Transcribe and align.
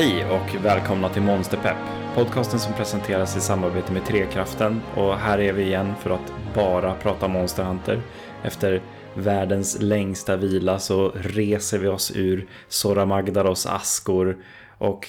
Hej 0.00 0.24
och 0.24 0.64
välkomna 0.64 1.08
till 1.08 1.22
Monsterpepp, 1.22 1.76
podcasten 2.14 2.60
som 2.60 2.72
presenteras 2.72 3.36
i 3.36 3.40
samarbete 3.40 3.92
med 3.92 4.06
Trekraften 4.06 4.80
och 4.96 5.18
här 5.18 5.40
är 5.40 5.52
vi 5.52 5.62
igen 5.62 5.94
för 6.02 6.10
att 6.10 6.32
bara 6.54 6.94
prata 6.94 7.28
Monster 7.28 7.62
Hunter. 7.62 8.02
Efter 8.42 8.82
världens 9.14 9.78
längsta 9.80 10.36
vila 10.36 10.78
så 10.78 11.12
reser 11.14 11.78
vi 11.78 11.88
oss 11.88 12.12
ur 12.14 12.46
Sora 12.68 13.04
Magdaros 13.04 13.66
askor 13.66 14.38
och 14.78 15.08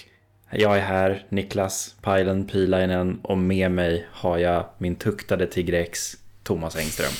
jag 0.49 0.77
är 0.77 0.81
här, 0.81 1.25
Niklas 1.29 1.95
Pajlen 2.01 2.47
Pilainen 2.47 3.19
och 3.23 3.37
med 3.37 3.71
mig 3.71 4.07
har 4.11 4.37
jag 4.37 4.65
min 4.77 4.95
tuktade 4.95 5.47
Tigrex, 5.47 6.17
Thomas 6.43 6.75
Engström. 6.75 7.13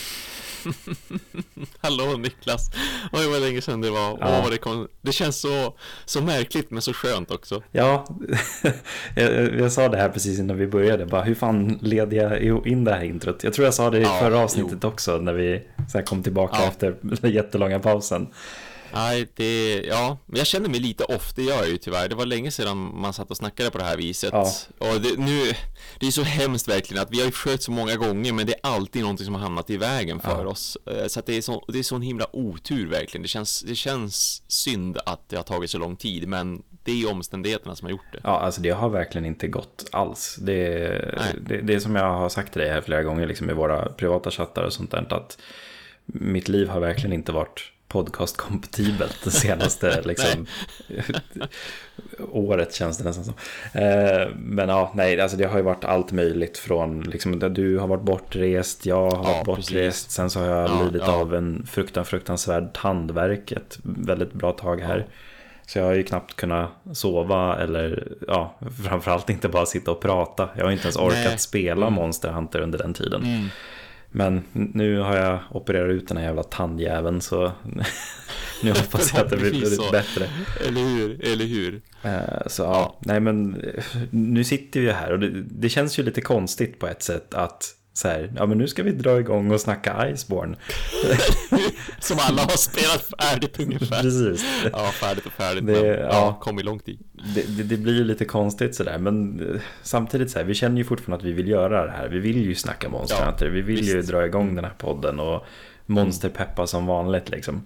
Hallå 1.81 2.17
Niklas! 2.17 2.71
Oj 3.11 3.27
vad 3.27 3.41
länge 3.41 3.61
sedan 3.61 3.81
det 3.81 3.89
var. 3.89 4.17
Ja. 4.19 4.41
Åh, 4.43 4.49
det, 4.49 4.57
kom... 4.57 4.87
det 5.01 5.11
känns 5.11 5.41
så, 5.41 5.73
så 6.05 6.21
märkligt 6.21 6.71
men 6.71 6.81
så 6.81 6.93
skönt 6.93 7.31
också. 7.31 7.63
Ja, 7.71 8.05
jag, 9.15 9.59
jag, 9.59 9.71
sa 9.71 9.89
det 9.89 9.97
här 9.97 10.09
precis 10.09 10.39
innan 10.39 10.57
vi 10.57 10.67
började. 10.67 11.05
Bara, 11.05 11.23
hur 11.23 11.35
fan 11.35 11.79
leder 11.81 12.17
jag 12.17 12.67
in 12.67 12.83
det 12.83 12.91
här 12.91 13.03
introt? 13.03 13.43
Jag 13.43 13.53
tror 13.53 13.65
jag 13.65 13.73
sa 13.73 13.89
det 13.89 13.99
i 13.99 14.01
ja, 14.01 14.19
förra 14.19 14.39
avsnittet 14.39 14.79
jo. 14.81 14.87
också 14.87 15.17
när 15.17 15.33
vi 15.33 15.63
så 15.91 16.01
kom 16.01 16.23
tillbaka 16.23 16.57
ja. 16.59 16.67
efter 16.67 16.95
den 17.01 17.31
jättelånga 17.31 17.79
pausen. 17.79 18.27
Nej, 18.93 19.27
det, 19.35 19.81
ja, 19.87 20.17
men 20.25 20.37
jag 20.37 20.47
känner 20.47 20.69
mig 20.69 20.79
lite 20.79 21.03
off, 21.03 21.33
det 21.35 21.43
gör 21.43 21.57
jag 21.57 21.69
ju 21.69 21.77
tyvärr. 21.77 22.09
Det 22.09 22.15
var 22.15 22.25
länge 22.25 22.51
sedan 22.51 22.77
man 22.77 23.13
satt 23.13 23.31
och 23.31 23.37
snackade 23.37 23.71
på 23.71 23.77
det 23.77 23.83
här 23.83 23.97
viset. 23.97 24.29
Ja. 24.33 24.51
Och 24.77 25.01
det, 25.01 25.19
nu, 25.19 25.53
det 25.99 26.07
är 26.07 26.11
så 26.11 26.23
hemskt 26.23 26.67
verkligen 26.67 27.03
att 27.03 27.11
vi 27.11 27.19
har 27.19 27.25
ju 27.25 27.31
försökt 27.31 27.63
så 27.63 27.71
många 27.71 27.95
gånger, 27.95 28.33
men 28.33 28.45
det 28.45 28.53
är 28.53 28.59
alltid 28.63 29.01
någonting 29.01 29.25
som 29.25 29.35
har 29.35 29.41
hamnat 29.41 29.69
i 29.69 29.77
vägen 29.77 30.19
för 30.19 30.43
ja. 30.43 30.47
oss. 30.47 30.77
Eh, 30.85 31.07
så 31.07 31.19
att 31.19 31.25
det 31.25 31.37
är 31.37 31.41
så, 31.41 31.65
det 31.67 31.79
är 31.79 31.83
så 31.83 31.95
en 31.95 32.01
himla 32.01 32.25
otur 32.33 32.89
verkligen. 32.89 33.21
Det 33.21 33.27
känns, 33.27 33.61
det 33.61 33.75
känns 33.75 34.43
synd 34.47 34.97
att 35.05 35.29
det 35.29 35.35
har 35.35 35.43
tagit 35.43 35.69
så 35.69 35.77
lång 35.77 35.95
tid, 35.95 36.27
men 36.27 36.63
det 36.83 37.03
är 37.03 37.11
omständigheterna 37.11 37.75
som 37.75 37.85
har 37.85 37.91
gjort 37.91 38.11
det. 38.11 38.19
Ja, 38.23 38.39
alltså 38.39 38.61
det 38.61 38.69
har 38.69 38.89
verkligen 38.89 39.25
inte 39.25 39.47
gått 39.47 39.89
alls. 39.91 40.35
Det, 40.41 40.77
det, 41.47 41.61
det 41.61 41.73
är 41.73 41.79
som 41.79 41.95
jag 41.95 42.13
har 42.13 42.29
sagt 42.29 42.53
till 42.53 42.61
dig 42.61 42.71
här 42.71 42.81
flera 42.81 43.03
gånger, 43.03 43.27
liksom 43.27 43.49
i 43.49 43.53
våra 43.53 43.89
privata 43.89 44.31
chattar 44.31 44.63
och 44.63 44.73
sånt 44.73 44.91
där, 44.91 45.13
att 45.13 45.37
mitt 46.05 46.47
liv 46.47 46.69
har 46.69 46.79
verkligen 46.79 47.13
inte 47.13 47.31
varit 47.31 47.71
podcast-kompatibelt 47.91 49.23
det 49.23 49.31
senaste 49.31 50.01
liksom, 50.01 50.45
året 52.31 52.73
känns 52.73 52.97
det 52.97 53.03
nästan 53.03 53.25
som. 53.25 53.33
Eh, 53.73 54.27
men 54.35 54.69
ja, 54.69 54.91
nej, 54.95 55.21
alltså 55.21 55.37
det 55.37 55.45
har 55.45 55.57
ju 55.57 55.63
varit 55.63 55.85
allt 55.85 56.11
möjligt 56.11 56.57
från 56.57 57.01
liksom, 57.01 57.39
du 57.39 57.77
har 57.77 57.87
varit 57.87 58.03
bortrest, 58.03 58.85
jag 58.85 59.09
har 59.11 59.23
varit 59.23 59.37
ja, 59.37 59.43
bortrest, 59.45 59.69
precis. 59.71 60.11
sen 60.11 60.29
så 60.29 60.39
har 60.39 60.47
jag 60.47 60.69
ja, 60.69 60.83
lidit 60.83 61.01
ja. 61.05 61.13
av 61.13 61.35
en 61.35 61.65
fruktan, 61.65 62.05
fruktansvärd 62.05 62.73
tandvärk 62.73 63.51
ett 63.51 63.79
väldigt 63.83 64.33
bra 64.33 64.51
tag 64.51 64.81
här. 64.81 65.07
Så 65.65 65.79
jag 65.79 65.85
har 65.85 65.93
ju 65.93 66.03
knappt 66.03 66.35
kunnat 66.35 66.69
sova 66.93 67.57
eller 67.57 68.07
ja, 68.27 68.55
framförallt 68.87 69.29
inte 69.29 69.49
bara 69.49 69.65
sitta 69.65 69.91
och 69.91 70.01
prata. 70.01 70.49
Jag 70.57 70.65
har 70.65 70.71
inte 70.71 70.83
ens 70.83 70.97
orkat 70.97 71.25
nej. 71.25 71.39
spela 71.39 71.87
mm. 71.87 71.93
Monster 71.93 72.29
Hunter 72.29 72.59
under 72.59 72.77
den 72.77 72.93
tiden. 72.93 73.23
Mm. 73.23 73.47
Men 74.11 74.43
nu 74.53 74.99
har 74.99 75.17
jag 75.17 75.39
opererat 75.51 75.91
ut 75.91 76.07
den 76.07 76.17
här 76.17 76.23
jävla 76.23 76.43
tandjäveln 76.43 77.21
så 77.21 77.51
nu 78.63 78.71
hoppas 78.71 79.13
jag 79.13 79.23
att 79.25 79.29
det 79.29 79.37
blir 79.37 79.51
lite 79.51 79.91
bättre. 79.91 80.29
Eller 80.67 80.81
hur, 80.81 81.25
eller 81.25 81.45
hur. 81.45 81.81
Eh, 82.03 82.47
så 82.47 82.63
ja, 82.63 82.99
nej 82.99 83.19
men 83.19 83.65
nu 84.09 84.43
sitter 84.43 84.79
vi 84.79 84.91
här 84.91 85.11
och 85.11 85.19
det, 85.19 85.29
det 85.41 85.69
känns 85.69 85.99
ju 85.99 86.03
lite 86.03 86.21
konstigt 86.21 86.79
på 86.79 86.87
ett 86.87 87.03
sätt 87.03 87.33
att 87.33 87.75
så 87.93 88.07
här, 88.07 88.33
ja 88.35 88.45
men 88.45 88.57
nu 88.57 88.67
ska 88.67 88.83
vi 88.83 88.91
dra 88.91 89.19
igång 89.19 89.51
och 89.51 89.61
snacka 89.61 90.09
Iceborne. 90.09 90.57
Som 91.99 92.17
alla 92.19 92.41
har 92.41 92.57
spelat 92.57 93.11
färdigt 93.19 93.59
ungefär. 93.59 94.01
Precis. 94.01 94.45
Ja, 94.71 94.91
färdigt 94.91 95.25
och 95.25 95.31
färdigt. 95.31 95.67
Det, 95.67 95.73
men, 95.73 95.85
ja, 95.85 95.95
ja, 95.97 96.39
kommit 96.41 96.65
långt 96.65 96.89
i. 96.89 96.99
Det, 97.35 97.57
det, 97.57 97.63
det, 97.63 97.77
blir 97.77 97.93
ju 97.93 98.03
lite 98.03 98.25
konstigt 98.25 98.75
sådär, 98.75 98.97
men 98.97 99.39
eh, 99.39 99.61
samtidigt 99.81 100.31
så 100.31 100.39
här, 100.39 100.45
vi 100.45 100.53
känner 100.53 100.77
ju 100.77 100.83
fortfarande 100.83 101.21
att 101.21 101.27
vi 101.27 101.33
vill 101.33 101.47
göra 101.47 101.85
det 101.85 101.91
här. 101.91 102.07
Vi 102.07 102.19
vill 102.19 102.45
ju 102.45 102.55
snacka 102.55 102.89
Monster 102.89 103.25
Hunter, 103.25 103.49
vi 103.49 103.61
vill 103.61 103.75
visst. 103.75 103.89
ju 103.89 104.01
dra 104.01 104.25
igång 104.25 104.55
den 104.55 104.65
här 104.65 104.73
podden 104.77 105.19
och 105.19 105.45
monsterpeppa 105.85 106.67
som 106.67 106.85
vanligt 106.85 107.29
liksom. 107.29 107.65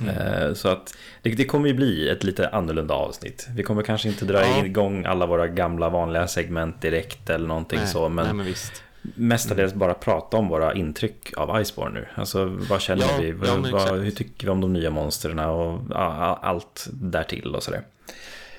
Mm. 0.00 0.16
Eh, 0.16 0.54
så 0.54 0.68
att 0.68 0.94
det, 1.22 1.30
det, 1.30 1.44
kommer 1.44 1.68
ju 1.68 1.74
bli 1.74 2.08
ett 2.08 2.24
lite 2.24 2.48
annorlunda 2.48 2.94
avsnitt. 2.94 3.48
Vi 3.54 3.62
kommer 3.62 3.82
kanske 3.82 4.08
inte 4.08 4.24
dra 4.24 4.40
ja. 4.40 4.64
igång 4.64 5.04
alla 5.04 5.26
våra 5.26 5.48
gamla 5.48 5.88
vanliga 5.88 6.28
segment 6.28 6.82
direkt 6.82 7.30
eller 7.30 7.48
någonting 7.48 7.78
nej, 7.78 7.88
så. 7.88 8.08
Men, 8.08 8.36
nej, 8.36 8.46
men 8.46 8.54
mestadels 9.02 9.74
bara 9.74 9.94
prata 9.94 10.36
om 10.36 10.48
våra 10.48 10.74
intryck 10.74 11.32
av 11.36 11.60
Iceborne 11.60 12.00
nu. 12.00 12.06
Alltså 12.14 12.44
vad 12.44 12.80
känner 12.80 13.02
ja, 13.02 13.18
vi? 13.20 13.34
Ja, 13.46 13.56
vad, 13.72 14.00
hur 14.00 14.10
tycker 14.10 14.46
vi 14.46 14.50
om 14.50 14.60
de 14.60 14.72
nya 14.72 14.90
monstren 14.90 15.38
och 15.38 15.80
allt 16.46 16.88
därtill 16.92 17.54
och 17.54 17.62
sådär 17.62 17.82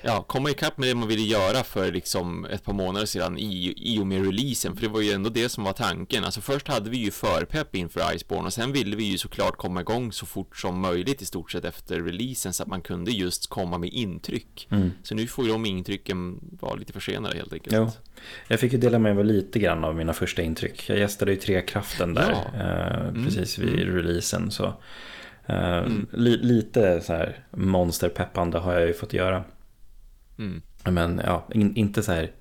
ja, 0.02 0.22
komma 0.22 0.50
ikapp 0.50 0.78
med 0.78 0.88
det 0.88 0.94
man 0.94 1.08
ville 1.08 1.22
göra 1.22 1.64
för 1.64 1.92
liksom 1.92 2.44
ett 2.44 2.64
par 2.64 2.72
månader 2.72 3.06
sedan 3.06 3.38
i, 3.38 3.74
i 3.76 4.00
och 4.00 4.06
med 4.06 4.26
releasen, 4.26 4.74
för 4.74 4.82
det 4.82 4.88
var 4.88 5.00
ju 5.00 5.12
ändå 5.12 5.30
det 5.30 5.48
som 5.48 5.64
var 5.64 5.72
tanken. 5.72 6.24
Alltså 6.24 6.40
först 6.40 6.68
hade 6.68 6.90
vi 6.90 6.96
ju 6.96 7.10
förpepp 7.10 7.76
inför 7.76 8.14
Iceborne 8.14 8.46
och 8.46 8.52
sen 8.52 8.72
ville 8.72 8.96
vi 8.96 9.04
ju 9.04 9.18
såklart 9.18 9.56
komma 9.56 9.80
igång 9.80 10.12
så 10.12 10.26
fort 10.26 10.56
som 10.56 10.80
möjligt 10.80 11.22
i 11.22 11.24
stort 11.24 11.50
sett 11.50 11.64
efter 11.64 12.00
releasen 12.00 12.52
så 12.52 12.62
att 12.62 12.68
man 12.68 12.82
kunde 12.82 13.10
just 13.10 13.46
komma 13.50 13.78
med 13.78 13.90
intryck. 13.92 14.68
Mm. 14.70 14.90
Så 15.02 15.14
nu 15.14 15.26
får 15.26 15.44
ju 15.44 15.52
de 15.52 15.66
intrycken 15.66 16.40
vara 16.60 16.74
lite 16.74 16.92
försenade 16.92 17.36
helt 17.36 17.52
enkelt. 17.52 17.76
Jo. 17.76 17.90
Jag 18.48 18.60
fick 18.60 18.72
ju 18.72 18.78
dela 18.78 18.98
med 18.98 19.16
mig 19.16 19.24
lite 19.24 19.58
grann 19.58 19.84
av 19.84 19.96
mina 19.96 20.12
första 20.12 20.42
intryck. 20.42 20.88
Jag 20.88 20.98
gästade 20.98 21.30
ju 21.30 21.36
Trekraften 21.36 22.14
där 22.14 22.30
ja. 22.30 22.60
eh, 22.60 23.08
mm. 23.08 23.24
precis 23.24 23.58
vid 23.58 23.82
mm. 23.82 23.94
releasen. 23.94 24.50
Så, 24.50 24.64
eh, 25.46 25.78
mm. 25.78 26.06
li, 26.12 26.36
lite 26.36 27.00
så 27.00 27.12
här 27.12 27.44
monsterpeppande 27.50 28.58
har 28.58 28.72
jag 28.72 28.86
ju 28.86 28.94
fått 28.94 29.12
göra. 29.12 29.44
Mm. 30.38 30.62
Men 30.84 31.20
ja, 31.24 31.46
in, 31.52 31.76
inte 31.76 32.02
så 32.02 32.12
här 32.12 32.32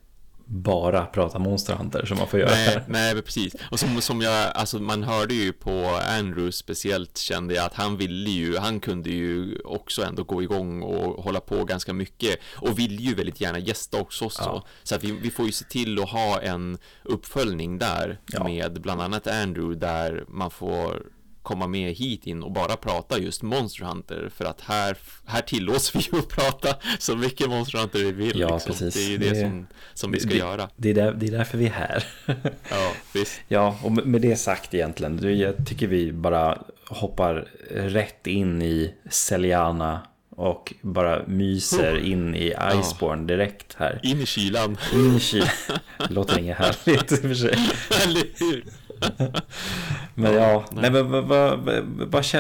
bara 0.46 1.06
prata 1.06 1.40
Monster 1.40 1.75
Hunter 1.75 2.06
som 2.06 2.18
man 2.18 2.28
får 2.28 2.40
göra. 2.40 2.52
Nej, 2.52 2.81
nej 2.88 3.22
precis. 3.22 3.56
Och 3.72 3.79
som, 3.79 4.02
som 4.02 4.22
jag, 4.22 4.52
alltså 4.56 4.79
man 4.79 5.03
hörde 5.03 5.34
ju 5.34 5.53
på 5.53 6.00
Andrew 6.19 6.52
speciellt 6.52 7.18
kände 7.18 7.53
jag 7.53 7.66
att 7.66 7.74
han 7.74 7.97
ville 7.97 8.29
ju, 8.29 8.57
han 8.57 8.79
kunde 8.79 9.09
ju 9.09 9.59
också 9.59 10.03
ändå 10.03 10.24
gå 10.24 10.44
igång 10.44 10.81
och 10.81 11.24
hålla 11.24 11.40
på 11.40 11.66
ganska 11.66 11.94
mycket 11.94 12.40
och 12.56 12.79
vill 12.79 13.00
ju 13.00 13.16
väldigt 13.16 13.41
gärna 13.41 13.59
gästa 13.59 14.02
också. 14.02 14.29
Ja. 14.40 14.66
Så 14.84 14.96
att 14.96 15.03
vi, 15.03 15.12
vi 15.12 15.31
får 15.31 15.46
ju 15.46 15.52
se 15.52 15.66
till 15.66 16.00
att 16.00 16.09
ha 16.09 16.41
en 16.41 16.78
uppföljning 17.03 17.78
där 17.78 18.19
ja. 18.25 18.44
med 18.44 18.81
bland 18.81 19.02
annat 19.02 19.28
Andrew 19.28 19.79
där 19.79 20.25
man 20.28 20.52
får 20.52 21.03
komma 21.44 21.68
med 21.68 21.94
hit 21.94 22.28
in 22.28 22.44
och 22.44 22.52
bara 22.52 22.75
prata 22.75 23.19
just 23.19 23.41
Monster 23.41 23.85
Hunter 23.85 24.29
för 24.35 24.46
att 24.46 24.62
här, 24.62 24.97
här 25.25 25.41
tillåts 25.41 25.96
vi 25.96 26.00
ju 26.00 26.19
att 26.19 26.28
prata 26.28 26.75
så 27.00 27.16
mycket 27.16 27.50
Monster 27.50 27.78
Hunter 27.79 28.00
vi 28.00 28.12
vill. 28.12 28.40
Ja, 28.40 28.53
liksom. 28.53 28.72
precis. 28.72 28.93
Det 28.93 29.02
är 29.02 29.09
ju 29.11 29.17
det, 29.17 29.29
det 29.29 29.41
som, 29.41 29.67
som 29.93 30.11
vi 30.11 30.20
ska 30.20 30.29
det, 30.29 30.38
göra. 30.38 30.70
Det 30.76 30.90
är, 30.90 30.93
där, 30.93 31.14
det 31.14 31.28
är 31.28 31.32
därför 31.32 31.58
vi 31.58 31.66
är 31.66 31.72
här. 31.72 32.03
ja, 32.70 32.91
visst. 33.14 33.41
Ja, 33.47 33.78
och 33.84 33.91
med 33.91 34.22
det 34.22 34.35
sagt 34.35 34.73
egentligen, 34.73 35.40
jag 35.40 35.67
tycker 35.67 35.88
vi 35.88 36.11
bara 36.11 36.58
hoppar 36.88 37.47
rätt 37.70 38.28
in 38.28 38.61
i 38.61 38.94
Celiana 39.09 40.02
och 40.35 40.73
bara 40.82 41.28
myser 41.28 41.97
in 41.97 42.35
i 42.35 42.53
Iceborne 42.73 43.28
direkt 43.28 43.76
här. 43.78 43.99
In 44.03 44.22
i 44.22 44.26
kylan. 44.26 44.78
In 44.94 45.16
i 45.16 45.20
kylan. 45.20 45.47
Låter 46.09 46.40
inget 46.40 46.58
härligt 46.58 47.11
i 47.11 47.16
och 47.16 47.20
för 47.20 47.34
sig. 47.34 47.58
Eller 48.03 48.23
hur? 48.40 48.64
men 50.16 50.34
ja, 50.34 50.66
nej. 50.72 50.92
men, 50.92 51.12
vad, 51.12 51.24
vad, 51.24 51.59
vad, 51.59 51.84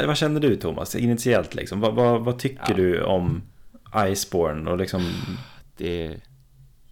vad, 0.05 0.17
känner 0.17 0.39
du 0.39 0.55
Thomas 0.55 0.95
initiellt 0.95 1.55
liksom? 1.55 1.79
Vad, 1.79 2.23
vad, 2.23 2.39
tycker 2.39 2.63
ja. 2.67 2.75
du 2.75 3.03
om 3.03 3.41
Iceborne 3.95 4.71
och 4.71 4.77
liksom? 4.77 5.13
Det, 5.77 6.17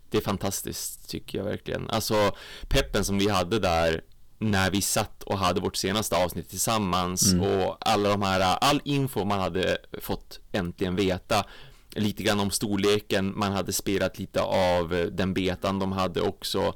det 0.10 0.18
är 0.18 0.22
fantastiskt 0.22 1.10
tycker 1.10 1.38
jag 1.38 1.46
verkligen. 1.46 1.90
Alltså 1.90 2.36
peppen 2.68 3.06
som 3.06 3.18
vi 3.18 3.30
hade 3.30 3.60
där 3.60 4.02
när 4.38 4.72
vi 4.72 4.82
satt 4.82 5.24
och 5.24 5.38
hade 5.38 5.62
vårt 5.62 5.76
senaste 5.76 6.16
avsnitt 6.16 6.50
tillsammans 6.50 7.34
mm. 7.34 7.46
och 7.46 7.78
alla 7.80 8.10
de 8.10 8.22
här, 8.22 8.58
all 8.62 8.82
info 8.84 9.26
man 9.26 9.40
hade 9.40 9.78
fått 10.02 10.40
äntligen 10.52 10.96
veta 10.96 11.46
lite 11.96 12.24
grann 12.24 12.40
om 12.40 12.52
storleken, 12.52 13.34
man 13.36 13.52
hade 13.52 13.74
spelat 13.74 14.20
lite 14.20 14.42
av 14.42 15.10
den 15.12 15.34
betan 15.34 15.80
de 15.80 15.92
hade 15.92 16.22
också 16.22 16.74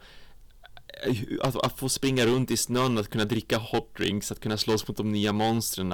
att, 1.41 1.65
att, 1.65 1.79
få 1.79 1.89
springa 1.89 2.25
runt 2.25 2.51
i 2.51 2.57
snön, 2.57 2.97
att 2.97 3.09
kunna 3.09 3.25
dricka 3.25 3.57
hot 3.57 3.97
drinks, 3.97 4.31
att 4.31 4.39
kunna 4.39 4.57
slåss 4.57 4.87
mot 4.87 4.97
de 4.97 5.11
nya 5.11 5.33
monstren, 5.33 5.93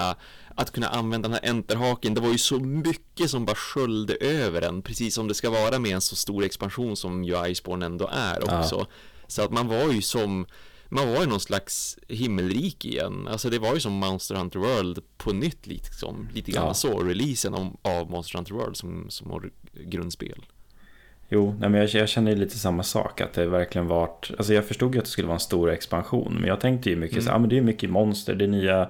att 0.56 0.72
kunna 0.72 0.88
använda 0.88 1.30
den 1.30 1.40
här 1.42 1.50
enterhaken. 1.50 2.13
Det 2.13 2.22
var 2.22 2.31
ju 2.31 2.38
så 2.38 2.60
mycket 2.60 3.30
som 3.30 3.46
bara 3.46 3.56
sköljde 3.56 4.16
över 4.16 4.62
en, 4.62 4.81
precis 4.81 5.16
som 5.16 5.28
det 5.28 5.34
ska 5.34 5.50
vara 5.50 5.80
med 5.80 5.92
en 5.92 6.01
så 6.01 6.16
stor 6.16 6.44
expansion 6.44 6.96
som 6.96 7.24
ju 7.24 7.48
Iceborne 7.48 7.86
ändå 7.86 8.10
är 8.13 8.44
också. 8.44 8.75
Ja. 8.75 8.88
Så 9.28 9.42
att 9.42 9.51
man 9.51 9.68
var 9.68 9.92
ju 9.92 10.01
som, 10.01 10.46
man 10.90 11.13
var 11.13 11.24
i 11.24 11.28
någon 11.28 11.40
slags 11.40 11.98
himmelrik 12.07 12.86
igen. 12.86 13.28
Alltså 13.28 13.50
det 13.50 13.60
var 13.60 13.74
ju 13.74 13.80
som 13.80 13.94
Monster 13.94 14.36
Hunter 14.36 14.60
World 14.60 15.00
på 15.18 15.34
nytt 15.34 15.68
liksom, 15.68 16.30
lite 16.34 16.52
grann 16.52 16.68
ja. 16.68 16.74
så, 16.74 17.04
releasen 17.04 17.54
av, 17.54 17.78
av 17.81 18.10
Monster 18.10 18.38
Hunter 18.38 18.54
World 18.54 18.78
som, 18.78 19.06
som 19.10 19.52
grundspel. 19.74 20.45
Jo, 21.30 21.56
nej, 21.60 21.70
men 21.70 21.81
jag, 21.81 21.90
jag 21.90 22.10
känner 22.10 22.36
lite 22.36 22.58
samma 22.58 22.84
sak. 22.84 23.22
Att 23.22 23.34
det 23.34 23.46
verkligen 23.46 23.88
varit... 23.88 24.31
Alltså 24.38 24.54
jag 24.54 24.66
förstod 24.66 24.94
ju 24.96 25.00
att 25.00 25.06
det 25.06 25.12
skulle 25.12 25.28
vara 25.28 25.36
en 25.36 25.40
stor 25.40 25.72
expansion. 25.72 26.38
Men 26.40 26.48
jag 26.48 26.60
tänkte 26.60 26.90
ju 26.90 26.96
mycket 26.96 27.18
mm. 27.18 27.26
så 27.26 27.31
ah, 27.31 27.40
men 27.40 27.50
det 27.50 27.58
är 27.58 27.62
mycket 27.62 27.90
monster, 27.90 28.36
det 28.36 28.46
är 28.46 28.48
nya 28.48 28.90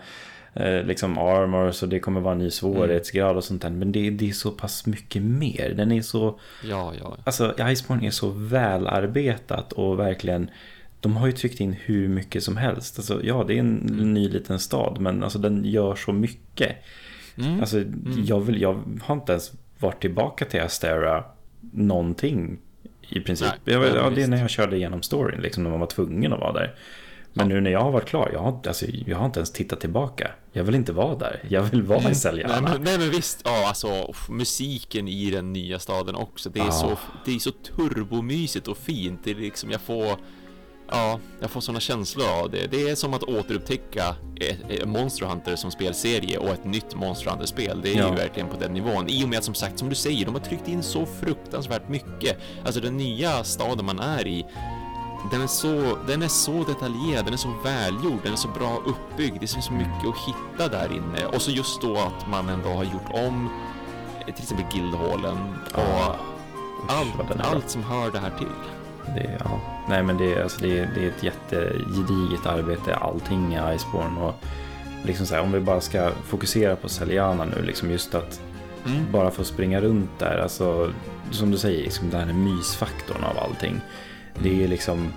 eh, 0.54 0.84
liksom 0.84 1.18
armor 1.18 1.72
så 1.72 1.86
det 1.86 2.00
kommer 2.00 2.22
vara 2.22 2.34
en 2.34 2.40
ny 2.40 2.50
svårighetsgrad 2.50 3.38
och 3.38 3.44
sånt 3.44 3.62
där. 3.62 3.70
Men 3.70 3.92
det, 3.92 4.10
det 4.10 4.30
är 4.30 4.34
så 4.34 4.52
pass 4.52 4.86
mycket 4.86 5.22
mer. 5.22 5.74
Den 5.78 5.92
är 5.92 6.02
så... 6.02 6.40
Ja, 6.64 6.94
ja. 7.00 7.18
Alltså 7.24 7.56
Iceborne 7.70 8.08
är 8.08 8.12
så 8.12 8.30
välarbetat 8.30 9.74
och 9.74 10.00
verkligen... 10.00 10.50
De 11.02 11.18
har 11.18 11.28
ju 11.28 11.34
tryckt 11.34 11.60
in 11.60 11.74
hur 11.74 12.08
mycket 12.08 12.44
som 12.44 12.58
helst. 12.58 13.00
Alltså, 13.00 13.22
ja, 13.24 13.44
det 13.48 13.54
är 13.54 13.60
en 13.60 13.80
Mm. 13.90 14.14
ny 14.14 14.30
liten 14.30 14.60
stad, 14.60 14.98
men 15.00 15.24
alltså, 15.24 15.40
den 15.40 15.66
gör 15.66 15.96
så 15.96 16.12
mycket. 16.12 16.76
Mm. 17.38 17.60
Alltså, 17.60 17.84
jag, 18.26 18.40
vill, 18.40 18.62
jag 18.62 18.84
har 19.02 19.16
inte 19.16 19.32
ens 19.32 19.52
varit 19.80 20.02
tillbaka 20.02 20.46
till 20.46 20.62
Astera 20.62 21.24
någonting 21.74 22.58
i 23.10 23.20
princip. 23.20 23.48
Nej, 23.64 23.76
jag, 23.76 23.82
nej, 23.82 23.92
ja, 23.96 24.10
det 24.10 24.24
är 24.24 24.28
när 24.28 24.38
jag 24.42 24.50
körde 24.50 24.76
igenom 24.76 25.02
storyn, 25.02 25.42
liksom, 25.42 25.64
när 25.64 25.70
man 25.70 25.80
var 25.80 25.88
tvungen 25.88 26.34
att 26.34 26.40
vara 26.40 26.54
där. 26.54 26.76
Men 27.34 27.48
nu 27.50 27.62
när 27.62 27.72
jag 27.72 27.82
har 27.82 27.92
varit 27.92 28.08
klar, 28.08 28.30
jag 28.34 28.40
har, 28.40 28.60
alltså, 28.68 28.86
jag 29.06 29.18
har 29.18 29.26
inte 29.26 29.40
ens 29.40 29.52
tittat 29.52 29.80
tillbaka. 29.82 30.32
Jag 30.52 30.64
vill 30.64 30.76
inte 30.76 30.94
vara 30.94 31.16
där. 31.16 31.44
Jag 31.50 31.62
vill 31.64 31.82
vara 31.84 32.00
i 32.00 32.04
Nej 32.04 32.16
Seljarna. 32.16 32.62
men, 32.62 32.82
nej 32.84 32.98
men 33.00 33.10
visst, 33.10 33.42
ja 33.46 33.68
alltså 33.68 34.14
musiken 34.30 35.08
i 35.08 35.32
den 35.32 35.54
nya 35.54 35.80
staden 35.80 36.16
också. 36.16 36.50
Det 36.50 36.60
är, 36.60 36.66
Ja. 36.66 36.72
så, 36.72 36.98
det 37.26 37.36
är 37.36 37.40
så 37.40 37.52
turbomysigt 37.52 38.68
och 38.68 38.78
fint. 38.78 39.20
Det 39.24 39.32
är 39.32 39.36
liksom, 39.36 39.72
jag 39.72 39.82
får, 39.82 40.18
ja, 40.92 41.20
jag 41.40 41.52
får 41.52 41.62
sådana 41.62 41.80
känslor 41.80 42.26
av 42.44 42.50
det. 42.52 42.68
Det 42.72 42.90
är 42.90 42.96
som 42.96 43.14
att 43.14 43.24
återupptäcka 43.24 44.16
ett, 44.42 44.58
ett 44.70 44.88
Monster 44.88 45.26
Hunter 45.26 45.56
som 45.56 45.72
spelserie 45.72 46.38
och 46.38 46.50
ett 46.50 46.66
nytt 46.66 46.96
Monster 46.96 47.30
Hunter-spel. 47.30 47.80
Det 47.84 47.94
är 47.94 47.98
Ja. 47.98 48.10
ju 48.10 48.16
verkligen 48.16 48.50
på 48.50 48.58
den 48.60 48.74
nivån. 48.74 49.08
I 49.10 49.26
och 49.26 49.30
med 49.30 49.38
att 49.38 49.44
som 49.46 49.54
sagt, 49.54 49.80
som 49.80 49.90
du 49.90 49.96
säger, 49.96 50.26
de 50.26 50.34
har 50.36 50.42
tryckt 50.42 50.68
in 50.68 50.84
så 50.84 51.06
fruktansvärt 51.06 51.90
mycket. 51.90 52.38
Alltså 52.66 52.82
den 52.82 52.98
nya 52.98 53.44
staden 53.44 53.86
man 53.86 54.00
är 54.00 54.28
i, 54.28 54.46
den 55.32 55.42
är, 55.42 55.48
så, 55.48 55.98
den 56.08 56.22
är 56.22 56.28
så 56.28 56.64
detaljerad, 56.64 57.26
den 57.26 57.34
är 57.34 57.38
så 57.38 57.54
välgjord, 57.64 58.20
den 58.24 58.34
är 58.34 58.38
så 58.38 58.48
bra 58.48 58.82
uppbyggd. 58.86 59.34
Det 59.42 59.48
finns 59.48 59.66
så 59.66 59.74
mycket 59.74 60.08
att 60.08 60.18
hitta 60.28 60.68
där 60.78 60.92
inne. 60.96 61.26
Och 61.26 61.42
så 61.42 61.52
just 61.52 61.82
då 61.82 61.98
att 61.98 62.28
man 62.30 62.50
ändå 62.50 62.70
har 62.70 62.84
gjort 62.84 63.10
om 63.14 63.50
eh, 64.20 64.34
till 64.34 64.44
exempel 64.44 64.66
Guildhallen 64.74 65.38
och 65.74 65.80
Ja. 65.80 66.16
allt, 66.88 67.42
allt 67.42 67.70
som 67.70 67.84
hör 67.84 68.12
det 68.12 68.20
här 68.20 68.32
till. 68.38 68.48
Det, 69.16 69.38
ja. 69.46 69.60
Nej 69.90 70.04
men 70.04 70.18
det, 70.18 70.34
är- 70.34 70.44
alltså 70.44 70.62
det, 70.62 70.90
det 70.96 71.04
är 71.04 71.08
ett 71.08 71.24
jättegediget 71.24 72.46
arbete. 72.46 72.96
Allting 72.96 73.54
i 73.56 73.76
Iceborne 73.76 74.22
och 74.22 74.34
liksom 75.04 75.26
så 75.26 75.36
här, 75.36 75.42
om 75.42 75.52
vi 75.52 75.60
bara 75.60 75.82
ska 75.82 76.12
fokusera 76.28 76.76
på 76.76 76.90
Celiana 76.90 77.46
nu 77.46 77.62
liksom 77.66 77.92
just 77.92 78.16
att 78.16 78.42
Mm. 78.86 79.12
bara 79.12 79.32
få 79.32 79.44
springa 79.44 79.82
runt 79.82 80.10
där 80.20 80.38
alltså 80.44 80.92
som 81.32 81.52
du 81.52 81.58
säger 81.58 81.84
liksom 81.84 82.10
den 82.10 82.28
här 82.28 82.34
mysfaktorn 82.34 83.24
av 83.24 83.40
allting. 83.44 83.82
Det 84.44 84.64
är 84.64 84.68
liksom 84.68 85.08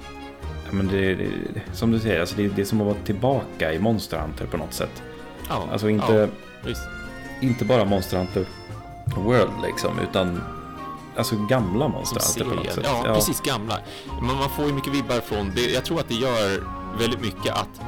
ja, 0.66 0.72
men 0.72 0.88
det, 0.88 1.14
det, 1.14 1.30
som 1.72 1.90
du 1.92 2.00
säger 2.00 2.20
alltså 2.20 2.36
det, 2.36 2.48
det 2.48 2.60
är 2.62 2.64
som 2.66 2.80
att 2.80 2.86
vara 2.86 2.96
tillbaka 3.04 3.72
i 3.72 3.78
Monster 3.78 4.18
Hunter 4.18 4.46
på 4.46 4.56
något 4.56 4.72
sätt. 4.72 5.02
Ja, 5.48 5.68
alltså 5.72 5.88
inte, 5.88 6.28
ja, 6.64 6.70
inte 7.40 7.64
bara 7.64 7.84
Monster 7.84 8.16
Hunter 8.18 8.44
World 9.16 9.52
liksom 9.66 9.98
utan 10.10 10.40
alltså 11.16 11.36
gamla 11.36 11.88
Monster 11.88 12.20
Hunter 12.20 12.44
på 12.44 12.54
något 12.64 12.72
sätt 12.74 12.84
Ja, 13.06 13.14
precis, 13.14 13.40
gamla. 13.40 13.78
Men 14.22 14.36
man 14.36 14.50
får 14.50 14.66
ju 14.66 14.72
mycket 14.72 14.94
vibbar 14.94 15.20
från 15.20 15.52
det. 15.54 15.70
Jag 15.70 15.84
tror 15.84 16.00
att 16.00 16.08
det 16.08 16.14
gör 16.14 16.64
väldigt 16.98 17.20
mycket 17.20 17.52
att 17.54 17.80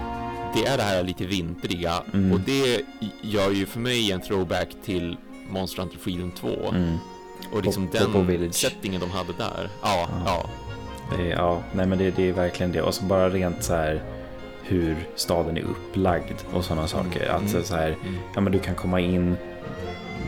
det 0.54 0.66
är 0.66 0.76
det 0.76 0.82
här 0.82 1.02
lite 1.02 1.24
vintriga 1.26 1.92
Mm. 2.14 2.32
och 2.32 2.40
det 2.40 2.80
gör 3.22 3.50
ju 3.50 3.66
för 3.66 3.80
mig 3.80 4.12
en 4.12 4.20
throwback 4.20 4.68
till 4.84 5.16
Monster 5.50 5.82
Hunter 5.82 5.98
Freedom 5.98 6.30
2 6.30 6.48
Mm. 6.68 6.96
och 7.52 7.62
liksom 7.62 7.86
På- 7.88 7.98
på- 7.98 8.04
på 8.04 8.18
den 8.18 8.26
Village. 8.26 8.54
settingen 8.54 9.00
de 9.00 9.10
hade 9.10 9.32
där. 9.38 9.68
Ja, 9.82 10.08
Ja. 10.10 10.22
ja. 10.26 10.46
Det 11.16 11.22
är, 11.22 11.36
ja, 11.36 11.62
nej 11.72 11.86
men 11.86 11.98
det, 11.98 12.10
det 12.10 12.28
är 12.28 12.32
verkligen 12.32 12.72
det. 12.72 12.82
Och 12.82 12.94
så 12.94 13.04
bara 13.04 13.28
rent 13.30 13.62
så 13.62 13.74
här 13.74 14.02
hur 14.62 14.96
staden 15.16 15.56
är 15.56 15.62
upplagd 15.62 16.32
och 16.52 16.64
sådana 16.64 16.86
saker. 16.88 17.28
Att 17.28 17.50
Mm. 17.52 17.64
så 17.64 17.74
här, 17.74 17.88
Mm. 18.02 18.16
ja 18.34 18.40
men 18.40 18.52
du 18.52 18.58
kan 18.58 18.74
komma 18.74 19.00
in, 19.00 19.36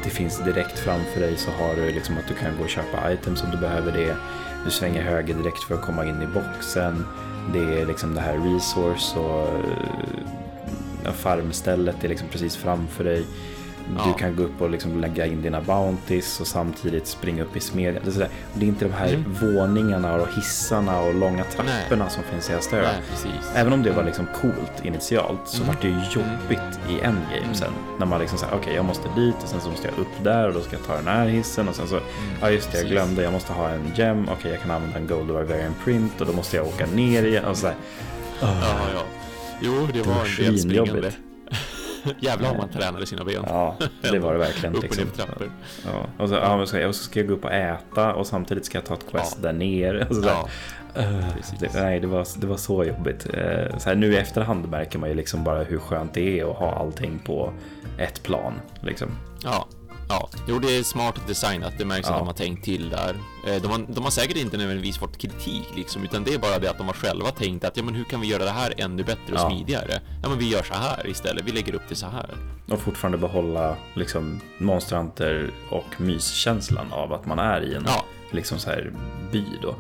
det 0.05 0.11
finns 0.11 0.45
direkt 0.45 0.79
framför 0.79 1.21
dig 1.21 1.37
så 1.37 1.51
har 1.51 1.77
du 1.77 1.91
liksom 1.91 2.19
att 2.19 2.29
du 2.29 2.35
kan 2.35 2.57
gå 2.57 2.63
och 2.63 2.69
köpa 2.69 3.13
items 3.13 3.43
om 3.43 3.51
du 3.51 3.57
behöver 3.57 3.93
det. 3.93 4.17
Du 4.65 4.71
svänger 4.71 5.03
höger 5.03 5.35
direkt 5.35 5.63
för 5.63 5.75
att 5.75 5.83
komma 5.83 6.07
in 6.07 6.23
i 6.23 6.27
boxen. 6.27 7.05
Det 7.53 7.81
är 7.81 7.87
liksom 7.87 8.15
det 8.15 8.21
här 8.21 8.39
resource 8.39 9.19
och 9.19 9.49
eh, 11.05 11.13
farmstället 11.13 12.05
är 12.05 12.09
liksom 12.09 12.29
precis 12.29 12.57
framför 12.57 13.05
dig. 13.05 13.25
Du 14.07 14.15
kan 14.19 14.37
gå 14.37 14.43
upp 14.43 14.61
och 14.61 14.71
liksom 14.71 15.01
lägga 15.01 15.27
in 15.27 15.43
dina 15.43 15.61
bounties 15.61 16.41
och 16.41 16.47
samtidigt 16.47 17.07
springa 17.07 17.43
upp 17.43 17.57
i 17.57 17.61
smedjan. 17.61 18.03
Det 18.05 18.17
är, 18.23 18.29
det 18.55 18.65
är 18.65 18.69
inte 18.69 18.85
de 18.85 18.93
här 18.93 19.09
Mm. 19.09 19.35
våningarna 19.41 20.15
och 20.15 20.29
hissarna 20.37 21.01
och 21.01 21.15
långa 21.15 21.45
trapporna 21.45 22.09
som 22.09 22.23
finns 22.23 22.51
i. 22.51 22.53
Nej, 22.73 22.83
precis. 23.11 23.51
Även 23.55 23.73
om 23.73 23.83
det 23.83 23.91
var 23.91 24.05
liksom 24.05 24.27
coolt 24.41 24.85
initialt 24.85 25.41
så 25.45 25.57
Mm. 25.63 25.67
var 25.69 25.77
det 25.83 25.89
ju 25.89 25.95
jobbigt 25.95 26.79
i 26.89 26.93
endgame 27.05 27.39
Mm. 27.43 27.55
sen. 27.55 27.73
När 27.99 28.07
man 28.07 28.21
liksom 28.21 28.39
säger 28.39 28.55
okej 28.55 28.75
jag 28.75 28.85
måste 28.85 29.09
dit 29.17 29.35
och 29.43 29.49
sen 29.49 29.61
så 29.61 29.71
måste 29.71 29.89
jag 29.89 29.99
upp 29.99 30.25
där 30.25 30.49
och 30.49 30.55
då 30.55 30.61
ska 30.61 30.77
jag 30.77 30.87
ta 30.87 30.97
den 30.97 31.07
här 31.07 31.27
hissen 31.29 31.69
och 31.69 31.75
sen 31.75 31.89
så, 31.89 31.99
ja 32.41 32.51
just 32.51 32.73
det 32.73 32.79
jag 32.79 32.87
glömde, 32.87 33.23
jag 33.23 33.33
måste 33.33 33.53
ha 33.53 33.69
en 33.69 33.93
gem, 33.97 34.29
okej 34.33 34.51
jag 34.51 34.61
kan 34.61 34.71
använda 34.71 34.99
en 34.99 35.07
Gold 35.07 35.31
Varian 35.31 35.75
Print 35.85 36.21
och 36.21 36.27
då 36.27 36.33
måste 36.33 36.57
jag 36.57 36.67
åka 36.67 36.87
ner 36.87 37.23
igen 37.27 37.45
och 37.45 37.57
sådär. 37.57 37.75
Ja, 38.41 38.49
ja. 38.95 39.03
Jo, 39.61 39.87
det 39.87 39.93
Det 39.93 40.03
var 40.09 40.15
var 40.15 40.21
en 40.39 40.45
del 40.45 40.59
springande. 40.59 41.11
Jävlar 42.21 42.51
om 42.51 42.57
man 42.57 42.69
tränade 42.69 43.07
sina 43.07 43.25
ben. 43.25 43.45
Ja, 43.47 43.77
det 44.03 44.19
var 44.19 44.33
det 44.33 44.39
verkligen. 44.39 44.75
Upp 44.77 44.85
och 44.85 44.97
ner 44.97 45.05
Liksom. 45.05 45.07
för 45.09 45.27
trappor. 45.27 45.51
Ja, 45.85 46.07
och 46.23 46.29
så, 46.29 46.35
ja, 46.35 46.51
men 46.57 46.87
och 46.89 46.95
så 46.95 47.05
ska 47.05 47.21
jag 47.21 47.29
gå 47.29 47.35
upp 47.35 47.45
och 47.45 47.53
äta 47.53 48.15
och 48.15 48.27
samtidigt 48.27 48.67
ska 48.67 48.79
jag 48.79 48.85
ta 48.85 48.95
ett 48.95 49.11
quest 49.11 49.39
Ja. 49.43 49.49
där 49.49 49.53
nere. 49.59 50.07
Och 50.11 50.15
så. 50.23 50.23
Ja, 50.29 50.49
det, 51.61 51.75
nej, 51.75 52.01
det 52.01 52.07
var, 52.07 52.27
det 52.41 52.47
var 52.47 52.57
så 52.57 52.85
jobbigt. 52.85 53.27
Eh, 53.35 53.79
Så 53.79 53.89
här, 53.89 53.97
nu 53.97 54.13
i 54.13 54.17
efterhand 54.17 54.69
märker 54.69 54.99
man 54.99 55.09
ju 55.09 55.15
liksom 55.15 55.45
bara 55.45 55.63
hur 55.63 55.79
skönt 55.79 56.15
det 56.15 56.41
är 56.41 56.51
att 56.51 56.57
ha 56.57 56.75
allting 56.75 57.19
på 57.27 57.53
ett 57.99 58.23
plan. 58.23 58.53
Liksom. 58.81 59.09
ja. 59.45 59.67
Ja, 60.09 60.29
jo 60.49 60.59
det 60.59 60.77
är 60.79 60.83
smart 60.83 61.15
designat, 61.27 61.73
det 61.79 61.85
märks 61.85 62.09
Ja. 62.09 62.13
att 62.15 62.19
de 62.21 62.27
har 62.27 62.35
tänkt 62.35 62.65
till 62.65 62.91
där. 62.91 63.15
Eh, 63.47 63.63
De 63.63 63.71
har, 63.71 63.87
de 63.89 64.05
har 64.05 64.11
säkert 64.11 64.37
inte 64.37 64.57
nödvändigtvis 64.57 64.99
fått 64.99 65.19
kritik 65.19 65.69
liksom, 65.77 66.05
utan 66.05 66.25
det 66.25 66.35
är 66.35 66.39
bara 66.39 66.59
det 66.59 66.71
att 66.71 66.79
de 66.79 66.87
har 66.87 66.95
själva 66.95 67.31
tänkt 67.31 67.65
att 67.65 67.77
ja 67.77 67.83
men 67.83 67.95
hur 67.95 68.05
kan 68.05 68.21
vi 68.21 68.27
göra 68.27 68.45
det 68.45 68.51
här 68.51 68.75
ännu 68.77 69.05
bättre 69.05 69.33
och 69.35 69.39
Ja. 69.39 69.51
smidigare? 69.51 70.01
Ja 70.23 70.29
men 70.29 70.39
vi 70.39 70.49
gör 70.51 70.63
så 70.63 70.75
här 70.75 71.07
istället, 71.07 71.45
vi 71.45 71.53
lägger 71.53 71.75
upp 71.75 71.83
det 71.89 71.95
så 71.95 72.07
här. 72.07 72.31
Och 72.71 72.81
fortfarande 72.81 73.19
behålla 73.19 73.77
liksom, 73.95 74.41
Monster 74.59 74.97
Hunter 74.97 75.51
och 75.71 76.01
myskänslan 76.01 76.93
av 76.93 77.13
att 77.13 77.27
man 77.27 77.39
är 77.39 77.61
i 77.61 77.75
en 77.75 77.85
Ja, 77.87 78.05
liksom, 78.31 78.59
så 78.59 78.71
här, 78.71 78.93
by. 79.33 79.45
Då. 79.63 79.75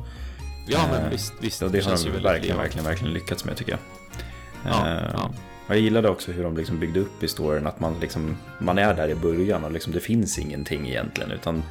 ja 0.68 0.78
men 0.90 1.02
Eh, 1.04 1.10
visst, 1.10 1.32
visst. 1.40 1.62
Och 1.62 1.70
det 1.70 1.84
har 1.84 1.90
de 2.04 2.10
verkligen, 2.22 2.56
verkligen, 2.56 2.84
verkligen 2.84 3.12
lyckats 3.14 3.44
med 3.44 3.56
tycker 3.56 3.72
jag. 3.72 3.80
Ja, 4.72 4.88
Eh, 4.88 5.10
ja. 5.12 5.30
Jag 5.68 5.78
gillade 5.78 6.08
också 6.08 6.32
hur 6.32 6.42
de 6.42 6.56
liksom 6.56 6.78
byggde 6.80 7.00
upp 7.00 7.22
i 7.22 7.28
storyn, 7.28 7.66
att 7.66 7.80
man, 7.80 7.94
liksom, 8.00 8.36
man 8.58 8.78
är 8.78 8.94
där 8.94 9.08
i 9.08 9.14
början 9.14 9.64
och 9.64 9.72
liksom, 9.72 9.92
det 9.92 10.00
finns 10.00 10.38
ingenting 10.38 10.88
egentligen. 10.88 11.30
Utan 11.30 11.62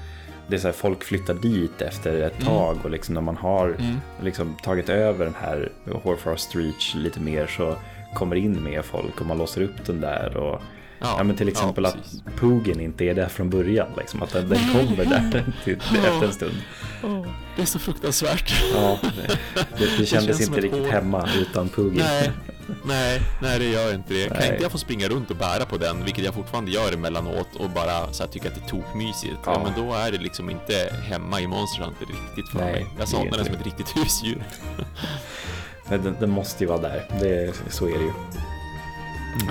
det 0.48 0.56
är 0.56 0.60
så 0.60 0.68
här, 0.68 0.74
folk 0.74 1.04
flyttar 1.04 1.34
dit 1.34 1.82
efter 1.82 2.22
ett 2.22 2.34
Mm. 2.42 2.46
tag 2.46 2.78
och 2.84 2.90
liksom, 2.90 3.14
när 3.16 3.22
man 3.22 3.38
har 3.38 3.68
Mm. 3.68 3.96
liksom, 4.24 4.56
tagit 4.64 4.90
över 4.90 5.26
den 5.26 5.34
här 5.42 5.72
Horfrost 6.04 6.56
Reach 6.56 6.96
lite 6.96 7.20
mer 7.20 7.48
så 7.48 7.76
kommer 8.14 8.36
in 8.36 8.64
mer 8.64 8.82
folk 8.82 9.22
och 9.22 9.28
man 9.28 9.38
låser 9.38 9.62
upp 9.62 9.86
den 9.86 10.02
där. 10.02 10.38
Och, 10.38 10.62
ja, 11.00 11.24
men 11.24 11.36
till 11.36 11.48
exempel 11.48 11.84
ja, 11.84 11.90
att. 11.90 12.36
Poogen 12.40 12.80
inte 12.80 13.04
är 13.06 13.14
där 13.14 13.28
från 13.28 13.50
början, 13.50 13.88
liksom, 13.98 14.24
att 14.24 14.32
den, 14.34 14.50
den 14.50 14.60
kommer 14.72 15.06
där 15.06 15.46
till, 15.64 15.74
efter 15.96 16.26
en 16.26 16.34
stund. 16.34 16.56
Åh, 17.04 17.26
det 17.56 17.62
är 17.62 17.66
så 17.66 17.80
fruktansvärt. 17.80 18.54
Ja, 18.74 19.00
det, 19.02 19.38
det, 19.78 19.98
det 19.98 20.06
kändes 20.06 20.10
känns 20.10 20.46
som 20.46 20.54
inte 20.56 20.62
riktigt 20.68 20.82
hål. 20.82 20.92
hemma 20.92 21.30
utan 21.36 21.70
Poogen. 21.70 21.98
Nej, 21.98 22.32
nej, 22.86 23.22
nej 23.42 23.60
det 23.60 23.66
gör 23.66 23.94
inte 23.96 24.14
det. 24.14 24.28
Kan 24.28 24.38
Nej. 24.38 24.50
inte 24.52 24.64
jag 24.64 24.72
få 24.72 24.78
springa 24.78 25.08
runt 25.08 25.32
och 25.32 25.38
bära 25.38 25.66
på 25.66 25.78
den, 25.78 26.04
vilket 26.06 26.26
jag 26.26 26.34
fortfarande 26.34 26.72
gör 26.72 26.94
emellanåt 26.94 27.56
och 27.60 27.70
bara 27.70 28.14
så 28.14 28.24
här, 28.24 28.30
tycka 28.30 28.48
att 28.50 28.56
det 28.56 28.62
är 28.62 28.68
tokmysigt. 28.70 29.38
Ja. 29.46 29.54
Ja. 29.54 29.64
men 29.64 29.86
då 29.88 29.94
är 29.94 30.12
det 30.12 30.18
liksom 30.18 30.50
inte 30.50 30.74
hemma 31.04 31.42
i 31.42 31.48
Monster 31.48 31.84
Hunter 31.84 32.06
riktigt 32.06 32.50
för 32.52 32.60
Nej, 32.60 32.72
mig. 32.72 32.86
det 32.92 32.96
är 32.96 33.00
Jag 33.00 33.08
saknar 33.08 33.26
inte 33.26 33.38
den 33.38 33.46
som 33.46 33.54
det. 33.54 33.60
ett 33.60 33.66
riktigt 33.66 33.98
husdjur. 33.98 34.44
Den, 35.90 36.16
den 36.20 36.30
måste 36.30 36.64
ju 36.64 36.68
vara 36.68 36.82
där, 36.82 37.04
det, 37.20 37.54
så 37.70 37.86
är 37.88 37.94
det 37.94 38.04
ju. 38.04 38.12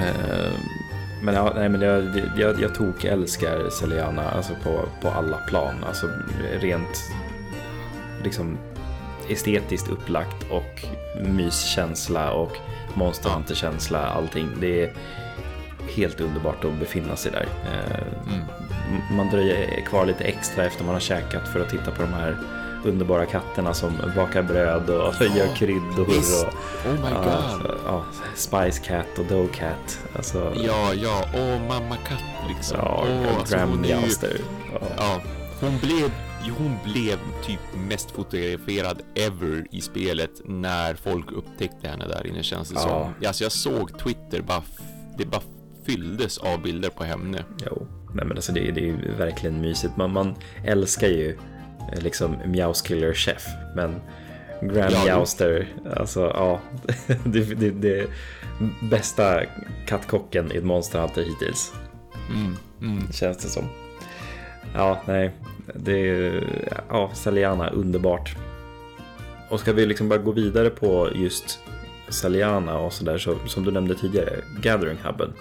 Eh, 0.06 0.52
Men, 1.24 1.34
ja, 1.34 1.52
nej, 1.54 1.68
men 1.68 1.80
jag, 1.80 2.04
jag, 2.36 2.60
jag 2.60 2.74
tog 2.74 3.04
älskar 3.04 3.70
Celiana 3.70 4.30
alltså 4.30 4.52
på, 4.62 4.80
på 5.02 5.08
alla 5.08 5.36
plan. 5.36 5.84
Alltså 5.88 6.10
rent 6.60 7.02
liksom 8.24 8.58
estetiskt 9.28 9.90
upplagt 9.90 10.50
och 10.50 10.84
myskänsla 11.26 12.32
och 12.32 12.56
Monster 12.94 13.28
Ja. 13.28 13.34
Hunter-känsla, 13.34 14.06
allting. 14.06 14.48
Det 14.60 14.82
är 14.84 14.92
helt 15.96 16.20
underbart 16.20 16.64
att 16.64 16.78
befinna 16.80 17.16
sig 17.16 17.32
där. 17.32 17.46
Eh, 17.72 18.34
Mm. 18.88 19.16
Man 19.16 19.30
dröjer 19.30 19.80
kvar 19.86 20.06
lite 20.06 20.24
extra 20.24 20.64
efter 20.64 20.84
man 20.84 20.94
har 20.94 21.00
käkat 21.00 21.48
för 21.48 21.60
att 21.60 21.70
titta 21.70 21.90
på 21.90 22.02
de 22.02 22.12
här 22.12 22.36
underbara 22.86 23.26
katterna 23.26 23.74
som 23.74 23.92
bakar 24.16 24.42
bröd 24.42 24.90
och 24.90 25.14
gör 25.36 25.56
kryddor. 25.56 26.06
visst. 26.06 26.46
Och, 26.46 26.52
Oh 26.90 26.94
my 26.94 27.14
god. 27.14 27.60
så- 27.62 27.74
ja, 27.86 28.04
Spice 28.34 28.80
Cat 28.86 29.18
och 29.18 29.24
Dough 29.24 29.50
Cat. 29.52 29.98
Alltså, 30.16 30.52
Ja, 30.66 30.94
ja, 30.94 31.24
åh 31.34 31.60
mamma 31.68 31.96
katt 31.96 32.48
liksom. 32.48 32.78
ja, 32.78 33.04
åh, 33.08 33.38
alltså, 33.38 33.56
hon 33.58 33.84
ju. 33.84 34.38
Ja. 34.72 34.80
ja, 34.96 35.20
hon 35.60 35.78
blev, 35.78 36.10
hon 36.58 36.76
blev 36.84 37.16
typ 37.46 37.60
mest 37.88 38.10
fotograferad 38.10 39.02
ever 39.14 39.64
i 39.70 39.80
spelet 39.80 40.30
när 40.44 40.94
folk 40.94 41.32
upptäckte 41.32 41.88
henne 41.88 42.06
där 42.08 42.26
inne 42.26 42.42
känns 42.42 42.68
det 42.68 42.74
Ja. 42.74 42.80
som. 42.80 43.26
Alltså 43.26 43.44
jag 43.44 43.52
såg 43.52 43.98
Twitter 43.98 44.40
bara, 44.42 44.62
det 45.18 45.24
bara 45.26 45.42
fylldes 45.86 46.38
av 46.38 46.62
bilder 46.62 46.88
på 46.88 47.04
Hemne. 47.04 47.44
Jo, 47.66 47.86
nej 48.14 48.24
men 48.24 48.36
alltså 48.36 48.52
det, 48.52 48.60
det 48.60 48.80
är 48.80 48.84
ju 48.84 49.14
verkligen 49.18 49.60
mysigt. 49.60 49.96
Man, 49.96 50.12
man 50.12 50.34
älskar 50.64 51.08
ju 51.08 51.38
eh, 51.92 52.02
liksom 52.02 52.36
Meowskiller 52.44 53.14
Chef, 53.14 53.46
men 53.74 54.00
Grand 54.60 54.92
ja, 54.92 55.04
Meowster, 55.04 55.66
alltså 55.96 56.20
ja, 56.20 56.60
det, 57.24 57.40
det, 57.40 57.70
det 57.70 58.06
bästa 58.82 59.40
kattkocken 59.86 60.52
i 60.52 60.56
ett 60.56 60.64
Monster 60.64 60.98
Hunter 60.98 61.22
hittills. 61.22 61.72
Mm, 62.30 62.56
mm. 62.80 63.12
Känns 63.12 63.36
det 63.36 63.48
som. 63.48 63.64
Ja, 64.74 65.00
nej, 65.06 65.30
det 65.74 66.08
är, 66.08 66.44
ja, 66.88 67.10
Saliana, 67.14 67.68
underbart. 67.70 68.36
Och 69.50 69.60
ska 69.60 69.72
vi 69.72 69.86
liksom 69.86 70.08
bara 70.08 70.18
gå 70.18 70.32
vidare 70.32 70.70
på 70.70 71.08
just 71.14 71.58
Saliana 72.08 72.78
och 72.78 72.92
sådär, 72.92 73.18
så, 73.18 73.36
som 73.46 73.64
du 73.64 73.70
nämnde 73.70 73.94
tidigare, 73.94 74.36
Gathering 74.62 74.98
Hubben. 75.04 75.32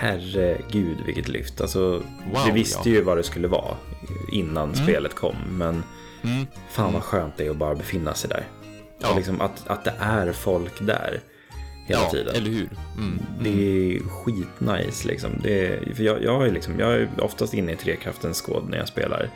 Herregud 0.00 0.96
vilket 1.06 1.28
lyft. 1.28 1.60
Alltså, 1.60 2.02
wow, 2.32 2.44
vi 2.46 2.50
visste 2.52 2.88
ja. 2.88 2.94
ju 2.94 3.02
vad 3.02 3.16
det 3.16 3.22
skulle 3.22 3.48
vara 3.48 3.76
innan 4.32 4.72
mm. 4.72 4.84
spelet 4.84 5.14
kom, 5.14 5.36
men 5.50 5.82
mm. 6.22 6.46
fan 6.70 6.92
vad 6.92 7.02
skönt 7.02 7.36
det 7.36 7.46
är 7.46 7.50
att 7.50 7.56
bara 7.56 7.74
befinna 7.74 8.14
sig 8.14 8.30
där. 8.30 8.44
Ja. 8.98 9.10
Och 9.10 9.16
liksom 9.16 9.40
att, 9.40 9.68
att 9.68 9.84
det 9.84 9.94
är 9.98 10.32
folk 10.32 10.86
där 10.86 11.20
hela 11.86 12.00
ja, 12.00 12.10
tiden. 12.10 12.34
eller 12.34 12.50
hur? 12.50 12.68
Mm. 12.98 13.20
Det 13.40 13.50
är 13.50 14.00
skitnice 14.00 15.08
liksom. 15.08 15.30
Det 15.42 15.66
är, 15.66 15.94
för 15.94 16.02
jag, 16.02 16.22
jag, 16.22 16.46
är 16.46 16.52
liksom. 16.52 16.78
Jag 16.78 16.92
är 16.92 17.08
oftast 17.18 17.54
inne 17.54 17.72
i 17.72 17.76
trekraftens 17.76 18.36
skåd 18.36 18.64
när 18.68 18.78
jag 18.78 18.88
spelar. 18.88 19.30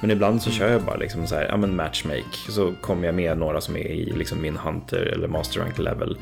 Men 0.00 0.10
ibland 0.10 0.42
så 0.42 0.50
mm. 0.50 0.58
kör 0.58 0.72
jag 0.72 0.82
bara 0.82 0.96
liksom 0.96 1.26
så 1.26 1.34
här, 1.34 1.46
ja 1.48 1.56
men 1.56 1.76
matchmake. 1.76 2.36
Så 2.48 2.74
kommer 2.80 3.06
jag 3.06 3.14
med 3.14 3.38
några 3.38 3.60
som 3.60 3.76
är 3.76 3.86
i 3.86 4.12
liksom 4.16 4.40
min 4.40 4.56
hunter 4.56 5.02
eller 5.02 5.28
master 5.28 5.60
rank 5.60 5.78
level. 5.78 6.18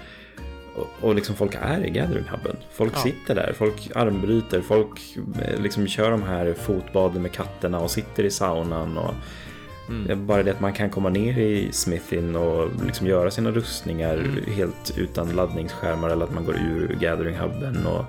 Och, 0.76 0.88
och 1.00 1.14
liksom 1.14 1.36
folk 1.36 1.54
är 1.60 1.86
i 1.86 1.90
gathering 1.90 2.24
hubben. 2.24 2.56
Folk 2.72 2.92
ja. 2.94 3.00
sitter 3.00 3.34
där, 3.34 3.52
folk 3.58 3.90
armbryter, 3.94 4.60
folk 4.60 5.16
eh, 5.42 5.60
liksom 5.60 5.88
kör 5.88 6.10
de 6.10 6.22
här 6.22 6.54
fotbaden 6.54 7.22
med 7.22 7.32
katterna 7.32 7.80
och 7.80 7.90
sitter 7.90 8.24
i 8.24 8.30
saunan. 8.30 8.98
Och, 8.98 9.14
Mm. 9.90 10.26
Bara 10.26 10.42
det 10.42 10.50
att 10.50 10.60
man 10.60 10.72
kan 10.72 10.90
komma 10.90 11.08
ner 11.08 11.38
i 11.38 11.72
Smithin 11.72 12.36
och 12.36 12.68
liksom 12.86 13.06
göra 13.06 13.30
sina 13.30 13.50
rustningar 13.50 14.14
mm. 14.14 14.44
helt 14.54 14.98
utan 14.98 15.28
laddningsskärmar 15.28 16.10
eller 16.10 16.24
att 16.24 16.34
man 16.34 16.44
går 16.44 16.56
ur 16.56 16.96
Gathering 17.00 17.36
Hubben. 17.36 17.86
Och... 17.86 18.04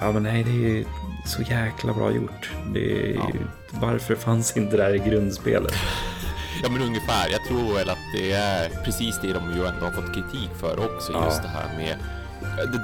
Ja 0.00 0.12
men 0.12 0.22
nej, 0.22 0.44
det 0.44 0.78
är 0.78 0.84
så 1.26 1.42
jäkla 1.42 1.92
bra 1.92 2.12
gjort. 2.12 2.50
Det 2.74 3.10
är... 3.10 3.14
ja. 3.14 3.30
Varför 3.70 4.14
fanns 4.14 4.56
inte 4.56 4.76
det 4.76 4.82
här 4.82 4.94
i 4.94 5.10
grundspelet? 5.10 5.74
Ja 6.62 6.68
men 6.70 6.82
ungefär, 6.82 7.28
jag 7.30 7.44
tror 7.44 7.74
väl 7.74 7.90
att 7.90 8.12
det 8.12 8.32
är 8.32 8.68
precis 8.84 9.18
det 9.22 9.32
de 9.32 9.52
ju 9.52 9.66
ändå 9.66 9.84
har 9.86 9.92
fått 9.92 10.14
kritik 10.14 10.50
för 10.60 10.94
också, 10.94 11.12
just 11.12 11.36
ja. 11.36 11.42
det 11.42 11.48
här 11.48 11.76
med 11.76 11.96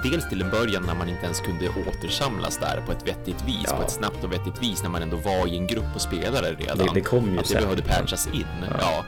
Dels 0.03 0.29
till 0.29 0.43
en 0.43 0.51
början 0.51 0.83
när 0.83 0.95
man 0.95 1.09
inte 1.09 1.25
ens 1.25 1.41
kunde 1.41 1.69
återsamlas 1.69 2.59
där 2.59 2.83
på 2.87 2.93
ett 2.93 3.09
vettigt 3.09 3.43
vis, 3.47 3.65
ja. 3.67 3.77
på 3.77 3.83
ett 3.83 3.91
snabbt 3.91 4.25
och 4.25 4.33
vettigt 4.33 4.63
vis 4.63 4.83
när 4.83 4.91
man 4.91 5.03
ändå 5.03 5.17
var 5.17 5.47
i 5.47 5.57
en 5.57 5.67
grupp 5.67 5.95
och 5.95 6.01
spelare 6.01 6.55
redan. 6.59 6.79
Det, 6.79 6.91
det 6.95 7.01
kom 7.01 7.33
ju 7.33 7.39
att 7.39 7.49
det 7.49 7.55
behövde 7.55 7.83
patchas 7.83 8.27
in. 8.27 8.47
Ja. 8.61 8.77
ja. 8.81 9.05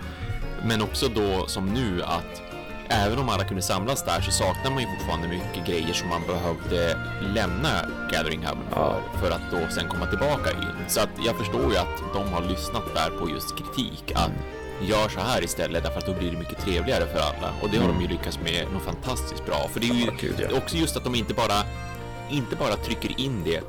Men 0.65 0.83
också 0.83 1.09
då 1.09 1.47
som 1.47 1.67
nu 1.67 2.03
att 2.03 2.43
även 2.89 3.19
om 3.19 3.29
alla 3.29 3.45
kunde 3.45 3.63
samlas 3.63 4.05
där 4.05 4.21
så 4.21 4.31
saknar 4.31 4.71
man 4.71 4.83
ju 4.83 4.89
fortfarande 4.99 5.29
mycket 5.29 5.67
grejer 5.67 5.93
som 5.93 6.09
man 6.09 6.23
behövde 6.27 6.99
lämna 7.21 7.69
Gathering 8.13 8.47
Hub 8.47 8.59
för, 8.71 8.81
ja. 8.81 9.01
för 9.21 9.31
att 9.31 9.51
då 9.51 9.75
sen 9.75 9.89
komma 9.89 10.07
tillbaka 10.07 10.51
in. 10.51 10.89
Så 10.89 11.01
att 11.01 11.11
jag 11.27 11.37
förstår 11.37 11.73
ju 11.73 11.77
att 11.77 12.15
de 12.15 12.33
har 12.33 12.43
lyssnat 12.43 12.95
där 12.95 13.11
på 13.11 13.31
just 13.31 13.57
kritik. 13.57 14.13
Att 14.15 14.29
mm 14.29 14.60
gör 14.89 15.09
så 15.09 15.21
här 15.21 15.45
istället 15.45 15.85
därför 15.85 15.99
att 15.99 16.07
då 16.07 16.15
blir 16.15 16.31
det 16.31 16.39
mycket 16.39 16.59
trevligare 16.59 17.07
för 17.07 17.19
alla 17.19 17.55
och 17.63 17.69
det 17.71 17.77
har 17.77 17.85
mm. 17.85 17.97
de 17.97 18.03
ju 18.03 18.09
lyckats 18.09 18.39
med 18.41 18.73
något 18.73 18.83
fantastiskt 18.83 19.47
bra. 19.47 19.69
För 19.69 19.81
det 19.81 19.87
är 19.87 19.95
ju 19.95 20.09
oh, 20.09 20.15
Gud, 20.21 20.35
ja. 20.51 20.57
också 20.57 20.77
just 20.77 20.97
att 20.97 21.05
de 21.05 21.15
inte 21.15 21.35
bara 21.35 21.63
inte 22.31 22.57
bara 22.57 22.77
trycker 22.77 23.21
in 23.21 23.43
det 23.45 23.63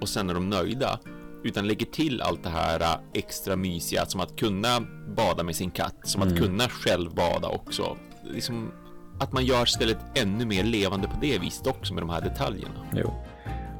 och 0.00 0.08
sen 0.08 0.30
är 0.30 0.34
de 0.34 0.50
nöjda 0.50 0.98
utan 1.44 1.66
lägger 1.66 1.86
till 1.86 2.22
allt 2.22 2.42
det 2.42 2.48
här 2.48 2.80
äh, 2.80 3.00
extra 3.14 3.56
mysiga 3.56 4.06
som 4.06 4.20
att 4.20 4.36
kunna 4.36 4.80
bada 5.16 5.42
med 5.42 5.56
sin 5.56 5.70
katt, 5.70 5.96
som 6.02 6.22
mm. 6.22 6.34
att 6.34 6.40
kunna 6.40 6.68
själv 6.68 7.14
bada 7.14 7.48
också. 7.48 7.96
Liksom 8.24 8.72
att 9.20 9.32
man 9.32 9.44
gör 9.44 9.64
stället 9.64 9.98
ännu 10.14 10.46
mer 10.46 10.64
levande 10.64 11.08
på 11.08 11.14
det 11.20 11.38
viset 11.38 11.66
också 11.66 11.94
med 11.94 12.02
de 12.02 12.10
här 12.10 12.20
detaljerna. 12.20 12.86
Jo, 12.92 13.14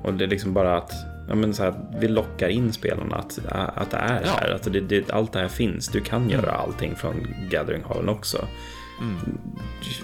och 0.05 0.15
det 0.15 0.25
är 0.25 0.29
liksom 0.29 0.55
bara 0.55 0.79
att 0.79 0.93
ja, 1.29 1.35
men 1.35 1.55
så 1.55 1.63
här, 1.63 1.75
vi 2.01 2.09
lockar 2.09 2.49
in 2.49 2.73
spelarna 2.73 3.17
att, 3.17 3.39
att 3.75 3.91
det 3.91 3.97
är 3.97 4.23
ja. 4.25 4.31
här. 4.31 4.51
Att 4.51 4.73
det, 4.73 4.81
det, 4.81 5.11
allt 5.11 5.33
det 5.33 5.39
här 5.39 5.49
finns. 5.49 5.89
Du 5.89 6.01
kan 6.01 6.31
göra 6.31 6.51
mm. 6.51 6.61
allting 6.61 6.97
från 6.97 7.27
Gathering 7.51 7.83
Hallen 7.89 8.09
också. 8.09 8.47
Mm. 9.01 9.39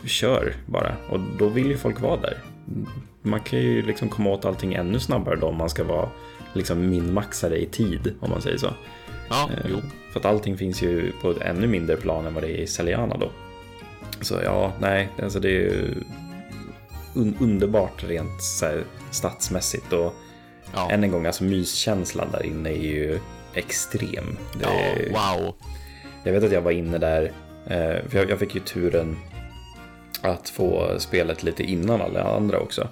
Kör 0.06 0.54
bara. 0.66 0.96
Och 1.10 1.20
då 1.38 1.48
vill 1.48 1.66
ju 1.66 1.76
folk 1.76 2.00
vara 2.00 2.20
där. 2.20 2.38
Man 3.22 3.40
kan 3.40 3.58
ju 3.58 3.82
liksom 3.82 4.08
komma 4.08 4.30
åt 4.30 4.44
allting 4.44 4.74
ännu 4.74 5.00
snabbare 5.00 5.36
då 5.36 5.46
om 5.46 5.56
man 5.56 5.70
ska 5.70 5.84
vara 5.84 6.08
liksom 6.52 6.90
minmaxare 6.90 7.62
i 7.62 7.66
tid, 7.66 8.14
om 8.20 8.30
man 8.30 8.42
säger 8.42 8.58
så. 8.58 8.70
Ja, 9.28 9.50
eh. 9.64 9.78
För 10.12 10.20
att 10.20 10.26
allting 10.26 10.56
finns 10.56 10.82
ju 10.82 11.12
på 11.22 11.30
ett 11.30 11.40
ännu 11.40 11.66
mindre 11.66 11.96
plan 11.96 12.26
än 12.26 12.34
vad 12.34 12.42
det 12.42 12.50
är 12.50 12.62
i 12.62 12.66
Celiana 12.66 13.16
då. 13.16 13.30
Så 14.20 14.34
ja, 14.44 14.72
nej, 14.80 15.08
alltså 15.22 15.40
det 15.40 15.48
är 15.48 15.52
ju 15.52 15.94
un 17.14 17.36
underbart 17.40 18.04
rent 18.04 18.42
så 18.42 18.66
här, 18.66 18.84
statsmässigt 19.10 19.92
och 19.92 20.14
Ja. 20.74 20.90
Än 20.90 21.04
en 21.04 21.10
gång, 21.10 21.26
alltså 21.26 21.44
myskänslan 21.44 22.28
där 22.32 22.46
inne 22.46 22.70
är 22.70 22.82
ju 22.82 23.18
extrem. 23.54 24.36
Det, 24.58 24.64
ja, 24.64 25.34
wow. 25.34 25.54
Jag 26.24 26.32
vet 26.32 26.44
att 26.44 26.52
jag 26.52 26.60
var 26.60 26.70
inne 26.70 26.98
där, 26.98 27.32
eh, 27.66 28.08
för 28.08 28.28
jag 28.28 28.38
fick 28.38 28.54
ju 28.54 28.60
turen 28.60 29.16
att 30.20 30.48
få 30.48 30.98
spelet 30.98 31.42
lite 31.42 31.62
innan 31.62 32.00
alla 32.00 32.22
andra 32.22 32.58
också. 32.58 32.88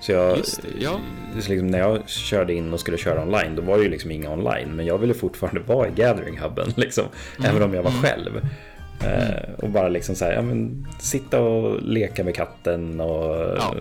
Så 0.00 0.12
jag, 0.12 0.36
det, 0.36 0.44
ja. 0.78 1.00
liksom, 1.34 1.66
när 1.66 1.78
jag 1.78 2.08
körde 2.08 2.54
in 2.54 2.72
och 2.72 2.80
skulle 2.80 2.98
köra 2.98 3.22
online, 3.22 3.56
då 3.56 3.62
var 3.62 3.76
det 3.78 3.84
ju 3.84 3.90
liksom 3.90 4.10
inga 4.10 4.32
online. 4.32 4.68
Men 4.76 4.86
jag 4.86 4.98
ville 4.98 5.14
fortfarande 5.14 5.60
vara 5.60 5.88
i 5.88 5.90
Gathering 5.90 6.38
Hubben, 6.38 6.72
liksom, 6.76 7.04
mm. 7.38 7.50
även 7.50 7.62
om 7.62 7.74
jag 7.74 7.82
var 7.82 7.90
mm. 7.90 8.02
själv. 8.02 8.48
Mm. 9.04 9.54
och 9.56 9.70
bara 9.70 9.88
liksom 9.88 10.14
så 10.14 10.24
här, 10.24 10.32
ja, 10.32 10.42
men, 10.42 10.86
sitta 10.98 11.40
och 11.40 11.82
leka 11.82 12.24
med 12.24 12.34
katten 12.34 13.00
och 13.00 13.36
ja, 13.58 13.74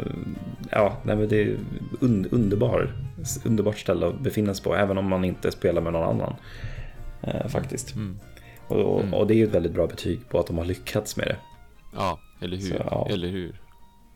ja 0.69 0.97
nej, 1.03 1.15
men 1.15 1.27
det 1.27 1.41
är 1.41 1.57
un 1.99 2.27
underbar 2.31 2.91
underbart 3.45 3.79
ställe 3.79 4.07
att 4.07 4.19
befinna 4.19 4.53
sig 4.53 4.63
på, 4.63 4.75
även 4.75 4.97
om 4.97 5.09
man 5.09 5.25
inte 5.25 5.51
spelar 5.51 5.81
med 5.81 5.93
någon 5.93 6.09
annan. 6.09 6.35
Eh, 7.21 7.47
faktiskt. 7.47 7.95
Mm. 7.95 8.19
Och, 8.67 9.01
mm. 9.01 9.13
och, 9.13 9.27
det 9.27 9.33
är 9.33 9.35
ju 9.35 9.43
ett 9.43 9.55
väldigt 9.55 9.71
bra 9.71 9.87
betyg 9.87 10.29
på 10.29 10.39
att 10.39 10.47
de 10.47 10.57
har 10.57 10.65
lyckats 10.65 11.17
med 11.17 11.27
det. 11.27 11.37
Ja, 11.95 12.19
eller 12.41 12.57
hur? 12.57 12.69
Så, 12.69 12.75
ja. 12.75 13.07
Eller 13.11 13.27
hur? 13.27 13.55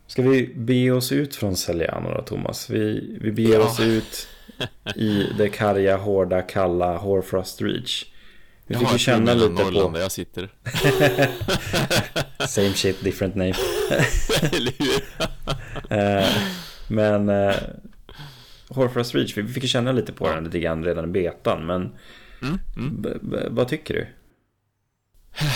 Ska 0.06 0.22
vi 0.22 0.54
bege 0.56 0.90
oss 0.90 1.12
ut 1.12 1.36
från 1.36 1.56
Celiano 1.56 2.14
då, 2.14 2.22
Thomas? 2.22 2.70
Vi, 2.70 3.16
vi 3.20 3.32
beger 3.32 3.58
ja. 3.58 3.66
oss 3.66 3.80
ut 3.80 4.28
i 4.96 5.26
det 5.38 5.48
karga, 5.48 5.96
hårda, 5.96 6.42
kalla 6.42 6.96
Horfrost 6.96 7.62
Reach. 7.62 8.04
Vi 8.66 8.74
fick 8.74 8.92
ju 8.92 8.98
känna 8.98 9.34
lite 9.34 9.48
Norrland 9.48 9.86
på... 9.86 9.94
där 9.94 10.00
jag 10.00 10.12
sitter. 10.12 10.48
Same 12.48 12.74
shit, 12.74 13.04
different 13.04 13.34
name. 13.34 13.54
Eller 14.52 14.72
hur? 14.78 15.04
Eh, 15.90 16.28
men 16.88 17.28
eh, 17.28 17.54
Horfrost 18.78 19.14
Reach, 19.14 19.36
vi 19.36 19.48
fick 19.48 19.62
ju 19.62 19.68
känna 19.68 19.92
lite 19.92 20.12
på 20.12 20.28
den 20.28 20.44
lite 20.44 20.58
grann 20.58 20.84
redan 20.84 21.04
i 21.04 21.08
betan, 21.08 21.66
men 21.66 21.92
mm, 22.42 22.58
mm. 22.76 23.54
vad 23.54 23.68
tycker 23.68 23.94
du? 23.94 24.06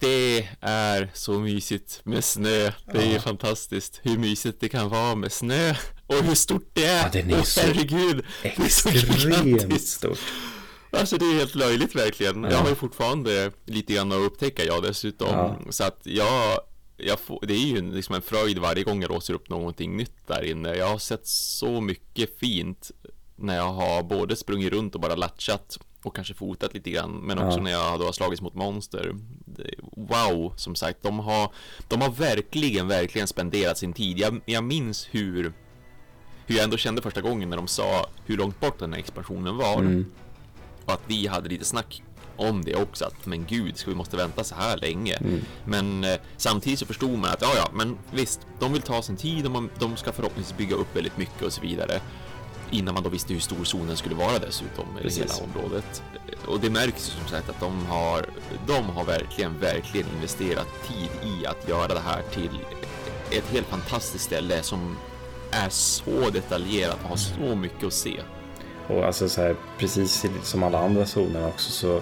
Det 0.00 0.48
är 0.60 1.10
så 1.14 1.40
mysigt 1.40 2.00
med 2.04 2.24
snö. 2.24 2.70
Det 2.92 2.98
är 2.98 3.14
ja. 3.14 3.20
fantastiskt 3.20 4.00
hur 4.02 4.18
mysigt 4.18 4.60
det 4.60 4.68
kan 4.68 4.88
vara 4.88 5.14
med 5.14 5.32
snö 5.32 5.74
och 6.06 6.24
hur 6.24 6.34
stort 6.34 6.70
det 6.72 6.84
är. 6.84 7.02
Ja, 7.02 7.08
den 7.12 7.30
är 7.30 7.36
oh, 7.36 7.42
så 7.42 7.60
herregud, 7.60 8.24
extremt 8.42 9.80
stort. 9.80 10.18
Alltså 10.90 11.16
det 11.16 11.24
är 11.24 11.34
helt 11.34 11.54
löjligt 11.54 11.96
verkligen. 11.96 12.44
Ja. 12.44 12.50
Jag 12.50 12.58
har 12.58 12.68
ju 12.68 12.74
fortfarande 12.74 13.50
lite 13.66 13.92
grann 13.92 14.12
att 14.12 14.18
upptäcka 14.18 14.64
jag 14.64 14.82
dessutom. 14.82 15.28
Ja. 15.28 15.58
Så 15.70 15.84
att 15.84 16.00
jag 16.02 16.26
jag 16.52 16.60
får, 17.18 17.46
det 17.46 17.54
är 17.54 17.66
ju 17.66 17.92
liksom 17.92 18.14
en 18.14 18.22
fröjd 18.22 18.58
varje 18.58 18.82
gång 18.82 19.02
jag 19.02 19.10
låser 19.10 19.34
upp 19.34 19.48
någonting 19.48 19.96
nytt 19.96 20.26
där 20.26 20.42
inne. 20.42 20.74
Jag 20.74 20.88
har 20.88 20.98
sett 20.98 21.26
så 21.26 21.80
mycket 21.80 22.38
fint 22.38 22.90
när 23.36 23.56
jag 23.56 23.72
har 23.72 24.02
både 24.02 24.36
sprungit 24.36 24.72
runt 24.72 24.94
och 24.94 25.00
bara 25.00 25.14
latchat 25.14 25.78
och 26.02 26.16
kanske 26.16 26.34
fotat 26.34 26.74
lite 26.74 26.90
grann, 26.90 27.12
men 27.12 27.38
också 27.38 27.58
ja. 27.58 27.62
när 27.62 27.70
jag 27.70 27.98
då 27.98 28.04
har 28.04 28.12
slagits 28.12 28.42
mot 28.42 28.54
monster. 28.54 29.14
Wow, 29.96 30.54
som 30.56 30.74
sagt, 30.74 31.02
de 31.02 31.18
har, 31.18 31.52
de 31.88 32.00
har 32.00 32.10
verkligen, 32.10 32.88
verkligen 32.88 33.28
spenderat 33.28 33.78
sin 33.78 33.92
tid. 33.92 34.18
Jag, 34.18 34.40
jag 34.44 34.64
minns 34.64 35.08
hur, 35.10 35.52
hur 36.46 36.54
jag 36.54 36.64
ändå 36.64 36.76
kände 36.76 37.02
första 37.02 37.20
gången 37.20 37.50
när 37.50 37.56
de 37.56 37.68
sa 37.68 38.06
hur 38.26 38.36
långt 38.36 38.60
bort 38.60 38.78
den 38.78 38.92
här 38.92 39.00
expansionen 39.00 39.56
var. 39.56 39.78
Mm. 39.78 40.06
Och 40.84 40.92
att 40.92 41.02
vi 41.06 41.26
hade 41.26 41.48
lite 41.48 41.64
snack 41.64 42.02
om 42.48 42.64
det 42.64 42.74
också 42.74 43.04
att 43.04 43.26
men 43.26 43.46
gud, 43.46 43.76
ska 43.76 43.90
vi 43.90 43.96
måste 43.96 44.16
vänta 44.16 44.44
så 44.44 44.54
här 44.54 44.76
länge? 44.76 45.14
Mm. 45.14 45.40
Men 45.64 46.04
eh, 46.04 46.20
samtidigt 46.36 46.78
så 46.78 46.86
förstod 46.86 47.18
man 47.18 47.30
att 47.30 47.42
ja, 47.42 47.52
ja, 47.56 47.70
men 47.74 47.98
visst, 48.10 48.40
de 48.60 48.72
vill 48.72 48.82
ta 48.82 49.02
sin 49.02 49.16
tid 49.16 49.46
och 49.46 49.62
de 49.78 49.96
ska 49.96 50.12
förhoppningsvis 50.12 50.56
bygga 50.56 50.76
upp 50.76 50.96
väldigt 50.96 51.18
mycket 51.18 51.42
och 51.42 51.52
så 51.52 51.60
vidare 51.60 52.00
innan 52.72 52.94
man 52.94 53.02
då 53.02 53.08
visste 53.08 53.32
hur 53.32 53.40
stor 53.40 53.64
zonen 53.64 53.96
skulle 53.96 54.14
vara 54.14 54.38
dessutom, 54.38 54.84
eller 55.00 55.10
hela 55.10 55.34
området. 55.44 56.02
Och 56.46 56.60
det 56.60 56.70
märks 56.70 57.04
som 57.04 57.28
sagt 57.28 57.48
att 57.48 57.60
de 57.60 57.86
har, 57.86 58.26
de 58.66 58.84
har 58.84 59.04
verkligen, 59.04 59.58
verkligen 59.58 60.06
investerat 60.14 60.66
tid 60.88 61.30
i 61.30 61.46
att 61.46 61.68
göra 61.68 61.94
det 61.94 62.00
här 62.00 62.22
till 62.22 62.58
ett 63.30 63.48
helt 63.52 63.66
fantastiskt 63.66 64.24
ställe 64.24 64.62
som 64.62 64.96
är 65.50 65.68
så 65.68 66.30
detaljerat 66.32 66.98
och 67.02 67.08
har 67.08 67.16
så 67.16 67.56
mycket 67.56 67.84
att 67.84 67.92
se. 67.92 68.20
Och 68.88 69.04
alltså 69.04 69.28
så 69.28 69.40
här, 69.40 69.56
precis 69.78 70.26
som 70.42 70.62
alla 70.62 70.84
andra 70.84 71.06
zoner 71.06 71.48
också 71.48 71.70
så 71.70 72.00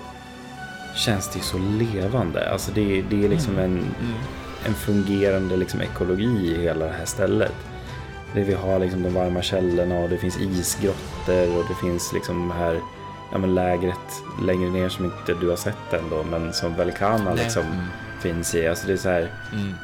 känns 0.97 1.29
det 1.29 1.41
så 1.41 1.59
levande. 1.59 2.51
Alltså 2.51 2.73
det, 2.73 3.03
det 3.03 3.25
är 3.25 3.29
liksom 3.29 3.53
mm. 3.53 3.65
en, 3.65 3.79
mm. 3.79 4.15
en 4.67 4.75
fungerande 4.75 5.57
liksom 5.57 5.81
ekologi 5.81 6.55
i 6.55 6.63
hela 6.63 6.85
det 6.87 6.93
här 6.93 7.05
stället. 7.05 7.55
Det 8.35 8.45
vi 8.45 8.55
har 8.55 8.79
liksom 8.79 9.03
de 9.03 9.15
varma 9.15 9.43
källorna 9.43 9.99
och 9.99 10.09
det 10.09 10.19
finns 10.19 10.41
isgrottor 10.41 11.59
och 11.59 11.65
det 11.69 11.75
finns 11.75 12.13
liksom 12.13 12.51
här 12.51 12.81
ja, 13.33 13.39
men 13.39 13.55
lägret 13.55 14.23
längre 14.43 14.71
ner 14.71 14.89
som 14.89 15.05
inte 15.05 15.35
du 15.41 15.49
har 15.49 15.57
sett 15.57 15.93
ändå 15.93 16.23
men 16.23 16.53
som 16.53 16.75
Velkana 16.75 17.35
liksom 17.35 17.63
mm. 17.63 17.85
finns 18.21 18.55
i. 18.55 18.69
Alltså 18.69 18.87
det 18.87 18.93
är 18.93 18.97
så 18.97 19.09
här. 19.09 19.33
Mm. 19.53 19.75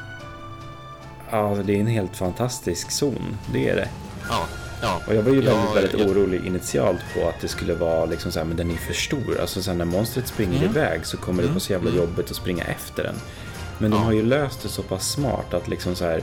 Ja, 1.30 1.56
det 1.64 1.76
är 1.76 1.80
en 1.80 1.86
helt 1.86 2.16
fantastisk 2.16 2.90
zon. 2.90 3.36
Det 3.52 3.68
är 3.68 3.76
det. 3.76 3.88
Ja. 4.28 4.46
Ja, 4.82 5.00
och 5.06 5.14
jag 5.14 5.22
var 5.22 5.30
ju 5.30 5.40
väldigt, 5.40 5.54
ja, 5.54 5.72
väldigt 5.74 6.00
ja. 6.00 6.06
orolig 6.06 6.46
initialt 6.46 7.00
på 7.14 7.28
att 7.28 7.40
det 7.40 7.48
skulle 7.48 7.74
vara 7.74 8.04
liksom 8.04 8.32
så 8.32 8.38
här, 8.38 8.46
men 8.46 8.56
den 8.56 8.70
är 8.70 8.76
för 8.76 8.94
stor. 8.94 9.40
Alltså 9.40 9.62
sen 9.62 9.78
när 9.78 9.84
monstret 9.84 10.26
springer 10.28 10.58
mm. 10.58 10.70
iväg 10.70 11.06
så 11.06 11.16
kommer 11.16 11.38
mm. 11.38 11.46
det 11.46 11.52
vara 11.52 11.60
så 11.60 11.72
jävla 11.72 11.90
mm. 11.90 12.02
jobbigt 12.02 12.30
att 12.30 12.36
springa 12.36 12.64
efter 12.64 13.02
den. 13.02 13.14
Men 13.78 13.90
de 13.90 14.02
har 14.02 14.12
ju 14.12 14.22
löst 14.22 14.62
det 14.62 14.68
så 14.68 14.82
pass 14.82 15.10
smart 15.10 15.54
att 15.54 15.68
liksom 15.68 15.94
så 15.94 16.04
här, 16.04 16.22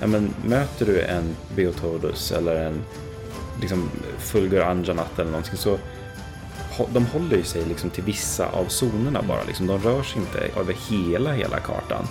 ja 0.00 0.06
men 0.06 0.34
möter 0.44 0.86
du 0.86 1.00
en 1.00 1.36
Beotodus 1.56 2.32
eller 2.32 2.66
en 2.66 2.82
liksom 3.60 3.90
Fulgur 4.18 4.60
Anjanat 4.60 5.18
eller 5.18 5.30
någonting 5.30 5.56
så 5.56 5.78
de 6.92 7.06
håller 7.06 7.36
ju 7.36 7.44
sig 7.44 7.64
liksom 7.64 7.90
till 7.90 8.04
vissa 8.04 8.46
av 8.46 8.66
zonerna 8.68 9.22
bara. 9.22 9.44
Liksom, 9.44 9.66
de 9.66 9.78
rör 9.78 10.02
sig 10.02 10.20
inte 10.20 10.60
över 10.60 10.74
hela, 10.90 11.32
hela 11.32 11.60
kartan. 11.60 12.06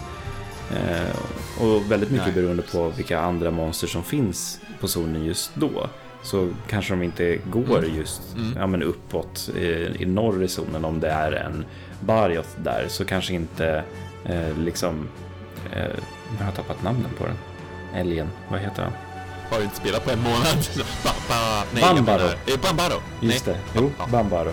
Eh, 0.71 1.63
och 1.63 1.91
väldigt 1.91 2.11
mycket 2.11 2.27
Nej. 2.27 2.35
beroende 2.35 2.63
på 2.63 2.89
vilka 2.89 3.19
andra 3.19 3.51
monster 3.51 3.87
som 3.87 4.03
finns 4.03 4.59
på 4.83 4.87
zonen 4.87 5.25
just 5.25 5.51
då. 5.55 5.89
Så 6.23 6.49
kanske 6.67 6.93
de 6.93 7.03
inte 7.03 7.35
går 7.35 7.77
mm. 7.77 7.95
just 7.95 8.21
mm. 8.35 8.53
Ja, 8.57 8.67
men 8.67 8.83
uppåt 8.83 9.49
i, 9.55 9.95
i 9.99 10.05
norr 10.05 10.43
i 10.43 10.47
zonen 10.47 10.85
om 10.85 10.99
det 10.99 11.09
är 11.09 11.31
en 11.31 11.65
Barioth 11.99 12.49
där. 12.57 12.85
Så 12.89 13.05
kanske 13.05 13.33
inte 13.33 13.83
eh, 14.25 14.57
liksom... 14.57 15.07
Eh, 15.73 15.99
jag 16.39 16.45
har 16.45 16.51
tappat 16.51 16.83
namnen 16.83 17.09
på 17.17 17.25
den. 17.25 17.35
Älgen, 17.95 18.29
vad 18.49 18.59
heter 18.59 18.83
han? 18.83 18.91
Har 19.49 19.57
du 19.57 19.63
inte 19.63 19.75
spelat 19.75 20.05
på 20.05 20.11
en 20.11 20.19
månad? 20.19 20.57
ba, 21.03 21.09
ba, 21.29 21.63
nej, 21.73 21.83
Bambaro. 21.83 22.23
Eh, 22.23 22.59
Bambaro. 22.61 23.01
Just 23.21 23.47
nej. 23.47 23.55
det, 23.73 23.79
jo. 23.79 23.91
Bambaro. 24.11 24.51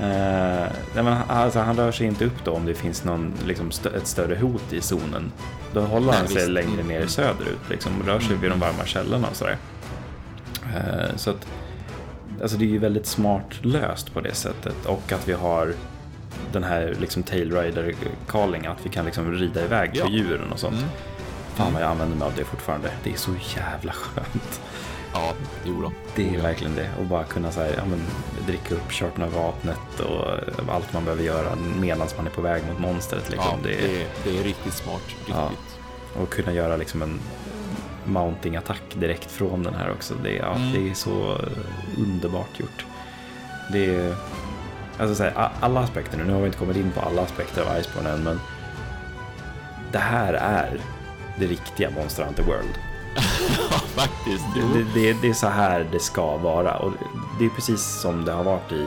Eh, 0.00 0.66
men, 0.94 1.06
alltså, 1.28 1.58
han 1.58 1.76
rör 1.76 1.92
sig 1.92 2.06
inte 2.06 2.24
upp 2.24 2.44
då 2.44 2.52
om 2.52 2.66
det 2.66 2.74
finns 2.74 3.04
någon, 3.04 3.32
liksom, 3.46 3.68
st 3.68 3.88
ett 3.96 4.06
större 4.06 4.36
hot 4.36 4.72
i 4.72 4.80
zonen. 4.80 5.32
Då 5.72 5.80
håller 5.80 6.12
han 6.12 6.26
sig 6.26 6.36
visst. 6.36 6.48
längre 6.48 6.82
ner 6.82 6.96
mm. 6.96 7.08
söderut, 7.08 7.60
liksom, 7.70 8.02
rör 8.06 8.20
sig 8.20 8.36
vid 8.36 8.50
de 8.50 8.60
varma 8.60 8.84
källorna 8.84 9.28
och 9.28 9.36
sådär. 9.36 9.56
Eh, 10.76 11.16
så 11.16 11.30
att, 11.30 11.46
alltså 12.42 12.56
det 12.56 12.64
är 12.64 12.68
ju 12.68 12.78
väldigt 12.78 13.06
smart 13.06 13.64
löst 13.64 14.14
på 14.14 14.20
det 14.20 14.34
sättet 14.34 14.86
och 14.86 15.12
att 15.12 15.28
vi 15.28 15.32
har 15.32 15.72
den 16.52 16.64
här 16.64 16.96
liksom 17.00 17.22
tailrider 17.22 17.94
calling 18.28 18.66
att 18.66 18.86
vi 18.86 18.90
kan 18.90 19.04
liksom 19.04 19.32
rida 19.32 19.64
iväg 19.64 19.90
på 19.90 19.98
ja. 19.98 20.08
djuren 20.08 20.52
och 20.52 20.58
sånt. 20.58 20.76
Mm. 20.76 20.88
Fan 21.54 21.72
vad 21.72 21.82
jag 21.82 21.90
använder 21.90 22.16
mig 22.16 22.26
av 22.26 22.32
det 22.36 22.44
fortfarande. 22.44 22.90
Det 23.04 23.12
är 23.12 23.16
så 23.16 23.30
jävla 23.56 23.92
skönt. 23.92 24.60
Ja, 25.16 25.34
jo 25.64 25.82
då. 25.82 25.92
Det 26.14 26.34
är 26.34 26.40
verkligen 26.40 26.74
det. 26.74 26.90
Och 26.98 27.04
bara 27.04 27.24
kunna 27.24 27.52
så 27.52 27.60
här, 27.60 27.74
ja, 27.76 27.84
men, 27.84 28.00
dricka 28.46 28.74
upp, 28.74 28.92
sharpna 28.92 29.26
vapnet 29.26 30.00
och 30.00 30.24
allt 30.74 30.92
man 30.92 31.04
behöver 31.04 31.24
göra 31.24 31.56
medan 31.80 32.08
man 32.16 32.26
är 32.26 32.30
på 32.30 32.40
väg 32.40 32.62
mot 32.68 32.78
monstret. 32.78 33.30
Liksom. 33.30 33.50
Ja, 33.50 33.58
det, 33.62 33.74
är, 33.74 33.88
det, 33.88 34.02
är, 34.02 34.08
det 34.24 34.38
är 34.38 34.44
riktigt 34.44 34.74
smart. 34.74 35.02
Riktigt. 35.08 35.34
Ja, 35.34 35.50
och 36.22 36.30
kunna 36.30 36.52
göra 36.52 36.76
liksom 36.76 37.02
en 37.02 37.20
mounting-attack 38.04 38.82
direkt 38.94 39.30
från 39.30 39.62
den 39.62 39.74
här 39.74 39.90
också. 39.90 40.14
Det, 40.22 40.32
ja, 40.32 40.54
mm. 40.54 40.72
det 40.72 40.90
är 40.90 40.94
så 40.94 41.38
underbart 41.98 42.60
gjort. 42.60 42.86
Det 43.72 43.94
är, 43.94 44.16
alltså 44.98 45.14
så 45.14 45.22
här, 45.22 45.50
alla 45.60 45.80
aspekter 45.80 46.18
nu, 46.18 46.24
nu 46.24 46.32
har 46.32 46.40
vi 46.40 46.46
inte 46.46 46.58
kommit 46.58 46.76
in 46.76 46.90
på 46.90 47.00
alla 47.00 47.22
aspekter 47.22 47.62
av 47.62 47.80
Iceborne 47.80 48.10
än, 48.10 48.22
men 48.22 48.40
det 49.92 49.98
här 49.98 50.32
är 50.34 50.80
det 51.38 51.46
riktiga 51.46 51.90
Monster 51.90 52.24
Hunter 52.24 52.42
World. 52.42 52.78
Ja, 53.70 53.78
faktiskt. 53.78 54.44
Det, 54.54 54.84
det, 54.94 55.12
det, 55.12 55.28
är 55.28 55.34
så 55.34 55.48
här 55.48 55.86
det 55.92 56.00
ska 56.00 56.36
vara 56.36 56.76
och 56.78 56.92
det 57.38 57.44
är 57.44 57.48
precis 57.48 58.00
som 58.00 58.24
det 58.24 58.32
har 58.32 58.44
varit 58.44 58.72
i 58.72 58.86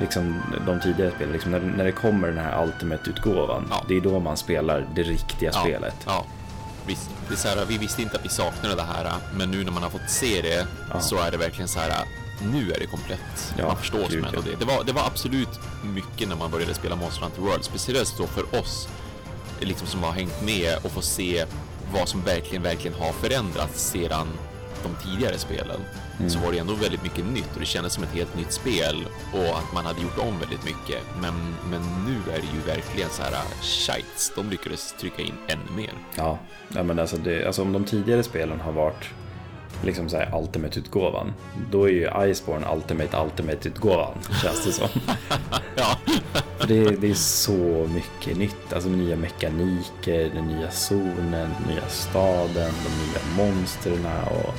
liksom, 0.00 0.42
de 0.66 0.80
tidigare 0.80 1.10
spelen. 1.10 1.32
Liksom, 1.32 1.52
när, 1.52 1.60
när 1.60 1.84
det 1.84 1.92
kommer 1.92 2.28
den 2.28 2.38
här 2.38 2.64
Ultimate-utgåvan, 2.64 3.66
ja. 3.70 3.84
det 3.88 3.96
är 3.96 4.00
då 4.00 4.20
man 4.20 4.36
spelar 4.36 4.86
det 4.94 5.02
riktiga 5.02 5.50
ja, 5.54 5.60
spelet. 5.60 5.96
Ja. 6.06 6.24
Visst, 6.86 7.10
det 7.28 7.34
är 7.34 7.38
så 7.38 7.48
här, 7.48 7.64
vi 7.68 7.78
visste 7.78 8.02
inte 8.02 8.16
att 8.16 8.24
vi 8.24 8.28
saknade 8.28 8.74
det 8.74 8.82
här, 8.82 9.12
men 9.34 9.50
nu 9.50 9.64
när 9.64 9.72
man 9.72 9.82
har 9.82 9.90
fått 9.90 10.10
se 10.10 10.42
det 10.42 10.66
ja. 10.92 11.00
så 11.00 11.18
är 11.18 11.30
det 11.30 11.36
verkligen 11.36 11.68
så 11.68 11.80
här, 11.80 12.04
nu 12.52 12.72
är 12.72 12.80
det 12.80 12.86
komplett. 12.86 13.54
Ja, 13.58 13.66
man 13.66 13.76
förstår 13.76 14.04
som 14.08 14.24
ändå 14.24 14.40
det. 14.40 14.56
Det 14.58 14.64
var, 14.64 14.84
det 14.84 14.92
var 14.92 15.06
absolut 15.06 15.60
mycket 15.84 16.28
när 16.28 16.36
man 16.36 16.50
började 16.50 16.74
spela 16.74 16.96
Monster 16.96 17.22
Hunter 17.22 17.42
World, 17.42 17.64
speciellt 17.64 18.14
då 18.18 18.26
för 18.26 18.60
oss 18.60 18.88
liksom 19.60 19.86
som 19.86 20.02
har 20.02 20.12
hängt 20.12 20.42
med 20.42 20.78
och 20.82 20.90
få 20.90 21.02
se 21.02 21.46
vad 21.92 22.08
som 22.08 22.20
verkligen, 22.20 22.62
verkligen 22.62 22.96
har 22.96 23.12
förändrats 23.12 23.90
sedan 23.90 24.26
de 24.82 25.04
tidigare 25.04 25.38
spelen. 25.38 25.80
Mm. 26.18 26.30
Så 26.30 26.38
var 26.38 26.52
det 26.52 26.58
ändå 26.58 26.74
väldigt 26.74 27.02
mycket 27.02 27.26
nytt 27.26 27.54
och 27.54 27.60
det 27.60 27.66
kändes 27.66 27.92
som 27.92 28.04
ett 28.04 28.14
helt 28.14 28.36
nytt 28.36 28.52
spel 28.52 29.08
och 29.32 29.58
att 29.58 29.72
man 29.74 29.84
hade 29.84 30.02
gjort 30.02 30.18
om 30.18 30.38
väldigt 30.38 30.64
mycket. 30.64 31.02
Men, 31.20 31.34
men 31.70 31.80
nu 32.06 32.32
är 32.32 32.36
det 32.36 32.48
ju 32.54 32.60
verkligen 32.66 33.10
så 33.10 33.22
här, 33.22 33.32
shites, 33.62 34.32
de 34.36 34.50
lyckades 34.50 34.94
trycka 35.00 35.22
in 35.22 35.34
ännu 35.48 35.76
mer. 35.76 35.92
Ja, 36.16 36.38
ja 36.68 36.82
men 36.82 36.98
alltså, 36.98 37.16
det, 37.16 37.46
alltså 37.46 37.62
om 37.62 37.72
de 37.72 37.84
tidigare 37.84 38.22
spelen 38.22 38.60
har 38.60 38.72
varit 38.72 39.10
liksom 39.82 40.08
så 40.08 40.22
Ultimate-utgåvan. 40.32 41.32
Då 41.70 41.84
är 41.84 41.92
ju 41.92 42.30
Iceborne 42.30 42.66
Ultimate 42.74 43.16
Ultimate-utgåvan, 43.16 44.14
känns 44.42 44.64
det 44.64 44.72
som. 44.72 44.88
ja. 45.76 45.98
För 46.58 46.68
det, 46.68 46.90
det, 46.90 47.10
är 47.10 47.14
så 47.14 47.88
mycket 47.94 48.38
nytt, 48.38 48.72
alltså 48.72 48.88
nya 48.88 49.16
mekaniker, 49.16 50.30
den 50.34 50.46
nya 50.46 50.70
zonen, 50.70 51.30
den 51.58 51.74
nya 51.74 51.88
staden, 51.88 52.72
de 52.84 53.06
nya 53.06 53.36
monstren 53.36 54.06
och 54.26 54.54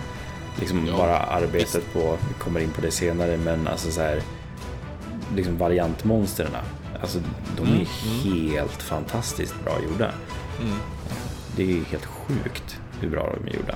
liksom 0.60 0.88
ja, 0.88 0.98
bara 0.98 1.18
arbetet 1.18 1.94
på, 1.94 2.18
vi 2.28 2.34
kommer 2.44 2.60
in 2.60 2.72
på 2.72 2.82
det 2.82 2.92
senare, 2.92 3.38
men 3.38 3.68
alltså 3.68 3.92
så 3.92 4.02
här, 4.02 4.22
liksom 5.36 5.58
variantmonstren, 5.58 6.52
alltså 7.02 7.20
de 7.58 7.62
är 7.62 7.72
mm, 7.72 7.86
mm. 8.06 8.52
helt 8.52 8.84
fantastiskt 8.84 9.64
bra 9.64 9.74
gjorda. 9.90 10.12
Mm. 10.62 10.78
Det 11.56 11.64
är 11.64 11.84
helt 11.84 12.06
sjukt 12.06 12.80
hur 13.00 13.10
bra 13.10 13.36
de 13.42 13.50
är 13.50 13.56
gjorda. 13.56 13.76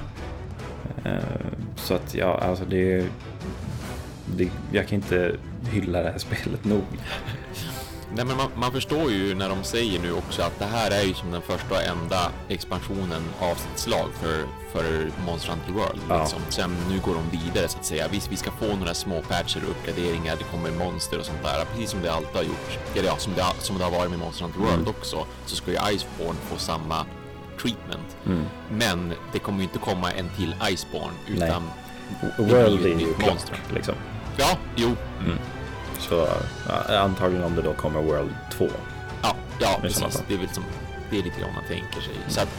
Eh, 1.04 1.20
så 1.76 1.94
att 1.94 2.16
ja, 2.16 2.38
alltså 2.38 2.66
det, 2.66 3.08
det, 4.36 4.52
jag 4.72 4.88
kan 4.88 4.96
inte 4.96 5.36
hylla 5.72 6.02
det 6.02 6.12
här 6.12 6.18
spelet 6.18 6.66
nog. 6.66 6.86
Nej, 8.16 8.26
men 8.26 8.38
man, 8.38 8.52
man, 8.56 8.72
förstår 8.72 9.12
ju 9.12 9.36
när 9.36 9.50
de 9.50 9.64
säger 9.64 10.00
nu 10.00 10.12
också 10.12 10.42
att 10.42 10.60
det 10.60 10.66
här 10.66 10.92
är 10.92 11.04
ju 11.04 11.14
som 11.14 11.32
den 11.32 11.42
första 11.42 11.76
och 11.76 11.84
enda 11.84 12.32
expansionen 12.50 13.22
avsnittslag 13.40 14.10
för, 14.14 14.44
för 14.72 15.12
Monster 15.26 15.50
Hunter 15.50 15.72
World. 15.72 16.02
Ja. 16.10 16.20
Liksom. 16.20 16.40
Sen 16.50 16.76
nu 16.90 17.00
går 17.00 17.16
de 17.16 17.38
vidare 17.38 17.68
så 17.68 17.78
att 17.78 17.86
säga. 17.86 18.08
Visst, 18.12 18.32
vi 18.32 18.36
ska 18.36 18.52
få 18.52 18.76
några 18.76 18.94
små 18.94 19.22
patcher 19.22 19.60
och 19.64 19.70
uppgraderingar. 19.70 20.36
Det 20.36 20.44
kommer 20.44 20.72
monster 20.72 21.20
och 21.20 21.26
sånt 21.26 21.44
där, 21.44 21.66
precis 21.66 21.90
som 21.90 22.02
det 22.02 22.14
alltid 22.14 22.36
har 22.36 22.44
gjort. 22.44 22.80
Eller 22.96 23.08
ja, 23.08 23.18
som 23.18 23.34
det, 23.34 23.46
som 23.60 23.78
det 23.78 23.84
har 23.84 23.92
varit 23.92 24.10
med 24.10 24.20
Monster 24.20 24.44
Hunter 24.44 24.60
World 24.60 24.88
mm. 24.88 24.90
också. 25.00 25.26
Så 25.46 25.56
ska 25.56 25.72
ju 25.72 25.78
Iceborne 25.96 26.40
få 26.50 26.58
samma 26.58 27.06
treatment. 27.62 28.18
Mm. 28.26 28.46
Men 28.70 29.14
det 29.34 29.40
kommer 29.40 29.58
ju 29.58 29.64
inte 29.64 29.80
komma 29.80 30.12
en 30.12 30.30
till 30.38 30.56
Iceborne 30.72 31.14
utan 31.28 31.64
Nej. 31.64 32.32
World 32.38 32.86
är 32.86 33.00
ju 33.00 33.14
klart 33.14 33.52
liksom. 33.74 33.96
Ja, 34.38 34.58
jo. 34.76 34.96
Mm. 35.26 35.38
Så 36.00 36.28
antagligen 36.90 37.44
om 37.44 37.56
det 37.56 37.62
då 37.62 37.74
kommer 37.74 38.02
World 38.02 38.36
2. 38.54 38.68
Ja, 39.22 39.36
ja 39.60 39.78
precis. 39.82 40.24
Det 40.28 40.34
är, 40.34 40.38
väl 40.38 40.50
som, 40.50 40.64
det 41.10 41.20
är 41.20 41.24
lite 41.24 41.42
grann 41.42 41.54
man 41.56 41.64
tänker 41.68 42.02
sig. 42.02 42.16
Mm. 42.16 42.30
Så 42.30 42.42
att, 42.42 42.50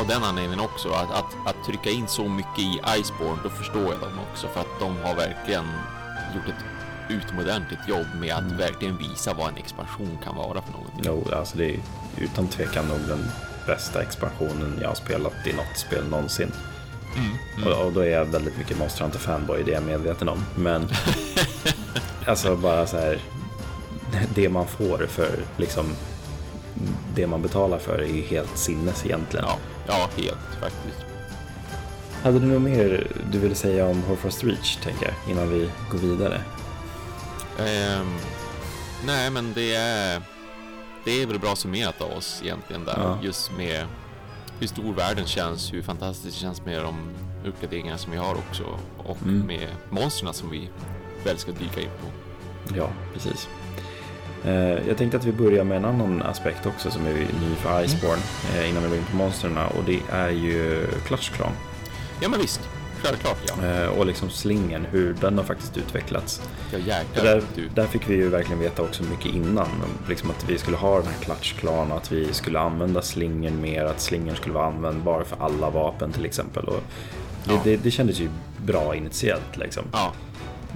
av 0.00 0.06
den 0.06 0.24
anledningen 0.24 0.60
också, 0.60 0.88
att, 0.88 1.10
att, 1.10 1.46
att, 1.46 1.64
trycka 1.66 1.90
in 1.90 2.08
så 2.08 2.28
mycket 2.28 2.58
i 2.58 2.80
Iceborne, 2.98 3.40
då 3.42 3.48
förstår 3.48 3.82
jag 3.82 4.00
dem 4.00 4.18
också. 4.30 4.48
För 4.48 4.60
att 4.60 4.80
de 4.80 4.96
har 4.96 5.14
verkligen 5.14 5.64
gjort 6.34 6.48
ett 6.48 6.64
utomordentligt 7.08 7.88
jobb 7.88 8.06
med 8.20 8.34
att 8.34 8.40
mm. 8.40 8.56
verkligen 8.56 8.96
visa 8.96 9.34
vad 9.34 9.48
en 9.48 9.56
expansion 9.56 10.18
kan 10.24 10.36
vara 10.36 10.62
för 10.62 10.72
någonting. 10.72 11.02
Jo, 11.04 11.24
alltså 11.32 11.58
det 11.58 11.74
är 11.74 11.80
utan 12.16 12.48
tvekan 12.48 12.88
nog 12.88 13.00
den 13.08 13.30
bästa 13.66 14.02
expansionen 14.02 14.78
jag 14.80 14.88
har 14.88 14.94
spelat 14.94 15.46
i 15.46 15.52
något 15.52 15.76
spel 15.76 16.08
någonsin. 16.08 16.52
Mm, 17.16 17.30
mm. 17.56 17.86
Och, 17.86 17.92
då 17.92 18.00
är 18.00 18.10
jag 18.10 18.24
väldigt 18.24 18.58
mycket 18.58 18.78
Monster 18.78 19.02
Hunter 19.02 19.18
fanboy, 19.18 19.62
det 19.62 19.70
är 19.70 19.74
jag 19.74 19.82
medveten 19.82 20.28
om. 20.28 20.44
Men 20.54 20.88
alltså 22.26 22.56
bara 22.56 22.86
så 22.86 22.96
här, 22.96 23.18
det 24.34 24.48
man 24.48 24.66
får 24.66 25.06
för 25.06 25.38
liksom 25.56 25.86
det 27.14 27.26
man 27.26 27.42
betalar 27.42 27.78
för 27.78 27.98
är 27.98 28.14
ju 28.14 28.22
helt 28.22 28.58
sinnes 28.58 29.04
egentligen. 29.04 29.46
Ja, 29.48 29.58
ja 29.86 30.08
helt 30.16 30.60
faktiskt. 30.60 31.06
Hade 32.22 32.38
du 32.38 32.46
något 32.46 32.62
mer 32.62 33.06
du 33.32 33.38
ville 33.38 33.54
säga 33.54 33.86
om 33.86 34.02
Horfrost 34.02 34.44
Reach, 34.44 34.76
tänker 34.76 35.04
jag, 35.06 35.32
innan 35.32 35.50
vi 35.50 35.70
går 35.90 35.98
vidare? 35.98 36.40
Um, 37.58 38.14
nej, 39.06 39.30
men 39.30 39.52
det 39.52 39.74
är 39.74 40.22
det 41.06 41.22
är 41.22 41.26
väl 41.26 41.38
bra 41.38 41.56
summerat 41.56 42.00
av 42.00 42.10
oss 42.12 42.40
egentligen 42.44 42.84
där. 42.84 42.98
Ja. 43.02 43.18
Just 43.22 43.52
med 43.56 43.84
hur 44.60 44.66
stor 44.66 44.92
världen 44.94 45.26
känns, 45.26 45.72
hur 45.72 45.82
fantastiskt 45.82 46.36
det 46.36 46.40
känns 46.40 46.64
med 46.64 46.82
de 46.82 46.94
uppgraderingar 47.44 47.96
som 47.96 48.12
vi 48.12 48.18
har 48.18 48.34
också 48.34 48.64
och 48.98 49.16
Mm. 49.22 49.46
med 49.46 49.68
monstren 49.90 50.34
som 50.34 50.50
vi 50.50 50.68
väl 51.24 51.38
ska 51.38 51.52
dyka 51.52 51.80
in 51.80 51.88
på. 52.02 52.08
Ja, 52.76 52.88
precis. 53.14 53.48
Eh, 54.44 54.52
Jag 54.88 54.96
tänkte 54.98 55.16
att 55.16 55.24
vi 55.24 55.32
börjar 55.32 55.64
med 55.64 55.76
en 55.76 55.84
annan 55.84 56.22
aspekt 56.22 56.66
också 56.66 56.90
som 56.90 57.06
är 57.06 57.12
ny 57.14 57.54
för 57.62 57.84
Iceborne 57.84 58.22
eh, 58.56 58.70
innan 58.70 58.82
vi 58.82 58.88
går 58.88 58.98
in 58.98 59.04
på 59.04 59.16
monstren 59.16 59.56
och 59.58 59.84
det 59.86 60.00
är 60.10 60.28
ju 60.30 60.86
Clutchclan. 61.06 61.52
Ja 62.20 62.28
men 62.28 62.40
visst, 62.40 62.60
självklart 63.06 63.38
ja. 63.62 63.66
Eh, 63.66 63.88
Och 63.88 64.06
liksom 64.06 64.30
slingen, 64.30 64.84
hur 64.90 65.14
den 65.20 65.36
har 65.38 65.44
faktiskt 65.44 65.76
utvecklats. 65.76 66.42
Ja 66.72 66.78
jäklar 66.78 67.24
där, 67.24 67.42
där 67.74 67.86
fick 67.86 68.10
vi 68.10 68.14
ju 68.14 68.28
verkligen 68.28 68.58
veta 68.60 68.82
också 68.82 69.02
mycket 69.02 69.26
innan. 69.34 69.68
Liksom 70.08 70.30
att 70.30 70.44
vi 70.48 70.58
skulle 70.58 70.76
ha 70.76 70.96
den 70.98 71.06
här 71.06 71.20
Clutchclan, 71.24 71.92
att 71.92 72.12
vi 72.12 72.32
skulle 72.32 72.60
använda 72.60 73.02
slingen 73.02 73.60
mer, 73.60 73.84
att 73.84 74.00
slingen 74.00 74.36
skulle 74.36 74.54
vara 74.54 74.66
användbar 74.66 75.24
för 75.24 75.36
alla 75.44 75.70
vapen 75.70 76.12
till 76.12 76.24
exempel. 76.24 76.64
Och 76.64 76.82
det, 77.44 77.52
Ja. 77.52 77.60
det, 77.64 77.76
det 77.76 77.90
kändes 77.90 78.18
ju 78.20 78.28
bra 78.64 78.94
initiellt 78.94 79.56
liksom. 79.56 79.82
Ja. 79.92 80.12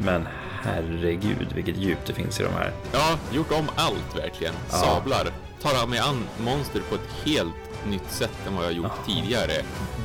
Men 0.04 0.28
herregud 0.62 1.46
vilket 1.54 1.76
djup 1.76 1.98
det 2.06 2.12
finns 2.12 2.40
i 2.40 2.42
de 2.42 2.48
här. 2.52 2.72
ja, 2.92 3.18
gjort 3.32 3.52
om 3.52 3.68
allt 3.76 4.16
verkligen. 4.16 4.54
Sablar. 4.68 5.26
Tar 5.62 5.86
mig 5.86 5.98
an 5.98 6.24
monster 6.44 6.80
på 6.88 6.94
ett 6.94 7.26
helt 7.26 7.54
nytt 7.86 8.10
sätt 8.10 8.38
än 8.46 8.56
vad 8.56 8.64
jag 8.64 8.72
gjort 8.72 8.86
Ja. 9.06 9.12
tidigare. 9.14 9.52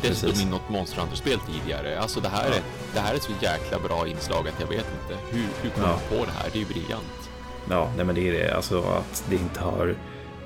Dessutom 0.02 0.42
i 0.42 0.46
något 0.46 0.70
Monster 0.70 1.02
Hunter-spel 1.02 1.40
tidigare. 1.40 2.00
Alltså 2.00 2.20
det 2.20 2.30
här, 2.30 2.48
Ja. 2.50 2.56
är, 2.56 2.62
det 2.94 3.00
här 3.00 3.16
är 3.16 3.20
så 3.20 3.32
jäkla 3.42 3.80
bra 3.80 4.08
inslag 4.08 4.48
att 4.48 4.60
jag 4.60 4.68
vet 4.68 4.86
inte. 5.02 5.22
Hur, 5.32 5.46
hur 5.62 5.70
kom 5.70 5.84
Ja. 5.84 6.00
på 6.10 6.26
det 6.26 6.32
här? 6.32 6.50
Det 6.54 6.58
är 6.58 6.60
ju 6.60 6.66
briljant. 6.66 7.30
Ja, 7.70 7.90
nej 7.98 8.06
men 8.06 8.16
det 8.16 8.30
är 8.30 8.34
det. 8.34 8.56
Alltså 8.56 8.80
att 8.82 9.24
det 9.30 9.36
inte 9.36 9.60
har, 9.62 9.96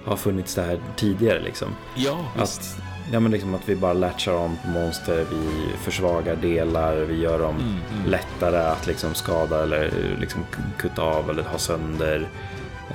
har 0.05 0.15
funnits 0.15 0.55
det 0.55 0.61
här 0.61 0.79
tidigare 0.95 1.39
liksom. 1.41 1.67
Ja, 1.95 2.25
visst. 2.39 2.59
Att, 2.61 2.77
ja, 3.13 3.19
men 3.19 3.31
liksom 3.31 3.55
att 3.55 3.69
vi 3.69 3.75
bara 3.75 3.93
latchar 3.93 4.33
om 4.33 4.57
på 4.63 4.67
monster, 4.69 5.25
vi 5.31 5.73
försvagar 5.83 6.35
delar, 6.35 6.95
vi 6.95 7.19
gör 7.21 7.39
dem 7.39 7.55
Mm, 7.55 7.77
mm. 7.99 8.09
lättare 8.11 8.57
att 8.57 8.87
liksom 8.87 9.13
skada 9.13 9.63
eller 9.63 9.91
liksom 10.19 10.45
kutta 10.77 11.01
av 11.01 11.29
eller 11.29 11.43
ha 11.43 11.57
sönder. 11.57 12.29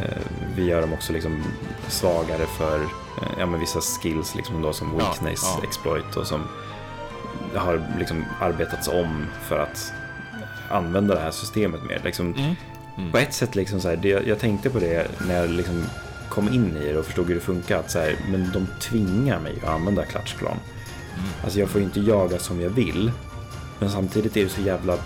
Eh, 0.00 0.18
Vi 0.56 0.64
gör 0.64 0.80
dem 0.80 0.92
också 0.92 1.12
liksom 1.12 1.44
svagare 1.88 2.46
för 2.58 2.80
eh, 2.82 3.28
ja, 3.38 3.46
men 3.46 3.60
vissa 3.60 3.80
skills 3.80 4.34
liksom 4.34 4.62
då, 4.62 4.72
som 4.72 4.88
Ja, 4.98 5.04
weakness 5.04 5.42
ja. 5.42 5.60
exploit 5.68 6.16
och 6.16 6.26
som 6.26 6.40
har 7.54 7.82
liksom 7.98 8.24
arbetats 8.40 8.88
om 8.88 9.26
för 9.48 9.58
att 9.58 9.92
använda 10.70 11.14
det 11.14 11.20
här 11.20 11.30
systemet 11.30 11.82
mer. 11.88 12.00
Liksom, 12.04 12.34
Mm. 12.34 12.54
Mm. 12.98 13.12
på 13.12 13.18
ett 13.18 13.34
sätt, 13.34 13.54
liksom 13.54 13.80
så 13.80 13.88
här, 13.88 13.96
det, 13.96 14.08
jag 14.08 14.38
tänkte 14.38 14.70
på 14.70 14.78
det 14.78 15.06
när 15.26 15.40
jag 15.40 15.50
liksom 15.50 15.84
kom 16.28 16.48
in 16.48 16.76
i 16.76 16.92
det 16.92 16.98
och 16.98 17.04
förstod 17.06 17.26
hur 17.28 17.34
det 17.34 17.40
funkar. 17.40 17.78
Att 17.78 17.90
så 17.90 17.98
här, 17.98 18.16
men 18.28 18.50
de 18.52 18.66
tvingar 18.80 19.40
mig 19.40 19.54
att 19.62 19.68
använda 19.68 20.04
klatschplan. 20.04 20.56
Mm. 21.14 21.26
Alltså 21.44 21.58
jag 21.58 21.68
får 21.68 21.80
inte 21.82 22.00
jaga 22.00 22.38
som 22.38 22.60
jag 22.60 22.70
vill. 22.70 23.12
Men 23.78 23.90
samtidigt 23.90 24.36
är 24.36 24.44
det 24.44 24.50
så 24.50 24.60
jävla 24.60 24.96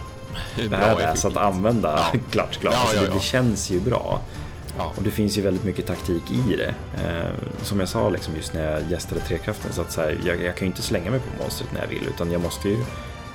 badass 0.70 1.24
att 1.24 1.36
använda 1.36 2.04
Ja. 2.12 2.18
klatschplan. 2.30 2.72
Ja, 2.72 2.80
alltså 2.80 2.96
ja, 2.96 3.02
det, 3.02 3.08
ja. 3.08 3.14
det 3.14 3.20
känns 3.20 3.70
ju 3.70 3.80
bra. 3.80 4.20
Ja. 4.78 4.92
Och 4.96 5.02
det 5.02 5.10
finns 5.10 5.38
ju 5.38 5.42
väldigt 5.42 5.64
mycket 5.64 5.86
taktik 5.86 6.30
i 6.30 6.56
det. 6.56 6.74
Eh, 7.04 7.62
som 7.62 7.80
jag 7.80 7.88
sa 7.88 8.08
liksom 8.08 8.36
just 8.36 8.54
när 8.54 8.72
jag 8.72 8.90
gästade 8.90 9.20
Trekraften. 9.20 9.72
Så 9.72 9.80
att 9.80 9.92
så 9.92 10.00
här, 10.00 10.18
jag, 10.26 10.42
jag 10.42 10.56
kan 10.56 10.66
ju 10.66 10.66
inte 10.66 10.82
slänga 10.82 11.10
mig 11.10 11.20
på 11.20 11.42
monstret 11.42 11.72
när 11.72 11.80
jag 11.80 11.88
vill. 11.88 12.08
Utan 12.08 12.32
jag 12.32 12.40
måste 12.40 12.68
ju 12.68 12.76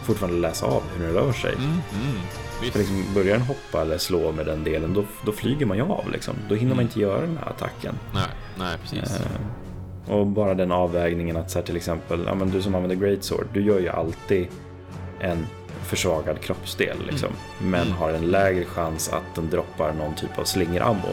fortfarande 0.03 0.37
läsa 0.39 0.65
av 0.65 0.83
hur 0.97 1.05
den 1.05 1.13
rör 1.13 1.31
sig. 1.33 1.53
Mm, 1.53 1.69
mm. 1.71 1.81
För 2.71 2.79
liksom, 2.79 3.03
börjar 3.13 3.33
den 3.37 3.41
hoppa 3.47 3.81
eller 3.81 3.97
slå 3.97 4.31
med 4.31 4.45
den 4.45 4.63
delen, 4.63 4.93
då, 4.93 5.03
då 5.25 5.31
flyger 5.31 5.65
man 5.65 5.77
ju 5.77 5.83
av. 5.83 6.11
Liksom. 6.11 6.35
Då 6.49 6.55
hinner 6.55 6.69
man 6.69 6.79
Mm. 6.79 6.85
inte 6.85 6.99
göra 6.99 7.21
den 7.21 7.37
här 7.37 7.49
attacken. 7.49 7.95
Nej, 8.13 8.27
nej 8.59 8.77
precis. 8.81 9.19
Eh, 9.19 10.13
och 10.13 10.27
bara 10.27 10.53
den 10.53 10.71
avvägningen 10.71 11.37
att 11.37 11.51
så 11.51 11.59
här, 11.59 11.65
till 11.65 11.75
exempel, 11.77 12.23
ja, 12.27 12.35
men 12.35 12.49
du 12.49 12.61
som 12.61 12.75
använder 12.75 12.95
Great 13.07 13.23
Sword, 13.23 13.47
du 13.53 13.61
gör 13.65 13.79
ju 13.79 13.89
alltid 13.89 14.47
en 15.19 15.47
försvagad 15.83 16.41
kroppsdel. 16.41 16.97
Liksom, 17.09 17.29
Men 17.59 17.81
Mm. 17.87 17.93
har 17.93 18.09
en 18.09 18.25
lägre 18.31 18.65
chans 18.65 19.09
att 19.09 19.35
den 19.35 19.49
droppar 19.49 19.93
någon 19.93 20.15
typ 20.15 20.39
av 20.39 20.43
slingerammo. 20.43 21.09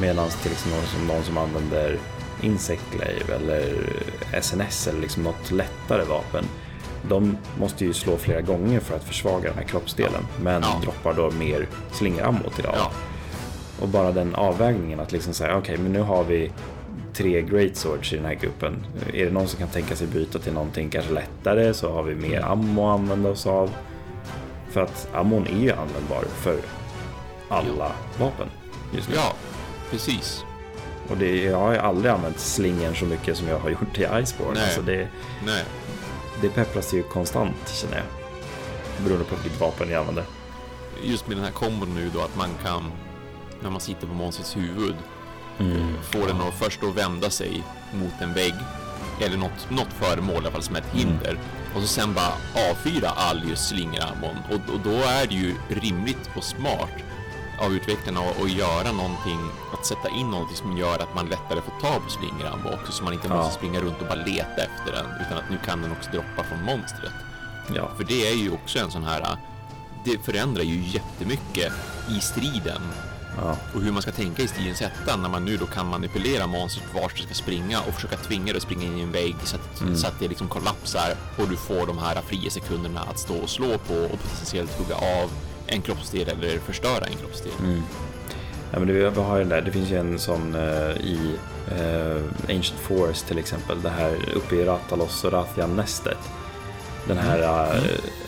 Medan 0.00 0.28
till 0.42 0.52
exempel 0.52 0.78
någon 0.80 0.88
som, 0.88 1.06
någon 1.06 1.22
som 1.24 1.38
använder 1.38 1.98
Insect 2.42 2.82
Glaive 2.92 3.34
eller 3.34 3.72
SNS 4.40 4.86
eller 4.88 5.00
liksom 5.00 5.22
något 5.22 5.50
lättare 5.50 6.04
vapen. 6.04 6.44
De 7.08 7.36
måste 7.60 7.84
ju 7.84 7.92
slå 7.92 8.16
flera 8.16 8.40
gånger 8.40 8.80
för 8.80 8.96
att 8.96 9.04
försvaga 9.04 9.48
den 9.48 9.58
här 9.58 9.64
kroppsdelen. 9.64 10.26
Men 10.42 10.62
Ja. 10.62 10.80
droppar 10.82 11.14
då 11.14 11.30
mer 11.30 11.66
slingerammo 11.92 12.50
till 12.54 12.64
det. 12.64 12.70
Ja. 12.76 12.90
Och 13.80 13.88
bara 13.88 14.12
den 14.12 14.34
avvägningen 14.34 15.00
att 15.00 15.12
liksom 15.12 15.34
säga, 15.34 15.56
okej 15.58 15.76
men 15.78 15.92
nu 15.92 16.00
har 16.00 16.24
vi 16.24 16.50
tre 17.14 17.42
great 17.42 17.76
swords 17.76 18.12
i 18.12 18.16
den 18.16 18.24
här 18.24 18.34
gruppen. 18.34 18.86
Är 19.14 19.24
det 19.24 19.30
någon 19.30 19.48
som 19.48 19.58
kan 19.58 19.68
tänka 19.68 19.96
sig 19.96 20.06
byta 20.06 20.38
till 20.38 20.52
någonting 20.52 20.90
kanske 20.90 21.12
lättare 21.12 21.74
så 21.74 21.92
har 21.92 22.02
vi 22.02 22.14
mer 22.14 22.40
ammo 22.40 22.88
att 22.88 23.00
använda 23.00 23.28
oss 23.30 23.46
av. 23.46 23.70
För 24.70 24.80
att 24.80 25.08
ammon 25.14 25.46
är 25.46 25.58
ju 25.58 25.72
användbar 25.72 26.24
för 26.36 26.60
alla 27.48 27.92
vapen 28.18 28.48
just 28.92 29.08
nu. 29.08 29.14
ja, 29.14 29.32
precis. 29.90 30.44
Och 31.10 31.16
det, 31.16 31.42
jag 31.44 31.58
har 31.58 31.72
ju 31.72 31.78
aldrig 31.78 32.12
använt 32.12 32.38
slingen 32.38 32.94
så 32.94 33.04
mycket 33.04 33.36
som 33.36 33.48
jag 33.48 33.58
har 33.58 33.70
gjort 33.70 33.98
i 33.98 34.02
Iceborne. 34.22 34.54
Nej. 34.54 34.62
Alltså 34.64 34.82
det, 34.82 35.08
Nej. 35.46 35.64
det 36.40 36.48
peppras 36.48 36.94
ju 36.94 37.02
konstant 37.02 37.68
känner 37.68 37.96
jag. 37.96 38.06
Beroende 39.04 39.24
på 39.24 39.34
vilket 39.42 39.60
vapen 39.60 39.90
jag 39.90 39.98
använder. 40.00 40.24
Just 41.02 41.28
med 41.28 41.36
den 41.36 41.44
här 41.44 41.52
kombon 41.52 41.94
nu 41.94 42.10
då 42.14 42.20
att 42.20 42.36
man 42.36 42.48
kan, 42.64 42.92
när 43.62 43.70
man 43.70 43.80
sitter 43.80 44.06
på 44.06 44.14
monstrets 44.14 44.56
huvud, 44.56 44.94
Mm. 45.60 45.94
få 46.02 46.26
den 46.26 46.40
att 46.40 46.54
först 46.54 46.80
då 46.80 46.90
vända 46.90 47.30
sig 47.30 47.62
mot 47.94 48.12
en 48.20 48.34
vägg 48.34 48.54
eller 49.20 49.36
något, 49.36 49.70
något 49.70 49.92
föremål 49.92 50.34
i 50.34 50.38
alla 50.38 50.50
fall 50.50 50.62
som 50.62 50.76
är 50.76 50.80
ett 50.80 50.94
Mm. 50.94 51.16
Och 51.78 51.84
så 51.84 51.88
sen 51.88 52.14
bara 52.14 52.32
avfyra 52.70 53.08
all 53.08 53.48
just 53.48 53.68
slingerammon 53.68 54.36
och, 54.48 54.74
och 54.74 54.80
då 54.84 54.90
är 54.90 55.26
det 55.26 55.34
ju 55.34 55.54
rimligt 55.68 56.30
och 56.36 56.44
smart 56.44 56.90
av 57.60 57.72
utvecklarna 57.74 58.20
att, 58.20 58.50
göra 58.50 58.92
någonting, 58.92 59.40
att 59.72 59.86
sätta 59.86 60.08
in 60.08 60.30
någonting 60.30 60.56
som 60.56 60.76
gör 60.78 60.94
att 60.98 61.14
man 61.14 61.26
lättare 61.28 61.60
får 61.60 61.88
tag 61.88 62.04
på 62.04 62.10
slingerammo 62.10 62.68
också 62.74 62.92
så 62.92 63.04
man 63.04 63.12
inte 63.12 63.28
Ja. 63.28 63.34
måste 63.36 63.54
springa 63.54 63.80
runt 63.80 64.00
och 64.00 64.06
bara 64.06 64.24
leta 64.24 64.56
efter 64.62 64.92
den 64.92 65.06
utan 65.20 65.38
att 65.38 65.50
nu 65.50 65.58
kan 65.64 65.82
den 65.82 65.92
också 65.92 66.10
droppa 66.10 66.44
från 66.48 66.62
monstret. 66.64 67.12
Ja, 67.74 67.90
För 67.96 68.04
det 68.04 68.28
är 68.28 68.34
ju 68.34 68.50
också 68.50 68.78
en 68.78 68.90
sån 68.90 69.04
här, 69.04 69.36
det 70.04 70.18
förändrar 70.24 70.62
ju 70.62 70.84
jättemycket 70.84 71.72
i 72.10 72.20
striden 72.20 72.82
ja, 73.42 73.56
och 73.74 73.80
hur 73.82 73.92
man 73.92 74.02
ska 74.02 74.10
tänka 74.12 74.42
i 74.42 74.48
stridens 74.48 74.80
hetta 74.80 75.16
när 75.16 75.28
man 75.28 75.44
nu 75.44 75.56
då 75.56 75.66
kan 75.66 75.86
manipulera 75.86 76.46
monstret 76.46 76.86
vart 76.94 77.16
det 77.16 77.22
ska 77.22 77.34
springa 77.34 77.80
och 77.80 77.94
försöka 77.94 78.16
tvinga 78.16 78.52
det 78.52 78.56
att 78.56 78.62
springa 78.62 78.84
in 78.84 78.98
i 78.98 79.00
en 79.02 79.12
vägg 79.12 79.36
så 79.44 79.56
att, 79.56 79.80
Mm. 79.80 79.96
så 79.96 80.06
att 80.06 80.20
det 80.20 80.28
liksom 80.28 80.48
kollapsar 80.48 81.14
och 81.38 81.48
du 81.48 81.56
får 81.56 81.86
de 81.86 81.98
här 81.98 82.22
fria 82.26 82.50
sekunderna 82.50 83.00
att 83.00 83.18
stå 83.18 83.34
och 83.36 83.50
slå 83.50 83.78
på 83.78 83.94
och 83.94 84.18
potentiellt 84.22 84.78
hugga 84.78 84.94
av 84.94 85.30
en 85.66 85.82
kroppsdel 85.82 86.28
eller 86.28 86.58
förstöra 86.58 87.04
en 87.06 87.16
kroppsdel. 87.16 87.52
Mm. 87.60 87.82
Ja, 88.72 88.78
men 88.78 88.88
det, 88.88 88.94
vi 89.10 89.20
har 89.20 89.44
där, 89.44 89.60
det 89.62 89.72
finns 89.72 89.90
ju 89.90 89.96
en 89.98 90.18
sån 90.18 90.54
eh, 90.54 90.90
i 90.90 91.36
eh, 91.70 92.22
Ancient 92.56 92.80
Forest 92.80 93.26
till 93.26 93.38
exempel. 93.38 93.82
Det 93.82 93.90
här 93.90 94.16
uppe 94.34 94.56
i 94.56 94.64
Ratalos 94.64 95.24
och 95.24 95.32
Rathian-nästet. 95.32 96.18
Den 97.08 97.18
här 97.18 97.74
eh, 97.74 97.82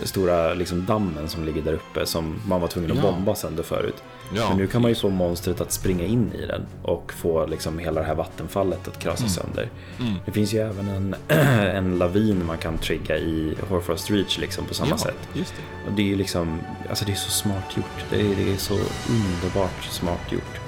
stora 0.04 0.54
liksom, 0.54 0.86
dammen 0.86 1.28
som 1.28 1.44
ligger 1.44 1.62
där 1.62 1.72
uppe 1.72 2.06
som 2.06 2.40
man 2.46 2.60
var 2.60 2.68
tvungen 2.68 2.90
att 2.90 2.96
Ja. 2.96 3.02
bomba 3.02 3.34
sönder 3.34 3.62
förut. 3.62 4.02
Ja, 4.34 4.48
Men 4.48 4.58
nu 4.58 4.66
kan 4.66 4.82
man 4.82 4.90
ju 4.90 4.94
få 4.94 5.08
monstret 5.08 5.60
att 5.60 5.72
springa 5.72 6.04
in 6.04 6.32
i 6.32 6.46
den 6.46 6.66
och 6.82 7.12
få 7.12 7.46
liksom 7.46 7.78
hela 7.78 8.00
det 8.00 8.06
här 8.06 8.14
vattenfallet 8.14 8.88
att 8.88 8.98
krasa 8.98 9.28
sönder. 9.28 9.70
Mm. 10.00 10.14
Det 10.26 10.32
finns 10.32 10.52
ju 10.54 10.58
även 10.58 10.88
en, 10.88 11.14
en 11.76 11.98
lavin 11.98 12.46
man 12.46 12.58
kan 12.58 12.78
trigga 12.78 13.16
i 13.16 13.54
Horfrost 13.68 14.10
Reach 14.10 14.38
liksom 14.38 14.64
på 14.64 14.74
samma 14.74 14.90
ja, 14.90 14.98
sätt. 14.98 15.16
just 15.34 15.54
det. 15.56 15.90
Och 15.90 15.96
det 15.96 16.02
är 16.02 16.06
ju 16.06 16.16
liksom, 16.16 16.60
alltså 16.88 17.04
det 17.04 17.12
är 17.12 17.16
så 17.16 17.30
smart 17.30 17.76
gjort. 17.76 18.04
Det 18.10 18.20
är, 18.20 18.36
det 18.36 18.52
är 18.52 18.56
så 18.56 18.74
underbart 19.10 19.82
smart 19.90 20.32
gjort. 20.32 20.60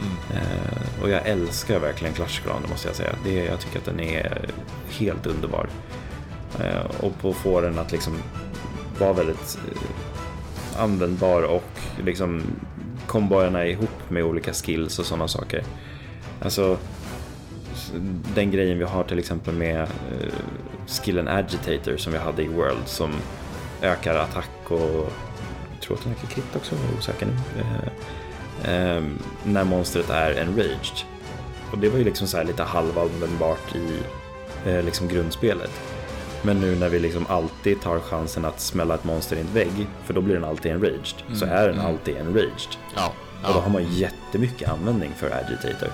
Mm. 0.00 0.42
Eh, 0.42 1.02
och 1.02 1.10
jag 1.10 1.26
älskar 1.26 1.78
verkligen 1.78 2.14
Clash 2.14 2.40
Ground, 2.44 2.68
måste 2.70 2.88
jag 2.88 2.96
säga. 2.96 3.12
Det, 3.24 3.34
jag 3.44 3.60
tycker 3.60 3.78
att 3.78 3.84
den 3.84 4.00
är 4.00 4.48
helt 4.88 5.26
underbar. 5.26 5.68
Eh, 6.60 7.04
och 7.04 7.18
på 7.18 7.30
att 7.30 7.36
få 7.36 7.60
den 7.60 7.78
att 7.78 7.92
liksom 7.92 8.16
vara 8.98 9.12
väldigt 9.12 9.58
eh, 9.72 10.82
användbar 10.82 11.42
och 11.42 11.80
liksom 12.04 12.42
komboerna 13.06 13.66
ihop 13.66 14.10
med 14.10 14.24
olika 14.24 14.52
skills 14.52 14.98
och 14.98 15.06
sådana 15.06 15.28
saker. 15.28 15.62
Alltså 16.42 16.78
den 18.34 18.50
grejen 18.50 18.78
vi 18.78 18.84
har 18.84 19.04
till 19.04 19.18
exempel 19.18 19.54
med 19.54 19.80
eh, 19.82 20.32
skillen 20.86 21.28
Agitator 21.28 21.96
som 21.96 22.12
vi 22.12 22.18
hade 22.18 22.42
i 22.42 22.48
World 22.48 22.86
som 22.86 23.10
ökar 23.82 24.14
attack 24.14 24.70
och 24.70 25.12
jag 25.72 25.82
tror 25.82 25.96
att 25.96 26.04
den 26.04 26.12
ökar 26.12 26.28
krit 26.28 26.56
också, 26.56 26.74
jag 26.74 26.92
är 26.92 26.98
osäker 26.98 27.26
nu. 27.26 27.60
Eh, 27.60 28.96
eh, 28.96 29.02
när 29.44 29.64
monstret 29.64 30.10
är 30.10 30.40
enraged. 30.40 31.04
Och 31.72 31.78
det 31.78 31.88
var 31.88 31.98
ju 31.98 32.04
liksom 32.04 32.26
så 32.26 32.36
här 32.36 32.44
lite 32.44 32.62
halvanvändbart 32.62 33.74
i 33.74 34.00
eh, 34.70 34.84
liksom 34.84 35.08
grundspelet. 35.08 35.70
Men 36.42 36.60
nu 36.60 36.76
när 36.76 36.88
vi 36.88 36.98
liksom 36.98 37.26
alltid 37.28 37.80
tar 37.80 38.00
chansen 38.00 38.44
att 38.44 38.60
smälla 38.60 38.94
ett 38.94 39.04
monster 39.04 39.36
i 39.36 39.40
en 39.40 39.52
vägg, 39.54 39.86
för 40.04 40.14
då 40.14 40.20
blir 40.20 40.34
den 40.34 40.44
alltid 40.44 40.72
enraged, 40.72 41.06
så 41.34 41.44
Mm, 41.44 41.56
är 41.58 41.68
den 41.68 41.74
mm. 41.78 41.86
alltid 41.86 42.16
enraged. 42.16 42.76
Ja, 42.96 43.12
Och 43.42 43.52
då 43.52 43.58
ja. 43.58 43.60
har 43.62 43.70
man 43.70 43.84
jättemycket 43.92 44.68
användning 44.68 45.12
för 45.16 45.30
agitator. 45.30 45.88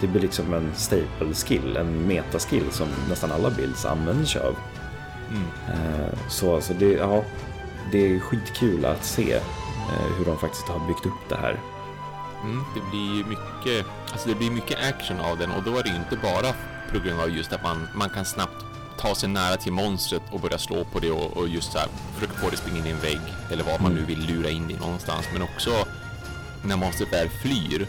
Det 0.00 0.06
blir 0.06 0.20
liksom 0.22 0.54
en 0.54 0.72
staple 0.74 1.34
skill, 1.34 1.76
en 1.76 2.06
metaskill 2.06 2.70
som 2.70 2.88
nästan 3.08 3.32
alla 3.32 3.50
builds 3.50 3.84
använder 3.84 4.24
sig 4.26 4.42
av. 4.42 4.56
Mm. 5.30 5.42
Eh, 5.68 6.18
så 6.28 6.54
alltså 6.54 6.72
det, 6.74 6.92
ja, 6.92 7.22
det 7.92 8.14
är 8.16 8.20
skitkul 8.20 8.84
att 8.84 9.04
se 9.04 9.32
eh, 9.32 10.16
hur 10.18 10.24
de 10.24 10.38
faktiskt 10.38 10.68
har 10.68 10.86
byggt 10.86 11.06
upp 11.06 11.28
det 11.28 11.36
här. 11.36 11.56
Mm, 12.44 12.64
det 12.74 12.80
blir 12.90 13.24
mycket, 13.24 13.86
alltså 14.12 14.28
det 14.28 14.34
blir 14.34 14.50
mycket 14.50 14.78
action 14.94 15.20
av 15.20 15.38
den 15.38 15.50
och 15.50 15.62
då 15.62 15.78
är 15.78 15.82
det 15.82 15.88
inte 15.88 16.16
bara 16.22 16.52
på 16.92 16.98
grund 17.04 17.20
av 17.20 17.30
just 17.30 17.52
att 17.52 17.62
man, 17.62 17.88
man 17.94 18.10
kan 18.10 18.24
snabbt 18.24 18.64
ta 19.00 19.14
sig 19.14 19.28
nära 19.28 19.56
till 19.56 19.72
monstret 19.72 20.22
och 20.30 20.40
börja 20.40 20.58
slå 20.58 20.84
på 20.84 20.98
det 21.00 21.10
och, 21.10 21.36
och 21.36 21.48
just 21.48 21.72
så 21.72 21.78
här 21.78 21.88
försöka 22.14 22.32
få 22.32 22.50
det 22.50 22.56
springa 22.56 22.78
in 22.78 22.86
i 22.86 22.90
en 22.90 23.00
vägg 23.00 23.20
eller 23.52 23.64
vad 23.64 23.80
man 23.80 23.94
nu 23.94 24.04
vill 24.04 24.26
lura 24.26 24.50
in 24.50 24.68
det 24.68 24.80
någonstans. 24.80 25.26
Men 25.32 25.42
också 25.42 25.70
när 26.64 26.76
monstret 26.76 27.12
väl 27.12 27.28
flyr, 27.42 27.86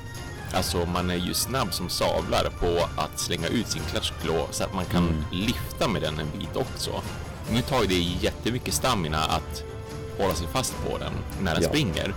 alltså 0.54 0.86
man 0.86 1.10
är 1.10 1.16
ju 1.16 1.34
snabb 1.34 1.74
som 1.74 1.90
savlar 1.90 2.50
på 2.60 2.88
att 3.02 3.20
slänga 3.20 3.48
ut 3.48 3.68
sin 3.72 3.82
klatschklå 3.92 4.48
så 4.52 4.64
att 4.64 4.74
man 4.74 4.86
kan 4.86 5.04
Mm. 5.08 5.24
lyfta 5.32 5.88
med 5.88 6.02
den 6.02 6.20
en 6.20 6.28
bit 6.40 6.56
också. 6.56 7.02
Nu 7.52 7.62
tar 7.62 7.82
ju 7.82 7.88
det 7.88 7.96
jättemycket 8.00 8.74
stamina 8.74 9.18
att 9.18 9.64
hålla 10.20 10.36
sig 10.36 10.48
fast 10.48 10.76
på 10.90 10.98
den 10.98 11.14
när 11.42 11.54
den 11.54 11.64
Ja. 11.64 11.70
springer. 11.70 12.14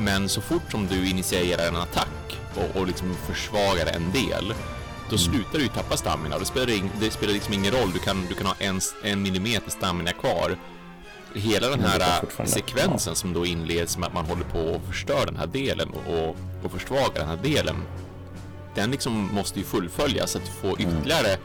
Men 0.00 0.28
så 0.28 0.40
fort 0.40 0.70
som 0.70 0.86
du 0.86 1.10
initierar 1.10 1.68
en 1.68 1.76
attack 1.76 2.38
och, 2.54 2.80
och 2.80 2.86
liksom 2.86 3.14
försvagar 3.26 3.86
en 3.86 4.12
del, 4.12 4.54
då 5.10 5.18
slutar 5.18 5.58
du 5.58 5.62
ju 5.62 5.68
tappa 5.68 5.96
stamina. 5.96 6.38
Det 6.38 6.44
spelar, 6.44 6.66
ing- 6.66 6.90
det 7.00 7.10
spelar 7.10 7.32
liksom 7.32 7.54
ingen 7.54 7.72
roll. 7.72 7.92
Du 7.92 7.98
kan, 7.98 8.26
du 8.28 8.34
kan 8.34 8.46
ha 8.46 8.54
en, 8.58 8.80
en 9.02 9.22
millimeter 9.22 9.70
stamina 9.70 10.12
kvar. 10.12 10.56
Hela 11.34 11.68
den 11.68 11.80
här 11.80 12.20
fortfarande- 12.20 12.52
sekvensen 12.52 13.14
som 13.14 13.32
då 13.32 13.46
inleds 13.46 13.98
med 13.98 14.06
att 14.06 14.14
man 14.14 14.24
håller 14.26 14.44
på 14.44 14.58
och 14.60 14.82
förstör 14.86 15.26
den 15.26 15.36
här 15.36 15.46
delen 15.46 15.88
och, 16.06 16.36
och 16.64 16.72
försvagar 16.72 17.14
den 17.14 17.28
här 17.28 17.36
delen. 17.42 17.76
Den 18.74 18.90
liksom 18.90 19.28
måste 19.34 19.58
ju 19.58 19.64
fullföljas 19.64 20.30
så 20.30 20.38
att 20.38 20.44
du 20.44 20.50
får 20.68 20.80
ytterligare 20.80 21.36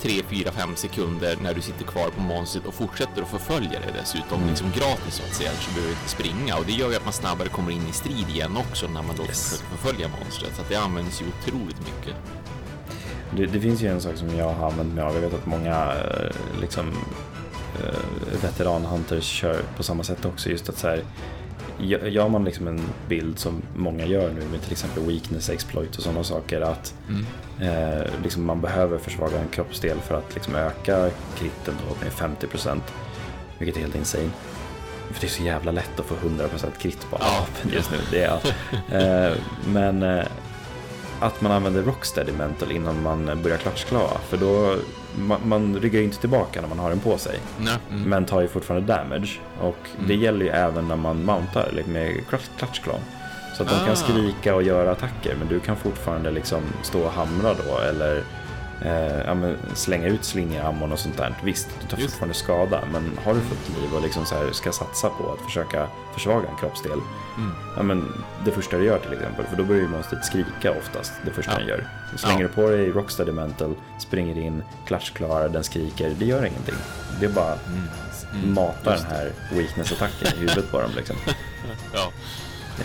3, 0.00 0.22
4, 0.28 0.50
5 0.52 0.76
sekunder 0.76 1.36
när 1.42 1.54
du 1.54 1.60
sitter 1.60 1.84
kvar 1.84 2.08
på 2.08 2.20
monstret 2.20 2.66
och 2.66 2.74
fortsätter 2.74 3.22
att 3.22 3.28
förfölja 3.28 3.80
det 3.80 3.92
dessutom 4.00 4.46
liksom 4.48 4.70
gratis 4.76 5.14
så 5.14 5.22
att 5.22 5.34
säga, 5.34 5.50
så 5.50 5.68
du 5.68 5.74
behöver 5.74 5.94
inte 5.94 6.08
springa 6.08 6.56
och 6.56 6.64
det 6.66 6.72
gör 6.72 6.90
ju 6.90 6.96
att 6.96 7.04
man 7.04 7.12
snabbare 7.12 7.48
kommer 7.48 7.70
in 7.72 7.88
i 7.90 7.92
strid 7.92 8.28
igen 8.28 8.56
också 8.56 8.86
när 8.86 9.02
man 9.02 9.16
då 9.16 9.22
Yes. 9.22 9.50
försöker 9.50 9.76
förfölja 9.76 10.08
monstret 10.08 10.52
så 10.56 10.62
att 10.62 10.68
det 10.68 10.76
används 10.76 11.22
ju 11.22 11.24
otroligt 11.26 11.78
mycket. 11.80 12.14
Det, 13.36 13.46
det 13.46 13.60
finns 13.60 13.82
ju 13.82 13.88
en 13.88 14.00
sak 14.00 14.16
som 14.16 14.36
jag 14.36 14.52
har 14.52 14.66
använt 14.70 14.94
mig 14.94 15.04
av. 15.04 15.14
Jag 15.14 15.20
vet 15.20 15.34
att 15.34 15.46
många 15.46 15.92
eh, 15.92 16.30
liksom, 16.60 16.88
eh, 17.84 17.98
veteranhunters 18.42 19.24
kör 19.24 19.60
på 19.76 19.82
samma 19.82 20.02
sätt 20.04 20.24
också. 20.24 20.50
Just 20.50 20.68
att 20.68 20.78
så 20.78 20.88
här, 20.88 21.02
gö- 21.78 22.08
gör 22.08 22.28
man 22.28 22.44
liksom 22.44 22.68
en 22.68 22.80
bild 23.08 23.38
som 23.38 23.62
många 23.76 24.06
gör 24.06 24.30
nu 24.32 24.44
med 24.50 24.62
till 24.62 24.72
exempel 24.72 25.02
weakness, 25.06 25.50
exploit 25.50 25.96
och 25.96 26.02
sådana 26.02 26.24
saker. 26.24 26.60
Att 26.60 26.94
eh, 27.60 28.02
liksom 28.22 28.44
man 28.44 28.60
behöver 28.60 28.98
försvaga 28.98 29.38
en 29.40 29.48
kroppsdel 29.48 29.98
för 30.00 30.14
att 30.18 30.34
liksom 30.34 30.54
öka 30.54 31.10
kritten 31.38 31.74
då 31.88 31.94
med 32.04 32.12
50%. 32.12 32.80
Vilket 33.58 33.76
är 33.76 33.80
helt 33.80 33.94
insane. 33.96 34.30
För 35.12 35.20
det 35.20 35.26
är 35.26 35.30
så 35.30 35.42
jävla 35.42 35.72
lätt 35.72 36.00
att 36.00 36.06
få 36.06 36.14
100% 36.14 36.48
krit 36.78 37.10
på 37.10 37.16
Ja, 37.20 37.46
just 37.72 37.90
nu. 37.90 37.96
Det 38.10 38.22
är, 38.22 38.40
eh, 39.30 39.36
men 39.66 40.02
eh, 40.02 40.24
att 41.20 41.40
man 41.40 41.52
använder 41.52 41.82
Rocksteady 41.82 42.32
Mental 42.32 42.72
innan 42.72 43.02
man 43.02 43.42
börjar 43.42 43.56
klatschklara. 43.58 44.18
För 44.28 44.36
då, 44.36 44.76
man, 45.18 45.40
man 45.44 45.76
ryggar 45.76 45.98
ju 45.98 46.04
inte 46.04 46.18
tillbaka 46.18 46.60
när 46.60 46.68
man 46.68 46.78
har 46.78 46.90
den 46.90 47.00
på 47.00 47.18
sig. 47.18 47.38
Mm. 47.60 48.02
Men 48.02 48.24
tar 48.24 48.40
ju 48.40 48.48
fortfarande 48.48 48.86
damage. 48.94 49.40
Och 49.60 49.76
det 50.06 50.14
gäller 50.14 50.44
ju 50.44 50.50
även 50.50 50.88
när 50.88 50.96
man 50.96 51.24
mountar 51.24 51.68
like, 51.76 51.88
med 51.90 52.10
klatsch- 52.30 52.58
klatschklan. 52.58 53.00
Så 53.56 53.62
att 53.62 53.68
de 53.68 53.74
Ah. 53.74 53.86
kan 53.86 53.96
skrika 53.96 54.54
och 54.54 54.62
göra 54.62 54.90
attacker 54.90 55.34
men 55.38 55.48
du 55.48 55.60
kan 55.60 55.76
fortfarande 55.76 56.30
liksom 56.30 56.60
stå 56.82 57.00
och 57.00 57.10
hamra 57.12 57.54
då 57.66 57.78
eller 57.78 58.22
eh, 58.84 59.52
slänga 59.74 60.06
ut 60.06 60.24
slingammon 60.24 60.92
och 60.92 60.98
sånt 60.98 61.16
där. 61.16 61.34
Visst, 61.44 61.68
du 61.80 61.86
tar 61.88 61.98
Just. 61.98 62.10
fortfarande 62.10 62.34
skada 62.34 62.80
men 62.92 63.18
har 63.24 63.34
du 63.34 63.40
fullt 63.40 63.68
liv 63.82 63.94
och 63.94 64.02
liksom 64.02 64.26
så 64.26 64.34
här 64.34 64.52
ska 64.52 64.72
satsa 64.72 65.08
på 65.08 65.32
att 65.32 65.40
försöka 65.40 65.88
försvaga 66.14 66.48
en 66.48 66.56
kroppsdel. 66.56 66.98
Mm. 67.36 67.52
Ja, 67.76 67.82
men 67.82 68.12
det 68.44 68.50
första 68.50 68.78
du 68.78 68.84
gör 68.84 68.98
till 68.98 69.12
exempel, 69.12 69.44
för 69.46 69.56
då 69.56 69.64
börjar 69.64 69.82
ju 69.82 69.88
monstret 69.88 70.24
skrika 70.24 70.70
oftast 70.78 71.12
det 71.24 71.30
första 71.30 71.52
Ja. 71.52 71.58
den 71.58 71.68
gör. 71.68 71.88
Så 72.12 72.18
slänger 72.18 72.40
Ja. 72.42 72.48
du 72.48 72.54
på 72.54 72.70
dig 72.70 72.90
Rocksteady 72.90 73.32
Mental, 73.32 73.74
springer 73.98 74.38
in, 74.38 74.62
klatschklarar, 74.86 75.48
den 75.48 75.64
skriker, 75.64 76.14
det 76.18 76.24
gör 76.24 76.44
ingenting. 76.46 76.74
Det 77.20 77.26
är 77.26 77.30
bara 77.30 77.54
Mm. 78.32 78.54
mata 78.54 78.74
den 78.84 78.92
just 78.92 79.06
här 79.06 79.32
weakness-attacken 79.52 80.28
i 80.36 80.40
huvudet 80.40 80.70
på 80.70 80.80
dem 80.80 80.90
liksom. 80.96 81.16
Ja. 81.94 82.10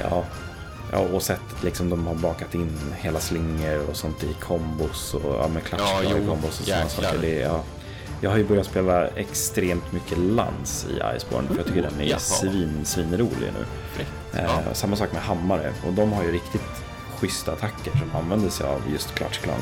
Ja. 0.09 0.23
Ja, 0.93 0.99
och 0.99 1.21
sättet 1.21 1.63
liksom 1.63 1.89
de 1.89 2.07
har 2.07 2.15
bakat 2.15 2.55
in 2.55 2.79
hela 2.95 3.19
slingor 3.19 3.89
och 3.89 3.95
sånt 3.95 4.23
i 4.23 4.33
kombos 4.39 5.13
och 5.13 5.35
ja, 5.39 5.47
med 5.47 5.63
klatschklara 5.63 6.03
Ja, 6.03 6.17
jo, 6.19 6.27
kombos 6.27 6.59
och 6.59 6.65
sådana 6.65 6.89
saker. 6.89 7.17
Det 7.21 7.41
är, 7.41 7.45
ja. 7.45 7.63
Jag 8.21 8.29
har 8.29 8.37
ju 8.37 8.43
börjat 8.43 8.65
spela 8.65 9.07
extremt 9.07 9.91
mycket 9.91 10.17
lans 10.17 10.87
i 10.89 11.17
Iceborne 11.17 11.47
för 11.47 11.57
jag 11.57 11.65
tycker 11.65 11.81
den 11.81 12.01
är 12.01 12.05
Jaha. 12.05 12.19
svin, 12.19 12.85
svinrolig 12.85 13.51
nu. 13.53 13.65
Eh. 14.39 14.73
Samma 14.73 14.95
sak 14.95 15.13
med 15.13 15.21
hammare 15.21 15.73
och 15.87 15.93
de 15.93 16.11
har 16.11 16.23
ju 16.23 16.31
riktigt 16.31 16.83
schyssta 17.19 17.51
attacker 17.51 17.91
som 17.91 18.15
använder 18.21 18.49
sig 18.49 18.67
av 18.67 18.81
just 18.91 19.15
klatschklan. 19.15 19.59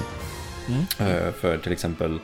Mm. 0.68 0.82
Eh, 1.12 1.34
för 1.34 1.58
till 1.58 1.72
exempel 1.72 2.20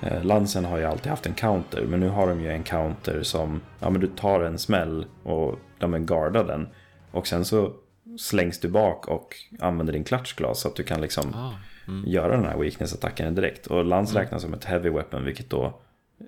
eh, 0.00 0.24
Lansen 0.24 0.64
har 0.64 0.78
ju 0.78 0.84
alltid 0.84 1.10
haft 1.10 1.26
en 1.26 1.34
counter 1.34 1.82
men 1.82 2.00
nu 2.00 2.08
har 2.08 2.26
de 2.26 2.40
ju 2.40 2.50
en 2.50 2.62
counter 2.62 3.22
som 3.22 3.60
ja 3.80 3.90
men 3.90 4.00
du 4.00 4.06
tar 4.06 4.40
en 4.40 4.58
smäll 4.58 5.06
och 5.22 5.58
ja, 5.78 5.86
men 5.86 6.06
guardar 6.06 6.44
den 6.44 6.68
och 7.10 7.26
sen 7.26 7.44
så 7.44 7.72
slängs 8.18 8.60
du 8.60 8.68
bak 8.68 9.08
och 9.08 9.36
använder 9.60 9.92
din 9.92 10.04
klatschglas 10.04 10.60
så 10.60 10.68
att 10.68 10.76
du 10.76 10.82
kan 10.82 11.00
liksom 11.00 11.34
Ah. 11.34 11.52
Mm. 11.88 12.04
göra 12.08 12.36
den 12.36 12.44
här 12.44 12.56
weakness-attacken 12.58 13.34
direkt. 13.34 13.66
Och 13.66 13.84
Lans 13.84 14.14
räknas 14.14 14.42
som 14.42 14.54
ett 14.54 14.64
heavy 14.64 14.90
weapon 14.90 15.24
vilket 15.24 15.50
då 15.50 15.80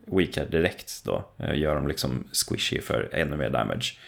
weakar 0.07 0.47
direkt 0.47 1.05
då. 1.05 1.25
eh, 1.39 1.55
Gör 1.59 1.75
dem 1.75 1.89
liksom 1.89 2.25
squishy 2.33 2.81
för 2.81 3.09
ännu 3.13 3.37
mer 3.37 3.51
damage. 3.51 3.99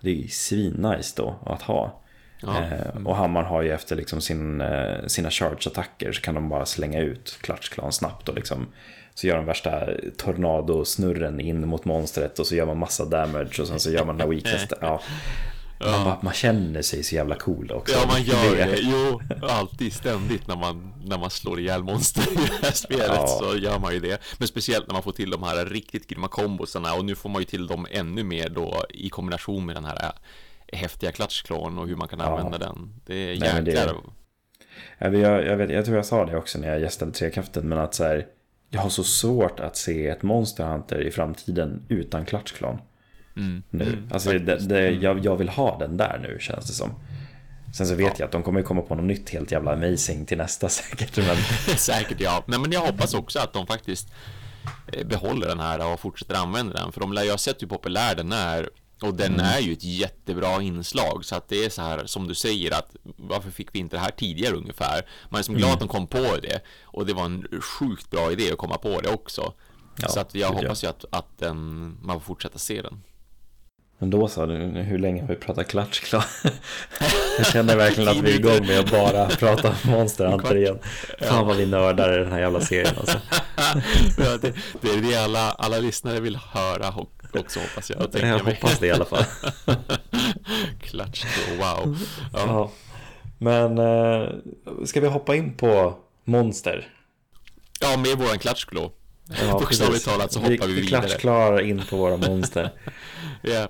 Det 0.00 0.24
är 0.24 0.28
svinnice 0.28 1.14
då 1.16 1.38
att 1.46 1.62
ha. 1.62 2.00
Ja. 2.42 2.58
Eh, 2.64 3.06
och 3.06 3.16
Hammar 3.16 3.42
har 3.42 3.62
ju 3.62 3.70
efter 3.72 3.96
liksom 3.96 4.20
sin, 4.20 4.60
eh, 4.60 5.06
sina 5.06 5.30
charge-attacker 5.30 6.12
så 6.12 6.20
kan 6.20 6.34
de 6.34 6.48
bara 6.48 6.66
slänga 6.66 7.00
ut 7.00 7.38
klatschklan 7.40 7.92
snabbt 7.92 8.28
och 8.28 8.34
liksom 8.34 8.66
så 9.14 9.26
gör 9.26 9.36
de 9.36 9.44
värsta 9.46 9.88
tornadosnurren 10.16 11.40
in 11.40 11.68
mot 11.68 11.84
monstret 11.84 12.38
och 12.38 12.46
så 12.46 12.54
gör 12.54 12.66
man 12.66 12.78
massa 12.78 13.04
damage 13.04 13.60
och 13.60 13.66
sen 13.68 13.80
så 13.80 13.90
gör 13.90 14.04
man 14.04 14.16
den 14.18 14.28
här 14.28 14.34
weakness. 14.34 14.66
Ja. 14.80 15.00
Man, 15.80 16.04
bara, 16.04 16.18
man 16.22 16.32
känner 16.32 16.82
sig 16.82 17.02
så 17.02 17.14
jävla 17.14 17.34
cool 17.34 17.70
också. 17.72 17.94
Ja, 17.96 18.06
man 18.06 18.22
gör 18.22 18.56
det. 18.56 18.78
Jo, 18.80 19.20
alltid 19.42 19.92
ständigt 19.92 20.46
när 20.46 20.56
man, 20.56 20.92
när 21.04 21.18
man 21.18 21.30
slår 21.30 21.60
ihjäl 21.60 21.82
monster 21.82 22.32
i 22.32 22.34
det 22.34 22.66
här 22.66 22.72
spelet 22.72 23.06
Ja. 23.14 23.26
så 23.26 23.56
gör 23.56 23.78
man 23.78 23.94
ju 23.94 24.00
det. 24.00 24.20
Men 24.38 24.48
speciellt 24.48 24.86
när 24.86 24.92
man 24.92 25.02
får 25.02 25.12
till 25.12 25.30
de 25.30 25.42
här 25.42 25.66
riktigt 25.66 26.06
grymma 26.06 26.28
kombosarna 26.28 26.94
och 26.94 27.04
nu 27.04 27.14
får 27.14 27.28
man 27.28 27.42
ju 27.42 27.46
till 27.46 27.66
dem 27.66 27.86
ännu 27.90 28.24
mer 28.24 28.48
då 28.48 28.84
i 28.90 29.08
kombination 29.08 29.66
med 29.66 29.76
den 29.76 29.84
här 29.84 30.12
häftiga 30.72 31.12
klatschklon 31.12 31.78
och 31.78 31.88
hur 31.88 31.96
man 31.96 32.08
kan 32.08 32.18
Ja. 32.18 32.26
använda 32.26 32.58
den. 32.58 32.94
Det 33.06 33.14
är 33.14 33.40
men 33.40 33.64
det- 33.64 33.70
jäklar. 33.70 33.96
Jag, 34.98 35.14
jag, 35.16 35.46
jag, 35.46 35.56
vet, 35.56 35.70
jag 35.70 35.84
tror 35.84 35.96
jag 35.96 36.06
sa 36.06 36.26
det 36.26 36.36
också 36.36 36.58
när 36.58 36.68
jag 36.68 36.80
gästade 36.80 37.12
Trekraften, 37.12 37.68
men 37.68 37.78
att 37.78 37.94
så 37.94 38.04
här, 38.04 38.26
jag 38.70 38.80
har 38.80 38.90
så 38.90 39.04
svårt 39.04 39.60
att 39.60 39.76
se 39.76 40.06
ett 40.08 40.22
Monster 40.22 40.64
Hunter 40.64 41.00
i 41.00 41.10
framtiden 41.10 41.82
utan 41.88 42.24
klatschklan. 42.26 42.78
Mm. 43.38 43.62
Nu. 43.70 43.84
Mm, 43.84 44.08
alltså, 44.12 44.32
det, 44.32 44.56
det, 44.68 44.90
jag, 44.90 45.24
jag 45.24 45.36
vill 45.36 45.48
ha 45.48 45.78
den 45.78 45.96
där 45.96 46.18
nu 46.22 46.38
känns 46.40 46.66
det 46.66 46.72
som. 46.72 46.90
Sen 47.76 47.86
så 47.86 47.94
vet 47.94 48.06
Ja. 48.06 48.14
jag 48.18 48.26
att 48.26 48.32
de 48.32 48.42
kommer 48.42 48.62
komma 48.62 48.82
på 48.82 48.94
något 48.94 49.04
nytt 49.04 49.30
helt 49.30 49.52
jävla 49.52 49.72
amazing 49.72 50.26
till 50.26 50.38
nästa 50.38 50.68
säkert. 50.78 51.16
Men 51.16 51.36
Säkert 51.76 52.20
ja. 52.20 52.44
Nej, 52.46 52.58
men 52.60 52.72
jag 52.72 52.80
hoppas 52.80 53.14
också 53.14 53.38
att 53.38 53.52
de 53.52 53.66
faktiskt 53.66 54.08
eh, 54.92 55.06
behåller 55.06 55.46
den 55.48 55.60
här 55.60 55.92
och 55.92 56.00
fortsätter 56.00 56.34
använda 56.34 56.72
den. 56.72 56.92
För 56.92 57.00
de 57.00 57.12
lär 57.12 57.22
ju 57.24 57.30
ha 57.30 57.38
sett 57.38 57.62
hur 57.62 57.66
populär 57.66 58.14
den 58.14 58.32
är. 58.32 58.70
Och 59.02 59.14
den 59.14 59.34
Mm. 59.34 59.46
är 59.46 59.58
ju 59.60 59.72
ett 59.72 59.84
jättebra 59.84 60.62
inslag. 60.62 61.24
Så 61.24 61.34
att 61.36 61.48
det 61.48 61.64
är 61.64 61.70
så 61.70 61.82
här 61.82 62.06
som 62.06 62.28
du 62.28 62.34
säger 62.34 62.74
att 62.78 62.96
varför 63.16 63.50
fick 63.50 63.74
vi 63.74 63.78
inte 63.78 63.96
det 63.96 64.00
här 64.00 64.10
tidigare 64.10 64.54
ungefär? 64.56 65.02
Man 65.28 65.38
är 65.38 65.42
som 65.42 65.54
Mm. 65.54 65.60
glad 65.60 65.72
att 65.72 65.78
de 65.80 65.88
kom 65.88 66.06
på 66.06 66.36
det. 66.42 66.60
Och 66.84 67.06
det 67.06 67.12
var 67.14 67.24
en 67.24 67.46
sjukt 67.78 68.10
bra 68.10 68.32
idé 68.32 68.52
att 68.52 68.58
komma 68.58 68.78
på 68.78 69.00
det 69.00 69.08
också. 69.08 69.52
Ja, 70.02 70.08
så 70.08 70.20
att 70.20 70.34
jag 70.34 70.48
hoppas 70.52 70.84
ju 70.84 70.88
att, 70.88 71.04
att 71.12 71.38
den, 71.38 71.56
man 72.02 72.20
får 72.20 72.26
fortsätta 72.26 72.58
se 72.58 72.82
den. 72.82 73.02
Men 73.98 74.10
då 74.10 74.28
så, 74.28 74.46
nu- 74.46 74.82
hur 74.82 74.98
länge 74.98 75.20
har 75.20 75.28
vi 75.28 75.34
pratat 75.36 75.68
klatschklan? 75.68 76.22
jag 77.38 77.46
känner 77.46 77.76
verkligen 77.76 78.08
att 78.08 78.16
vi 78.16 78.30
är 78.32 78.36
igång 78.38 78.66
med 78.66 78.80
att 78.80 78.90
bara 78.90 79.26
prata 79.26 79.68
om 79.68 79.90
Monster 79.90 80.26
Hunter 80.26 80.56
igen. 80.56 80.78
Fan 81.20 81.46
vad 81.46 81.56
vi 81.56 81.66
nördar 81.66 82.14
i 82.20 82.22
den 82.22 82.32
här 82.32 82.40
jävla 82.40 82.60
serien 82.60 82.94
alltså. 82.98 83.18
det, 84.40 84.52
det 84.80 84.88
är 84.90 85.02
det 85.10 85.16
alla, 85.24 85.50
alla 85.50 85.78
lyssnare 85.78 86.20
vill 86.20 86.36
höra 86.36 86.94
också 87.32 87.60
hoppas 87.60 87.90
jag. 87.90 88.00
Jag 88.12 88.44
mig. 88.44 88.54
hoppas 88.54 88.78
det 88.78 88.86
i 88.86 88.90
alla 88.90 89.04
fall. 89.04 89.24
Klatsch, 90.80 91.24
wow. 91.58 91.98
Ja. 92.32 92.38
Ja. 92.46 92.70
Men 93.38 93.78
eh, 93.78 94.28
ska 94.84 95.00
vi 95.00 95.08
hoppa 95.08 95.36
in 95.36 95.54
på 95.56 95.98
monster? 96.24 96.88
Ja, 97.80 97.96
med 97.96 98.18
våran 98.18 98.38
klatschklo. 98.38 98.92
Ja, 99.46 99.52
Bokstavligt 99.52 100.04
talat 100.04 100.32
så 100.32 100.38
hoppar 100.40 100.66
vi 100.66 100.72
Vi 100.74 100.80
vidare. 100.80 101.00
klatschklarar 101.00 101.60
in 101.60 101.82
på 101.90 101.96
våra 101.96 102.16
monster. 102.16 102.70
Ja, 103.42 103.68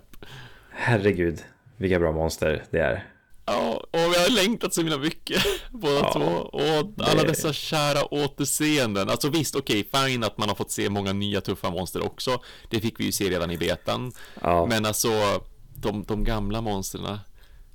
Herregud, 0.81 1.39
vilka 1.77 1.99
bra 1.99 2.13
monster 2.13 2.65
det 2.71 2.79
är. 2.79 3.05
Ja, 3.47 3.85
och 3.91 3.99
vi 3.99 4.19
har 4.19 4.31
längtat 4.31 4.75
så 4.75 4.81
himla 4.81 4.99
mycket 4.99 5.43
båda 5.71 5.95
ja, 5.95 6.13
två. 6.13 6.21
Och 6.59 6.93
alla 6.99 7.23
det... 7.23 7.29
dessa 7.29 7.53
kära 7.53 8.15
återseenden. 8.15 9.09
Alltså 9.09 9.29
visst, 9.29 9.57
okej, 9.57 9.87
okay, 9.91 10.09
fine 10.09 10.25
att 10.25 10.39
man 10.39 10.49
har 10.49 10.57
fått 10.57 10.71
se 10.71 10.91
många 10.91 11.13
nya 11.13 11.41
tuffa 11.41 11.71
monster 11.71 12.05
också. 12.05 12.43
Det 12.71 12.81
fick 12.81 13.01
vi 13.01 13.05
ju 13.05 13.13
se 13.13 13.31
redan 13.31 13.51
i 13.51 13.59
betan. 13.59 14.13
Ja. 14.43 14.67
Men 14.67 14.87
alltså, 14.87 15.09
de, 15.75 16.05
de 16.05 16.25
gamla 16.25 16.61
monstren 16.61 17.19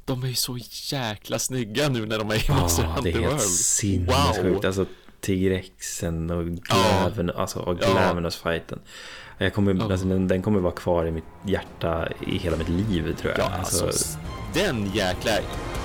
de 0.05 0.23
är 0.23 0.27
ju 0.27 0.35
så 0.35 0.57
jäkla 0.91 1.39
snygga 1.39 1.89
nu 1.89 2.05
när 2.05 2.19
de 2.19 2.31
är 2.31 2.49
i 2.49 2.53
Monster 2.53 2.83
Hunter 2.83 3.11
World. 3.11 3.23
Det 3.23 3.25
är 3.25 3.29
helt 3.29 3.41
sinnessjukt. 3.41 4.55
Wow. 4.55 4.65
Alltså 4.65 4.85
T-rexen 5.21 6.29
och 6.29 6.45
Glaven, 6.45 7.31
ja. 7.33 7.41
alltså, 7.41 7.59
och 7.59 7.77
Glavenus-fighten. 7.77 8.79
Jag 9.43 9.53
kommer, 9.53 9.73
ja. 9.73 9.91
alltså, 9.91 10.07
den, 10.07 10.27
den, 10.27 10.41
kommer 10.41 10.59
vara 10.59 10.73
kvar 10.73 11.05
i 11.05 11.11
mitt 11.11 11.23
hjärta 11.43 12.07
i 12.19 12.37
hela 12.37 12.57
mitt 12.57 12.69
liv 12.69 13.15
tror 13.21 13.33
jag. 13.37 13.39
Ja, 13.39 13.51
alltså, 13.59 13.85
alltså 13.85 14.17
den 14.53 14.91
jäkla 14.93 15.31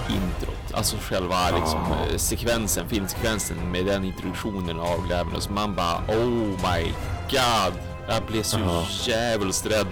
introt, 0.08 0.72
alltså 0.74 0.96
själva 1.00 1.50
liksom, 1.50 1.80
oh. 1.80 2.16
sekvensen, 2.16 2.88
filmsekvensen 2.88 3.56
med 3.72 3.86
den 3.86 4.04
introduktionen 4.04 4.80
av 4.80 5.06
Glavenus. 5.06 5.50
Man 5.50 5.74
bara 5.74 5.96
oh 6.08 6.46
my 6.46 6.92
god. 7.30 7.74
Jag 8.08 8.22
blev 8.28 8.42
så 8.42 8.58
oh. 8.58 8.84
jävligt 9.08 9.66
rädd 9.66 9.86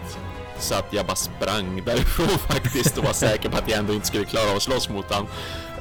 så 0.58 0.74
att 0.74 0.92
jag 0.92 1.06
bara 1.06 1.16
sprang 1.16 1.82
därifrån 1.84 2.26
faktiskt 2.48 2.98
och 2.98 3.04
var 3.04 3.12
säker 3.12 3.48
på 3.48 3.56
att 3.56 3.68
jag 3.70 3.78
ändå 3.78 3.92
inte 3.92 4.06
skulle 4.06 4.24
klara 4.24 4.50
av 4.50 4.56
att 4.56 4.62
slåss 4.62 4.88
mot 4.88 5.12
han. 5.12 5.26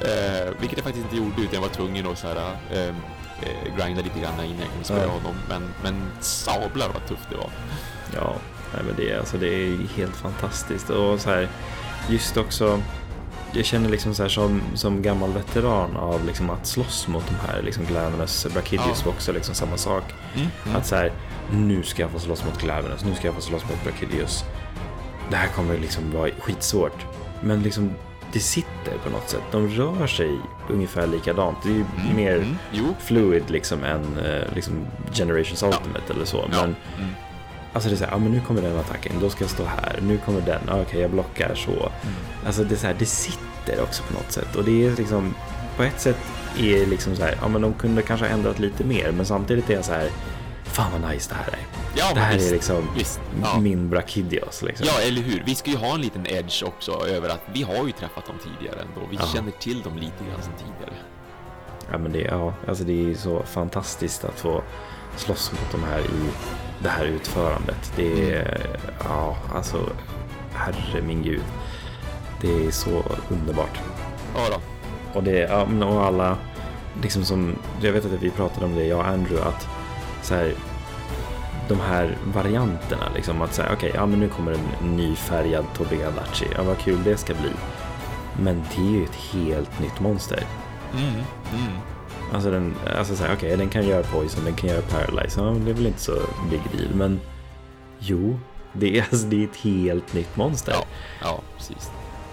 Eh, 0.00 0.52
vilket 0.60 0.78
jag 0.78 0.84
faktiskt 0.84 1.04
inte 1.04 1.16
gjorde 1.16 1.42
utan 1.42 1.54
jag 1.54 1.60
var 1.60 1.68
tvungen 1.68 2.06
att 2.06 2.18
så 2.18 2.26
här, 2.26 2.56
eh, 2.70 2.94
eh, 3.42 3.76
grinda 3.76 4.02
lite 4.02 4.20
grann 4.20 4.44
innan 4.44 4.60
jag 4.60 4.70
kunde 4.70 4.84
spöa 4.84 5.02
ja. 5.02 5.08
honom. 5.08 5.34
Men, 5.48 5.62
men 5.82 6.10
sablar 6.20 6.88
vad 6.88 7.06
tufft 7.08 7.30
det 7.30 7.36
var. 7.36 7.50
Ja, 8.14 8.34
nej, 8.74 8.82
men 8.86 8.96
det, 8.96 9.18
alltså, 9.18 9.36
det 9.38 9.54
är 9.54 9.86
helt 9.96 10.16
fantastiskt. 10.16 10.90
Och 10.90 11.20
så 11.20 11.30
här, 11.30 11.48
just 12.08 12.36
också 12.36 12.82
jag 13.52 13.64
känner 13.64 13.88
liksom 13.88 14.14
så 14.14 14.22
här 14.22 14.30
som, 14.30 14.62
som 14.74 15.02
gammal 15.02 15.32
veteran 15.32 15.96
av 15.96 16.26
liksom 16.26 16.50
att 16.50 16.66
slåss 16.66 17.08
mot 17.08 17.24
de 17.26 17.34
här 17.34 17.62
liksom 17.62 17.84
Glavenus, 17.84 18.46
Brachidius 18.54 18.98
ja. 18.98 19.04
var 19.04 19.12
också 19.12 19.32
liksom 19.32 19.54
samma 19.54 19.76
sak. 19.76 20.04
Mm, 20.34 20.48
mm. 20.64 20.76
Att 20.76 20.86
så 20.86 20.96
här, 20.96 21.12
nu 21.50 21.82
ska 21.82 22.02
jag 22.02 22.10
få 22.10 22.18
slåss 22.18 22.44
mot 22.44 22.60
Glavenus, 22.60 23.04
nu 23.04 23.14
ska 23.14 23.26
jag 23.26 23.34
få 23.34 23.40
slåss 23.40 23.62
mot 23.62 23.84
Brachidius. 23.84 24.44
Det 25.30 25.36
här 25.36 25.48
kommer 25.48 25.78
liksom 25.78 26.12
vara 26.12 26.30
skitsvårt. 26.38 27.06
Men 27.40 27.62
liksom 27.62 27.90
det 28.32 28.40
sitter 28.40 28.98
på 29.04 29.10
något 29.10 29.30
sätt. 29.30 29.42
De 29.52 29.68
rör 29.68 30.06
sig 30.06 30.38
ungefär 30.68 31.06
likadant. 31.06 31.58
Det 31.62 31.68
är 31.68 31.72
ju 31.72 31.84
mm, 32.02 32.16
mer 32.16 32.56
mm, 32.72 32.94
fluid 32.98 33.50
liksom 33.50 33.84
än 33.84 34.18
uh, 34.18 34.54
liksom 34.54 34.86
Generations 35.12 35.62
Ultimate 35.62 36.02
ja. 36.08 36.14
eller 36.14 36.24
så. 36.24 36.44
Men, 36.50 36.58
ja. 36.58 36.64
mm. 36.64 37.10
Alltså 37.72 37.88
det 37.88 37.94
är 37.94 37.98
så 37.98 38.04
här, 38.04 38.12
ja 38.12 38.18
men 38.18 38.32
nu 38.32 38.40
kommer 38.40 38.62
den 38.62 38.78
attacken, 38.78 39.12
då 39.20 39.30
ska 39.30 39.44
jag 39.44 39.50
stå 39.50 39.64
här. 39.64 39.98
Nu 40.02 40.18
kommer 40.18 40.40
den, 40.40 40.60
okej 40.68 40.82
okay, 40.82 41.00
jag 41.00 41.10
blockar 41.10 41.54
så. 41.54 41.70
Mm. 41.70 42.14
Alltså 42.46 42.64
det 42.64 42.74
är 42.74 42.78
så 42.78 42.86
här, 42.86 42.96
det 42.98 43.06
sitter 43.06 43.82
också 43.82 44.02
på 44.02 44.14
något 44.14 44.32
sätt. 44.32 44.56
Och 44.56 44.64
det 44.64 44.86
är 44.86 44.96
liksom, 44.96 45.34
på 45.76 45.82
ett 45.82 46.00
sätt 46.00 46.18
är 46.58 46.86
liksom 46.86 47.16
så 47.16 47.22
här, 47.22 47.38
ja 47.40 47.48
men 47.48 47.62
de 47.62 47.74
kunde 47.74 48.02
kanske 48.02 48.26
ha 48.26 48.32
ändrat 48.32 48.58
lite 48.58 48.84
mer. 48.84 49.12
Men 49.12 49.26
samtidigt 49.26 49.70
är 49.70 49.74
jag 49.74 49.84
så 49.84 49.92
här, 49.92 50.10
fan 50.76 50.92
vad 50.92 51.10
nice 51.10 51.28
det 51.28 51.34
här 51.34 51.48
är. 51.48 51.66
Ja, 51.94 52.14
det 52.14 52.20
här 52.20 52.34
visst, 52.34 52.48
är 52.48 52.52
liksom 52.52 52.88
visst, 52.96 53.20
ja. 53.42 53.60
min 53.60 53.90
Brachidios. 53.90 54.62
Liksom. 54.62 54.86
Ja, 54.86 55.00
eller 55.00 55.22
hur. 55.22 55.42
Vi 55.46 55.54
ska 55.54 55.70
ju 55.70 55.76
ha 55.76 55.94
en 55.94 56.00
liten 56.00 56.26
edge 56.26 56.62
också 56.66 57.06
över 57.06 57.28
att 57.28 57.40
vi 57.52 57.62
har 57.62 57.86
ju 57.86 57.92
träffat 57.92 58.26
dem 58.26 58.36
tidigare 58.44 58.80
ändå. 58.80 59.00
Vi 59.10 59.16
ja. 59.16 59.26
känner 59.26 59.50
till 59.50 59.82
dem 59.82 59.96
lite 59.96 60.24
grann 60.30 60.42
sedan 60.42 60.52
tidigare. 60.58 60.94
Ja, 61.90 61.98
men 61.98 62.12
det, 62.12 62.20
ja, 62.20 62.54
alltså 62.68 62.84
det 62.84 63.10
är 63.10 63.14
så 63.14 63.42
fantastiskt 63.42 64.24
att 64.24 64.40
få 64.40 64.62
slåss 65.16 65.52
mot 65.52 65.72
de 65.72 65.84
här 65.84 66.00
i 66.00 66.30
det 66.82 66.88
här 66.88 67.04
utförandet. 67.04 67.92
Det 67.96 68.32
är, 68.32 68.42
mm. 68.42 68.96
ja, 69.04 69.36
alltså, 69.54 69.90
herre 70.52 71.02
min 71.02 71.22
gud. 71.22 71.44
Det 72.40 72.66
är 72.66 72.70
så 72.70 73.02
underbart. 73.28 73.80
Ja 74.34 74.40
då. 74.50 74.60
Och, 75.18 75.22
det, 75.22 75.38
ja, 75.38 75.86
och 75.86 76.04
alla, 76.04 76.38
liksom 77.02 77.24
som, 77.24 77.56
jag 77.80 77.92
vet 77.92 78.04
att 78.04 78.22
vi 78.22 78.30
pratade 78.30 78.66
om 78.66 78.74
det, 78.74 78.84
jag 78.84 78.98
och 78.98 79.06
Andrew, 79.06 79.48
att 79.48 79.75
så 80.26 80.34
här, 80.34 80.54
de 81.68 81.80
här 81.80 82.18
varianterna, 82.24 83.08
liksom 83.14 83.42
att 83.42 83.54
säga 83.54 83.72
okej, 83.72 83.88
okay, 83.88 84.00
ja 84.00 84.06
men 84.06 84.20
nu 84.20 84.28
kommer 84.28 84.52
en 84.52 84.96
nyfärgad 84.96 85.64
Tobiadachi, 85.74 86.46
ja 86.56 86.62
vad 86.62 86.78
kul 86.78 87.04
det 87.04 87.16
ska 87.16 87.34
bli. 87.34 87.50
Men 88.40 88.62
det 88.76 88.82
är 88.82 88.90
ju 88.90 89.04
ett 89.04 89.14
helt 89.14 89.80
nytt 89.80 90.00
monster. 90.00 90.42
Mm, 90.92 91.14
mm. 91.14 91.78
Alltså, 92.32 92.50
den, 92.50 92.74
alltså 92.98 93.16
så 93.16 93.24
här, 93.24 93.34
okay, 93.34 93.56
den 93.56 93.68
kan 93.68 93.86
göra 93.86 94.02
poison, 94.02 94.44
den 94.44 94.54
kan 94.54 94.70
göra 94.70 94.82
paralyze. 94.82 95.40
Ja, 95.40 95.44
det 95.44 95.70
är 95.70 95.74
väl 95.74 95.86
inte 95.86 96.00
så 96.00 96.18
big 96.50 96.60
deal. 96.72 96.94
Men 96.94 97.20
jo, 97.98 98.38
det 98.72 98.98
är, 98.98 99.02
alltså, 99.10 99.26
det 99.26 99.42
är 99.42 99.48
ett 99.48 99.56
helt 99.56 100.14
nytt 100.14 100.36
monster. 100.36 100.72
Ja, 100.72 100.84
ja, 101.22 101.40
precis. 101.56 101.90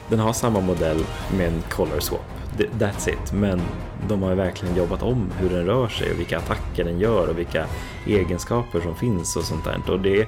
Den 0.10 0.20
har 0.20 0.34
samma 0.34 0.60
modell 0.60 1.06
med 1.38 1.48
en 1.48 1.62
color 1.70 2.00
swap. 2.00 2.43
That's 2.58 3.10
it. 3.10 3.34
Men 3.34 3.62
de 4.08 4.24
har 4.24 4.30
ju 4.30 4.36
verkligen 4.36 4.76
jobbat 4.76 5.04
om 5.04 5.32
hur 5.40 5.50
den 5.50 5.66
rör 5.66 5.88
sig 5.88 6.12
och 6.12 6.20
vilka 6.20 6.38
attacker 6.38 6.84
den 6.84 7.00
gör 7.00 7.28
och 7.28 7.40
vilka 7.40 7.66
egenskaper 8.08 8.82
som 8.82 8.96
finns 8.96 9.36
och 9.36 9.44
sånt 9.44 9.64
där. 9.66 9.94
Och 9.94 10.00
det, 10.00 10.28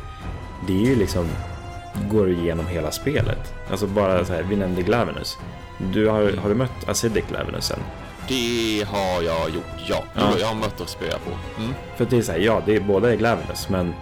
det 0.67 0.73
är 0.73 0.85
ju 0.85 0.95
liksom 0.95 1.27
går 2.09 2.29
igenom 2.29 2.67
hela 2.67 2.91
spelet. 2.91 3.53
Alltså 3.71 3.87
bara 3.87 4.25
så 4.25 4.33
här, 4.33 4.43
vi 4.43 4.55
nämnde 4.55 4.81
Glavenus. 4.81 5.37
Du 5.93 6.07
har, 6.07 6.31
har 6.37 6.49
du 6.49 6.55
mött 6.55 6.89
Acidic 6.89 7.25
Glavenus 7.29 7.71
än? 7.71 7.79
Det 8.27 8.85
har 8.87 9.21
jag 9.21 9.49
gjort, 9.49 9.65
ja. 9.87 10.03
ja. 10.13 10.33
Jag 10.39 10.47
har 10.47 10.55
mött 10.55 10.81
och 10.81 10.89
spöat 10.89 11.25
på. 11.25 11.61
Mm. 11.61 11.73
För 11.97 12.05
det 12.05 12.17
är 12.17 12.21
så 12.21 12.31
här, 12.31 12.39
ja, 12.39 12.61
det 12.65 12.75
är, 12.75 12.79
båda 12.79 13.13
är 13.13 13.15
Glavenus, 13.15 13.69
men 13.69 13.93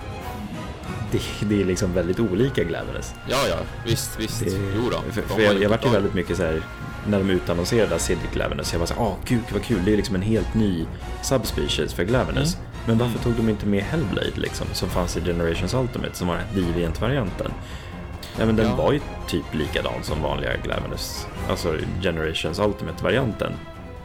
det, 1.12 1.22
det, 1.42 1.62
är 1.62 1.66
liksom 1.66 1.94
väldigt 1.94 2.20
olika 2.20 2.64
Glavenus. 2.64 3.14
Ja, 3.30 3.38
ja, 3.50 3.56
visst, 3.86 4.20
visst. 4.20 4.46
Det, 4.46 4.52
jo 4.76 4.90
då. 4.92 5.12
För, 5.12 5.22
för 5.22 5.42
jag, 5.42 5.62
jag 5.62 5.70
vart 5.70 5.86
ju 5.86 5.90
väldigt 5.90 6.14
mycket 6.14 6.38
så 6.38 6.44
här, 6.44 6.62
när 7.08 7.20
de 7.20 7.30
utannonserade 7.30 7.96
Acidic 7.96 8.32
Glavenus, 8.34 8.74
jag 8.74 8.80
var 8.80 8.86
så 8.86 8.94
här, 8.94 9.02
åh 9.02 9.16
gud 9.26 9.44
vad 9.54 9.64
kul, 9.64 9.86
det 9.86 9.94
är 9.94 9.98
liksom 9.98 10.16
en 10.16 10.22
helt 10.22 10.54
ny 10.54 10.86
subspecies 11.22 11.94
för 11.94 12.04
Glavenus. 12.04 12.56
Mm. 12.56 12.68
Men 12.86 12.98
varför 12.98 13.20
mm. 13.20 13.24
tog 13.24 13.46
de 13.46 13.50
inte 13.50 13.66
med 13.66 13.84
Hellblade 13.84 14.32
liksom, 14.36 14.68
som 14.74 14.90
fanns 14.90 15.18
i 15.18 15.22
Generations 15.22 15.74
Ultimate, 15.74 16.16
som 16.16 16.28
var 16.28 16.42
Deviant-varianten? 16.56 17.52
Ja, 18.40 18.46
men 18.46 18.56
den 18.56 18.68
ja. 18.68 18.76
var 18.76 18.92
ju 18.92 19.00
typ 19.28 19.54
likadan 19.54 20.04
som 20.04 20.22
vanliga 20.22 20.58
Glavenus, 20.64 21.28
alltså 21.50 21.78
Generations 22.02 22.60
Ultimate-varianten. 22.60 23.54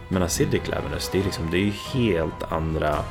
Men 0.08 0.22
Acidic 0.22 0.62
Glavenus, 0.64 1.08
det 1.12 1.18
är, 1.18 1.24
liksom, 1.24 1.50
det 1.50 1.58
är 1.58 1.72
helt 1.94 2.52
andra 2.52 3.04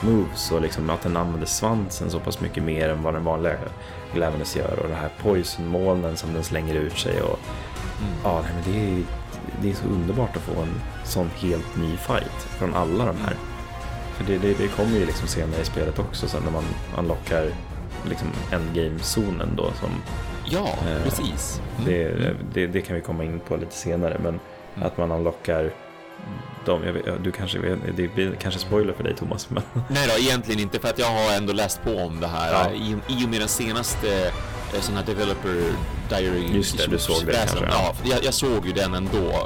moves 0.00 0.52
och 0.52 0.60
liksom 0.60 0.90
att 0.90 1.02
den 1.02 1.16
använder 1.16 1.46
svansen 1.46 2.10
så 2.10 2.20
pass 2.20 2.40
mycket 2.40 2.62
mer 2.62 2.88
än 2.88 3.02
vad 3.02 3.14
den 3.14 3.24
vanliga 3.24 3.56
Glavenus 4.14 4.56
gör 4.56 4.78
och 4.82 4.88
det 4.88 4.94
här 4.94 5.10
poison-molnen 5.22 6.16
som 6.16 6.32
den 6.32 6.44
slänger 6.44 6.74
ut 6.74 6.98
sig 6.98 7.22
och 7.22 7.38
mm. 8.00 8.12
ja, 8.24 8.42
men 8.42 8.72
det 8.72 8.80
är, 8.80 9.02
det 9.62 9.70
är 9.70 9.74
så 9.74 9.86
underbart 9.86 10.36
att 10.36 10.42
få 10.42 10.60
en 10.60 10.80
sån 11.04 11.30
helt 11.36 11.76
ny 11.76 11.96
fight 11.96 12.42
från 12.58 12.74
alla 12.74 13.04
de 13.04 13.16
här. 13.16 13.34
För 14.14 14.24
det, 14.24 14.38
det, 14.38 14.58
det 14.58 14.68
kommer 14.68 14.98
ju 14.98 15.06
liksom 15.06 15.28
senare 15.28 15.60
i 15.60 15.64
spelet 15.64 15.98
också 15.98 16.28
sen 16.28 16.42
när 16.44 16.52
man 16.52 16.64
unlockar 16.98 17.50
liksom 18.08 18.28
endgame-zonen 18.52 19.56
då 19.56 19.72
som 19.80 19.90
Ja, 20.44 20.68
eh, 20.68 21.02
precis. 21.02 21.62
Mm. 21.78 21.90
Det, 21.90 22.34
det, 22.54 22.66
det, 22.66 22.80
kan 22.80 22.96
vi 22.96 23.02
komma 23.02 23.24
in 23.24 23.40
på 23.40 23.56
lite 23.56 23.74
senare 23.74 24.16
men 24.22 24.40
mm. 24.74 24.86
att 24.86 24.98
man 24.98 25.12
unlockar 25.12 25.70
de, 26.64 26.82
vet, 26.82 27.24
du 27.24 27.32
kanske 27.32 27.58
vet, 27.58 27.96
det 27.96 28.14
blir 28.14 28.36
kanske 28.40 28.60
spoiler 28.60 28.92
för 28.92 29.04
dig 29.04 29.16
Thomas. 29.16 29.50
Men... 29.50 29.62
Nej 29.88 30.08
då, 30.08 30.22
egentligen 30.22 30.60
inte 30.60 30.78
för 30.78 30.88
att 30.88 30.98
jag 30.98 31.06
har 31.06 31.36
ändå 31.36 31.52
läst 31.52 31.82
på 31.82 31.96
om 31.96 32.20
det 32.20 32.26
här. 32.26 32.52
Ja. 32.52 32.70
I, 32.70 32.96
I 33.08 33.24
och 33.24 33.28
med 33.28 33.40
den 33.40 33.48
senaste 33.48 34.32
eh, 34.74 34.80
sån 34.80 34.96
här 34.96 35.04
developer 35.04 35.62
diary. 36.08 36.56
Just 36.56 36.78
det, 36.78 36.86
du 36.86 36.98
såg 36.98 37.26
det 37.26 37.32
kanske. 37.32 37.64
Ja, 37.70 37.94
jag, 38.04 38.24
jag, 38.24 38.34
såg 38.34 38.66
ju 38.66 38.72
den 38.72 38.94
ändå. 38.94 39.42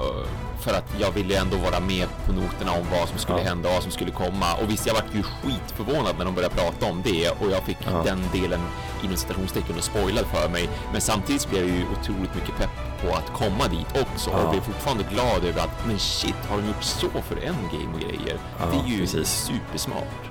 För 0.65 0.75
att 0.75 0.95
jag 1.01 1.11
ville 1.11 1.39
ändå 1.39 1.57
vara 1.57 1.81
med 1.81 2.09
på 2.27 2.33
noterna 2.33 2.73
om 2.73 2.87
vad 2.91 3.09
som 3.09 3.19
skulle 3.19 3.39
ja. 3.39 3.45
hända 3.45 3.69
och 3.69 3.75
vad 3.75 3.83
som 3.83 3.93
skulle 3.93 4.11
komma. 4.11 4.55
Och 4.55 4.71
visst, 4.71 4.87
jag 4.87 4.95
vart 4.95 5.15
ju 5.15 5.23
skitförvånad 5.23 6.15
när 6.19 6.25
de 6.25 6.35
började 6.35 6.55
prata 6.55 6.87
om 6.87 7.03
det 7.05 7.31
och 7.31 7.51
jag 7.51 7.63
fick 7.63 7.77
ja. 7.85 8.03
den 8.05 8.21
delen 8.33 8.61
inom 9.05 9.17
citationstecken 9.17 9.77
och 9.77 9.85
spoilad 9.85 10.27
för 10.27 10.49
mig. 10.49 10.69
Men 10.93 11.01
samtidigt 11.01 11.51
blev 11.51 11.69
jag 11.69 11.77
ju 11.77 11.85
otroligt 12.01 12.35
mycket 12.35 12.57
pepp 12.57 12.77
på 13.03 13.17
att 13.17 13.33
komma 13.33 13.69
dit 13.69 14.03
också 14.03 14.31
ja. 14.31 14.45
och 14.45 14.51
blev 14.51 14.61
fortfarande 14.61 15.05
glad 15.11 15.45
över 15.45 15.61
att 15.61 15.87
men 15.87 15.99
shit, 15.99 16.41
har 16.49 16.57
de 16.57 16.67
gjort 16.67 16.83
så 16.83 17.09
för 17.09 17.37
Endgame 17.37 17.95
och 17.95 18.01
grejer? 18.01 18.39
Det 18.73 18.77
är 18.77 18.95
ju 18.95 19.01
precis. 19.01 19.29
supersmart. 19.29 20.25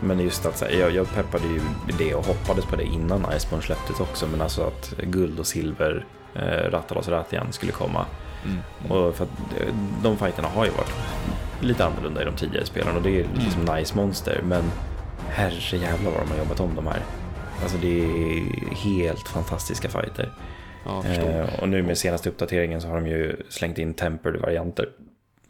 Men 0.00 0.20
just 0.20 0.46
att 0.46 0.62
jag, 0.78 0.90
jag 0.94 1.14
peppade 1.14 1.44
ju 1.44 1.60
det 1.98 2.14
och 2.14 2.26
hoppades 2.26 2.64
på 2.64 2.76
det 2.76 2.84
innan 2.84 3.26
Iceborne 3.36 3.62
släpptes 3.64 4.00
också, 4.00 4.26
men 4.26 4.40
alltså 4.40 4.62
att 4.62 4.94
guld 4.98 5.38
och 5.38 5.46
silver 5.46 6.06
eh, 6.34 6.70
Rattalos 6.70 7.08
Ratian 7.08 7.52
skulle 7.52 7.72
komma. 7.72 8.06
Mm. 8.44 8.58
Och 8.92 9.14
för 9.14 9.24
eh, 9.24 9.74
de 10.02 10.16
fighterna 10.16 10.48
har 10.48 10.64
ju 10.64 10.70
varit 10.70 10.92
lite 11.60 11.84
annorlunda 11.84 12.22
i 12.22 12.24
de 12.24 12.36
tidigare 12.36 12.66
spelen 12.66 12.96
och 12.96 13.02
det 13.02 13.20
är 13.20 13.26
liksom 13.34 13.62
mm. 13.62 13.76
nice 13.76 13.96
monster, 13.96 14.40
men 14.44 14.64
herre 15.28 15.76
jävlar 15.76 16.10
vad 16.10 16.20
de 16.20 16.30
har 16.30 16.38
jobbat 16.38 16.60
om 16.60 16.74
de 16.74 16.86
här. 16.86 17.02
Alltså 17.62 17.78
det 17.78 18.02
är 18.02 18.74
helt 18.74 19.28
fantastiska 19.28 19.88
fighter. 19.88 20.32
Ja, 20.84 21.04
eh, 21.04 21.60
och 21.60 21.68
nu 21.68 21.82
med 21.82 21.98
senaste 21.98 22.28
uppdateringen 22.28 22.80
så 22.80 22.88
har 22.88 22.94
de 22.94 23.06
ju 23.06 23.36
slängt 23.48 23.78
in 23.78 23.94
tempered 23.94 24.40
varianter 24.40 24.88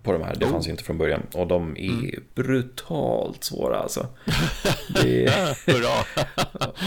på 0.03 0.13
de 0.13 0.23
här. 0.23 0.35
Det 0.35 0.47
fanns 0.47 0.67
ju 0.67 0.71
inte 0.71 0.85
från 0.85 0.99
början. 0.99 1.23
Och 1.35 1.47
de 1.47 1.77
är 1.77 1.91
mm. 1.91 2.25
brutalt 2.35 3.45
svåra 3.45 3.79
alltså. 3.79 4.07
Det 5.03 5.27
är, 5.27 5.51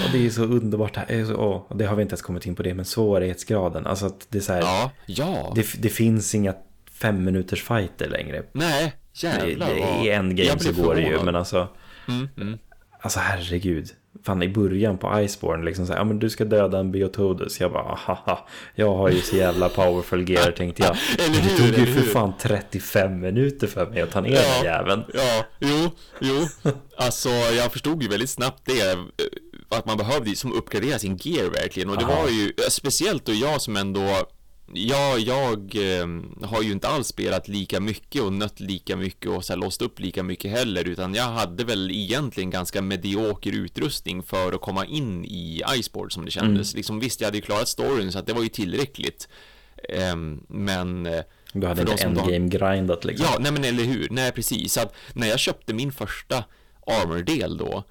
och 0.05 0.11
det 0.11 0.25
är 0.25 0.29
så 0.29 0.43
underbart. 0.43 0.97
Det, 1.07 1.33
och 1.33 1.77
det 1.77 1.85
har 1.85 1.95
vi 1.95 2.01
inte 2.01 2.13
ens 2.13 2.21
kommit 2.21 2.45
in 2.45 2.55
på 2.55 2.63
det, 2.63 2.73
men 2.73 2.85
svårighetsgraden. 2.85 3.87
Alltså 3.87 4.05
att 4.05 4.27
det 4.29 4.37
är 4.37 4.41
så 4.41 4.53
här, 4.53 4.61
ja, 4.61 4.91
ja. 5.05 5.51
Det, 5.55 5.81
det 5.81 5.89
finns 5.89 6.35
inga 6.35 6.53
fem 6.91 7.23
minuters 7.23 7.63
fighter 7.63 8.09
längre. 8.09 8.43
Nej, 8.51 8.93
jävlar. 9.13 9.67
Det 9.67 10.09
är 10.11 10.19
en 10.19 10.35
game 10.35 10.59
så 10.59 10.83
går 10.83 10.95
det 10.95 11.01
ju, 11.01 11.23
men 11.23 11.35
alltså. 11.35 11.67
Mm, 12.07 12.29
mm. 12.37 12.59
Alltså 12.99 13.19
herregud 13.19 13.89
fan 14.25 14.43
i 14.43 14.49
början 14.49 14.97
på 14.97 15.21
Iceborne 15.21 15.65
liksom 15.65 15.87
så 15.87 15.93
här, 15.93 15.99
ja 15.99 16.03
men 16.03 16.19
du 16.19 16.29
ska 16.29 16.45
döda 16.45 16.79
en 16.79 16.91
Biotodus. 16.91 17.59
Jag 17.59 17.71
bara, 17.71 17.97
haha, 17.97 18.47
jag 18.75 18.95
har 18.95 19.09
ju 19.09 19.21
så 19.21 19.35
jävla 19.35 19.69
powerful 19.69 20.29
gear 20.29 20.51
tänkte 20.51 20.83
jag. 20.83 20.97
Eller 21.25 21.39
hur, 21.39 21.49
det 21.49 21.77
tog 21.77 21.87
ju 21.87 21.93
för 21.93 22.01
fan 22.01 22.33
35 22.41 23.19
minuter 23.19 23.67
för 23.67 23.85
mig 23.85 24.01
att 24.01 24.11
ta 24.11 24.21
ner 24.21 24.33
ja, 24.33 24.41
den 24.41 24.65
jäveln. 24.65 25.03
Ja, 25.13 25.45
jo, 25.59 25.91
jo. 26.19 26.71
Alltså 26.97 27.29
jag 27.29 27.71
förstod 27.71 28.03
ju 28.03 28.09
väldigt 28.09 28.29
snabbt 28.29 28.61
det. 28.65 28.91
Eh, 28.91 28.97
att 29.69 29.85
man 29.85 29.97
behövde 29.97 30.35
som 30.35 30.53
uppgradera 30.53 30.99
sin 30.99 31.17
gear 31.21 31.49
verkligen. 31.49 31.89
Och 31.89 31.97
det 31.97 32.05
Aha. 32.05 32.21
var 32.21 32.29
ju 32.29 32.53
speciellt 32.69 33.25
då 33.25 33.33
jag 33.33 33.61
som 33.61 33.77
ändå 33.77 34.27
Ja, 34.73 35.17
jag 35.17 35.75
eh, 35.75 36.07
har 36.47 36.61
ju 36.61 36.71
inte 36.71 36.87
alls 36.87 37.07
spelat 37.07 37.47
lika 37.47 37.79
mycket 37.79 38.21
och 38.21 38.33
nött 38.33 38.59
lika 38.59 38.95
mycket 38.95 39.31
och 39.31 39.45
så 39.45 39.53
här, 39.53 39.59
låst 39.59 39.81
upp 39.81 39.99
lika 39.99 40.23
mycket 40.23 40.51
heller 40.51 40.87
utan 40.87 41.13
jag 41.13 41.23
hade 41.23 41.63
väl 41.63 41.91
egentligen 41.91 42.49
ganska 42.49 42.81
medioker 42.81 43.51
utrustning 43.51 44.23
för 44.23 44.53
att 44.53 44.61
komma 44.61 44.85
in 44.85 45.25
i 45.25 45.63
Iceboard 45.75 46.13
som 46.13 46.25
det 46.25 46.31
kändes. 46.31 46.73
Mm. 46.73 46.77
Liksom, 46.77 46.99
visst, 46.99 47.21
jag 47.21 47.27
hade 47.27 47.37
ju 47.37 47.41
klarat 47.41 47.67
storyn 47.67 48.11
så 48.11 48.19
att 48.19 48.27
det 48.27 48.33
var 48.33 48.43
ju 48.43 48.49
tillräckligt. 48.49 49.27
Eh, 49.89 50.15
men 50.47 51.03
du 51.53 51.67
hade 51.67 51.81
inte 51.81 52.03
endgame-grindat 52.03 53.05
liksom. 53.05 53.27
Ja, 53.31 53.37
nej 53.39 53.51
men 53.51 53.63
eller 53.63 53.83
hur, 53.83 54.07
nej 54.11 54.31
precis. 54.31 54.73
Så 54.73 54.81
att 54.81 54.95
när 55.13 55.27
jag 55.27 55.39
köpte 55.39 55.73
min 55.73 55.91
första 55.91 56.43
armor-del 56.85 57.57
då 57.57 57.83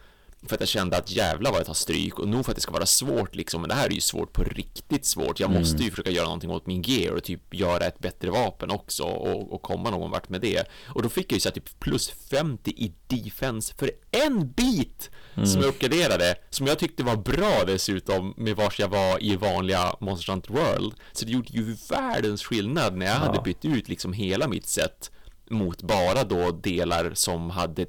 för 0.47 0.55
att 0.55 0.61
jag 0.61 0.68
kände 0.68 0.97
att 0.97 1.11
jävla 1.11 1.51
vad 1.51 1.61
jag 1.61 1.66
tar 1.66 1.74
stryk 1.74 2.18
och 2.18 2.28
nog 2.28 2.45
för 2.45 2.53
att 2.53 2.57
det 2.57 2.62
ska 2.62 2.72
vara 2.72 2.86
svårt 2.86 3.34
liksom, 3.34 3.61
men 3.61 3.68
det 3.68 3.74
här 3.74 3.86
är 3.86 3.90
ju 3.90 4.01
svårt 4.01 4.32
på 4.32 4.42
riktigt 4.42 5.05
svårt. 5.05 5.40
Jag 5.40 5.51
mm. 5.51 5.61
måste 5.61 5.82
ju 5.82 5.90
försöka 5.90 6.11
göra 6.11 6.24
någonting 6.24 6.51
åt 6.51 6.66
min 6.66 6.82
gear 6.82 7.12
och 7.12 7.24
typ 7.24 7.55
göra 7.55 7.86
ett 7.86 7.99
bättre 7.99 8.30
vapen 8.30 8.70
också 8.70 9.03
och, 9.03 9.53
och 9.53 9.62
komma 9.62 9.90
någon 9.90 10.11
vart 10.11 10.28
med 10.28 10.40
det. 10.40 10.68
Och 10.86 11.03
då 11.03 11.09
fick 11.09 11.32
jag 11.32 11.36
ju 11.36 11.40
så 11.40 11.51
typ 11.51 11.80
plus 11.80 12.11
50 12.11 12.70
i 12.70 12.92
defense 13.07 13.74
för 13.78 13.90
en 14.11 14.53
bit 14.53 15.11
mm. 15.34 15.47
som 15.47 15.61
jag 15.61 15.68
uppgraderade, 15.68 16.34
som 16.51 16.66
jag 16.66 16.78
tyckte 16.78 17.03
var 17.03 17.16
bra 17.16 17.64
dessutom 17.66 18.34
med 18.36 18.57
vars 18.57 18.80
jag 18.80 18.88
var 18.88 19.22
i 19.22 19.36
vanliga 19.36 19.97
Monster 20.01 20.32
Hunter 20.32 20.53
World. 20.53 20.95
Så 21.12 21.24
det 21.24 21.32
gjorde 21.32 21.53
ju 21.53 21.76
världens 21.90 22.45
skillnad 22.45 22.97
när 22.97 23.07
jag 23.07 23.14
ja. 23.14 23.18
hade 23.18 23.40
bytt 23.40 23.64
ut 23.64 23.88
liksom 23.88 24.12
hela 24.12 24.49
mitt 24.49 24.66
set 24.66 25.11
mot 25.51 25.82
bara 25.82 26.24
då 26.24 26.51
delar 26.51 27.14
som 27.14 27.51
hade 27.51 27.86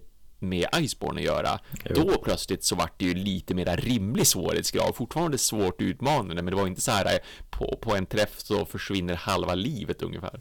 med 0.50 0.68
Iceborne 0.78 1.20
att 1.20 1.26
göra. 1.26 1.60
Jo. 1.84 1.96
Då 1.96 2.18
plötsligt 2.18 2.64
så 2.64 2.76
vart 2.76 3.00
det 3.00 3.06
ju 3.06 3.14
lite 3.14 3.56
mer 3.56 3.78
rimlig 3.78 4.28
svårighetsgrad. 4.28 4.96
Fortfarande 4.96 5.38
svårt 5.38 5.82
utmanande, 5.82 6.36
men 6.36 6.46
det 6.46 6.56
var 6.56 6.68
inte 6.68 6.82
så 6.82 6.92
här 6.92 7.20
på, 7.50 7.78
på 7.82 7.96
en 7.96 8.06
träff 8.06 8.34
så 8.38 8.66
försvinner 8.66 9.16
halva 9.16 9.56
livet 9.56 10.02
ungefär. 10.02 10.40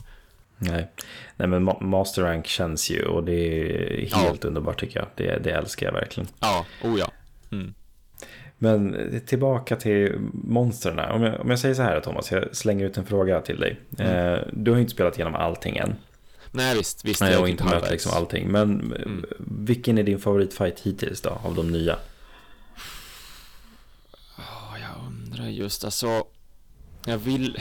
Nej, 0.59 0.91
Nej 1.37 1.49
men 1.49 1.65
Master 1.81 2.23
Rank 2.23 2.47
känns 2.47 2.91
ju 2.91 3.05
och 3.05 3.25
det 3.25 3.33
är 3.33 3.99
helt 3.99 4.45
ja. 4.45 4.49
underbart 4.49 4.81
tycker 4.81 4.99
jag. 4.99 5.09
Det, 5.15 5.39
det 5.39 5.51
älskar 5.51 5.87
jag 5.87 5.93
verkligen. 5.93 6.29
Ja, 6.41 6.67
oh 6.83 6.99
ja. 6.99 7.11
Mm. 7.53 7.75
Men 8.59 9.21
tillbaka 9.27 9.77
till 9.77 10.15
monstren. 10.33 10.99
Om 10.99 11.23
jag, 11.23 11.41
om 11.41 11.51
jag 11.51 11.59
säger 11.59 11.75
så 11.75 11.83
här 11.83 12.01
Thomas, 12.01 12.33
jag 12.33 12.57
slänger 12.57 12.87
ut 12.87 12.97
en 12.97 13.07
fråga 13.07 13.41
till 13.41 13.61
dig. 13.61 13.81
Mm. 13.99 14.33
Eh, 14.33 14.39
du 14.53 14.71
har 14.71 14.77
ju 14.77 14.83
inte 14.83 14.95
spelat 14.95 15.19
igenom 15.19 15.35
allting 15.35 15.77
än. 15.77 15.95
Nej 16.55 16.77
visst, 16.77 17.05
visst. 17.05 17.21
Nej, 17.21 17.35
har 17.35 17.47
inte 17.47 17.65
mött 17.65 17.91
liksom 17.91 18.13
allting. 18.13 18.49
Men 18.49 18.81
mm. 18.81 19.25
vilken 19.39 19.99
är 19.99 20.03
din 20.03 20.19
favoritfight 20.19 20.81
hittills 20.81 21.21
då, 21.21 21.41
av 21.45 21.55
de 21.55 21.71
nya? 21.71 21.99
Oh, 24.39 24.77
jag 24.81 25.07
undrar 25.07 25.47
just, 25.47 25.85
alltså. 25.85 26.25
Jag 27.07 27.19
vill, 27.19 27.59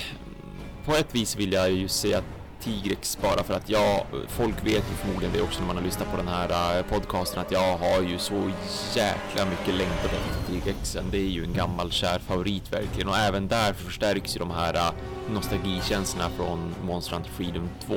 på 0.86 0.96
ett 0.96 1.16
vis 1.16 1.36
vill 1.36 1.54
jag 1.54 1.72
ju 1.72 1.88
säga 1.88 2.24
Tigrex 2.64 3.18
bara 3.22 3.44
för 3.44 3.54
att 3.54 3.70
jag, 3.70 4.06
folk 4.28 4.66
vet 4.66 4.76
ju 4.92 4.96
förmodligen 5.02 5.34
det 5.34 5.42
också 5.42 5.60
när 5.60 5.68
man 5.68 5.76
har 5.76 5.84
lyssnat 5.84 6.12
på 6.12 6.18
den 6.18 6.28
här 6.28 6.84
podcasten 6.84 7.42
att 7.42 7.52
jag 7.52 7.78
har 7.78 8.02
ju 8.02 8.18
så 8.18 8.52
jäkla 8.96 9.46
mycket 9.46 9.74
längtat 9.76 10.12
efter 10.14 10.54
Tigrexen. 10.54 11.06
Det 11.12 11.18
är 11.18 11.30
ju 11.30 11.44
en 11.44 11.54
gammal 11.54 11.92
kär 11.92 12.20
favorit 12.20 12.74
verkligen 12.74 13.10
och 13.10 13.18
även 13.18 13.48
där 13.48 13.74
förstärks 13.74 14.36
ju 14.36 14.40
de 14.40 14.52
här 14.52 14.92
nostalgikänslorna 15.30 16.30
från 16.30 16.76
Monster 16.84 17.16
Hunter 17.16 17.32
Freedom 17.32 17.70
2 17.86 17.96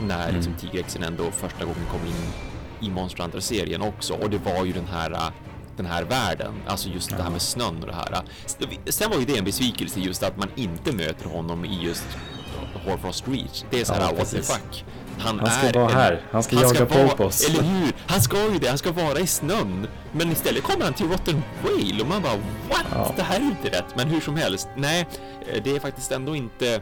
när 0.00 0.22
mm. 0.22 0.34
liksom 0.34 0.54
Tigrexen 0.54 1.02
ändå 1.02 1.30
första 1.30 1.64
gången 1.64 1.86
kom 1.90 2.06
in 2.06 2.32
i 2.88 2.90
Monster 2.90 3.22
Hunter-serien 3.22 3.82
också 3.82 4.14
och 4.14 4.30
det 4.30 4.38
var 4.38 4.64
ju 4.64 4.72
den 4.72 4.86
här 4.86 5.32
den 5.76 5.86
här 5.86 6.04
världen, 6.04 6.52
alltså 6.66 6.88
just 6.88 7.10
ja. 7.10 7.16
det 7.16 7.22
här 7.22 7.30
med 7.30 7.42
snön 7.42 7.80
och 7.80 7.86
det 7.86 7.94
här. 7.94 8.22
Sen 8.86 9.10
var 9.10 9.18
ju 9.18 9.24
det 9.24 9.38
en 9.38 9.44
besvikelse 9.44 10.00
just 10.00 10.22
att 10.22 10.36
man 10.36 10.48
inte 10.56 10.92
möter 10.92 11.28
honom 11.28 11.64
i 11.64 11.82
just 11.82 12.06
Horfrost 12.84 13.28
Reach. 13.28 13.64
Det 13.70 13.80
är 13.80 13.84
så 13.84 13.92
här, 13.92 14.00
ja, 14.00 14.12
what 14.18 14.30
the 14.30 14.42
fuck. 14.42 14.84
Han, 15.18 15.38
han 15.38 15.50
ska 15.50 15.66
är 15.66 15.72
vara 15.72 15.92
här, 15.92 16.22
han 16.30 16.42
ska 16.42 16.56
han 16.56 16.64
jaga 16.64 16.86
Popos. 16.86 17.48
Eller 17.48 17.62
hur? 17.62 17.92
Han 18.06 18.20
ska 18.20 18.52
ju 18.52 18.58
det, 18.58 18.68
han 18.68 18.78
ska 18.78 18.92
vara 18.92 19.18
i 19.18 19.26
snön. 19.26 19.86
Men 20.12 20.32
istället 20.32 20.62
kommer 20.62 20.84
han 20.84 20.94
till 20.94 21.08
Rotten 21.08 21.42
Whale 21.62 22.02
och 22.02 22.08
man 22.08 22.22
bara 22.22 22.36
what? 22.68 22.84
Ja. 22.92 23.12
Det 23.16 23.22
här 23.22 23.36
är 23.36 23.44
inte 23.44 23.68
rätt. 23.68 23.96
Men 23.96 24.08
hur 24.08 24.20
som 24.20 24.36
helst, 24.36 24.68
nej, 24.76 25.08
det 25.64 25.70
är 25.70 25.80
faktiskt 25.80 26.12
ändå 26.12 26.36
inte 26.36 26.80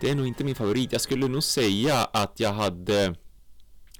det 0.00 0.10
är 0.10 0.14
nog 0.14 0.26
inte 0.26 0.44
min 0.44 0.54
favorit. 0.54 0.92
Jag 0.92 1.00
skulle 1.00 1.28
nog 1.28 1.42
säga 1.42 2.08
att 2.12 2.40
jag 2.40 2.52
hade 2.52 3.14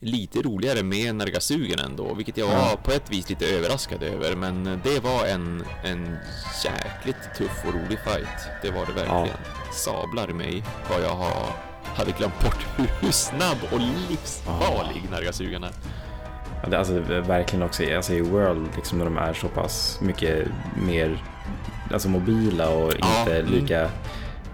lite 0.05 0.43
roligare 0.43 0.83
med 0.83 1.15
Nargasugen 1.15 1.79
ändå, 1.79 2.15
vilket 2.15 2.37
jag 2.37 2.47
var 2.47 2.77
på 2.77 2.91
ett 2.91 3.11
vis 3.11 3.29
lite 3.29 3.47
överraskad 3.47 4.03
över. 4.03 4.37
Men 4.37 4.65
det 4.65 5.01
var 5.01 5.27
en, 5.27 5.65
en 5.85 6.17
jäkligt 6.65 7.35
tuff 7.39 7.65
och 7.67 7.75
rolig 7.75 7.99
fight. 7.99 8.49
Det 8.63 8.71
var 8.71 8.87
det 8.87 8.93
verkligen. 8.93 9.27
Ja. 9.27 9.73
Sablar 9.73 10.29
mig 10.29 10.65
vad 10.91 11.03
jag 11.03 11.15
har, 11.15 11.47
hade 11.85 12.13
glömt 12.13 12.41
bort 12.41 12.67
hur 13.01 13.11
snabb 13.11 13.59
och 13.73 13.81
livsfarlig 13.81 15.03
ja. 15.05 15.11
Nargasugen 15.11 15.65
är. 15.65 15.73
Ja, 16.63 16.69
det, 16.69 16.79
alltså 16.79 17.01
verkligen 17.21 17.63
också 17.63 17.97
alltså, 17.97 18.13
i 18.13 18.21
World, 18.21 18.69
liksom 18.77 18.99
när 18.99 19.05
de 19.05 19.19
är 19.19 19.35
så 19.35 19.49
pass 19.49 19.99
mycket 20.03 20.49
mer 20.87 21.23
alltså, 21.93 22.09
mobila 22.09 22.69
och 22.69 22.93
inte 22.93 23.39
mm. 23.39 23.53
lika, 23.53 23.91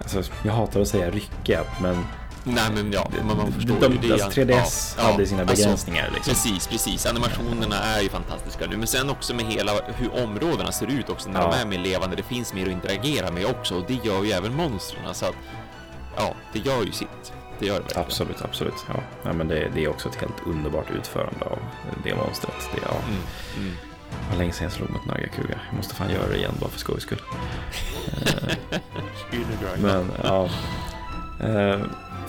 alltså, 0.01 0.23
jag 0.43 0.53
hatar 0.53 0.81
att 0.81 0.87
säga 0.87 1.11
ryckiga, 1.11 1.63
men 1.81 2.05
Nej 2.43 2.71
men 2.73 2.91
ja, 2.91 3.11
man, 3.25 3.37
man 3.37 3.51
förstår 3.51 3.79
de, 3.79 3.91
ju 3.91 3.97
det. 3.97 4.23
Alltså 4.23 4.41
3DS 4.41 4.95
ja, 4.97 5.03
hade 5.03 5.23
ja, 5.23 5.27
sina 5.27 5.45
begränsningar. 5.45 6.03
Alltså, 6.03 6.15
liksom. 6.15 6.33
Precis, 6.33 6.67
precis. 6.67 7.05
Animationerna 7.05 7.75
är 7.75 8.01
ju 8.01 8.09
fantastiska 8.09 8.65
nu. 8.67 8.77
Men 8.77 8.87
sen 8.87 9.09
också 9.09 9.33
med 9.33 9.45
hela 9.45 9.71
hur 9.97 10.23
områdena 10.23 10.71
ser 10.71 10.87
ut 10.87 11.09
också 11.09 11.29
när 11.29 11.41
ja. 11.41 11.51
de 11.51 11.61
är 11.61 11.65
mer 11.65 11.79
levande. 11.79 12.15
Det 12.15 12.23
finns 12.23 12.53
mer 12.53 12.65
att 12.65 12.71
interagera 12.71 13.31
med 13.31 13.45
också 13.45 13.75
och 13.75 13.83
det 13.87 13.99
gör 14.03 14.23
ju 14.23 14.31
även 14.31 14.55
monstren. 14.55 15.13
Så 15.13 15.25
att, 15.25 15.35
ja, 16.17 16.33
det 16.53 16.59
gör 16.59 16.83
ju 16.83 16.91
sitt. 16.91 17.33
Det 17.59 17.65
gör 17.65 17.75
det 17.75 17.81
verkligen. 17.81 18.05
Absolut, 18.05 18.41
absolut. 18.41 18.85
Ja. 18.87 19.03
ja 19.23 19.33
men 19.33 19.47
det, 19.47 19.71
det, 19.73 19.83
är 19.83 19.89
också 19.89 20.09
ett 20.09 20.15
helt 20.15 20.45
underbart 20.45 20.91
utförande 20.91 21.45
av 21.45 21.59
det 22.03 22.15
monstret. 22.15 22.69
Det, 22.75 22.81
ja. 22.81 22.95
Mm, 23.07 23.21
mm. 23.57 23.77
Det 24.09 24.31
var 24.31 24.37
länge 24.37 24.51
sedan 24.53 24.63
jag 24.63 24.73
slog 24.73 24.89
mot 24.89 25.05
Nagakuga. 25.05 25.59
Jag 25.69 25.77
måste 25.77 25.95
fan 25.95 26.09
göra 26.09 26.27
det 26.27 26.37
igen 26.37 26.53
bara 26.59 26.69
för 26.69 26.79
skojs 26.79 27.03
skull. 27.03 27.21
men 29.81 30.11
ja. 30.23 30.49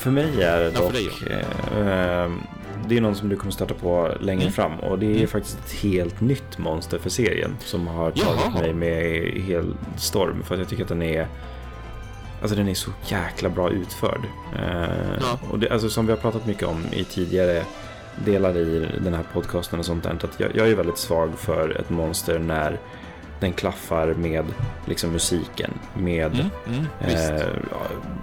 För 0.02 0.10
mig 0.10 0.42
är 0.42 0.60
det 0.60 0.70
dock... 0.70 0.94
Ja, 1.30 1.36
eh, 1.78 2.30
det 2.88 2.96
är 2.96 3.00
någon 3.00 3.14
som 3.14 3.28
du 3.28 3.36
kommer 3.36 3.52
stöta 3.52 3.74
på 3.74 4.14
längre 4.20 4.42
mm. 4.42 4.52
fram 4.52 4.74
och 4.80 4.98
det 4.98 5.06
är 5.06 5.16
mm. 5.16 5.28
faktiskt 5.28 5.58
ett 5.58 5.72
helt 5.72 6.20
nytt 6.20 6.58
monster 6.58 6.98
för 6.98 7.10
serien 7.10 7.56
som 7.60 7.86
har 7.86 8.10
tagit 8.10 8.40
Jaha. 8.44 8.60
mig 8.60 8.72
med 8.72 8.92
hel 9.42 9.74
storm 9.96 10.42
för 10.42 10.54
att 10.54 10.58
jag 10.58 10.68
tycker 10.68 10.82
att 10.82 10.88
den 10.88 11.02
är 11.02 11.26
Alltså 12.42 12.56
den 12.56 12.68
är 12.68 12.74
så 12.74 12.90
jäkla 13.06 13.48
bra 13.48 13.70
utförd. 13.70 14.20
Eh, 14.56 15.18
ja. 15.20 15.38
Och 15.50 15.58
det, 15.58 15.70
alltså, 15.70 15.90
som 15.90 16.06
vi 16.06 16.12
har 16.12 16.18
pratat 16.18 16.46
mycket 16.46 16.68
om 16.68 16.84
i 16.92 17.04
tidigare 17.04 17.62
delar 18.24 18.56
i 18.56 18.88
den 19.04 19.14
här 19.14 19.24
podcasten 19.32 19.78
och 19.78 19.86
sånt 19.86 20.02
där. 20.02 20.10
Att 20.10 20.40
jag, 20.40 20.56
jag 20.56 20.68
är 20.68 20.74
väldigt 20.74 20.98
svag 20.98 21.30
för 21.38 21.80
ett 21.80 21.90
monster 21.90 22.38
när 22.38 22.78
den 23.42 23.52
klaffar 23.52 24.14
med 24.14 24.44
liksom, 24.84 25.10
musiken, 25.10 25.70
med 25.94 26.34
mm, 26.34 26.46
mm, 26.66 26.86
eh, 27.00 27.46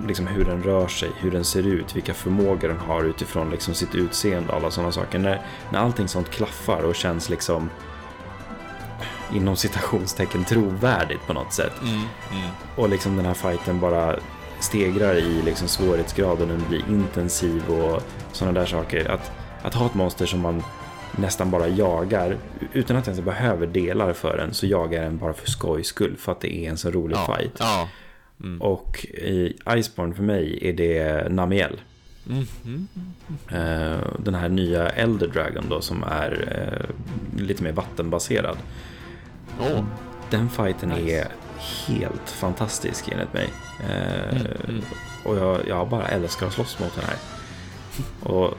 liksom 0.07 0.27
hur 0.27 0.45
den 0.45 0.63
rör 0.63 0.87
sig, 0.87 1.09
hur 1.19 1.31
den 1.31 1.45
ser 1.45 1.67
ut, 1.67 1.95
vilka 1.95 2.13
förmågor 2.13 2.67
den 2.67 2.77
har 2.77 3.03
utifrån 3.03 3.49
liksom, 3.49 3.73
sitt 3.73 3.95
utseende, 3.95 4.53
alla 4.53 4.71
sådana 4.71 4.91
saker. 4.91 5.19
När, 5.19 5.41
när 5.71 5.79
allting 5.79 6.07
sånt 6.07 6.29
klaffar 6.29 6.83
och 6.83 6.95
känns 6.95 7.29
liksom 7.29 7.69
inom 9.33 9.55
citationstecken 9.55 10.45
trovärdigt 10.45 11.27
på 11.27 11.33
något 11.33 11.53
sätt. 11.53 11.81
Mm, 11.81 11.93
mm. 12.31 12.49
och 12.75 12.89
liksom 12.89 13.15
den 13.15 13.25
här 13.25 13.33
fighten 13.33 13.79
bara 13.79 14.19
stegrar 14.59 15.15
i 15.15 15.41
liksom 15.41 15.67
svårighetsgraden, 15.67 16.47
den 16.47 16.63
blir 16.69 16.89
intensiv 16.89 17.69
och 17.69 18.03
sådana 18.31 18.59
där 18.59 18.65
saker. 18.65 19.11
Att, 19.11 19.31
att 19.61 19.73
ha 19.73 19.85
ett 19.85 19.93
monster 19.93 20.25
som 20.25 20.39
man 20.39 20.63
nästan 21.17 21.51
bara 21.51 21.67
jagar, 21.67 22.37
utan 22.73 22.97
att 22.97 23.07
ens 23.07 23.21
behöver 23.21 23.67
delar 23.67 24.13
för 24.13 24.37
den, 24.37 24.53
så 24.53 24.65
jagar 24.67 25.01
den 25.01 25.17
bara 25.17 25.33
för 25.33 25.49
skojs 25.51 25.87
skull, 25.87 26.15
för 26.17 26.31
att 26.31 26.41
det 26.41 26.55
är 26.65 26.69
en 26.69 26.77
så 26.77 26.91
rolig 26.91 27.15
ja, 27.17 27.35
fight. 27.37 27.55
Ja. 27.59 27.89
Mm. 28.43 28.61
Och 28.61 29.05
i 29.05 29.57
Iceborne 29.77 30.15
för 30.15 30.23
mig 30.23 30.59
är 30.61 30.73
det 30.73 31.29
Namiel. 31.31 31.81
Mhm. 32.23 32.87
Eh, 33.51 33.97
den 34.19 34.35
här 34.35 34.49
nya 34.49 34.89
Elder 34.89 35.27
Dragon 35.27 35.65
då 35.69 35.81
som 35.81 36.03
är 36.03 36.31
eh, 37.37 37.41
lite 37.43 37.63
mer 37.63 37.71
vattenbaserad. 37.71 38.57
Åh, 39.59 39.83
Den 40.29 40.49
fighten 40.49 40.89
Nice. 40.89 41.11
är 41.11 41.27
helt 41.87 42.29
fantastisk 42.29 43.09
enligt 43.11 43.33
mig. 43.33 43.47
Eh, 43.89 44.29
Mm, 44.29 44.47
mm. 44.69 44.81
Och 45.25 45.37
jag, 45.37 45.67
jag 45.67 45.89
bara 45.89 46.07
älskar 46.07 46.47
att 46.47 46.53
slåss 46.53 46.79
mot 46.79 46.95
den 46.95 47.03
här. 47.05 47.15
Och 48.33 48.53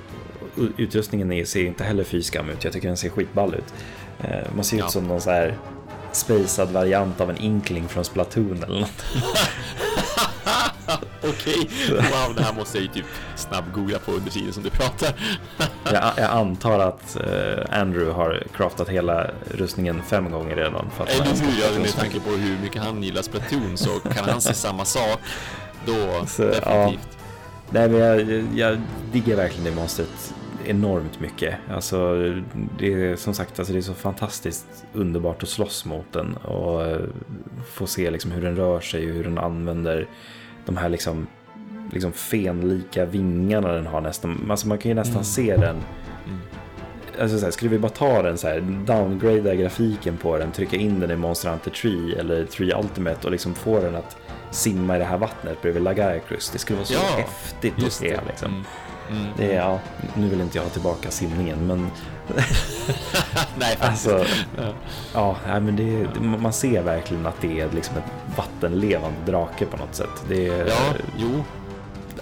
utrustningen 0.77 1.33
är, 1.33 1.45
ser 1.45 1.65
inte 1.65 1.85
heller 1.85 2.05
fy 2.05 2.23
skam 2.23 2.51
ut. 2.51 2.65
Jag 2.65 2.73
tycker 2.73 2.89
den 2.89 2.97
ser 2.97 3.09
skitball 3.09 3.55
ut. 3.55 3.75
Eh, 4.21 4.55
man 4.55 4.65
ser 4.65 4.77
ut 4.77 4.83
Ja. 4.83 4.89
som 4.89 5.09
någon 5.09 5.21
så 5.21 5.31
här 5.31 5.59
spacad 6.13 6.71
variant 6.73 7.21
av 7.21 7.31
en 7.31 7.39
inkling 7.39 7.89
från 7.89 8.05
Splatoon 8.05 8.63
eller 8.63 8.81
något. 8.81 9.05
okej. 11.23 11.71
Wow, 11.91 12.35
det 12.37 12.43
här 12.43 12.53
måste 12.55 12.79
jag 12.79 12.83
ju 12.83 12.89
typ 12.93 13.05
snabb-googla 13.37 13.99
på 13.99 14.13
under 14.13 14.31
tiden 14.31 14.53
som 14.53 14.63
du 14.63 14.71
pratar. 14.71 15.09
Jag, 15.93 16.13
jag 16.17 16.31
antar 16.31 16.79
att 16.79 17.17
eh, 17.17 17.81
Andrew 17.81 18.13
har 18.13 18.43
craftat 18.57 18.89
hela 18.89 19.31
rustningen 19.51 20.03
fem 20.03 20.31
gånger 20.31 20.57
redan. 20.57 20.91
För 20.97 21.05
att 21.05 21.11
Eller 21.11 21.25
hur? 21.25 21.75
Ja, 21.75 21.81
med 21.81 21.93
tanke 21.95 22.21
på 22.21 22.31
hur 22.31 22.59
mycket 22.63 22.83
han 22.83 23.03
gillar 23.03 23.23
Splatoon 23.23 23.77
så 23.77 23.89
kan 23.89 24.25
han 24.29 24.41
se 24.41 24.55
samma 24.55 24.85
sak. 24.85 25.19
Då, 25.87 25.93
Så, 26.27 26.43
definitivt. 26.43 27.09
Nej, 27.71 27.89
men 27.89 28.01
jag, 28.01 28.45
jag 28.55 28.81
diggar 29.13 29.37
verkligen 29.37 29.65
det 29.65 29.71
monstret 29.81 30.35
enormt 30.67 31.21
mycket. 31.21 31.55
Alltså, 31.71 32.15
det 32.79 32.93
är 32.95 33.17
som 33.17 33.35
sagt 33.35 33.59
alltså, 33.59 33.73
det 33.73 33.79
är 33.79 33.83
så 33.83 33.95
fantastiskt 33.95 34.85
underbart 34.93 35.43
att 35.43 35.49
slåss 35.49 35.85
mot 35.85 36.13
den 36.13 36.37
och 36.37 36.83
eh, 36.87 37.01
få 37.73 37.87
se 37.87 38.11
liksom 38.11 38.31
hur 38.31 38.43
den 38.43 38.57
rör 38.57 38.81
sig 38.81 39.09
och 39.09 39.15
hur 39.17 39.25
den 39.25 39.39
använder 39.39 40.07
de 40.67 40.77
här 40.77 40.89
liksom, 40.89 41.27
liksom 41.93 42.13
fenlika 42.13 43.05
vingarna 43.05 43.73
den 43.73 43.87
har 43.87 44.01
nästan. 44.01 44.47
Alltså, 44.51 44.69
man 44.69 44.79
kan 44.79 44.89
ju 44.89 44.95
nästan 44.95 45.15
Mm. 45.15 45.25
se 45.25 45.57
den. 45.57 45.77
Alltså 47.21 47.39
så 47.39 47.45
här, 47.45 47.51
skulle 47.53 47.71
vi 47.71 47.79
bara 47.79 47.89
ta 47.93 48.23
den 48.23 48.39
så 48.39 48.49
här, 48.49 48.61
downgrada 48.87 49.55
grafiken 49.55 50.17
på 50.17 50.39
den, 50.39 50.53
trycka 50.53 50.77
in 50.77 51.01
den 51.01 51.11
i 51.11 51.17
Monster 51.17 51.51
Hunter 51.51 51.71
3 51.71 51.91
eller 52.19 52.45
3 52.45 52.75
Ultimate 52.75 53.27
och 53.27 53.31
liksom 53.33 53.55
få 53.55 53.81
den 53.81 53.95
att 53.97 54.17
simma 54.51 54.97
i 54.97 54.99
det 54.99 55.05
här 55.05 55.19
vattnet 55.19 55.63
bredvid 55.63 55.83
Lagarcrus. 55.83 56.51
Det 56.51 56.59
skulle 56.59 56.77
vara 56.77 56.87
så 56.87 56.95
Ja, 56.95 57.17
häftigt 57.17 57.85
att 57.87 57.93
se 57.93 58.21
liksom. 58.29 58.51
Mm. 58.51 58.65
Mm. 59.11 59.27
Det 59.37 59.53
ja, 59.55 59.79
nu 60.15 60.29
vill 60.29 60.41
inte 60.41 60.59
jag 60.59 60.63
ha 60.65 60.71
tillbaka 60.71 61.11
simningen, 61.11 61.67
men 61.67 61.91
Nej, 63.59 63.77
alltså, 63.81 64.25
Ja. 65.15 65.37
ja, 65.47 65.61
men 65.61 65.77
det, 65.77 66.21
man 66.21 66.53
ser 66.53 66.83
verkligen 66.83 67.27
att 67.27 67.41
det 67.41 67.61
är 67.61 67.71
liksom 67.71 67.97
ett 67.97 68.37
vattenlevande 68.37 69.19
drake 69.27 69.67
på 69.67 69.77
något 69.77 69.95
sätt. 69.95 70.25
Det 70.29 70.49
är 70.49 70.67
Ja, 70.67 70.95
jo. 71.19 71.45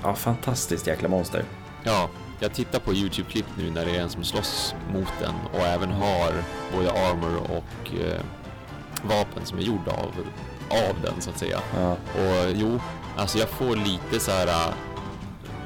ja, 0.02 0.14
fantastiskt 0.14 0.86
jäkla 0.86 1.08
monster. 1.08 1.44
Ja, 1.84 2.08
jag 2.40 2.52
tittar 2.52 2.78
på 2.78 2.92
YouTube-klipp 2.92 3.46
nu 3.58 3.70
när 3.70 3.84
det 3.84 3.96
är 3.96 4.00
en 4.00 4.10
som 4.10 4.24
slåss 4.24 4.74
mot 4.92 5.08
den 5.20 5.34
och 5.52 5.66
även 5.66 5.90
har 5.90 6.32
både 6.76 6.90
armor 6.92 7.36
och 7.50 7.94
eh, 7.94 8.20
vapen 9.02 9.44
som 9.44 9.58
är 9.58 9.62
gjorda 9.62 9.90
av, 9.92 10.12
av 10.70 10.94
den 11.02 11.20
så 11.20 11.30
att 11.30 11.38
säga. 11.38 11.58
Ja, 11.76 11.90
Och 11.92 12.50
jo, 12.54 12.80
alltså 13.16 13.38
jag 13.38 13.48
får 13.48 13.76
lite 13.76 14.20
så 14.20 14.30
här 14.30 14.72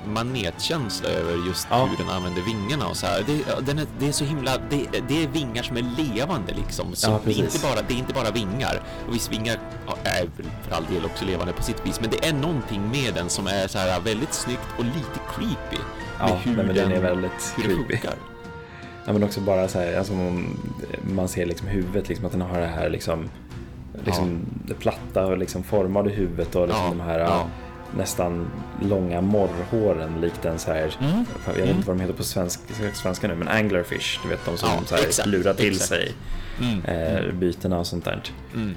manetkänsla 0.07 1.09
över 1.09 1.46
just 1.46 1.66
Ja. 1.70 1.84
hur 1.90 1.96
den 2.05 2.14
använder 2.14 2.42
vingarna 2.42 2.86
och 2.88 2.96
så 2.96 3.07
här. 3.07 3.22
Det, 3.26 3.32
ja, 3.48 3.61
den 3.61 3.78
är, 3.78 3.86
det 3.98 4.09
är 4.09 4.12
så 4.12 4.24
himla, 4.24 4.50
det, 4.70 4.86
det 5.09 5.22
är 5.22 5.28
vingar 5.28 5.62
som 5.62 5.76
är 5.76 5.84
levande 5.98 6.53
liksom. 6.55 6.94
Så 6.94 7.11
Ja, 7.11 7.20
det, 7.24 7.30
är 7.32 7.38
inte 7.38 7.59
bara, 7.62 7.82
det 7.88 7.94
är 7.94 7.98
inte 7.98 8.14
bara 8.14 8.30
vingar. 8.30 8.82
Och 9.09 9.14
visst, 9.14 9.32
vingar 9.32 9.59
ja, 9.86 9.96
är 10.05 10.28
för 10.62 10.76
all 10.76 10.84
del 10.94 11.05
också 11.05 11.24
levande 11.24 11.53
på 11.53 11.62
sitt 11.62 11.86
vis, 11.86 12.00
men 12.00 12.11
det 12.11 12.26
är 12.28 12.32
någonting 12.32 12.82
med 12.90 13.14
den 13.14 13.28
som 13.28 13.46
är 13.46 13.66
så 13.68 13.78
här 13.78 14.00
väldigt 14.00 14.34
snyggt 14.34 14.66
och 14.78 14.84
lite 14.84 15.18
creepy. 15.36 15.82
ja 16.18 16.26
med 16.26 16.38
hur 16.38 16.57
nej, 16.57 16.66
men 16.66 16.74
den 16.74 16.92
är 16.92 17.00
väldigt 17.00 17.55
hur 17.57 17.62
creepy. 17.62 17.76
funkar. 17.96 18.14
Ja, 19.07 19.12
men 19.12 19.22
också 19.24 19.40
bara 19.40 19.68
så 19.68 19.78
här, 19.78 19.98
alltså, 19.98 20.12
man 21.14 21.28
ser 21.28 21.46
liksom 21.46 21.68
huvudet, 21.68 22.09
liksom, 22.09 22.26
att 22.26 22.32
den 22.32 22.40
har 22.40 22.61
det 22.61 22.66
här 22.66 22.90
liksom, 22.90 23.28
liksom 24.05 24.40
det 24.66 24.74
platta 24.74 25.26
och 25.26 25.38
liksom 25.38 25.62
formade 25.62 26.11
huvudet 26.11 26.55
och 26.55 26.66
liksom 26.66 26.84
Ja, 26.84 26.90
de 26.90 27.00
här 27.00 27.18
ja. 27.18 27.46
Nästan 27.97 28.47
långa 28.82 29.20
morrhåren 29.20 30.20
likt 30.20 30.45
en 30.45 30.59
så 30.59 30.72
här, 30.72 30.95
Mm. 31.01 31.24
jag 31.47 31.53
vet 31.55 31.68
inte 31.68 31.86
vad 31.88 31.97
de 31.97 32.01
heter 32.01 32.14
på 32.14 32.24
svensk, 32.24 32.61
svenska 32.95 33.28
nu, 33.28 33.34
men 33.34 33.49
anglerfish, 33.49 34.20
du 34.22 34.28
vet 34.28 34.45
de 34.45 34.57
som 34.57 34.68
Ja, 34.68 34.80
så 34.86 34.95
här, 34.95 35.03
exakt, 35.03 35.28
lurar 35.28 35.55
till 35.55 35.68
exakt. 35.72 35.88
sig 35.88 36.12
Mm. 36.61 36.84
eh, 36.84 37.32
bytena 37.32 37.78
och 37.78 37.86
sånt 37.86 38.05
där. 38.05 38.22
Mm. 38.55 38.74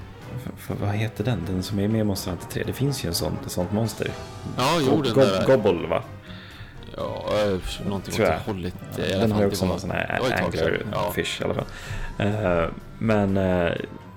Vad 0.67 0.89
heter 0.89 1.23
den? 1.23 1.41
Den 1.47 1.63
som 1.63 1.79
är 1.79 1.87
med 1.87 2.01
i 2.01 2.03
Monster 2.03 2.31
Hunter 2.31 2.47
3? 2.47 2.63
Det 2.65 2.73
finns 2.73 3.05
ju 3.05 3.07
en 3.07 3.15
sån, 3.15 3.37
ett 3.45 3.51
sånt 3.51 3.71
monster. 3.71 4.07
Ja, 4.57 4.77
jo, 4.87 5.01
den 5.01 5.13
där. 5.13 5.45
Gobble 5.45 5.87
va? 5.87 6.03
Ja, 6.97 7.25
äh, 7.45 7.59
någonting 7.87 8.13
Tror 8.13 8.25
åt 8.25 8.31
jag. 8.31 8.39
det 8.39 8.51
hållet. 8.51 8.73
Alla 8.97 9.17
Den 9.21 9.31
har 9.31 9.41
ju 9.41 9.47
också 9.47 9.65
någon 9.65 9.79
sån 9.79 9.91
här 9.91 10.19
sedan. 10.23 10.31
Ja. 10.39 10.45
anglerfish 10.45 11.41
i 11.41 11.43
alla 11.43 11.53
fall. 11.53 11.65
Eh, 12.17 12.69
men, 12.99 13.37
uh, 13.37 13.71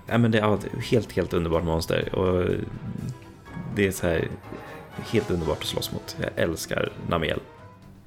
ja, 0.07 0.19
men 0.19 0.31
det 0.31 0.39
är 0.39 0.55
ett 0.55 0.67
helt, 0.91 1.13
helt 1.13 1.33
underbart 1.35 1.65
monster. 1.65 2.15
Och 2.15 2.49
det 3.75 3.87
är 3.87 3.93
så 3.93 4.07
här 4.07 4.29
helt 5.11 5.31
underbart 5.31 5.59
att 5.63 5.67
slåss 5.69 5.93
mot. 5.93 6.17
Jag 6.21 6.31
älskar 6.45 6.93
Namiel. 7.09 7.41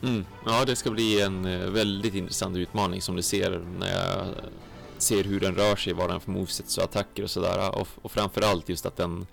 Mm. 0.04 0.26
Ja, 0.46 0.66
det 0.66 0.76
ska 0.76 0.92
bli 0.92 1.22
en 1.22 1.46
eh, 1.46 1.70
väldigt 1.70 2.14
intressant 2.16 2.58
utmaning 2.58 3.02
som 3.02 3.16
du 3.16 3.22
ser 3.22 3.62
när 3.80 3.92
jag 3.92 4.26
ser 4.98 5.24
hur 5.24 5.40
den 5.40 5.56
rör 5.56 5.76
sig, 5.76 5.94
vad 5.94 6.10
den 6.10 6.20
får 6.20 6.32
movesets 6.32 6.78
och 6.78 6.84
attacker 6.84 7.24
och 7.24 7.32
sådär. 7.32 7.76
Och, 7.76 7.88
och 8.02 8.12
framförallt 8.12 8.70
just 8.70 8.86
att 8.86 8.98
den, 8.98 9.28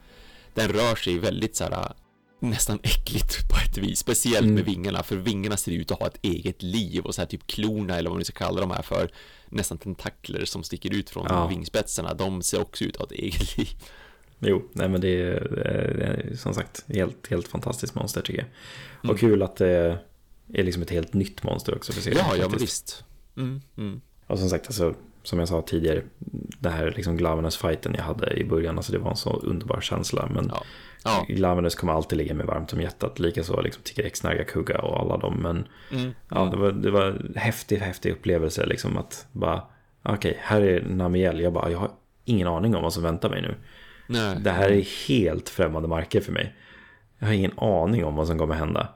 den 0.54 0.68
rör 0.68 0.94
sig 0.94 1.18
väldigt 1.18 1.56
så 1.56 1.64
här 1.64 1.92
nästan 2.40 2.78
äckligt 2.82 3.48
på 3.48 3.56
ett 3.56 3.78
vis, 3.78 3.98
speciellt 3.98 4.42
Mm. 4.44 4.54
med 4.54 4.64
vingarna, 4.64 5.02
för 5.02 5.16
vingarna 5.16 5.56
ser 5.56 5.72
ut 5.72 5.90
att 5.90 5.98
ha 6.00 6.06
ett 6.06 6.18
eget 6.22 6.62
liv 6.62 7.04
och 7.04 7.14
så 7.14 7.20
här 7.20 7.26
typ 7.26 7.46
klorna 7.46 7.96
eller 7.98 8.10
vad 8.10 8.16
man 8.18 8.24
ska 8.24 8.38
kalla 8.38 8.60
de 8.60 8.70
här 8.70 8.82
för, 8.82 9.10
nästan 9.48 9.78
tentakler 9.78 10.44
som 10.44 10.62
sticker 10.62 10.94
ut 10.94 11.10
från 11.10 11.26
Ja. 11.28 11.46
vingspetsarna, 11.46 12.14
de 12.14 12.42
ser 12.42 12.60
också 12.60 12.84
ut 12.84 12.96
att 12.96 13.00
ha 13.00 13.06
ett 13.06 13.12
eget 13.22 13.56
liv. 13.58 13.68
Jo, 14.40 14.62
nej 14.72 14.88
men 14.88 15.00
det 15.00 15.22
är, 15.22 15.40
det 15.98 16.04
är 16.04 16.36
som 16.36 16.54
sagt 16.54 16.84
helt, 16.88 17.30
helt 17.30 17.48
fantastiskt 17.48 17.94
monster 17.94 18.20
tycker 18.20 18.40
jag. 18.40 18.48
Mm. 19.04 19.14
Och 19.14 19.20
kul 19.20 19.42
att 19.42 19.56
det 19.56 19.98
är 20.52 20.62
liksom 20.62 20.82
ett 20.82 20.90
helt 20.90 21.14
nytt 21.14 21.42
monster 21.42 21.74
också 21.74 21.92
för 21.92 22.00
serien. 22.00 22.24
Ja, 22.30 22.36
ja, 22.36 22.48
visst. 22.58 23.04
Mm, 23.36 23.60
mm. 23.76 24.00
Och 24.26 24.38
som 24.38 24.48
sagt, 24.48 24.66
alltså, 24.66 24.94
som 25.22 25.38
jag 25.38 25.48
sa 25.48 25.62
tidigare, 25.62 26.02
det 26.58 26.68
här 26.70 26.92
liksom 26.96 27.16
Glavenus-fighten 27.16 27.94
jag 27.96 28.02
hade 28.04 28.32
i 28.34 28.44
början, 28.44 28.76
alltså 28.76 28.92
det 28.92 28.98
var 28.98 29.10
en 29.10 29.16
så 29.16 29.30
underbar 29.30 29.80
känsla. 29.80 30.28
Men 30.34 30.48
Ja. 30.54 30.62
Ja. 31.04 31.24
Glavenus 31.28 31.74
kommer 31.74 31.92
alltid 31.92 32.18
ligga 32.18 32.34
mig 32.34 32.46
varmt 32.46 32.72
om 32.72 32.80
hjärtat. 32.80 33.18
Likaså 33.18 33.60
liksom 33.60 33.82
T-Rex, 33.82 34.22
Kugga 34.46 34.78
och 34.78 35.00
alla 35.00 35.16
dem. 35.16 35.34
Men 35.42 35.68
Mm. 35.92 36.10
ja, 36.30 36.44
det 36.44 36.56
var, 36.56 36.72
det 36.72 36.90
var 36.90 37.04
en 37.04 37.32
häftig, 37.36 37.76
häftig 37.76 38.12
upplevelse 38.12 38.66
liksom 38.66 38.96
att 38.96 39.26
bara, 39.32 39.62
okej, 40.02 40.36
här 40.40 40.60
är 40.60 40.82
Namiel. 40.82 41.40
Jag 41.40 41.52
bara, 41.52 41.70
jag 41.70 41.78
har 41.78 41.90
ingen 42.24 42.48
aning 42.48 42.76
om 42.76 42.82
vad 42.82 42.92
som 42.92 43.02
väntar 43.02 43.30
mig 43.30 43.42
nu. 43.42 43.54
Nej. 44.08 44.36
Det 44.40 44.50
här 44.50 44.70
är 44.70 45.08
helt 45.08 45.48
främmande 45.48 45.88
marker 45.88 46.20
för 46.20 46.32
mig. 46.32 46.54
Jag 47.18 47.26
har 47.26 47.34
ingen 47.34 47.58
aning 47.58 48.04
om 48.04 48.16
vad 48.16 48.26
som 48.26 48.38
kommer 48.38 48.54
hända. 48.54 48.88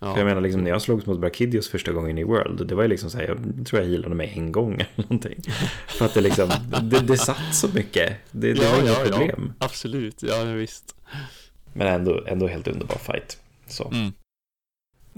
Ja. 0.00 0.12
För 0.12 0.20
jag 0.20 0.26
menar, 0.26 0.40
liksom, 0.40 0.64
när 0.64 0.70
jag 0.70 0.82
slogs 0.82 1.06
mot 1.06 1.20
Brachidios 1.20 1.68
första 1.68 1.92
gången 1.92 2.18
i 2.18 2.24
World, 2.24 2.66
det 2.66 2.74
var 2.74 2.82
ju 2.82 2.88
liksom 2.88 3.10
så 3.10 3.18
här, 3.18 3.26
jag 3.26 3.66
tror 3.66 3.82
jag 3.82 3.88
healade 3.88 4.14
mig 4.14 4.32
en 4.36 4.52
gång 4.52 4.74
eller 4.74 4.88
någonting. 4.96 5.42
För 5.86 6.04
att 6.04 6.14
det 6.14 6.20
liksom, 6.20 6.50
det, 6.82 7.00
det 7.00 7.18
satt 7.18 7.54
så 7.54 7.68
mycket. 7.74 8.16
Det, 8.30 8.52
det 8.52 8.70
var 8.70 8.80
inget 8.80 9.10
problem. 9.10 9.52
Ja, 9.58 9.66
absolut, 9.66 10.22
ja 10.22 10.44
visst. 10.44 10.94
Men 11.72 11.86
ändå, 11.86 12.24
ändå 12.26 12.46
helt 12.46 12.68
underbar 12.68 12.98
fight. 12.98 13.38
Så. 13.66 13.90
Mm. 13.92 14.12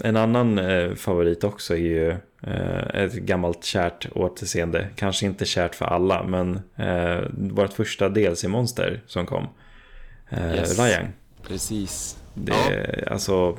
En 0.05 0.17
annan 0.17 0.59
eh, 0.59 0.95
favorit 0.95 1.45
också 1.45 1.75
är 1.75 1.79
ju 1.79 2.17
ett 2.95 3.13
gammalt 3.15 3.65
kärt 3.65 4.07
återseende. 4.15 4.89
Kanske 4.97 5.27
inte 5.27 5.45
kärt 5.45 5.75
för 5.75 5.85
alla, 5.85 6.23
men 6.23 6.61
eh, 6.77 7.21
vårt 7.33 7.73
första 7.73 8.09
DLC-monster 8.09 9.01
som 9.07 9.27
kom. 9.27 9.49
Eh, 10.31 10.55
Yes. 10.55 10.79
Ryan. 10.79 11.07
Precis. 11.49 12.17
Det 12.35 12.53
Ja. 13.07 13.13
alltså, 13.13 13.57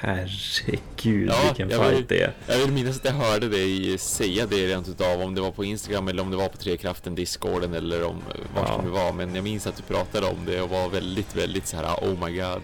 herregud 0.00 1.28
Ja, 1.30 1.40
vilken 1.44 1.70
jag 1.70 1.84
vill- 1.88 1.96
fight 1.96 2.08
det 2.08 2.22
är. 2.22 2.32
Jag 2.46 2.58
vill 2.58 2.72
minnas 2.72 2.96
att 2.98 3.04
jag 3.04 3.12
hörde 3.12 3.48
dig 3.48 3.98
säga 3.98 4.46
det 4.46 4.66
rent 4.66 4.88
utav 4.88 5.20
om 5.22 5.34
det 5.34 5.40
var 5.40 5.50
på 5.50 5.64
Instagram 5.64 6.08
eller 6.08 6.22
om 6.22 6.30
det 6.30 6.36
var 6.36 6.48
på 6.48 6.56
Trekraften, 6.56 7.14
Discorden 7.14 7.74
eller 7.74 8.04
om 8.04 8.16
vart 8.54 8.68
Ja. 8.68 8.76
det 8.76 8.82
nu 8.84 8.90
var. 8.90 9.12
Men 9.12 9.34
jag 9.34 9.44
minns 9.44 9.66
att 9.66 9.76
du 9.76 9.82
pratade 9.82 10.26
om 10.26 10.36
det 10.46 10.60
och 10.60 10.70
var 10.70 10.88
väldigt, 10.88 11.36
väldigt 11.36 11.66
så 11.66 11.76
här 11.76 11.94
oh 11.94 12.26
my 12.28 12.36
god. 12.40 12.62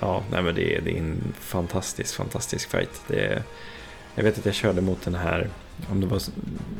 Ja, 0.00 0.22
nej 0.30 0.42
men 0.42 0.54
det 0.54 0.76
är, 0.76 0.80
det 0.80 0.90
är 0.90 0.98
en 0.98 1.34
fantastisk, 1.40 2.14
fantastisk 2.14 2.70
fight. 2.70 3.02
Det 3.08 3.20
är, 3.26 3.42
jag 4.14 4.24
vet 4.24 4.38
att 4.38 4.46
jag 4.46 4.54
körde 4.54 4.80
mot 4.80 5.02
den 5.02 5.14
här, 5.14 5.48
om 5.90 6.00
det 6.00 6.06
var 6.06 6.22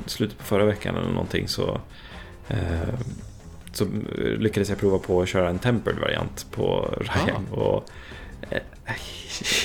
slutet 0.07 0.39
på 0.39 0.45
förra 0.45 0.65
veckan 0.65 0.97
eller 0.97 1.11
någonting 1.11 1.49
så, 1.49 1.81
eh, 2.49 2.95
så 3.73 3.87
lyckades 4.39 4.69
jag 4.69 4.79
prova 4.79 4.99
på 4.99 5.23
att 5.23 5.29
köra 5.29 5.49
en 5.49 5.59
tempered 5.59 5.99
variant 5.99 6.47
på 6.51 6.95
Ryan. 7.01 7.47
Och, 7.51 7.91
eh, 8.51 8.63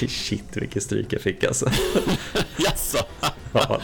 shit 0.07 0.57
vilket 0.57 0.83
stryk 0.83 1.13
jag 1.13 1.21
fick 1.21 1.43
alltså. 1.43 1.69
Jaså? 2.57 2.97
Ja, 3.53 3.81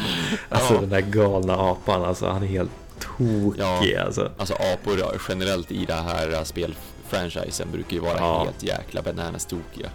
alltså 0.50 0.74
Ja. 0.74 0.80
den 0.80 0.90
där 0.90 1.02
galna 1.02 1.54
apan, 1.54 2.04
alltså 2.06 2.30
han 2.30 2.44
är 2.44 2.48
helt 2.48 2.72
tokig 3.18 3.62
Ja. 3.62 4.02
alltså. 4.06 4.32
Alltså 4.38 4.54
apor 4.54 5.00
generellt 5.30 5.72
i 5.72 5.86
det 5.86 5.94
här 5.94 6.44
franchisen 7.08 7.72
brukar 7.72 7.94
ju 7.94 8.00
vara 8.00 8.18
ja. 8.18 8.44
helt 8.44 8.64
jäkla 8.64 9.02
bananas 9.02 9.46
tokiga. 9.46 9.90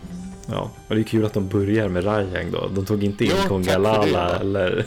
Ja, 0.50 0.70
och 0.88 0.94
det 0.94 1.00
är 1.00 1.04
kul 1.04 1.24
att 1.24 1.32
de 1.32 1.48
börjar 1.48 1.88
med 1.88 2.06
Rayang 2.06 2.50
då. 2.50 2.68
De 2.68 2.86
tog 2.86 3.04
inte 3.04 3.24
in 3.24 3.32
ja, 3.42 3.48
Kongalala 3.48 4.36
eller 4.36 4.86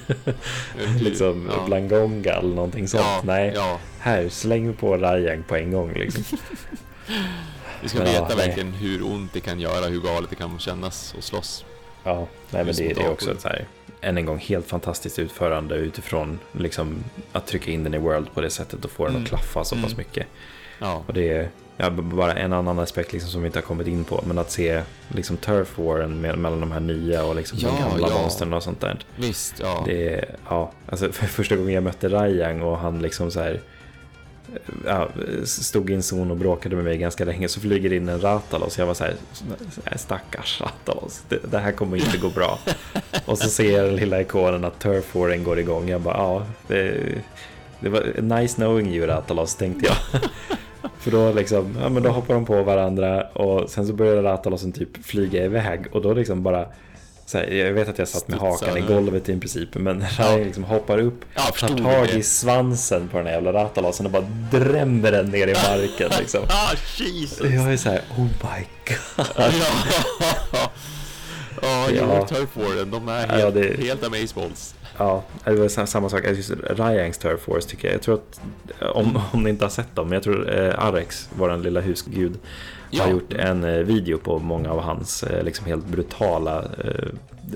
liksom 0.99 1.49
ja. 1.51 1.65
Blangonga 1.65 2.31
eller 2.31 2.55
någonting 2.55 2.87
sånt. 2.87 3.03
Ja, 3.03 3.21
Nej, 3.23 3.51
ja. 3.55 3.79
här 3.99 4.29
släng 4.29 4.73
på 4.73 4.97
Rayang 4.97 5.43
på 5.43 5.55
en 5.55 5.71
gång 5.71 5.93
liksom. 5.93 6.23
vi 7.81 7.89
ska 7.89 7.97
men, 7.97 8.07
veta 8.07 8.25
ja, 8.29 8.35
verkligen 8.35 8.69
nej. 8.69 8.79
hur 8.79 9.05
ont 9.05 9.33
det 9.33 9.39
kan 9.39 9.59
göra, 9.59 9.85
hur 9.85 10.01
galet 10.01 10.29
det 10.29 10.35
kan 10.35 10.59
kännas 10.59 11.15
och 11.17 11.23
slåss. 11.23 11.65
Ja, 12.03 12.27
nej, 12.49 12.65
men 12.65 12.75
det, 12.75 12.93
det 12.93 13.01
är 13.01 13.11
också 13.11 13.31
ett 13.31 13.41
så 13.41 13.47
här, 13.47 13.67
än 14.01 14.17
en 14.17 14.25
gång 14.25 14.37
helt 14.37 14.67
fantastiskt 14.67 15.19
utförande 15.19 15.75
utifrån 15.75 16.39
liksom, 16.51 17.03
att 17.31 17.47
trycka 17.47 17.71
in 17.71 17.83
den 17.83 17.93
i 17.93 17.97
World 17.97 18.33
på 18.33 18.41
det 18.41 18.49
sättet 18.49 18.85
och 18.85 18.91
få 18.91 19.05
den 19.05 19.15
mm. 19.15 19.23
att 19.23 19.29
klaffa 19.29 19.63
så 19.63 19.75
pass 19.75 19.85
mm. 19.85 19.97
mycket. 19.97 20.27
Ja. 20.79 21.03
Och 21.07 21.13
det 21.13 21.29
är 21.29 21.49
ja, 21.77 21.89
bara 21.89 22.33
en 22.33 22.53
annan 22.53 22.79
aspekt 22.79 23.13
liksom 23.13 23.29
som 23.29 23.41
vi 23.41 23.47
inte 23.47 23.59
har 23.59 23.63
kommit 23.63 23.87
in 23.87 24.03
på. 24.03 24.23
Men 24.27 24.37
att 24.37 24.51
se 24.51 24.81
liksom 25.07 25.37
turf 25.37 25.77
waren 25.77 26.21
mellan 26.21 26.59
de 26.59 26.71
här 26.71 26.79
nya 26.79 27.23
och 27.23 27.35
liksom 27.35 27.59
ja, 27.61 27.67
de 27.67 27.81
gamla 27.81 28.07
ja. 28.09 28.21
monstren 28.21 28.53
och 28.53 28.63
sånt 28.63 28.81
där. 28.81 28.99
Visst, 29.15 29.55
ja. 29.59 29.83
Det 29.85 30.25
ja, 30.49 30.71
alltså 30.89 31.11
för 31.11 31.27
första 31.27 31.55
gången 31.55 31.73
jag 31.73 31.83
mötte 31.83 32.09
Rayang 32.09 32.61
och 32.61 32.77
han 32.77 33.01
liksom 33.01 33.31
så 33.31 33.39
här 33.39 33.59
ja, 34.85 35.09
stod 35.45 35.89
i 35.89 35.93
en 35.93 36.03
zon 36.03 36.31
och 36.31 36.37
bråkade 36.37 36.75
med 36.75 36.85
mig 36.85 36.97
ganska 36.97 37.25
länge 37.25 37.47
så 37.47 37.59
flyger 37.59 37.93
in 37.93 38.09
en 38.09 38.21
Ratalos. 38.21 38.77
Jag 38.77 38.85
var 38.85 38.93
så 38.93 39.03
här, 39.03 39.15
stackars 39.95 40.61
Ratalos, 40.61 41.23
det, 41.29 41.39
det 41.51 41.59
här 41.59 41.71
kommer 41.71 41.97
inte 41.97 42.17
gå 42.17 42.29
bra. 42.29 42.59
och 43.25 43.37
så 43.37 43.49
ser 43.49 43.71
jag 43.77 43.85
den 43.85 43.95
lilla 43.95 44.21
ikonen 44.21 44.65
att 44.65 44.79
turf 44.79 45.15
waren 45.15 45.43
går 45.43 45.59
igång. 45.59 45.89
Jag 45.89 46.01
bara, 46.01 46.17
ja, 46.17 46.45
det, 46.67 47.01
det 47.79 47.89
var 47.89 48.21
nice 48.21 48.55
knowing 48.55 48.93
you 48.93 49.07
Ratalos 49.07 49.55
tänkte 49.55 49.85
jag. 49.85 50.21
För 50.99 51.11
då, 51.11 51.31
liksom, 51.31 51.77
ja, 51.81 51.89
men 51.89 52.03
då 52.03 52.09
hoppar 52.09 52.33
de 52.33 52.45
på 52.45 52.63
varandra 52.63 53.23
och 53.23 53.69
sen 53.69 53.87
så 53.87 53.93
börjar 53.93 54.23
Ratalosen 54.23 54.71
typ 54.71 55.05
flyga 55.05 55.45
iväg 55.45 55.85
och 55.91 56.01
då 56.01 56.13
liksom 56.13 56.43
bara 56.43 56.65
här, 57.33 57.51
jag 57.51 57.73
vet 57.73 57.89
att 57.89 57.99
jag 57.99 58.07
satt 58.07 58.27
med 58.27 58.39
hakan 58.39 58.77
i 58.77 58.81
golvet 58.81 59.29
i 59.29 59.39
princip 59.39 59.75
men 59.75 60.05
ja. 60.17 60.37
liksom 60.37 60.63
hoppar 60.63 60.99
upp, 60.99 61.25
ja, 61.35 61.41
tar 61.41 61.67
tag 61.67 62.09
i 62.09 62.23
svansen 62.23 63.07
på 63.07 63.17
den 63.17 63.25
här 63.25 63.33
jävla 63.33 63.53
Ratalosen 63.53 64.05
och 64.05 64.11
bara 64.11 64.27
drämmer 64.51 65.11
den 65.11 65.25
ner 65.25 65.47
i 65.47 65.53
marken 65.53 66.11
liksom. 66.19 66.41
ah, 66.49 66.73
Jesus. 66.97 67.51
Jag 67.51 67.73
är 67.73 67.77
såhär, 67.77 68.01
oh 68.17 68.23
my 68.23 68.67
god. 68.87 69.27
ja, 71.61 71.87
oh, 71.87 71.95
ja. 71.95 72.27
Turf 72.27 72.49
de 72.91 73.09
är 73.09 73.27
helt, 73.27 73.41
ja, 73.41 73.51
det... 73.51 73.83
helt 73.83 74.03
amazeballs. 74.03 74.75
Ja, 75.03 75.23
det 75.43 75.55
var 75.55 75.85
samma 75.85 76.09
sak. 76.09 76.25
Just 76.27 76.51
Ryangs 76.69 77.17
Turf 77.17 77.41
Force 77.41 77.69
tycker 77.69 77.87
jag. 77.87 77.95
Jag 77.95 78.01
tror 78.01 78.15
att, 78.15 78.41
om, 78.95 79.21
om 79.31 79.43
ni 79.43 79.49
inte 79.49 79.65
har 79.65 79.69
sett 79.69 79.95
dem, 79.95 80.11
jag 80.11 80.23
tror 80.23 80.59
eh, 80.59 80.85
Arex, 80.85 81.29
vår 81.37 81.57
lilla 81.57 81.81
husgud, 81.81 82.39
ja. 82.89 83.03
har 83.03 83.11
gjort 83.11 83.33
en 83.33 83.63
eh, 83.63 83.79
video 83.79 84.17
på 84.17 84.39
många 84.39 84.71
av 84.71 84.81
hans 84.81 85.23
eh, 85.23 85.43
liksom 85.43 85.65
helt 85.65 85.85
brutala 85.85 86.57
eh, 86.59 87.07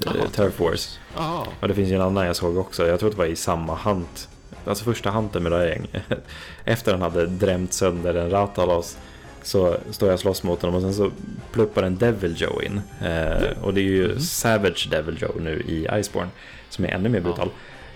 Aha, 0.07 0.27
Turf 0.35 0.59
Wars. 0.59 0.99
Aha. 1.17 1.47
Och 1.59 1.67
det 1.67 1.73
finns 1.73 1.89
ju 1.89 1.95
en 1.95 2.01
annan 2.01 2.25
jag 2.25 2.35
såg 2.35 2.57
också, 2.57 2.87
jag 2.87 2.99
tror 2.99 3.09
att 3.09 3.15
det 3.15 3.21
var 3.21 3.25
i 3.25 3.35
samma 3.35 3.75
hant. 3.75 4.29
Alltså 4.65 4.83
första 4.83 5.09
hanten 5.09 5.43
med 5.43 5.51
Ryan. 5.51 5.87
Efter 6.65 6.91
han 6.91 7.01
hade 7.01 7.25
drämt 7.25 7.73
sönder 7.73 8.13
en 8.13 8.29
Ratalos 8.29 8.97
så 9.43 9.77
står 9.91 10.09
jag 10.09 10.13
och 10.13 10.19
slåss 10.19 10.43
mot 10.43 10.61
honom 10.61 10.75
och 10.75 10.81
sen 10.81 10.93
så 10.93 11.11
pluppar 11.51 11.83
en 11.83 11.97
Devil 11.97 12.41
Joe 12.41 12.61
in. 12.61 12.81
Eh, 13.01 13.63
och 13.63 13.73
det 13.73 13.81
är 13.81 13.83
ju 13.83 14.05
mm. 14.05 14.19
Savage 14.19 14.87
Devil 14.91 15.17
Joe 15.21 15.39
nu 15.39 15.61
i 15.67 15.87
Iceborne 15.99 16.29
som 16.77 16.85
är 16.85 16.89
ännu 16.89 17.09
mer 17.09 17.19
brutal. 17.19 17.49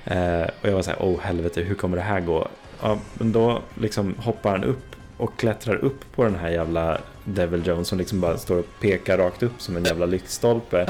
Ja. 0.04 0.14
Eh, 0.14 0.50
och 0.62 0.68
jag 0.68 0.74
var 0.74 0.82
så 0.82 0.90
här, 0.90 1.00
oh 1.00 1.20
helvete, 1.20 1.62
hur 1.62 1.76
kommer 1.76 1.98
det 1.98 2.04
här 2.04 2.20
gå? 2.20 2.48
Ja, 2.82 2.98
men 3.14 3.32
då 3.32 3.62
liksom 3.80 4.16
hoppar 4.18 4.52
han 4.52 4.64
upp 4.64 4.96
och 5.18 5.40
klättrar 5.40 5.76
upp 5.76 6.16
på 6.16 6.24
den 6.24 6.36
här 6.36 6.50
jävla 6.50 6.98
Devil 7.24 7.68
Jones 7.68 7.88
som 7.88 7.98
liksom 7.98 8.22
bara 8.22 8.38
står 8.38 8.60
och 8.60 8.66
pekar 8.80 9.18
rakt 9.18 9.44
upp 9.44 9.62
som 9.62 9.78
en 9.78 9.84
jävla 9.84 10.06
lyktstolpe. 10.06 10.88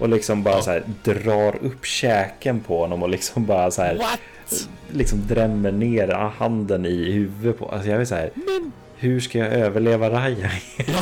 Och 0.00 0.08
liksom 0.08 0.42
bara 0.42 0.62
så 0.62 0.70
här 0.70 0.82
drar 1.02 1.56
upp 1.64 1.84
käken 1.84 2.60
på 2.60 2.78
honom 2.78 3.02
och 3.02 3.08
liksom 3.08 3.46
bara 3.46 3.70
så 3.70 3.82
här. 3.82 3.94
What? 3.94 4.68
Liksom 4.88 5.26
drämmer 5.26 5.72
ner 5.72 6.08
handen 6.08 6.86
i 6.86 7.12
huvudet 7.12 7.58
på. 7.58 7.68
Alltså 7.68 7.90
jag 7.90 7.98
vill 7.98 8.06
säga 8.06 8.30
Men... 8.34 8.72
hur 8.96 9.20
ska 9.20 9.38
jag 9.38 9.52
överleva 9.52 10.08
Ryan? 10.10 10.50
ja, 10.76 11.00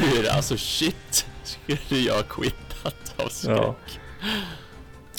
hur? 0.00 0.28
Alltså 0.28 0.56
shit. 0.56 1.26
Skulle 1.42 2.00
jag 2.00 2.28
quittat 2.28 3.14
av 3.16 3.28
skräck? 3.28 3.58
Ja. 3.58 3.74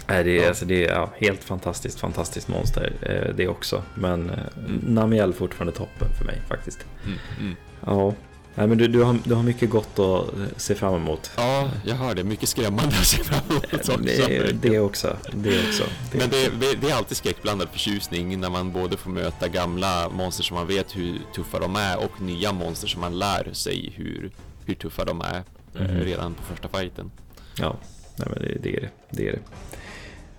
Nej, 0.08 0.24
det 0.24 0.38
är, 0.38 0.42
ja. 0.42 0.48
alltså, 0.48 0.66
det 0.66 0.86
är 0.86 0.92
ja, 0.92 1.10
helt 1.18 1.44
fantastiskt, 1.44 2.00
fantastiskt 2.00 2.48
monster 2.48 2.94
eh, 3.02 3.36
det 3.36 3.48
också. 3.48 3.84
Men 3.96 4.30
eh, 4.30 4.36
mm. 4.58 4.80
Namiel 4.88 5.34
fortfarande 5.34 5.74
toppen 5.74 6.08
för 6.18 6.26
mig 6.26 6.42
faktiskt. 6.50 6.86
Mm, 7.06 7.20
mm. 7.40 7.56
Ja, 7.86 8.14
Nej, 8.56 8.68
men 8.68 8.78
du, 8.78 8.88
du, 8.88 9.04
har, 9.04 9.20
du 9.24 9.34
har 9.34 9.44
mycket 9.44 9.70
gott 9.70 10.00
att 10.00 10.26
se 10.62 10.76
fram 10.76 10.96
emot. 10.96 11.32
Ja, 11.38 11.70
jag 11.86 11.96
hör 11.96 12.16
det. 12.16 12.24
Mycket 12.24 12.50
skrämmande 12.50 12.96
att 13.00 13.06
se 13.06 13.24
fram 13.24 13.40
emot 13.50 13.74
också. 13.74 13.98
Det, 13.98 14.62
det 14.62 14.80
också. 14.80 15.18
Det 15.32 15.68
också. 15.68 15.84
Det 16.12 16.18
men 16.18 16.30
det, 16.30 16.76
det, 16.82 16.90
är 16.90 16.96
alltid 16.96 17.18
skräckblandad 17.18 17.70
förtjusning 17.70 18.40
när 18.40 18.50
man 18.50 18.72
både 18.72 18.98
får 18.98 19.10
möta 19.10 19.48
gamla 19.48 20.10
monster 20.10 20.44
som 20.44 20.56
man 20.56 20.68
vet 20.68 20.96
hur 20.96 21.20
tuffa 21.36 21.60
de 21.60 21.76
är 21.76 21.98
och 21.98 22.22
nya 22.22 22.54
monster 22.54 22.88
som 22.88 23.02
man 23.02 23.20
lär 23.20 23.50
sig 23.54 23.94
hur, 23.96 24.32
hur 24.66 24.74
tuffa 24.74 25.06
de 25.06 25.22
är 25.22 25.44
mm. 25.80 26.00
redan 26.00 26.34
på 26.34 26.44
första 26.44 26.68
fighten. 26.68 27.12
Ja, 27.58 27.78
Nej, 28.16 28.28
men 28.32 28.44
det, 28.44 28.58
det 28.62 28.76
är 28.76 28.82
det. 28.82 28.90
det 29.10 29.28
är 29.28 29.32
det. 29.32 29.40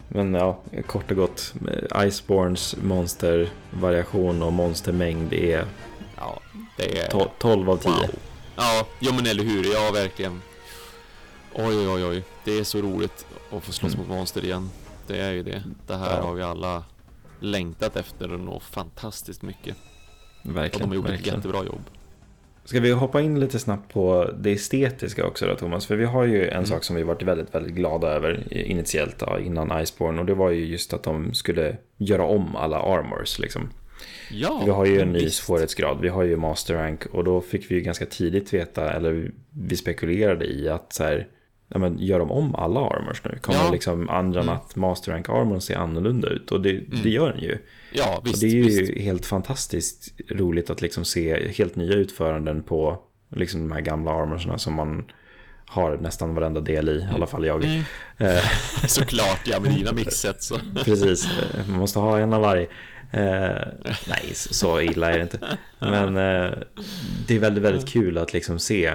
Men 0.09 0.35
ja, 0.35 0.59
kort 0.87 1.11
och 1.11 1.17
gott. 1.17 1.55
Iceborns 1.97 2.77
monstervariation 2.83 4.43
och 4.43 4.53
monstermängd 4.53 5.33
är, 5.33 5.67
ja, 6.17 6.41
det 6.77 6.99
är 6.99 7.29
12 7.39 7.71
av 7.71 7.77
10. 7.77 7.93
Wow. 7.93 8.01
Ja, 8.57 8.87
ja 9.01 9.13
men 9.13 9.27
eller 9.27 9.45
hur. 9.45 9.73
Ja, 9.73 9.91
verkligen. 9.93 10.43
Oj, 11.55 11.89
oj, 11.89 12.05
oj. 12.05 12.25
Det 12.45 12.59
är 12.59 12.65
så 12.65 12.79
roligt 12.79 13.27
att 13.53 13.65
få 13.65 13.73
slåss 13.73 13.95
mm. 13.95 14.07
mot 14.07 14.17
monster 14.17 14.45
igen. 14.45 14.71
Det 15.07 15.21
är 15.21 15.33
ju 15.33 15.43
det. 15.43 15.63
Det 15.87 15.97
här 15.97 16.17
ja. 16.17 16.23
har 16.23 16.35
vi 16.35 16.43
alla 16.43 16.85
längtat 17.41 17.97
efter 17.97 18.49
och 18.49 18.63
fantastiskt 18.63 19.43
mycket. 19.43 19.77
Verkligen. 20.43 20.75
Och 20.75 20.81
de 20.81 20.89
har 20.89 20.95
gjort 20.95 21.05
verkligen. 21.05 21.39
ett 21.39 21.45
jättebra 21.45 21.65
jobb. 21.65 21.91
Ska 22.65 22.81
vi 22.81 22.91
hoppa 22.91 23.21
in 23.21 23.41
lite 23.41 23.59
snabbt 23.59 23.93
på 23.93 24.31
det 24.39 24.53
estetiska 24.53 25.27
också 25.27 25.47
då 25.47 25.55
Thomas? 25.55 25.87
För 25.87 25.97
vi 25.97 26.05
har 26.05 26.25
ju 26.25 26.45
en 26.45 26.53
mm. 26.53 26.67
sak 26.67 26.85
som 26.85 26.97
vi 26.97 27.03
varit 27.03 27.23
väldigt, 27.23 27.55
väldigt 27.55 27.75
glada 27.75 28.09
över 28.09 28.53
initiellt 28.53 29.19
då, 29.19 29.39
innan 29.41 29.83
Iceborne 29.83 30.21
och 30.21 30.27
det 30.27 30.35
var 30.35 30.51
ju 30.51 30.67
just 30.67 30.93
att 30.93 31.03
de 31.03 31.35
skulle 31.35 31.77
göra 31.97 32.25
om 32.25 32.57
alla 32.57 32.79
armors 32.79 33.39
liksom. 33.39 33.71
Ja, 34.31 34.63
vi 34.65 34.71
har 34.71 34.87
ju 34.87 35.01
en 35.01 35.13
ny 35.13 35.31
svårighetsgrad, 35.31 35.99
vi 36.01 36.09
har 36.09 36.23
ju 36.23 36.37
master 36.37 36.75
rank 36.75 37.07
och 37.07 37.25
då 37.25 37.41
fick 37.41 37.71
vi 37.71 37.75
ju 37.75 37.81
ganska 37.81 38.07
tidigt 38.07 38.55
veta, 38.55 38.93
eller 38.93 39.31
vi 39.51 39.77
spekulerade 39.77 40.45
i 40.45 40.69
att 40.69 40.93
så 40.93 41.05
här, 41.05 41.27
ja, 41.75 41.81
men 41.81 41.99
gör 41.99 42.19
de 42.19 42.31
om 42.31 42.55
alla 42.55 42.81
armors 42.81 43.25
nu? 43.25 43.39
Kommer 43.41 43.59
ja. 43.59 43.71
liksom 43.71 44.09
andra 44.09 44.41
mm. 44.41 44.55
att 44.55 44.77
master 44.77 45.13
rank 45.13 45.29
armor 45.29 45.61
ser 45.61 45.77
annorlunda 45.77 46.29
ut? 46.29 46.53
Och 46.53 46.61
det, 46.61 46.71
mm. 46.71 47.03
det 47.03 47.11
gör 47.11 47.33
den 47.33 47.41
ju. 47.43 47.59
Ja, 47.93 48.21
visst, 48.25 48.35
och 48.35 48.41
det 48.41 48.47
är 48.47 48.55
ju 48.55 48.63
visst. 48.63 48.99
helt 48.99 49.27
fantastiskt 49.27 50.13
roligt 50.31 50.71
att 50.71 50.83
liksom 50.83 51.05
se 51.05 51.49
helt 51.49 51.77
nya 51.77 51.95
utföranden 51.95 52.63
på 52.63 52.99
liksom 53.37 53.69
de 53.69 53.73
här 53.73 53.81
gamla 53.81 54.11
armorserna 54.11 54.59
som 54.59 54.75
man 54.75 55.05
har 55.67 55.97
nästan 55.97 56.35
varenda 56.35 56.61
del 56.61 56.89
i, 56.89 56.93
i 56.93 57.09
alla 57.15 57.27
fall 57.27 57.47
jag. 57.47 57.65
Mm. 57.65 57.83
Eh, 58.19 58.43
Såklart, 58.87 59.41
ja 59.45 59.61
med 59.61 59.71
dina 59.71 59.93
mixet 59.93 60.43
så. 60.43 60.59
Precis, 60.85 61.29
man 61.69 61.79
måste 61.79 61.99
ha 61.99 62.19
en 62.19 62.33
av 62.33 62.41
varje. 62.41 62.67
Eh, 63.11 63.67
nej, 64.09 64.31
så 64.35 64.81
illa 64.81 65.13
är 65.13 65.17
det 65.17 65.23
inte. 65.23 65.39
Men 65.79 66.09
eh, 66.17 66.53
det 67.27 67.35
är 67.35 67.39
väldigt, 67.39 67.65
väldigt 67.65 67.89
kul 67.89 68.19
att 68.19 68.33
liksom 68.33 68.59
se 68.59 68.93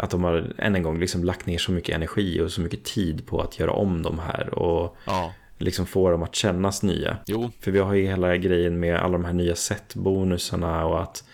att 0.00 0.10
de 0.10 0.24
har 0.24 0.52
än 0.58 0.74
en 0.74 0.82
gång 0.82 0.98
liksom 0.98 1.24
lagt 1.24 1.46
ner 1.46 1.58
så 1.58 1.72
mycket 1.72 1.94
energi 1.94 2.40
och 2.40 2.52
så 2.52 2.60
mycket 2.60 2.84
tid 2.84 3.26
på 3.26 3.40
att 3.40 3.58
göra 3.58 3.72
om 3.72 4.02
de 4.02 4.18
här. 4.18 4.54
Och 4.54 4.96
ja 5.04 5.32
liksom 5.60 5.86
få 5.86 6.10
dem 6.10 6.22
att 6.22 6.34
kännas 6.34 6.82
nya. 6.82 7.16
Jo. 7.26 7.50
För 7.60 7.70
vi 7.70 7.78
har 7.78 7.94
ju 7.94 8.06
hela 8.06 8.36
grejen 8.36 8.80
med 8.80 8.96
alla 8.96 9.12
de 9.12 9.24
här 9.24 9.32
nya 9.32 9.54
set-bonusarna 9.54 10.84
och 10.86 11.02
att 11.02 11.24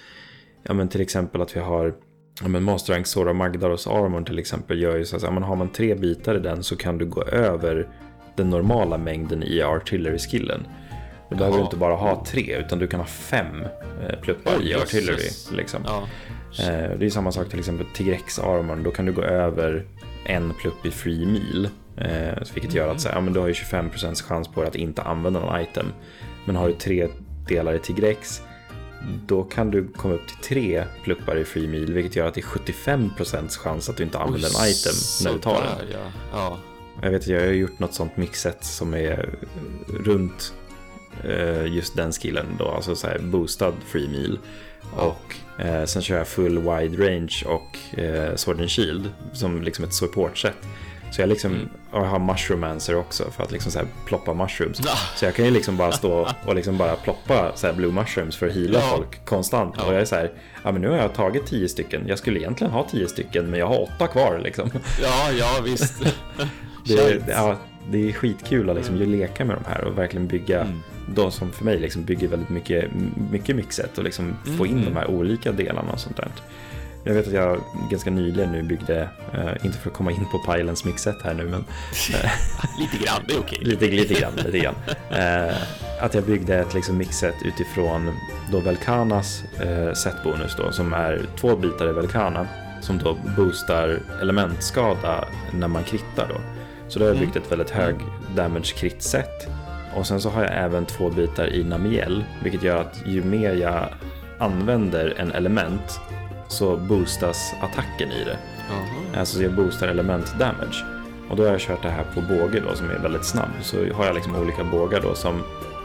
ja 0.62 0.74
men 0.74 0.88
till 0.88 1.00
exempel 1.00 1.42
att 1.42 1.56
vi 1.56 1.60
har 1.60 1.94
ja 2.42 2.48
men 2.48 2.62
Master 2.62 2.92
Rank 2.92 3.06
Sora 3.06 3.32
Magdaros 3.32 3.86
Armor 3.86 4.22
till 4.22 4.38
exempel 4.38 4.82
gör 4.82 4.96
ju 4.96 5.04
så 5.04 5.16
att 5.16 5.22
ja, 5.22 5.30
men 5.30 5.42
har 5.42 5.56
man 5.56 5.68
tre 5.68 5.94
bitar 5.94 6.34
i 6.34 6.38
den 6.38 6.62
så 6.62 6.76
kan 6.76 6.98
du 6.98 7.06
gå 7.06 7.22
över 7.22 7.88
den 8.36 8.50
normala 8.50 8.98
mängden 8.98 9.42
i 9.42 9.62
artillery-skillen. 9.62 10.66
Du 11.30 11.36
behöver 11.36 11.60
inte 11.60 11.76
bara 11.76 11.94
ha 11.94 12.24
tre 12.26 12.56
utan 12.56 12.78
du 12.78 12.86
kan 12.86 13.00
ha 13.00 13.06
fem 13.06 13.64
eh, 14.02 14.20
pluppar 14.20 14.56
oh, 14.56 14.66
i 14.66 14.74
artillery. 14.74 15.28
Liksom. 15.52 15.82
Ja. 15.84 16.08
Eh, 16.58 16.98
det 16.98 17.06
är 17.06 17.10
samma 17.10 17.32
sak 17.32 17.48
till 17.48 17.58
exempel 17.58 17.86
Tigrex 17.94 18.38
Armor, 18.38 18.76
då 18.76 18.90
kan 18.90 19.06
du 19.06 19.12
gå 19.12 19.22
över 19.22 19.86
en 20.24 20.54
plupp 20.54 20.86
i 20.86 20.90
free 20.90 21.26
meal. 21.26 21.68
Eh, 21.96 22.42
vilket 22.54 22.74
gör 22.74 22.88
att 22.88 23.00
så 23.00 23.08
ja, 23.08 23.20
men 23.20 23.32
du 23.32 23.40
har 23.40 23.46
ju 23.46 23.52
25% 23.52 24.22
chans 24.22 24.48
på 24.48 24.62
att 24.62 24.74
inte 24.74 25.02
använda 25.02 25.40
någon 25.40 25.60
item. 25.60 25.86
Men 26.44 26.56
har 26.56 26.68
du 26.68 26.74
tre 26.74 27.08
delar 27.48 27.74
i 27.74 27.78
Tigrex 27.78 28.42
då 29.26 29.42
kan 29.42 29.70
du 29.70 29.88
komma 29.88 30.14
upp 30.14 30.26
till 30.28 30.36
tre 30.36 30.84
pluppar 31.04 31.36
i 31.36 31.44
free 31.44 31.68
meal 31.68 31.92
vilket 31.92 32.16
gör 32.16 32.28
att 32.28 32.34
det 32.34 32.40
är 32.40 32.42
75% 32.42 33.48
chans 33.58 33.88
att 33.88 33.96
du 33.96 34.02
inte 34.02 34.18
använder 34.18 34.48
en 34.48 34.68
item 34.68 34.94
när 35.24 35.32
du 35.32 35.38
tar 35.38 35.62
den. 35.62 35.88
Ja. 35.92 35.98
Ja. 36.32 36.58
Jag 37.02 37.10
vet 37.10 37.22
att 37.22 37.28
jag 37.28 37.40
har 37.40 37.46
gjort 37.46 37.78
något 37.78 37.94
sånt 37.94 38.16
mixet 38.16 38.64
som 38.64 38.94
är 38.94 39.30
runt 39.86 40.54
eh, 41.24 41.66
just 41.66 41.96
den 41.96 42.12
skillen 42.12 42.46
då, 42.58 42.68
alltså 42.68 42.96
så 42.96 43.06
här 43.06 43.18
boostad 43.18 43.74
free 43.86 44.08
meal. 44.08 44.38
Och 44.96 45.36
eh, 45.58 45.84
sen 45.84 46.02
kör 46.02 46.18
jag 46.18 46.28
full 46.28 46.58
wide 46.58 47.06
range 47.08 47.42
och 47.46 47.98
eh, 47.98 48.34
sword 48.34 48.60
and 48.60 48.70
shield 48.70 49.10
som 49.32 49.62
liksom 49.62 49.84
ett 49.84 49.94
supportset. 49.94 50.54
Så 51.10 51.20
jag 51.22 51.28
liksom 51.28 51.52
Mm. 51.54 51.68
jag 51.92 52.00
har 52.04 52.18
mushroomancer 52.18 52.96
också 52.96 53.30
för 53.30 53.42
att 53.42 53.52
liksom 53.52 53.72
så 53.72 53.78
här 53.78 53.88
ploppa 54.06 54.34
mushrooms. 54.34 54.80
Ja. 54.84 54.92
Så 55.16 55.24
jag 55.24 55.34
kan 55.34 55.44
ju 55.44 55.50
liksom 55.50 55.76
bara 55.76 55.92
stå 55.92 56.28
och 56.46 56.54
liksom 56.54 56.78
bara 56.78 56.96
ploppa 56.96 57.52
så 57.54 57.66
här 57.66 57.74
blue 57.74 57.92
mushrooms 57.92 58.36
för 58.36 58.48
att 58.48 58.54
heala 58.54 58.78
Ja. 58.78 58.96
folk 58.96 59.24
konstant. 59.24 59.74
Ja. 59.78 59.84
Och 59.84 59.94
jag 59.94 60.00
är 60.00 60.04
så 60.04 60.14
här, 60.14 60.32
ja 60.64 60.72
men 60.72 60.82
nu 60.82 60.88
har 60.88 60.96
jag 60.96 61.14
tagit 61.14 61.46
tio 61.46 61.68
stycken. 61.68 62.04
Jag 62.08 62.18
skulle 62.18 62.40
egentligen 62.40 62.72
ha 62.72 62.88
tio 62.88 63.08
stycken 63.08 63.50
men 63.50 63.60
jag 63.60 63.66
har 63.66 63.82
åtta 63.82 64.06
kvar 64.06 64.40
liksom. 64.44 64.70
Ja, 65.02 65.30
ja 65.38 65.60
visst. 65.64 65.94
Det, 66.86 67.22
ja, 67.28 67.56
det 67.90 68.08
är 68.08 68.12
skitkul 68.12 68.70
att 68.70 68.76
liksom 68.76 68.96
ju 68.96 69.06
leka 69.06 69.44
med 69.44 69.56
de 69.56 69.64
här 69.70 69.84
och 69.84 69.98
verkligen 69.98 70.26
bygga 70.26 70.60
Mm. 70.60 70.80
de 71.14 71.30
som 71.32 71.52
för 71.52 71.64
mig 71.64 71.78
liksom 71.78 72.04
bygger 72.04 72.28
väldigt 72.28 72.48
mycket, 72.48 72.90
mycket 73.30 73.56
mixet 73.56 73.98
och 73.98 74.04
liksom 74.04 74.36
få 74.58 74.66
in 74.66 74.72
Mm. 74.72 74.84
de 74.84 74.96
här 74.96 75.06
olika 75.10 75.52
delarna 75.52 75.92
och 75.92 76.00
sånt 76.00 76.16
där. 76.16 76.28
Jag 77.04 77.14
vet 77.14 77.26
att 77.26 77.32
jag 77.32 77.60
ganska 77.90 78.10
nyligen 78.10 78.52
nu 78.52 78.62
byggde, 78.62 79.08
eh, 79.34 79.64
inte 79.66 79.78
för 79.78 79.90
att 79.90 79.96
komma 79.96 80.10
in 80.10 80.24
på 80.32 80.52
Pylons 80.52 80.84
mixet 80.84 81.22
här 81.24 81.34
nu, 81.34 81.44
men 81.44 81.64
Lite 82.78 83.04
grann, 83.04 83.20
det 83.28 83.34
är 83.34 83.38
okej. 83.38 83.58
lite, 83.62 83.86
lite 83.86 84.14
grann, 84.14 84.32
lite 84.36 84.58
grann. 84.58 84.74
Eh, 85.10 85.56
att 86.00 86.14
jag 86.14 86.24
byggde 86.24 86.54
ett 86.58 86.74
liksom 86.74 86.96
mixet 86.96 87.34
utifrån 87.44 88.12
då 88.52 88.60
Velkanas 88.60 89.42
eh, 89.60 89.92
setbonus 89.92 90.56
då, 90.58 90.72
som 90.72 90.92
är 90.92 91.26
två 91.40 91.56
bitar 91.56 91.88
i 91.90 91.92
Velkana, 91.92 92.46
som 92.80 92.98
då 92.98 93.16
boostar 93.36 94.00
elementskada 94.22 95.24
när 95.54 95.68
man 95.68 95.84
krittar 95.84 96.28
då. 96.28 96.40
Så 96.88 96.98
då 96.98 97.04
har 97.04 97.08
jag 97.08 97.16
Mm. 97.16 97.26
byggt 97.32 97.36
ett 97.46 97.52
väldigt 97.52 97.70
hög 97.70 97.94
damage 98.36 98.74
crit 98.76 99.02
set. 99.02 99.48
Och 99.96 100.06
sen 100.06 100.20
så 100.20 100.30
har 100.30 100.42
jag 100.42 100.52
även 100.56 100.86
två 100.86 101.10
bitar 101.10 101.52
i 101.52 101.64
Namiel, 101.64 102.24
vilket 102.42 102.62
gör 102.62 102.76
att 102.80 103.02
ju 103.06 103.22
mer 103.24 103.54
jag 103.54 103.88
använder 104.38 105.14
en 105.18 105.32
element 105.32 106.00
så 106.48 106.76
boostas 106.76 107.52
attacken 107.62 108.12
i 108.12 108.24
det. 108.24 108.38
Jaha. 108.70 109.20
Alltså 109.20 109.42
jag 109.42 109.52
boostar 109.52 109.88
element 109.88 110.34
damage. 110.38 110.84
Och 111.30 111.36
då 111.36 111.42
har 111.44 111.50
jag 111.50 111.60
kört 111.60 111.82
det 111.82 111.88
här 111.90 112.04
på 112.14 112.20
båge 112.20 112.60
då 112.68 112.74
som 112.74 112.90
är 112.90 112.98
väldigt 112.98 113.24
snabb. 113.24 113.48
Så 113.62 113.76
har 113.94 114.06
jag 114.06 114.14
liksom 114.14 114.36
olika 114.36 114.64
bågar 114.64 115.00
då 115.00 115.14
som 115.14 115.42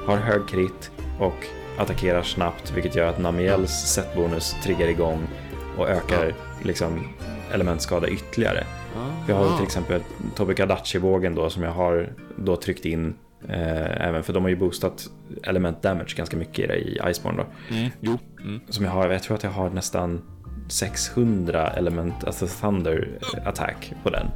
har 0.08 0.18
hög 0.18 0.48
krit 0.48 0.92
och 1.20 1.46
attackerar 1.78 2.24
snabbt 2.24 2.72
vilket 2.76 2.96
gör 2.96 3.08
att 3.08 3.20
Namiels 3.20 3.72
setbonus 3.72 4.56
triggar 4.64 4.88
igång 4.88 5.28
och 5.78 5.90
ökar 5.90 6.34
liksom 6.64 7.08
elementskada 7.54 8.08
ytterligare. 8.08 8.64
Jag 9.28 9.36
har 9.36 9.46
ju 9.46 9.56
till 9.56 9.66
exempel 9.66 10.02
Tobi 10.36 10.54
Kadachi-bågen 10.56 11.36
då 11.36 11.50
som 11.50 11.64
jag 11.64 11.72
har 11.72 12.14
då 12.38 12.56
tryckt 12.56 12.86
in 12.86 13.14
eh, 13.50 14.08
även 14.08 14.24
för 14.24 14.34
de 14.34 14.44
har 14.44 14.50
ju 14.50 14.56
boostat 14.56 15.10
element 15.44 15.82
damage 15.82 16.14
ganska 16.18 16.38
mycket 16.38 16.60
i 16.60 16.68
det 16.68 16.76
i 16.78 17.00
Iceborne 17.10 17.38
då. 17.44 17.76
Mm. 17.76 17.90
Jo. 18.00 18.18
Mm. 18.42 18.60
Som 18.70 18.86
jag 18.86 18.92
har, 18.92 19.10
jag 19.10 19.24
tror 19.24 19.38
att 19.38 19.44
jag 19.44 19.52
har 19.52 19.70
nästan 19.70 20.22
600 20.70 21.68
element, 21.68 22.24
alltså 22.24 22.48
thunder 22.48 23.10
attack 23.46 23.94
på 24.04 24.10
den. 24.10 24.28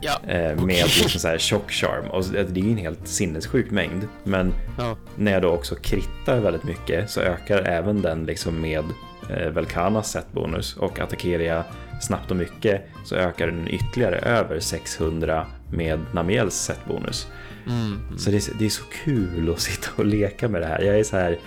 Ja. 0.00 0.20
Eh, 0.32 0.56
med 0.64 0.84
liksom 0.84 1.20
så 1.20 1.28
här 1.28 1.38
chock 1.38 1.70
charm. 1.70 2.10
Och 2.10 2.24
det 2.32 2.60
är 2.60 2.64
ju 2.64 2.70
en 2.70 2.76
helt 2.78 3.08
sinnessjuk 3.08 3.70
mängd. 3.70 4.08
Men 4.24 4.52
Ja. 4.78 4.96
när 5.16 5.32
jag 5.32 5.42
då 5.42 5.48
också 5.48 5.74
krittar 5.74 6.40
väldigt 6.40 6.64
mycket 6.64 7.10
så 7.10 7.20
ökar 7.20 7.58
även 7.62 8.02
den 8.02 8.24
liksom 8.24 8.60
med 8.60 8.84
eh, 9.30 9.48
Velkanas 9.48 10.10
setbonus. 10.10 10.76
Och 10.76 11.00
attackerar 11.00 11.42
jag 11.42 11.62
snabbt 12.00 12.30
och 12.30 12.36
mycket 12.36 12.82
så 13.04 13.16
ökar 13.16 13.46
den 13.46 13.68
ytterligare 13.68 14.18
över 14.18 14.60
600 14.60 15.46
med 15.70 16.00
Namiels 16.12 16.54
setbonus. 16.54 17.26
Mm. 17.66 18.18
Så 18.18 18.30
det 18.30 18.36
är, 18.36 18.58
det 18.58 18.64
är 18.64 18.70
så 18.70 18.84
kul 19.04 19.52
att 19.52 19.60
sitta 19.60 19.88
och 19.96 20.06
leka 20.06 20.48
med 20.48 20.60
det 20.60 20.66
här. 20.66 20.82
Jag 20.82 20.98
är 20.98 21.04
så 21.04 21.16
här, 21.16 21.38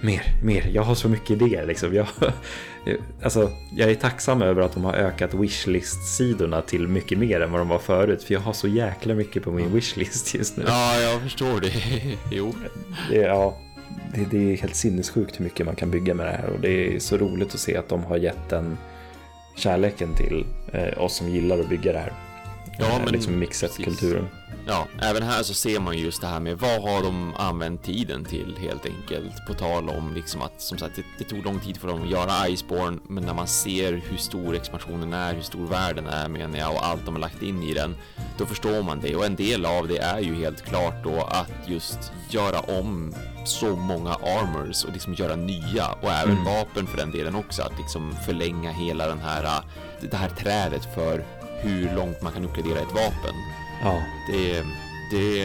mer, 0.00 0.22
mer, 0.42 0.70
jag 0.72 0.82
har 0.82 0.94
så 0.94 1.08
mycket 1.08 1.30
idéer 1.30 1.66
liksom. 1.66 1.94
Jag, 1.94 2.06
alltså, 3.22 3.50
jag 3.76 3.90
är 3.90 3.94
tacksam 3.94 4.42
över 4.42 4.62
att 4.62 4.72
de 4.72 4.84
har 4.84 4.94
ökat 4.94 5.34
wishlist-sidorna 5.34 6.62
till 6.62 6.88
mycket 6.88 7.18
mer 7.18 7.40
än 7.40 7.52
vad 7.52 7.60
de 7.60 7.68
var 7.68 7.78
förut. 7.78 8.22
För 8.22 8.34
jag 8.34 8.40
har 8.40 8.52
så 8.52 8.68
jäkla 8.68 9.14
mycket 9.14 9.42
på 9.42 9.50
min 9.50 9.72
wishlist 9.72 10.34
just 10.34 10.56
nu. 10.56 10.64
Ja, 10.66 11.00
jag 11.00 11.22
förstår 11.22 11.60
det. 11.60 11.72
Jo. 12.30 12.54
Det, 13.10 13.16
ja, 13.16 13.58
det, 14.14 14.24
det 14.30 14.52
är 14.52 14.56
helt 14.56 14.76
sinnessjukt 14.76 15.40
hur 15.40 15.44
mycket 15.44 15.66
man 15.66 15.76
kan 15.76 15.90
bygga 15.90 16.14
med 16.14 16.26
det 16.26 16.32
här. 16.32 16.48
Och 16.48 16.60
det 16.60 16.96
är 16.96 16.98
så 16.98 17.16
roligt 17.16 17.54
att 17.54 17.60
se 17.60 17.76
att 17.76 17.88
de 17.88 18.04
har 18.04 18.16
gett 18.16 18.48
den 18.48 18.76
kärleken 19.58 20.14
till 20.16 20.46
eh, 20.72 21.02
oss 21.02 21.16
som 21.16 21.28
gillar 21.28 21.58
att 21.58 21.68
bygga 21.68 21.92
det 21.92 21.98
här. 21.98 22.12
Ja, 22.78 22.86
Eh, 22.86 23.04
men 23.04 23.12
liksom 23.12 23.38
mixet-kulturen. 23.38 24.28
Ja, 24.66 24.86
även 25.02 25.22
här 25.22 25.42
så 25.42 25.54
ser 25.54 25.80
man 25.80 25.98
ju 25.98 26.04
just 26.04 26.20
det 26.20 26.26
här 26.26 26.40
med 26.40 26.58
vad 26.58 26.82
har 26.82 27.02
de 27.02 27.34
använt 27.34 27.82
tiden 27.82 28.24
till 28.24 28.56
helt 28.60 28.86
enkelt. 28.86 29.46
På 29.46 29.54
tal 29.54 29.88
om 29.88 30.14
liksom 30.14 30.42
att 30.42 30.60
som 30.60 30.78
sagt 30.78 30.96
det, 30.96 31.02
det 31.18 31.24
tog 31.24 31.44
lång 31.44 31.60
tid 31.60 31.76
för 31.76 31.88
dem 31.88 32.02
att 32.02 32.10
göra 32.10 32.48
Iceborne, 32.48 32.98
men 33.08 33.24
när 33.24 33.34
man 33.34 33.46
ser 33.46 33.92
hur 33.92 34.16
stor 34.16 34.56
expansionen 34.56 35.12
är, 35.12 35.34
hur 35.34 35.42
stor 35.42 35.66
världen 35.66 36.06
är 36.06 36.28
menar 36.28 36.58
jag 36.58 36.72
och 36.72 36.86
allt 36.86 37.04
de 37.04 37.14
har 37.14 37.20
lagt 37.20 37.42
in 37.42 37.62
i 37.62 37.74
den, 37.74 37.96
då 38.38 38.46
förstår 38.46 38.82
man 38.82 39.00
det. 39.00 39.16
Och 39.16 39.26
en 39.26 39.36
del 39.36 39.66
av 39.66 39.88
det 39.88 39.98
är 39.98 40.20
ju 40.20 40.34
helt 40.34 40.62
klart 40.62 41.04
då 41.04 41.22
att 41.22 41.68
just 41.68 42.12
göra 42.30 42.60
om 42.60 43.14
så 43.48 43.76
många 43.76 44.10
armors 44.14 44.84
och 44.84 44.92
liksom 44.92 45.14
göra 45.14 45.36
nya 45.36 45.86
och 46.00 46.10
även 46.10 46.32
Mm. 46.32 46.44
vapen 46.44 46.86
för 46.86 46.96
den 46.96 47.10
delen 47.10 47.34
också. 47.34 47.62
Att 47.62 47.78
liksom 47.78 48.14
förlänga 48.26 48.70
hela 48.72 49.06
den 49.06 49.18
här, 49.20 49.60
det 50.00 50.16
här 50.16 50.28
trädet 50.28 50.94
för 50.94 51.24
hur 51.60 51.94
långt 51.96 52.22
man 52.22 52.32
kan 52.32 52.44
uppgradera 52.44 52.78
ett 52.78 52.92
vapen. 52.94 53.34
Ja, 53.82 54.02
Det, 54.32 54.62
det 55.10 55.42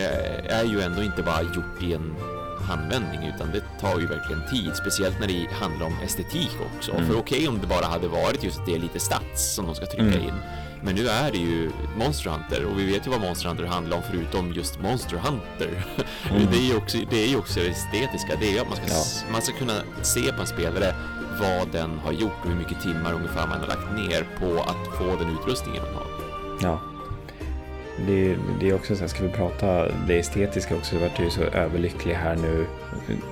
är 0.50 0.64
ju 0.64 0.82
ändå 0.82 1.04
inte 1.04 1.24
bara 1.24 1.42
gjort 1.42 1.82
i 1.84 1.94
en 1.94 2.16
handvändning 2.68 3.32
utan 3.36 3.52
det 3.52 3.64
tar 3.82 4.00
ju 4.00 4.08
verkligen 4.08 4.42
tid, 4.52 4.76
speciellt 4.76 5.20
när 5.20 5.28
det 5.28 5.48
handlar 5.54 5.86
om 5.86 5.94
estetik 6.06 6.50
också. 6.78 6.92
Mm. 6.92 7.08
För 7.08 7.18
okej 7.20 7.48
om 7.48 7.60
det 7.62 7.68
bara 7.68 7.86
hade 7.86 8.08
varit 8.08 8.44
just 8.44 8.66
det 8.66 8.78
lite 8.78 9.00
stats 9.00 9.56
som 9.56 9.66
de 9.66 9.76
ska 9.76 9.86
trycka 9.86 10.04
Mm. 10.04 10.24
in. 10.24 10.34
Men 10.84 10.96
nu 10.96 11.08
är 11.08 11.32
det 11.32 11.38
ju 11.38 11.72
Monster 11.98 12.30
Hunter 12.30 12.66
och 12.66 12.80
vi 12.80 12.86
vet 12.94 13.08
ju 13.08 13.12
vad 13.12 13.22
Monster 13.22 13.48
Hunter 13.50 13.66
handlar 13.66 13.98
om 13.98 14.04
förutom 14.12 14.54
just 14.54 14.80
Monster 14.82 15.18
Hunter. 15.18 15.70
Mm. 16.32 16.48
Det 16.52 16.58
är 16.58 16.62
ju 16.72 16.78
också 16.78 16.98
det 17.10 17.24
är 17.24 17.28
ju 17.28 17.38
också 17.38 17.60
det 17.60 17.68
estetiska, 17.68 18.34
det 18.40 18.48
är 18.48 18.52
ju 18.52 18.60
att 18.60 18.68
man 18.68 18.76
ska, 18.76 18.86
s- 18.86 19.26
man 19.32 19.42
ska 19.42 19.54
kunna 19.58 19.74
se 20.02 20.34
på 20.34 20.42
en 20.42 20.48
spelare 20.48 20.96
vad 21.42 21.68
den 21.72 22.00
har 22.00 22.12
gjort 22.12 22.32
och 22.44 22.50
hur 22.50 22.56
mycket 22.56 22.82
timmar 22.82 23.14
ungefär 23.14 23.48
man 23.48 23.60
har 23.60 23.68
lagt 23.68 23.92
ner 23.96 24.26
på 24.40 24.62
att 24.62 24.98
få 24.98 25.06
den 25.24 25.38
utrustningen 25.42 25.84
man 25.84 25.94
har. 25.94 26.08
Ja. 26.62 26.80
Det, 28.08 28.38
det 28.60 28.70
är 28.70 28.74
också 28.76 28.96
så 28.96 29.02
här, 29.02 29.08
ska 29.08 29.24
vi 29.24 29.30
prata 29.30 29.88
det 30.08 30.20
estetiska 30.20 30.76
också, 30.76 30.96
jag 30.96 31.02
vart 31.02 31.20
ju 31.20 31.30
så 31.30 31.42
överlycklig 31.44 32.14
här 32.16 32.36
nu. 32.36 32.66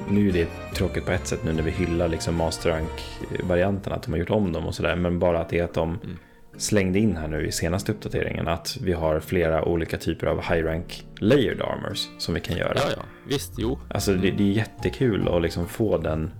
Nu 0.10 0.30
är 0.30 0.34
det 0.34 0.48
tråkigt 0.76 1.06
på 1.06 1.12
ett 1.12 1.28
sätt 1.28 1.44
nu 1.44 1.54
när 1.54 1.64
vi 1.64 1.72
hyllar 1.72 2.08
liksom 2.08 2.36
Master 2.36 2.70
Rank-varianterna, 2.70 3.96
att 3.96 4.04
de 4.04 4.12
har 4.12 4.20
gjort 4.20 4.30
om 4.30 4.52
dem 4.52 4.66
och 4.66 4.76
sådär, 4.76 4.96
men 4.96 5.20
bara 5.20 5.40
att 5.42 5.50
det 5.50 5.60
är 5.60 5.64
att 5.64 5.74
de 5.74 5.90
Mm. 6.04 6.18
Slängde 6.62 7.00
in 7.00 7.18
här 7.18 7.28
nu 7.28 7.48
i 7.48 7.52
senaste 7.52 7.92
uppdateringen 7.92 8.48
att 8.48 8.78
vi 8.82 8.94
har 8.94 9.20
flera 9.20 9.66
olika 9.66 9.98
typer 9.98 10.28
av 10.28 10.42
high 10.42 10.64
rank 10.64 11.04
layered 11.20 11.62
armors 11.62 12.08
som 12.18 12.34
vi 12.34 12.40
kan 12.40 12.58
göra. 12.58 12.74
Ja, 12.76 12.84
ja, 12.98 13.04
visst, 13.28 13.54
jo. 13.58 13.80
Alltså 13.90 14.14
det, 14.14 14.32
det 14.32 14.44
är 14.44 14.52
jättekul 14.52 15.28
att 15.28 15.42
liksom 15.42 15.68
få 15.68 15.98
den 15.98 16.32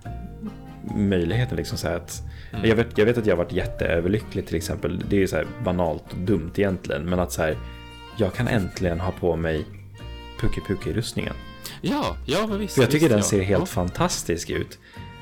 möjligheten. 0.96 1.58
Liksom 1.58 1.78
så 1.78 1.88
att, 1.88 2.22
Mm. 2.54 2.70
jag, 2.70 2.76
vet, 2.76 2.98
jag 2.98 3.06
vet 3.06 3.18
att 3.18 3.26
jag 3.26 3.36
har 3.36 3.44
varit 3.44 3.54
jätteöverlycklig 3.54 4.48
till 4.48 4.56
exempel. 4.56 5.04
Det 5.10 5.16
är 5.16 5.20
ju 5.20 5.28
så 5.28 5.44
banalt 5.64 6.04
och 6.12 6.18
dumt 6.18 6.52
egentligen. 6.56 7.04
Men 7.04 7.20
att 7.20 7.32
så 7.32 7.42
här, 7.42 7.58
jag 8.18 8.34
kan 8.34 8.48
äntligen 8.48 9.00
ha 9.00 9.12
på 9.12 9.36
mig 9.36 9.66
Puki 10.40 10.62
Puki-rustningen. 10.68 11.34
Ja, 11.82 12.18
ja, 12.26 12.46
visst. 12.46 12.76
För 12.76 12.82
jag 12.82 12.92
tycker 12.92 13.06
visst, 13.06 13.10
den 13.10 13.20
ja. 13.20 13.24
ser 13.24 13.42
helt 13.42 13.62
ja. 13.62 13.66
fantastisk 13.66 14.50
ut. 14.50 14.80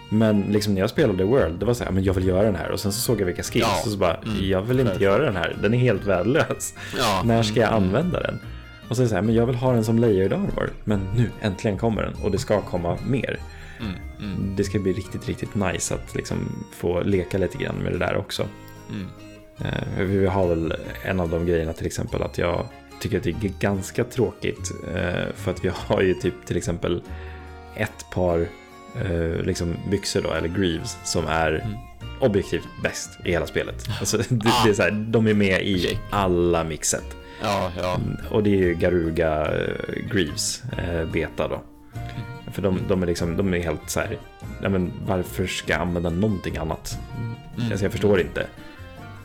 Men 0.09 0.41
liksom 0.41 0.73
när 0.73 0.81
jag 0.81 0.89
spelade 0.89 1.23
World, 1.23 1.59
det 1.59 1.65
var 1.65 1.73
så 1.73 1.83
här, 1.83 1.91
men 1.91 2.03
jag 2.03 2.13
vill 2.13 2.27
göra 2.27 2.43
den 2.43 2.55
här. 2.55 2.71
Och 2.71 2.79
sen 2.79 2.91
så 2.91 2.99
såg 3.01 3.21
jag 3.21 3.25
vilka 3.25 3.43
skills 3.43 3.65
Ja. 3.69 3.81
och 3.85 3.91
så 3.91 3.97
bara, 3.97 4.15
Mm. 4.15 4.49
jag 4.49 4.61
vill 4.61 4.79
inte 4.79 4.91
Därför. 4.91 5.03
göra 5.05 5.25
den 5.25 5.35
här. 5.35 5.57
Den 5.61 5.73
är 5.73 5.77
helt 5.77 6.05
värdelös. 6.05 6.73
Ja. 6.97 7.21
När 7.25 7.43
ska 7.43 7.59
jag 7.59 7.71
Mm. 7.71 7.83
använda 7.83 8.19
den? 8.21 8.39
Och 8.89 8.95
det 8.95 9.07
så 9.07 9.15
här, 9.15 9.21
men 9.21 9.35
jag 9.35 9.45
vill 9.45 9.55
ha 9.55 9.73
den 9.73 9.83
som 9.83 9.99
layered 9.99 10.33
armor. 10.33 10.69
Men 10.83 10.99
nu, 11.15 11.29
äntligen 11.41 11.77
kommer 11.77 12.01
den. 12.03 12.13
Och 12.23 12.31
det 12.31 12.37
ska 12.37 12.61
komma 12.61 12.97
mer. 13.07 13.39
Mm, 13.79 13.93
mm, 14.19 14.55
Det 14.55 14.63
ska 14.63 14.79
bli 14.79 14.93
riktigt, 14.93 15.27
riktigt 15.27 15.55
nice 15.55 15.93
att 15.95 16.15
liksom 16.15 16.37
få 16.75 17.01
leka 17.01 17.37
lite 17.37 17.57
grann 17.57 17.75
med 17.75 17.91
det 17.91 17.97
där 17.97 18.17
också. 18.17 18.45
Eh, 19.59 20.03
Vi 20.03 20.25
har 20.25 20.47
väl 20.47 20.73
en 21.03 21.19
av 21.19 21.29
de 21.29 21.45
grejerna 21.45 21.73
till 21.73 21.85
exempel 21.85 22.21
att 22.21 22.37
jag 22.37 22.65
tycker 23.01 23.17
att 23.17 23.23
det 23.23 23.29
är 23.29 23.51
ganska 23.59 24.03
tråkigt. 24.03 24.71
eh, 24.95 25.33
För 25.35 25.51
att 25.51 25.65
vi 25.65 25.71
har 25.75 26.01
ju 26.01 26.13
typ 26.13 26.45
till 26.45 26.57
exempel 26.57 27.01
ett 27.75 28.05
par 28.13 28.47
eh, 29.05 29.45
liksom 29.45 29.75
byxor 29.91 30.21
då, 30.21 30.31
eller 30.33 30.47
greaves, 30.47 30.97
som 31.03 31.27
är 31.27 31.51
Mm. 31.51 31.77
objektivt 32.19 32.67
bäst 32.83 33.09
i 33.25 33.31
hela 33.31 33.47
spelet. 33.47 33.87
Alltså, 33.99 34.17
det, 34.17 34.49
Ah. 34.49 34.63
det 34.63 34.69
är 34.69 34.73
så 34.73 34.81
här, 34.83 34.91
de 34.91 35.27
är 35.27 35.33
med 35.33 35.61
i 35.61 35.99
alla 36.09 36.63
mixet. 36.63 37.15
Ja, 37.43 37.71
ja. 37.77 37.99
Och 38.31 38.43
det 38.43 38.49
är 38.49 38.57
ju 38.57 38.73
Garuga 38.75 39.45
eh, 39.45 40.07
Greaves 40.13 40.63
eh, 40.77 41.05
beta 41.11 41.47
då. 41.47 41.61
För 42.51 42.61
de, 42.61 42.79
de 42.87 43.03
är 43.03 43.07
liksom, 43.07 43.37
de 43.37 43.53
är 43.53 43.59
helt 43.59 43.89
så 43.89 43.99
här, 43.99 44.17
ja 44.61 44.69
men 44.69 44.91
varför 45.07 45.47
ska 45.47 45.71
jag 45.73 45.81
använda 45.81 46.09
någonting 46.09 46.57
annat? 46.57 46.97
Mm. 47.57 47.71
Alltså 47.71 47.85
jag 47.85 47.91
förstår 47.91 48.19
inte. 48.21 48.47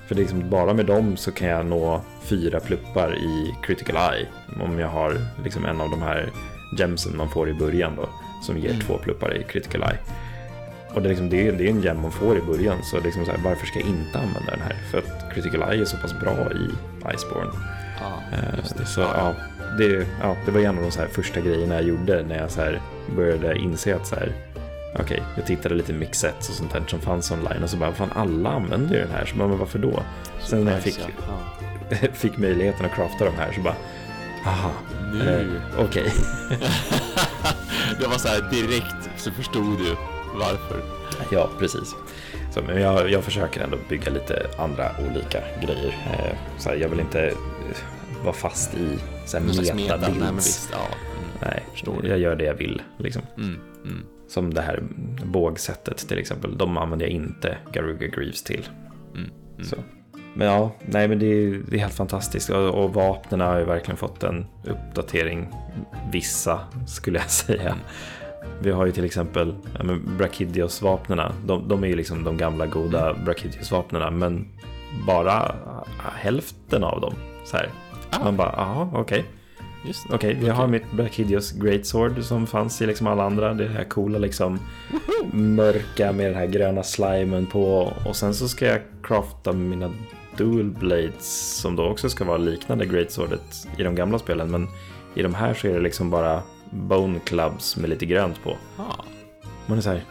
För 0.09 0.15
det 0.15 0.21
är 0.21 0.23
liksom, 0.23 0.51
bara 0.51 0.75
med 0.75 0.87
dem 0.87 1.17
så 1.17 1.33
kan 1.33 1.49
jag 1.49 1.67
nå 1.67 2.01
fyra 2.23 2.61
pluppar 2.61 3.15
i 3.17 3.55
critical 3.63 3.97
eye. 4.15 4.27
Om 4.65 4.79
jag 4.79 4.89
har 4.89 5.17
liksom 5.45 5.65
en 5.65 5.81
av 5.81 5.91
de 5.91 6.03
här 6.03 6.31
gemsen 6.79 7.17
man 7.17 7.29
får 7.31 7.49
i 7.51 7.55
början 7.55 7.93
då. 7.97 8.09
Som 8.45 8.59
ger 8.59 8.71
mm. 8.71 8.81
två 8.81 8.99
pluppar 8.99 9.37
i 9.37 9.43
critical 9.43 9.83
eye. 9.83 9.99
Och 10.95 11.03
det 11.03 11.07
är, 11.07 11.11
liksom, 11.11 11.31
det, 11.31 11.49
är, 11.49 11.53
det 11.53 11.65
är 11.65 11.71
en 11.71 11.83
gem 11.83 12.01
man 12.03 12.13
får 12.13 12.39
i 12.39 12.41
början, 12.41 12.79
så, 12.83 13.01
liksom 13.01 13.25
så 13.25 13.31
här, 13.31 13.39
varför 13.45 13.67
ska 13.67 13.79
jag 13.79 13.89
inte 13.89 14.19
använda 14.19 14.51
den 14.51 14.61
här? 14.61 14.77
För 14.91 14.99
att 14.99 15.35
critical 15.35 15.73
eye 15.73 15.81
är 15.81 15.85
så 15.85 15.97
pass 15.97 16.21
bra 16.21 16.33
i 16.33 16.71
Iceborne. 17.15 17.51
Ja, 18.01 18.37
eh, 18.37 18.85
så 18.85 19.01
ja, 19.01 19.35
det, 19.79 20.07
ja, 20.23 20.37
det 20.45 20.51
var 20.51 20.61
en 20.61 20.79
av 20.79 20.91
de 20.91 20.99
här 20.99 21.09
första 21.09 21.41
grejerna 21.41 21.75
jag 21.75 21.85
gjorde 21.85 22.23
när 22.23 22.39
jag 22.39 22.51
så 22.51 22.61
här 22.61 22.81
började 23.17 23.59
inse 23.59 23.97
att 23.97 24.07
så 24.07 24.15
här, 24.15 24.33
okej, 24.93 25.03
okay, 25.03 25.21
jag 25.37 25.47
tittade 25.47 25.75
lite 25.75 25.93
mixets 25.93 26.49
och 26.49 26.55
sånt 26.55 26.73
där 26.73 26.83
som 26.87 27.01
fanns 27.01 27.31
online 27.31 27.63
och 27.63 27.71
så 27.71 27.77
bara, 27.77 27.93
fan 27.93 28.11
alla 28.15 28.51
använder 28.51 28.95
ju 28.95 29.01
den 29.01 29.11
här, 29.11 29.27
så 29.27 29.37
bara, 29.37 29.49
men 29.49 29.59
varför 29.59 29.79
då? 29.79 30.03
Sen 30.41 30.65
när 30.65 30.73
jag 30.73 30.83
fick, 30.83 31.01
ja. 31.01 32.09
fick 32.13 32.39
möjligheten 32.39 32.87
att 32.87 32.95
crafta 32.95 33.25
de 33.25 33.35
här 33.37 33.53
så 33.53 33.61
bara, 33.61 33.77
aha, 34.47 34.71
eh, 35.27 35.47
okej. 35.79 35.85
Okay. 35.85 36.11
det 38.01 38.07
var 38.07 38.19
så 38.19 38.29
här 38.29 38.51
direkt 38.51 39.11
så 39.21 39.31
förstod 39.31 39.79
du 39.79 39.97
varför. 40.35 40.83
Ja, 41.31 41.51
precis. 41.59 41.95
Så, 42.51 42.63
men 42.63 42.81
jag, 42.81 43.11
jag 43.11 43.25
försöker 43.25 43.61
ändå 43.61 43.79
bygga 43.89 44.11
lite 44.13 44.47
andra 44.59 44.91
olika 45.11 45.41
grejer. 45.63 45.97
Eh, 46.13 46.37
så 46.59 46.69
här, 46.69 46.77
jag 46.77 46.89
vill 46.89 47.01
inte 47.01 47.35
vara 48.25 48.35
fast 48.35 48.75
i 48.75 48.99
så 49.27 49.39
här, 49.39 49.45
metabilds. 49.45 50.69
Meta, 50.71 50.83
ja. 50.83 50.97
Nej, 51.41 51.63
jag 52.03 52.19
gör 52.19 52.37
det 52.37 52.45
jag 52.45 52.55
vill. 52.55 52.83
Liksom. 52.99 53.23
Mm, 53.37 53.61
mm. 53.85 54.07
Som 54.29 54.55
det 54.55 54.61
här 54.63 54.83
bågsättet 55.25 56.09
till 56.09 56.19
exempel. 56.19 56.59
De 56.59 56.77
använder 56.77 57.07
jag 57.07 57.13
inte 57.13 57.59
Garuga 57.73 58.07
Greaves 58.07 58.43
till. 58.43 58.69
Mm, 59.15 59.31
mm, 59.55 59.65
så. 59.65 59.77
Men 60.35 60.47
ja, 60.49 60.71
nej 60.81 61.09
men 61.09 61.19
det 61.19 61.27
är, 61.27 61.63
det 61.69 61.77
är 61.77 61.81
helt 61.81 61.95
fantastiskt. 61.95 62.51
Och, 62.51 62.85
och 62.85 62.95
vapnen 62.95 63.41
har 63.41 63.59
ju 63.59 63.65
verkligen 63.65 63.97
fått 63.97 64.23
en 64.23 64.47
uppdatering. 64.65 65.49
Vissa 66.13 66.61
skulle 66.87 67.19
jag 67.19 67.31
säga. 67.31 67.77
Vi 68.61 68.71
har 68.71 68.87
ju 68.87 68.93
till 68.93 69.05
exempel 69.05 69.55
ja, 69.79 69.85
Brachidios-vapnena. 70.19 71.33
De, 71.47 71.69
de, 71.69 71.85
är 71.85 71.89
ju 71.89 71.97
liksom 71.97 72.25
de 72.25 72.37
gamla 72.37 72.67
goda. 72.67 73.15
Brachidios-vapnena. 73.15 74.11
Men 74.11 74.49
bara 75.07 75.55
hälften 76.15 76.85
av 76.85 77.01
dem. 77.01 77.15
Så 77.45 77.57
här. 77.57 77.69
Ah. 78.11 78.25
Man 78.25 78.37
bara, 78.37 78.55
jaha, 78.57 78.89
okej. 78.93 79.01
Okay. 79.01 79.23
Okej, 79.85 80.15
okay, 80.15 80.35
vi 80.35 80.49
har 80.49 80.67
mitt 80.67 80.93
Brachidios 80.93 81.53
Great 81.53 81.87
Sword 81.87 82.23
som 82.23 82.47
fanns 82.47 82.83
i 82.83 82.87
liksom 82.87 83.07
alla 83.07 83.25
andra. 83.25 83.55
Det 83.55 83.69
här 83.69 83.85
coola 83.85 84.19
liksom 84.19 84.61
mörka 85.33 86.13
med 86.13 86.27
den 86.27 86.35
här 86.35 86.47
gröna 86.47 86.83
slimen 86.83 87.47
på. 87.47 87.93
Och 88.07 88.17
sen 88.17 88.35
så 88.35 88.49
ska 88.49 88.67
jag 88.67 88.81
crafta 89.03 89.53
mina 89.53 89.91
Dual 90.37 90.71
Blades 90.71 91.57
som 91.61 91.77
då 91.77 91.85
också 91.85 92.09
ska 92.09 92.25
vara 92.25 92.39
liknande 92.39 92.87
Great 92.87 93.11
Swordet 93.11 93.67
i 93.79 93.83
de 93.83 93.95
gamla 93.95 94.19
spelen. 94.19 94.51
Men 94.51 94.69
i 95.15 95.23
de 95.23 95.35
här 95.35 95.55
så 95.55 95.67
är 95.69 95.73
det 95.73 95.81
liksom 95.81 96.11
bara 96.11 96.43
Bone 96.71 97.19
Clubs 97.25 97.77
med 97.77 97.91
lite 97.91 98.07
grönt 98.07 98.43
på. 98.43 98.57
Ah. 98.77 99.05
Man 99.67 99.79
är 99.79 99.83
så 99.83 99.91
här, 99.91 100.05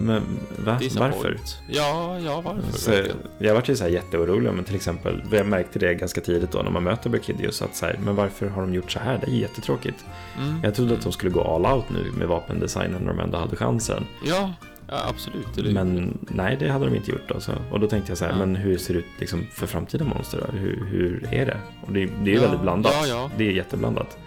men 0.00 0.22
va? 0.64 0.80
varför? 0.98 1.36
Ja, 1.68 2.18
ja, 2.18 2.40
varför? 2.40 2.72
Så, 2.72 2.92
jag 3.38 3.54
var 3.54 3.62
ju 3.66 3.76
så 3.76 3.84
här 3.84 3.90
jätteorolig, 3.90 4.52
men 4.52 4.64
till 4.64 4.74
exempel, 4.74 5.22
jag 5.32 5.46
märkte 5.46 5.78
det 5.78 5.94
ganska 5.94 6.20
tidigt 6.20 6.52
då 6.52 6.62
när 6.62 6.70
man 6.70 6.82
möter 6.82 7.10
Berkidius, 7.10 7.62
att 7.62 7.76
så 7.76 7.86
här, 7.86 7.98
men 8.04 8.16
varför 8.16 8.48
har 8.48 8.62
de 8.62 8.74
gjort 8.74 8.90
så 8.90 8.98
här? 8.98 9.18
Det 9.18 9.26
är 9.26 9.34
jättetråkigt. 9.34 10.04
Mm. 10.38 10.60
Jag 10.62 10.74
trodde 10.74 10.94
att 10.94 11.02
de 11.02 11.12
skulle 11.12 11.30
gå 11.30 11.42
all 11.42 11.76
out 11.76 11.84
nu 11.90 12.12
med 12.18 12.28
vapendesignen 12.28 13.02
när 13.02 13.12
de 13.12 13.20
ändå 13.20 13.38
hade 13.38 13.56
chansen. 13.56 14.06
Ja, 14.24 14.52
ja 14.88 15.08
absolut. 15.08 15.58
Eller... 15.58 15.72
Men 15.72 16.18
nej, 16.20 16.56
det 16.60 16.68
hade 16.68 16.84
de 16.84 16.94
inte 16.94 17.10
gjort. 17.10 17.30
Alltså. 17.30 17.52
Och 17.70 17.80
då 17.80 17.86
tänkte 17.86 18.10
jag 18.10 18.18
så 18.18 18.24
här, 18.24 18.32
ja. 18.32 18.38
men 18.38 18.56
hur 18.56 18.78
ser 18.78 18.94
det 18.94 19.00
ut 19.00 19.06
liksom, 19.18 19.46
för 19.52 19.66
framtida 19.66 20.04
monster? 20.04 20.38
Då? 20.46 20.58
Hur, 20.58 20.86
hur 20.90 21.28
är 21.32 21.46
det? 21.46 21.56
Och 21.86 21.92
det, 21.92 22.06
det 22.06 22.30
är 22.30 22.34
ju 22.34 22.34
ja, 22.34 22.40
väldigt 22.40 22.60
blandat. 22.60 23.08
Ja. 23.08 23.30
Det 23.36 23.48
är 23.48 23.52
jätteblandat. 23.52 24.18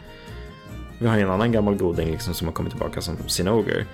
Vi 1.00 1.08
har 1.08 1.18
ju 1.18 1.22
en 1.22 1.30
annan 1.30 1.52
gammal 1.52 1.76
goding 1.76 2.12
liksom, 2.12 2.34
som 2.34 2.48
har 2.48 2.54
kommit 2.54 2.72
tillbaka 2.72 3.02
som 3.02 3.18
Sinoger. 3.28 3.86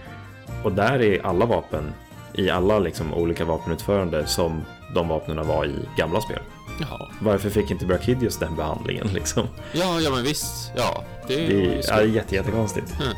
Och 0.64 0.72
där 0.72 1.02
är 1.02 1.26
alla 1.26 1.46
vapen 1.46 1.94
i 2.34 2.50
alla 2.50 2.80
liksom, 2.80 3.14
olika 3.14 3.46
vapenutförande 3.46 4.28
som 4.28 4.62
de 4.94 5.08
vapnen 5.08 5.48
var 5.48 5.66
i 5.66 5.76
gamla 5.98 6.22
spel. 6.22 6.40
Jaha. 6.80 7.10
Varför 7.22 7.50
fick 7.50 7.72
inte 7.72 7.86
Brachidius 7.86 8.38
den 8.38 8.56
behandlingen 8.56 9.08
liksom? 9.14 9.48
Ja, 9.72 10.00
ja 10.00 10.12
men 10.12 10.24
visst. 10.24 10.72
Ja, 10.76 11.04
det 11.28 11.46
är, 11.46 11.48
det 11.48 11.66
är, 11.66 11.82
ja, 11.88 12.04
jätte, 12.04 12.36
jättekonstigt. 12.36 13.00
Mm. 13.00 13.14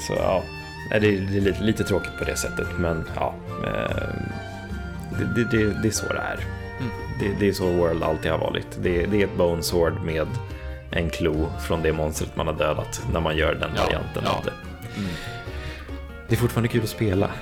Så 0.00 0.12
ja, 0.12 0.42
det 0.90 0.96
är, 0.96 1.20
det 1.20 1.36
är 1.36 1.40
lite, 1.40 1.62
lite, 1.62 1.84
tråkigt 1.84 2.18
på 2.18 2.24
det 2.24 2.36
sättet, 2.36 2.66
men 2.78 3.04
ja. 3.16 3.34
Eh, 3.66 4.08
det, 5.34 5.44
det, 5.44 5.82
det, 5.82 5.88
är 5.88 5.92
så 5.92 6.12
det 6.12 6.18
är. 6.18 6.44
Mm. 6.80 7.38
Det, 7.38 7.48
är 7.48 7.52
så 7.52 7.66
World 7.66 8.02
alltid 8.02 8.30
har 8.30 8.38
varit. 8.38 8.66
Det, 8.82 9.06
det 9.06 9.22
är 9.22 9.24
ett 9.24 9.36
Bone 9.36 9.62
Sword 9.62 10.02
med 10.04 10.28
en 10.90 11.10
klo 11.10 11.52
från 11.66 11.82
det 11.82 11.92
monstret 11.92 12.36
man 12.36 12.46
har 12.46 12.54
dödat 12.54 13.02
när 13.12 13.20
man 13.20 13.36
gör 13.36 13.54
den 13.54 13.70
ja, 13.76 13.84
varianten 13.84 14.22
ja. 14.24 14.30
av 14.30 14.44
det. 14.44 14.52
Mm. 14.96 15.10
Det 16.28 16.34
är 16.34 16.38
fortfarande 16.38 16.68
kul 16.68 16.82
att 16.82 16.88
spela. 16.88 17.30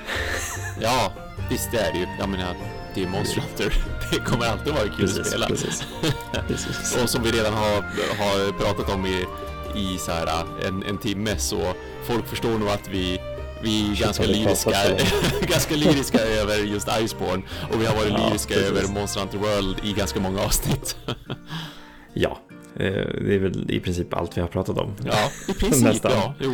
Ja, 0.81 1.11
visst 1.49 1.71
det 1.71 1.77
är 1.77 1.93
det 1.93 1.99
ju. 1.99 2.05
Jag 2.19 2.29
menar, 2.29 2.55
det 2.95 3.03
är 3.03 3.07
Monster 3.07 3.41
Hunter. 3.41 3.73
Det 4.11 4.19
kommer 4.19 4.45
alltid 4.45 4.73
vara 4.73 4.83
kul 4.83 4.97
precis, 4.97 5.19
att 5.19 5.27
spela. 5.27 5.47
Precis. 5.47 5.83
precis. 6.47 7.03
Och 7.03 7.09
som 7.09 7.23
vi 7.23 7.31
redan 7.31 7.53
har, 7.53 7.81
har 8.17 8.59
pratat 8.59 8.95
om 8.95 9.05
i, 9.05 9.25
i 9.75 9.97
så 9.97 10.11
här, 10.11 10.45
en, 10.67 10.83
en 10.83 10.97
timme 10.97 11.37
så 11.37 11.73
folk 12.03 12.27
förstår 12.27 12.49
nog 12.49 12.69
att 12.69 12.87
vi 12.87 13.19
vi 13.61 13.91
är 13.91 13.95
ganska 14.03 14.23
lyriska, 14.23 14.71
ganska 15.41 15.75
lyriska 15.83 16.19
över 16.19 16.57
just 16.57 16.87
Iceborne 17.01 17.43
och 17.73 17.81
vi 17.81 17.85
har 17.85 17.95
varit 17.95 18.11
ja, 18.11 18.27
lyriska 18.27 18.53
precis. 18.53 18.69
över 18.69 18.93
Monster 18.93 19.19
Hunter 19.19 19.37
World 19.37 19.75
i 19.83 19.93
ganska 19.93 20.19
många 20.19 20.41
avsnitt. 20.41 20.97
ja, 22.13 22.39
Eh, 22.75 23.05
det 23.21 23.35
är 23.35 23.39
väl 23.39 23.71
i 23.71 23.79
princip 23.79 24.13
allt 24.13 24.37
vi 24.37 24.41
har 24.41 24.47
pratat 24.47 24.77
om. 24.77 24.95
Ja, 25.05 25.31
i 25.47 25.53
princip 25.53 25.83
Nästan. 25.83 26.11
ja. 26.11 26.33
Jo. 26.39 26.53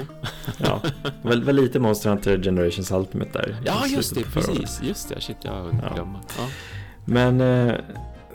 ja. 0.58 0.82
Väl, 1.22 1.44
väl 1.44 1.56
lite 1.56 1.80
Monster 1.80 2.10
Hunter 2.10 2.44
Generations 2.44 2.92
Ultimate 2.92 3.32
där. 3.34 3.58
Ja, 3.66 3.88
just 3.88 4.16
det, 4.16 4.24
precis. 4.24 4.80
Just 4.84 5.10
det, 5.10 5.22
shit, 5.22 5.38
jag 5.42 5.52
har 5.52 5.94
glömma. 5.94 6.20
Ja. 6.38 6.48
Men 7.06 7.42
eh, 7.42 7.76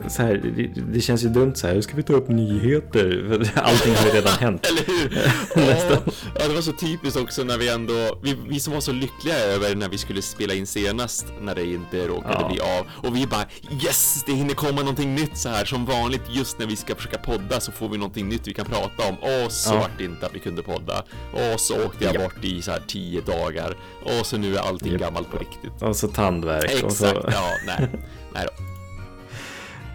så 0.08 0.22
här, 0.22 0.34
det, 0.56 0.82
det, 0.92 1.00
känns 1.00 1.24
ju 1.24 1.28
dumt 1.28 1.54
så 1.54 1.66
här, 1.66 1.74
hur 1.74 1.82
ska 1.82 1.96
vi 1.96 2.02
ta 2.02 2.12
upp 2.12 2.28
nyheter? 2.28 3.52
Allting 3.54 3.94
har 3.94 4.06
ju 4.06 4.12
redan 4.12 4.32
hänt. 4.40 4.66
Eller 4.66 4.86
hur? 4.86 5.10
Nästan. 5.56 6.12
Ja, 6.38 6.48
det 6.48 6.54
var 6.54 6.60
så 6.60 6.72
typiskt 6.72 7.20
också 7.20 7.44
när 7.44 7.58
vi 7.58 7.68
ändå, 7.68 8.18
vi, 8.22 8.36
vi 8.48 8.60
som 8.60 8.72
var 8.72 8.80
så 8.80 8.92
lyckliga 8.92 9.36
över 9.38 9.74
när 9.74 9.88
vi 9.88 9.98
skulle 9.98 10.22
spela 10.22 10.54
in 10.54 10.66
senast, 10.66 11.26
när 11.40 11.54
det 11.54 11.64
inte 11.64 12.08
råkade 12.08 12.36
ja. 12.40 12.48
bli 12.48 12.60
av. 12.60 12.86
Och 13.08 13.16
vi 13.16 13.26
bara 13.26 13.44
yes, 13.84 14.24
det 14.26 14.32
hinner 14.32 14.54
komma 14.54 14.80
någonting 14.80 15.14
nytt 15.14 15.38
så 15.38 15.48
här. 15.48 15.64
Som 15.64 15.86
vanligt 15.86 16.22
just 16.28 16.58
när 16.58 16.66
vi 16.66 16.76
ska 16.76 16.94
försöka 16.94 17.18
podda 17.18 17.60
så 17.60 17.72
får 17.72 17.88
vi 17.88 17.98
någonting 17.98 18.28
nytt 18.28 18.48
vi 18.48 18.54
kan 18.54 18.66
prata 18.66 19.08
om. 19.08 19.16
Åh, 19.22 19.48
så 19.48 19.74
ja. 19.74 19.78
vart 19.78 19.98
det 19.98 20.04
inte 20.04 20.26
att 20.26 20.34
vi 20.34 20.38
kunde 20.38 20.62
podda. 20.62 21.04
Och 21.32 21.60
så 21.60 21.84
åkte 21.84 22.04
jag 22.04 22.14
ja. 22.14 22.20
bort 22.20 22.44
i 22.44 22.62
så 22.62 22.70
här 22.70 22.82
tio 22.86 23.20
dagar. 23.20 23.76
Och 24.02 24.26
så 24.26 24.36
nu 24.36 24.56
är 24.56 24.60
allting 24.60 24.98
gammalt 24.98 25.30
på 25.30 25.38
riktigt. 25.38 25.82
Och 25.82 25.96
så 25.96 26.08
tandvärk. 26.08 26.64
Exakt, 26.64 26.84
och 26.84 26.92
så... 26.92 27.04
ja, 27.04 27.50
nej. 27.66 27.88
Nej 28.34 28.46
då. 28.46 28.69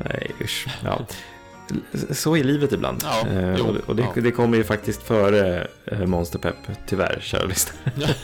Nej, 0.05 0.31
usch. 0.41 0.67
Ja. 0.83 1.01
Så 2.11 2.37
är 2.37 2.43
livet 2.43 2.71
ibland. 2.71 3.03
Ja, 3.03 3.27
eh, 3.27 3.55
jo, 3.57 3.75
och 3.85 3.95
det, 3.95 4.01
ja. 4.15 4.21
det, 4.21 4.31
kommer 4.31 4.57
ju 4.57 4.63
faktiskt 4.63 5.01
före 5.03 5.67
eh, 5.85 6.05
Monsterpepp, 6.05 6.55
tyvärr, 6.87 7.19
kära 7.21 7.45
lyssnare. 7.45 7.91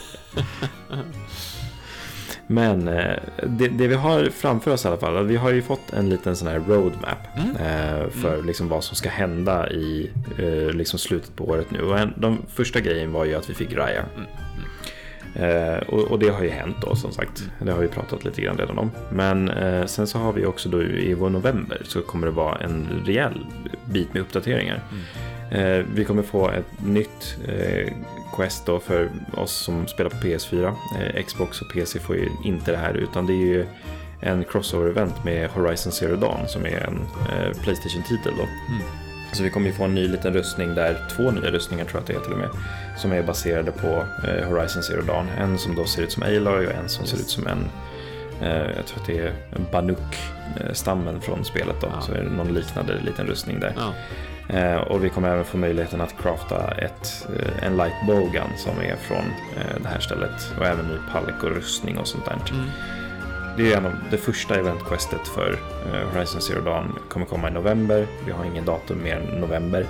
Men 2.46 2.88
eh, 2.88 3.18
det, 3.46 3.68
det, 3.68 3.86
vi 3.86 3.94
har 3.94 4.24
framför 4.24 4.70
oss 4.70 4.84
i 4.84 4.88
alla 4.88 4.96
fall, 4.96 5.26
vi 5.26 5.36
har 5.36 5.50
ju 5.50 5.62
fått 5.62 5.92
en 5.92 6.08
liten 6.08 6.36
sån 6.36 6.48
här 6.48 6.60
roadmap 6.68 7.18
mm. 7.36 7.50
eh, 7.50 8.10
för 8.10 8.34
mm. 8.34 8.46
liksom 8.46 8.68
vad 8.68 8.84
som 8.84 8.96
ska 8.96 9.08
hända 9.08 9.70
i 9.70 10.10
eh, 10.38 10.72
liksom 10.72 10.98
slutet 10.98 11.36
på 11.36 11.44
året 11.44 11.70
nu. 11.70 11.82
Och 11.82 11.98
en, 11.98 12.14
de 12.16 12.38
första 12.48 12.80
grejen 12.80 13.12
var 13.12 13.24
ju 13.24 13.34
att 13.34 13.50
vi 13.50 13.54
fick 13.54 13.74
Raya. 13.74 14.04
Mm. 14.16 14.26
Eh, 15.34 15.76
och, 15.76 16.00
och, 16.00 16.18
det 16.18 16.28
har 16.28 16.42
ju 16.42 16.50
hänt 16.50 16.76
då 16.80 16.96
som 16.96 17.12
sagt. 17.12 17.44
Det 17.58 17.72
har 17.72 17.80
vi 17.80 17.88
pratat 17.88 18.24
lite 18.24 18.42
grann 18.42 18.58
redan 18.58 18.78
om. 18.78 18.90
Men 19.10 19.50
eh, 19.50 19.86
sen 19.86 20.06
så 20.06 20.18
har 20.18 20.32
vi 20.32 20.46
också 20.46 20.68
då 20.68 20.82
i 20.82 21.14
vår 21.14 21.30
november 21.30 21.82
så 21.84 22.02
kommer 22.02 22.26
det 22.26 22.32
vara 22.32 22.58
en 22.58 23.02
rejäl 23.06 23.46
bit 23.84 24.14
med 24.14 24.22
uppdateringar. 24.22 24.82
Mm. 24.90 25.80
Eh, 25.80 25.86
vi 25.94 26.04
kommer 26.04 26.22
få 26.22 26.48
ett 26.48 26.84
nytt 26.86 27.36
eh, 27.48 27.92
Quest 28.36 28.66
då 28.66 28.80
för 28.80 29.10
oss 29.36 29.52
som 29.52 29.86
spelar 29.86 30.10
på 30.10 30.16
PS4. 30.16 30.74
Eh, 31.00 31.24
Xbox 31.24 31.60
och 31.60 31.72
PC 31.72 31.98
får 31.98 32.16
ju 32.16 32.28
inte 32.44 32.70
det 32.70 32.78
här 32.78 32.94
utan 32.94 33.26
det 33.26 33.32
är 33.32 33.46
ju 33.46 33.66
en 34.20 34.44
crossover-event 34.44 35.24
med 35.24 35.50
Horizon 35.50 35.92
Zero 35.92 36.16
Dawn 36.16 36.48
som 36.48 36.66
är 36.66 36.86
en 36.86 37.00
eh, 37.30 37.62
Playstation-titel 37.62 38.32
då. 38.36 38.42
Mm. 38.42 39.11
Så 39.32 39.42
vi 39.42 39.50
kommer 39.50 39.66
ju 39.66 39.72
få 39.72 39.84
en 39.84 39.94
ny 39.94 40.08
liten 40.08 40.32
rustning 40.32 40.74
där, 40.74 40.96
två 41.16 41.30
nya 41.30 41.50
rustningar 41.50 41.84
tror 41.84 41.94
jag 41.94 42.00
att 42.00 42.06
det 42.06 42.14
är 42.14 42.20
till 42.20 42.32
och 42.32 42.38
med, 42.38 42.48
som 42.96 43.12
är 43.12 43.22
baserade 43.22 43.72
på 43.72 44.04
eh, 44.28 44.48
Horizon 44.48 44.82
Zero 44.82 45.02
Dawn. 45.02 45.28
En 45.38 45.58
som 45.58 45.74
då 45.74 45.84
ser 45.84 46.02
ut 46.02 46.12
som 46.12 46.22
Aloy 46.22 46.66
och 46.66 46.72
en 46.72 46.88
som 46.88 47.02
yes. 47.02 47.10
ser 47.10 47.18
ut 47.18 47.28
som 47.28 47.46
en, 47.46 47.70
eh, 48.40 48.70
jag 48.76 48.86
tror 48.86 49.00
att 49.00 49.06
det 49.06 49.18
är 49.18 49.32
en 49.56 49.66
Banuk-stammen 49.72 51.20
från 51.20 51.44
spelet 51.44 51.76
då, 51.80 51.88
ja. 51.94 52.00
så 52.00 52.12
är 52.12 52.22
det 52.22 52.30
någon 52.30 52.54
liknande 52.54 53.00
liten 53.00 53.26
rustning 53.26 53.60
där. 53.60 53.74
Ja. 53.76 53.92
Eh, 54.58 54.76
och 54.76 55.04
vi 55.04 55.08
kommer 55.08 55.28
även 55.28 55.44
få 55.44 55.56
möjligheten 55.56 56.00
att 56.00 56.14
crafta 56.22 56.70
ett, 56.70 57.28
en 57.62 57.76
light 57.76 58.06
bowgun 58.06 58.50
som 58.56 58.80
är 58.80 58.96
från 58.96 59.24
det 59.82 59.88
här 59.88 60.00
stället 60.00 60.54
och 60.58 60.66
även 60.66 60.86
ny 60.86 60.96
palk 61.12 61.42
och 61.42 61.50
rustning 61.50 61.98
och 61.98 62.08
sånt 62.08 62.24
där. 62.24 62.54
Mm. 62.54 62.66
Det 63.56 63.72
är 63.72 63.76
en 63.76 63.86
av 63.86 63.92
det 64.10 64.16
första 64.16 64.54
eventquestet 64.54 65.28
för 65.28 65.58
eh, 65.92 66.08
Horizon 66.12 66.40
Zero 66.40 66.60
Dawn. 66.60 66.98
kommer 67.08 67.26
komma 67.26 67.48
i 67.48 67.52
november. 67.52 68.06
Vi 68.26 68.32
har 68.32 68.44
ingen 68.44 68.64
datum 68.64 69.02
mer 69.02 69.16
än 69.16 69.40
november. 69.40 69.86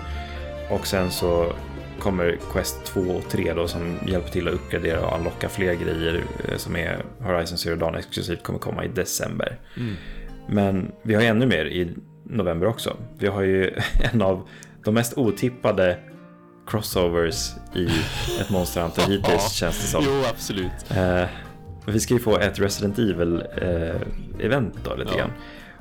Och 0.71 0.87
sen 0.87 1.11
så 1.11 1.53
kommer 1.99 2.39
Quest 2.53 2.85
2 2.85 3.01
och 3.01 3.29
3 3.29 3.53
då 3.55 3.69
som 3.69 3.99
hjälper 4.07 4.31
till 4.31 4.49
att 4.49 4.55
uppgradera 4.55 5.07
och 5.07 5.19
unlocka 5.19 5.49
fler 5.49 5.75
grejer 5.75 6.25
eh, 6.49 6.57
som 6.57 6.77
är 6.77 7.05
Horizon 7.21 7.59
Zero 7.59 7.77
Dawn 7.77 7.95
exklusivt 7.95 8.43
kommer 8.43 8.59
komma 8.59 8.85
i 8.85 8.89
december. 8.89 9.59
Mm. 9.77 9.95
Men 10.49 10.93
vi 11.03 11.15
har 11.15 11.23
ännu 11.23 11.47
mer 11.47 11.65
i 11.65 11.95
november 12.25 12.67
också. 12.67 12.97
Vi 13.19 13.27
har 13.27 13.43
ju 13.43 13.75
en 14.13 14.23
av 14.23 14.49
de 14.85 14.95
mest 14.95 15.19
otippade 15.19 15.99
crossovers 16.67 17.51
i 17.75 17.87
ett 18.41 18.51
Monster 18.51 18.81
Hunter 18.83 19.03
hittills 19.09 19.53
känns 19.53 19.81
det 19.81 19.87
som. 19.87 20.05
Jo, 20.07 20.23
absolut. 20.31 20.91
Eh, 20.91 21.25
vi 21.87 22.01
ska 22.01 22.15
ju 22.15 22.21
få 22.21 22.39
ett 22.39 22.59
Resident 22.59 22.99
Evil-event 22.99 24.73
då 24.85 24.95
lite 24.95 25.11
Ja. 25.13 25.19
grann. 25.19 25.31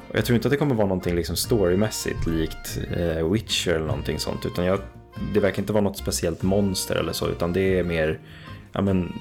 Och 0.09 0.15
jag 0.17 0.25
tror 0.25 0.35
inte 0.35 0.47
att 0.47 0.51
det 0.51 0.57
kommer 0.57 0.75
vara 0.75 0.87
någonting 0.87 1.15
liksom 1.15 1.35
storymässigt 1.35 2.27
likt 2.27 2.79
eh, 2.97 3.29
Witcher 3.31 3.71
eller 3.71 3.85
någonting 3.87 4.19
sånt. 4.19 4.45
Utan 4.45 4.65
jag, 4.65 4.79
det 5.33 5.39
verkar 5.39 5.59
inte 5.59 5.73
vara 5.73 5.83
något 5.83 5.97
speciellt 5.97 6.41
monster 6.43 6.95
eller 6.95 7.13
så. 7.13 7.27
Utan 7.29 7.53
det 7.53 7.79
är 7.79 7.83
mer 7.83 8.19
ja, 8.73 8.81
men, 8.81 9.13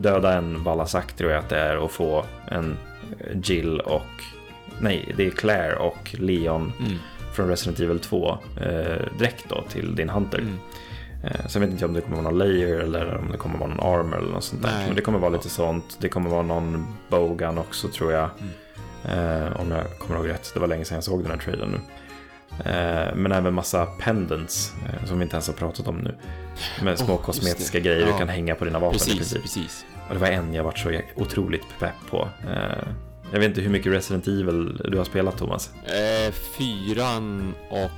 döda 0.00 0.32
en 0.34 0.64
Valasak 0.64 1.12
tror 1.12 1.30
jag 1.30 1.38
att 1.38 1.48
det 1.48 1.58
är 1.58 1.76
och 1.76 1.90
få 1.90 2.24
en 2.50 2.76
eh, 3.20 3.38
Jill 3.42 3.80
och 3.80 4.02
nej, 4.80 5.12
det 5.16 5.26
är 5.26 5.30
Claire 5.30 5.76
och 5.76 6.14
Leon 6.18 6.72
Mm. 6.80 6.92
från 7.34 7.48
Resident 7.48 7.80
Evil 7.80 7.98
2 7.98 8.38
eh, 8.60 9.18
direkt 9.18 9.44
då 9.48 9.64
till 9.68 9.94
din 9.94 10.08
Hunter. 10.08 10.38
Mm. 10.38 10.58
Eh, 11.24 11.46
Sen 11.46 11.62
vet 11.62 11.70
inte 11.70 11.82
jag 11.82 11.88
om 11.88 11.94
det 11.94 12.00
kommer 12.00 12.16
vara 12.16 12.30
någon 12.30 12.38
layer 12.38 12.78
eller 12.80 13.16
om 13.16 13.32
det 13.32 13.38
kommer 13.38 13.58
vara 13.58 13.68
någon 13.74 13.80
armor 14.00 14.18
eller 14.18 14.32
något 14.32 14.44
sånt 14.44 14.62
där. 14.62 14.70
Nej. 14.70 14.86
Men 14.86 14.96
det 14.96 15.02
kommer 15.02 15.18
vara 15.18 15.30
lite 15.30 15.48
sånt. 15.48 15.96
Det 16.00 16.08
kommer 16.08 16.30
vara 16.30 16.42
någon 16.42 16.86
bogan 17.08 17.58
också 17.58 17.88
tror 17.88 18.12
jag. 18.12 18.30
Mm. 18.40 19.44
Eh, 19.44 19.60
om 19.60 19.70
jag 19.70 19.98
kommer 19.98 20.16
ihåg 20.20 20.28
rätt. 20.28 20.50
Det 20.54 20.60
var 20.60 20.66
länge 20.66 20.84
sedan 20.84 20.94
jag 20.94 21.04
såg 21.04 21.22
den 21.22 21.30
här 21.30 21.38
trailern 21.38 21.70
nu. 21.70 21.80
Eh, 22.70 23.14
men 23.14 23.32
även 23.32 23.54
massa 23.54 23.86
pendants 23.86 24.72
eh, 24.86 25.06
som 25.06 25.18
vi 25.18 25.22
inte 25.22 25.34
ens 25.36 25.46
har 25.46 25.54
pratat 25.54 25.88
om 25.88 25.96
nu. 25.98 26.14
Med 26.82 26.98
små 26.98 27.14
Oh, 27.14 27.22
kosmetiska 27.22 27.80
grejer 27.80 28.04
du 28.04 28.10
Ja. 28.10 28.18
kan 28.18 28.28
hänga 28.28 28.54
på 28.54 28.64
dina 28.64 28.78
vapen 28.78 28.92
Precis, 28.98 29.16
princip. 29.16 29.42
precis. 29.42 29.84
Och 30.08 30.14
det 30.14 30.20
var 30.20 30.28
en 30.28 30.54
jag 30.54 30.64
varit 30.64 30.78
så 30.78 31.00
otroligt 31.16 31.78
pepp 31.80 32.10
på. 32.10 32.28
Eh, 32.48 32.88
jag 33.32 33.38
vet 33.40 33.48
inte 33.48 33.60
hur 33.60 33.70
mycket 33.70 33.92
Resident 33.92 34.26
Evil 34.26 34.80
du 34.90 34.98
har 34.98 35.04
spelat 35.04 35.38
Thomas. 35.38 35.70
Eh, 35.74 36.32
fyran 36.32 37.54
och 37.70 37.90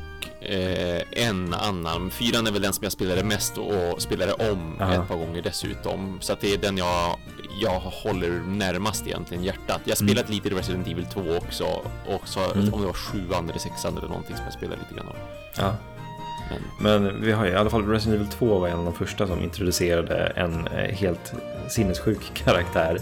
eh, 0.48 1.02
en 1.26 1.54
annan. 1.54 2.10
Fyran 2.10 2.46
är 2.46 2.50
väl 2.50 2.62
den 2.62 2.72
som 2.72 2.82
jag 2.84 2.92
spelade 2.92 3.24
mest 3.24 3.58
och 3.58 4.02
spelade 4.02 4.32
om 4.32 4.76
Aha. 4.80 4.92
ett 4.94 5.08
par 5.08 5.16
gånger 5.16 5.42
dessutom. 5.42 6.18
Så 6.20 6.32
att 6.32 6.40
det 6.40 6.54
är 6.54 6.58
den 6.58 6.76
jag, 6.78 7.16
jag 7.60 7.80
håller 7.80 8.30
närmast 8.30 9.06
egentligen 9.06 9.44
hjärtat. 9.44 9.80
Jag 9.84 9.90
har 9.96 10.06
spelat 10.06 10.28
lite 10.30 10.48
i 10.48 10.50
Resident 10.50 10.86
Evil 10.88 11.06
2 11.06 11.20
också. 11.36 11.64
Och 12.08 12.28
så 12.28 12.40
Mm. 12.52 12.74
om 12.74 12.80
det 12.80 12.86
var 12.86 12.92
sjuan 12.94 13.50
eller 13.50 13.58
sexan 13.58 13.98
eller 13.98 14.08
någonting 14.08 14.36
som 14.36 14.44
jag 14.44 14.54
spelade 14.54 14.78
lite 14.82 14.94
grann 14.94 15.08
av. 15.08 15.16
Ja. 15.56 15.74
Men 16.80 17.02
Men 17.02 17.22
vi 17.22 17.32
har 17.32 17.44
ju 17.46 17.50
i 17.52 17.54
alla 17.56 17.70
fall 17.70 17.86
Resident 17.88 18.20
Evil 18.20 18.32
2 18.32 18.58
var 18.58 18.68
en 18.68 18.78
av 18.78 18.84
de 18.84 18.94
första 18.94 19.26
som 19.26 19.42
introducerade 19.42 20.26
en 20.36 20.66
eh, 20.66 20.94
helt 20.94 21.32
sinnessjuk 21.68 22.18
karaktär. 22.44 22.98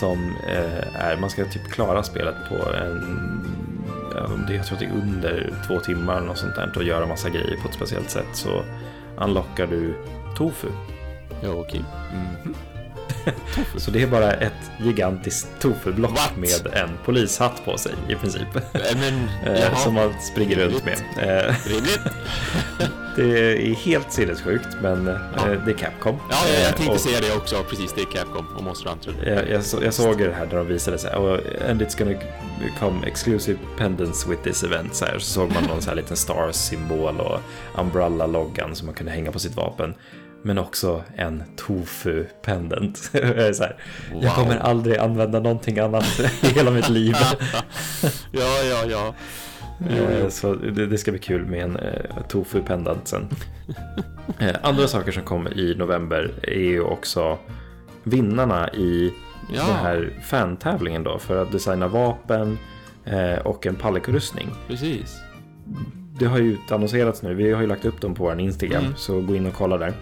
Som 0.00 0.34
eh, 0.48 0.96
är, 1.06 1.16
man 1.16 1.30
ska 1.30 1.44
typ 1.44 1.70
klara 1.72 2.02
spelet 2.02 2.34
på 2.48 2.72
en, 2.74 3.46
ja, 4.16 4.30
det- 4.48 4.54
jag 4.54 4.66
tror 4.66 4.76
att 4.76 4.80
det 4.80 4.86
är 4.86 4.92
under 4.92 5.54
två 5.66 5.80
timmar 5.80 6.16
eller 6.16 6.26
något 6.26 6.38
sånt 6.38 6.54
där 6.54 6.72
och 6.76 6.82
göra 6.84 7.06
massa 7.06 7.28
grejer 7.30 7.56
på 7.62 7.68
ett 7.68 7.74
speciellt 7.74 8.10
sätt. 8.10 8.26
Så 8.32 8.62
unlockar 9.18 9.66
du 9.66 9.94
Tofu. 10.36 10.68
ja, 11.42 11.50
okej. 11.50 11.84
Mhm. 12.44 12.54
Så 13.76 13.90
det 13.90 14.02
är 14.02 14.06
bara 14.06 14.32
ett 14.32 14.52
gigantiskt 14.78 15.48
Tofu-block 15.60 16.10
What? 16.10 16.36
med 16.36 16.66
en 16.82 16.88
polishatt 17.04 17.64
på 17.64 17.78
sig 17.78 17.92
i 18.08 18.14
princip. 18.14 18.42
Men, 18.72 19.28
Eh, 19.54 19.60
jaha. 19.62 19.76
som 19.76 19.94
man 19.94 20.14
springer 20.20 20.56
runt 20.56 20.84
med. 20.84 20.98
Eh, 21.18 21.54
Rimligt. 21.66 22.00
det 23.16 23.52
är 23.52 23.74
helt 23.74 24.12
sinnessjukt 24.12 24.66
men 24.82 25.08
eh, 25.08 25.14
Ja. 25.36 25.46
det 25.66 25.70
är 25.70 25.76
Capcom. 25.76 26.16
Ja, 26.30 26.36
jag, 26.64 26.76
tänkte 26.76 26.94
och- 26.94 27.00
säga 27.00 27.20
det 27.20 27.36
också. 27.36 27.64
Precis, 27.70 27.92
det 27.92 28.00
är 28.00 28.04
Capcom 28.04 28.46
och 28.56 28.62
Monster 28.64 28.90
Hunter. 28.90 29.14
Jag, 29.26 29.50
jag, 29.50 29.64
så, 29.64 29.78
jag 29.84 29.94
såg 29.94 30.18
det 30.18 30.32
här 30.32 30.46
när 30.46 30.56
de 30.56 30.66
visade 30.66 30.98
sig 30.98 31.10
and 31.70 31.82
it's 31.82 31.98
gonna 31.98 32.18
become 32.64 33.06
exclusive 33.06 33.58
pendants 33.78 34.26
with 34.26 34.42
this 34.42 34.62
event. 34.64 34.94
Så, 34.94 35.04
här, 35.04 35.18
så 35.18 35.24
såg 35.32 35.52
man 35.52 35.64
någon 35.64 35.82
så 35.82 35.88
här 35.88 35.96
liten 35.96 36.16
stars-symbol 36.16 37.20
och 37.20 37.40
Umbrella-loggan 37.80 38.74
som 38.74 38.86
man 38.86 38.94
kunde 38.94 39.12
hänga 39.12 39.32
på 39.32 39.38
sitt 39.38 39.56
vapen. 39.56 39.94
Men 40.46 40.58
också 40.58 41.02
en. 41.16 41.42
Jag 43.12 43.56
så 43.56 43.62
här, 43.62 43.76
Jag 44.12 44.20
Wow. 44.20 44.30
kommer 44.30 44.56
aldrig 44.56 44.96
använda 44.98 45.40
någonting 45.40 45.78
annat 45.78 46.20
i 46.42 46.46
hela 46.46 46.70
mitt 46.70 46.88
liv. 46.88 47.14
ja, 48.32 48.62
ja, 48.70 48.84
ja. 48.90 49.14
Eh, 49.90 50.28
Så 50.28 50.54
det, 50.54 50.98
ska 50.98 51.10
bli 51.10 51.20
kul 51.20 51.46
med 51.46 51.62
en 51.64 51.76
eh, 51.76 52.16
tofu-pendant 52.28 53.00
sen. 53.04 53.28
Eh, 54.38 54.54
Andra 54.62 54.86
saker 54.88 55.12
som 55.12 55.22
kommer 55.22 55.58
i 55.58 55.74
november 55.74 56.30
är 56.42 56.60
ju 56.60 56.80
också 56.80 57.38
vinnarna 58.02 58.68
i 58.74 59.12
Ja. 59.54 59.62
den 59.66 59.76
här 59.76 60.12
fan-tävlingen 60.24 61.02
då 61.04 61.18
för 61.18 61.42
att 61.42 61.52
designa 61.52 61.88
vapen 61.88 62.58
och 63.44 63.66
en 63.66 63.74
pallikrustning. 63.76 64.48
Precis. 64.68 65.16
Det 66.18 66.26
har 66.26 66.38
ju 66.38 66.52
utannonserats 66.52 67.22
nu, 67.22 67.34
vi 67.34 67.52
har 67.52 67.60
ju 67.60 67.66
lagt 67.66 67.84
upp 67.84 68.00
dem 68.00 68.14
på 68.14 68.24
vår 68.24 68.40
Instagram 68.40 68.82
Mm. 68.84 68.96
så 68.96 69.20
gå 69.20 69.36
in 69.36 69.46
och 69.46 69.54
kolla 69.54 69.78
där. 69.78 69.92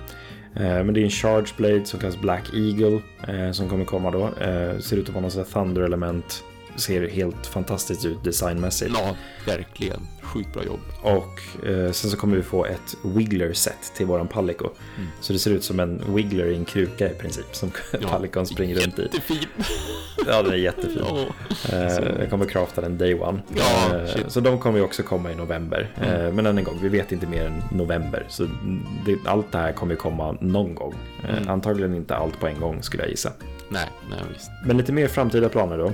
Eh, 0.56 0.84
men 0.84 0.94
det 0.94 1.00
är 1.00 1.04
en 1.04 1.10
Charge 1.10 1.48
Blade 1.56 1.84
som 1.84 2.00
kallas 2.00 2.20
Black 2.20 2.54
Eagle 2.54 3.00
eh, 3.28 3.52
som 3.52 3.68
kommer 3.68 3.84
komma 3.84 4.10
då. 4.10 4.24
Eh, 4.24 4.78
ser 4.78 4.96
ut 4.96 5.08
att 5.08 5.14
vara 5.14 5.22
något 5.22 5.32
sånt 5.32 5.52
Thunder-element. 5.52 6.44
Ser 6.76 7.08
helt 7.08 7.46
fantastiskt 7.46 8.04
ut 8.04 8.24
designmässigt. 8.24 8.90
Ja, 8.94 9.16
verkligen. 9.46 10.00
Sjukt 10.22 10.52
bra 10.52 10.64
jobb. 10.64 10.80
Och 11.02 11.66
eh, 11.68 11.90
sen 11.92 12.10
så 12.10 12.16
kommer 12.16 12.36
vi 12.36 12.42
få 12.42 12.64
ett 12.64 12.96
Wiggler-set 13.02 13.92
till 13.96 14.06
våran 14.06 14.28
Palico. 14.28 14.68
Mm. 14.96 15.08
Så 15.20 15.32
det 15.32 15.38
ser 15.38 15.50
ut 15.50 15.64
som 15.64 15.80
en 15.80 16.02
Wiggler 16.14 16.46
i 16.46 16.54
en 16.56 16.64
kruka 16.64 17.10
i 17.10 17.14
princip 17.14 17.44
som 17.52 17.70
Ja, 18.00 18.08
Palicon 18.08 18.46
springer 18.46 18.74
runt 18.76 18.98
i. 18.98 19.02
Jättefin. 19.02 19.38
Ja, 20.26 20.42
den 20.42 20.52
är 20.52 20.56
jättefin. 20.56 21.02
Ja. 21.08 21.26
Eh, 21.72 22.20
jag 22.20 22.30
kommer 22.30 22.46
crafta 22.46 22.80
den 22.80 22.98
day 22.98 23.14
one. 23.14 23.42
Ja, 23.56 23.96
Eh, 23.96 24.28
så 24.28 24.40
de 24.40 24.58
kommer 24.58 24.78
ju 24.78 24.84
också 24.84 25.02
komma 25.02 25.32
i 25.32 25.34
november. 25.34 25.90
Mm. 25.96 26.26
Eh, 26.26 26.32
men 26.32 26.46
än 26.46 26.58
en 26.58 26.64
gång, 26.64 26.78
vi 26.82 26.88
vet 26.88 27.12
inte 27.12 27.26
mer 27.26 27.44
än 27.46 27.62
november. 27.78 28.26
Så 28.28 28.46
det, 29.06 29.16
allt 29.24 29.52
det 29.52 29.58
här 29.58 29.72
kommer 29.72 29.92
ju 29.92 29.96
komma 29.98 30.36
någon 30.40 30.74
gång. 30.74 30.94
Eh, 31.28 31.34
Mm. 31.36 31.48
Antagligen 31.48 31.94
inte 31.94 32.16
allt 32.16 32.40
på 32.40 32.46
en 32.46 32.60
gång 32.60 32.82
skulle 32.82 33.02
jag 33.02 33.10
gissa. 33.10 33.32
Nej, 33.68 33.88
nej 34.10 34.18
visst. 34.32 34.50
Men 34.66 34.76
lite 34.76 34.92
mer 34.92 35.08
framtida 35.08 35.48
planer 35.48 35.78
då. 35.78 35.92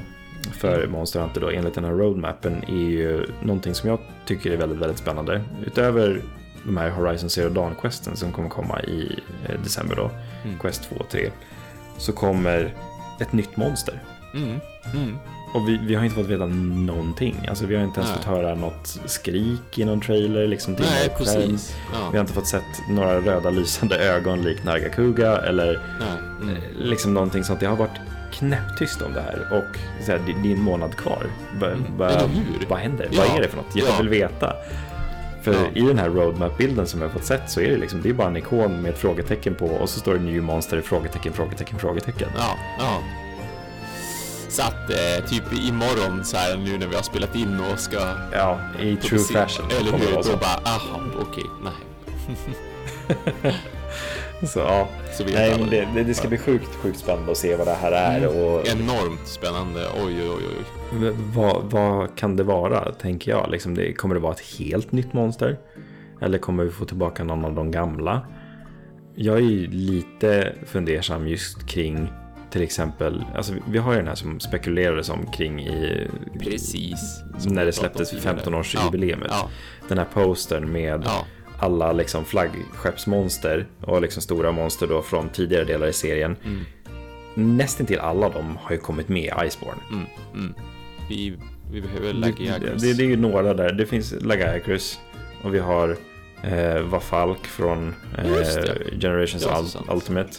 För 0.53 0.87
Monster 0.87 1.21
Hunter 1.21 1.41
då, 1.41 1.51
enligt 1.51 1.75
den 1.75 1.85
här 1.85 1.93
roadmappen, 1.93 2.65
är 2.69 2.91
ju 2.91 3.27
någonting 3.43 3.75
som 3.75 3.89
jag 3.89 3.99
tycker 4.27 4.51
är 4.51 4.57
väldigt, 4.57 4.79
väldigt 4.79 4.99
spännande. 4.99 5.43
Utöver 5.67 6.23
de 6.65 6.77
här 6.77 6.91
Horizon 6.91 7.31
Zero 7.31 7.49
Dawn-questen 7.49 8.17
som 8.17 8.33
kommer 8.33 8.49
komma 8.49 8.83
i 8.83 9.19
eh, 9.49 9.61
december 9.63 9.97
då, 9.97 10.11
Mm. 10.45 10.59
Quest 10.59 10.89
2 10.91 10.97
och 10.97 11.09
3, 11.09 11.31
så 11.99 12.13
kommer 12.13 12.75
ett 13.21 13.33
nytt 13.33 13.57
monster. 13.57 14.03
Mm. 14.35 14.49
Mm. 14.95 15.17
Och 15.55 15.69
vi, 15.69 15.81
vi 15.87 15.95
har 15.95 16.05
inte 16.05 16.17
fått 16.17 16.27
veta 16.27 16.47
någonting. 16.47 17.47
Alltså 17.49 17.67
vi 17.67 17.77
har 17.77 17.85
inte 17.85 18.01
ens 18.01 18.11
Nej. 18.13 18.19
fått 18.25 18.35
höra 18.37 18.55
något 18.55 18.87
skrik 19.07 19.79
i 19.79 19.85
någon 19.85 20.01
trailer. 20.01 20.47
Liksom 20.47 20.77
till 20.77 20.85
Nej, 20.91 21.09
precis. 21.19 21.77
Vi 21.93 21.97
Ja. 21.99 22.11
har 22.13 22.21
inte 22.21 22.33
fått 22.33 22.47
sett 22.47 22.65
några 22.91 23.21
röda 23.21 23.51
lysande 23.51 23.97
ögon 23.99 24.43
likt 24.43 24.65
Nargacuga 24.65 25.37
eller 25.39 25.81
Nej. 26.01 26.09
Mm. 26.43 26.57
eh, 26.57 26.63
liksom 26.77 27.15
någonting 27.15 27.45
sånt. 27.45 27.61
Det 27.61 27.67
har 27.67 27.77
varit 27.77 28.01
knäpptyst 28.33 29.03
om 29.03 29.13
det 29.13 29.21
här 29.21 29.47
och 29.59 29.77
så 30.05 30.13
här, 30.13 30.21
det, 30.27 30.49
är 30.49 30.53
en 30.53 30.63
månad 30.63 30.97
kvar. 30.97 31.27
Va, 31.61 31.67
Mm, 31.67 31.97
va, 31.97 32.11
vad 32.69 32.79
händer? 32.79 33.09
Ja, 33.13 33.23
Vad 33.29 33.37
är 33.37 33.43
det 33.43 33.49
för 33.49 33.57
något? 33.57 33.77
Jag 33.77 33.89
ja. 33.89 33.97
vill 33.99 34.09
veta. 34.09 34.53
För 35.43 35.53
Ja. 35.53 35.59
i 35.75 35.81
den 35.81 35.99
här 35.99 36.09
roadmap-bilden 36.11 36.87
som 36.87 37.01
jag 37.01 37.09
har 37.09 37.13
fått 37.13 37.25
sett 37.25 37.51
så 37.51 37.61
är 37.61 37.69
det 37.71 37.77
liksom, 37.77 38.03
det 38.03 38.09
är 38.09 38.13
bara 38.13 38.29
en 38.29 38.37
ikon 38.37 38.83
med 38.83 38.91
ett 38.91 38.99
frågetecken 38.99 39.55
på 39.55 39.67
och 39.67 39.89
så 39.89 40.01
står 40.01 40.15
det 40.15 40.21
New 40.21 40.43
Monster, 40.43 40.81
frågetecken, 40.81 41.33
frågetecken, 41.33 41.79
frågetecken. 41.79 42.29
Ja, 42.37 42.57
ja. 42.79 42.99
Så 44.49 44.63
att 44.63 44.91
eh, 44.91 45.25
typ 45.29 45.53
imorgon 45.53 46.25
så 46.25 46.37
här 46.37 46.57
nu 46.57 46.79
när 46.79 46.87
vi 46.87 46.95
har 46.97 47.03
spelat 47.03 47.37
in 47.37 47.61
och 47.73 47.79
ska... 47.81 47.99
Ja, 48.33 48.59
i 48.81 48.97
true 48.97 49.19
fashion. 49.19 49.67
Eller 49.81 49.93
hur? 49.93 50.15
Då 50.31 50.37
bara, 50.37 50.61
aha, 50.65 51.01
okej, 51.21 51.45
nej. 51.63 51.73
Så, 54.43 54.59
ja. 54.59 54.89
Så 55.13 55.25
Nej, 55.25 55.57
men 55.61 55.71
det, 55.71 55.89
det, 55.95 56.05
det 56.05 56.15
ska 56.15 56.29
bli 56.29 56.39
sjukt, 56.39 56.75
sjukt 56.75 56.99
spännande 56.99 57.33
att 57.33 57.39
se 57.39 57.57
vad 57.57 57.67
det 57.67 57.75
här 57.75 57.93
är 57.93 58.19
Mm. 58.19 58.45
och 58.45 58.69
Enormt 58.69 59.27
spännande. 59.27 59.87
Oj, 60.07 60.15
oj, 60.23 60.29
oj, 60.37 60.45
oj. 61.01 61.13
vad, 61.35 61.63
vad 61.71 62.17
kan 62.17 62.37
det 62.37 62.43
vara, 62.43 62.93
tänker 62.93 63.31
jag. 63.31 63.51
Liksom 63.51 63.75
det, 63.75 63.93
kommer 63.93 64.15
det 64.15 64.21
vara 64.21 64.33
ett 64.33 64.59
helt 64.59 64.93
nytt 64.93 65.13
monster? 65.13 65.59
Eller 66.21 66.39
kommer 66.39 66.65
vi 66.65 66.71
få 66.71 66.85
tillbaka 66.85 67.25
någon 67.25 67.45
av 67.45 67.55
de 67.55 67.71
gamla? 67.71 68.27
Jag 69.15 69.37
är 69.37 69.41
ju 69.41 69.67
lite 69.67 70.53
fundersam 70.67 71.29
just 71.29 71.67
kring 71.69 72.13
till 72.51 72.63
exempel, 72.63 73.25
alltså 73.37 73.55
vi 73.69 73.79
har 73.79 73.93
ju 73.93 73.99
den 73.99 74.09
här 74.09 74.15
som 74.15 74.41
spekulerades 74.41 75.09
om 75.11 75.27
kring 75.27 75.61
i 75.61 76.09
Precis. 76.41 77.23
när 77.47 77.65
det 77.67 77.73
släpptes 77.73 78.13
om 78.13 78.19
tidigare. 78.19 78.39
15-årsjubileet. 78.39 79.27
Ja, 79.29 79.51
Den 79.89 79.99
här 79.99 80.07
postern 80.15 80.73
med 80.73 81.03
ja, 81.07 81.27
alla 81.63 81.93
liksom 81.93 82.25
flaggskeppsmonster 82.25 83.67
och 83.81 84.03
liksom 84.03 84.23
stora 84.23 84.53
monster 84.53 84.87
då 84.87 85.03
från 85.03 85.29
tidigare 85.29 85.65
delar 85.65 85.87
i 85.87 85.93
serien. 85.93 86.37
Mm. 86.45 86.65
Nästintill 87.57 87.99
alla 87.99 88.29
de 88.29 88.57
har 88.57 88.73
ju 88.73 88.79
kommit 88.79 89.09
med 89.09 89.23
i 89.23 89.47
Iceborne. 89.47 89.81
mm, 89.91 90.05
mm. 90.35 90.55
Vi, 91.09 91.37
vi 91.73 91.81
behöver 91.81 92.07
Det, 92.07 92.13
Lagiagras. 92.13 92.83
det, 92.83 92.93
det 92.95 93.03
är 93.03 93.07
ju 93.09 93.17
några 93.17 93.55
där. 93.55 93.73
Det 93.73 93.87
finns 93.87 94.15
Lagaiacrus 94.21 94.99
och 95.43 95.55
vi 95.55 95.59
har 95.59 95.97
eh, 96.43 96.81
var 96.83 97.01
Falk 97.01 97.47
från 97.47 97.95
eh, 98.19 98.25
det. 98.31 99.01
Generations 99.01 99.47
Ul-. 99.47 99.95
Ultimate. 99.95 100.31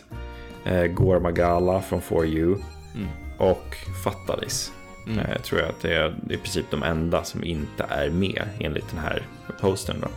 Eh, 0.66 0.84
Gore 0.86 1.20
Magala 1.20 1.82
från 1.82 2.02
4U 2.02 2.62
Mm. 2.96 3.08
och 3.38 3.76
Fatalis. 4.04 4.72
Mm. 5.08 5.20
Eh, 5.20 5.38
tror 5.42 5.62
jag 5.62 5.70
att 5.70 5.82
det 5.82 5.96
är 5.96 6.16
i 6.30 6.38
princip 6.38 6.66
de 6.72 6.84
enda 6.84 7.24
som 7.24 7.44
inte 7.44 7.86
är 7.90 8.10
med 8.10 8.44
enligt 8.60 8.90
den 8.90 9.00
här 9.00 9.24
postern. 9.62 9.96
Då. 10.02 10.08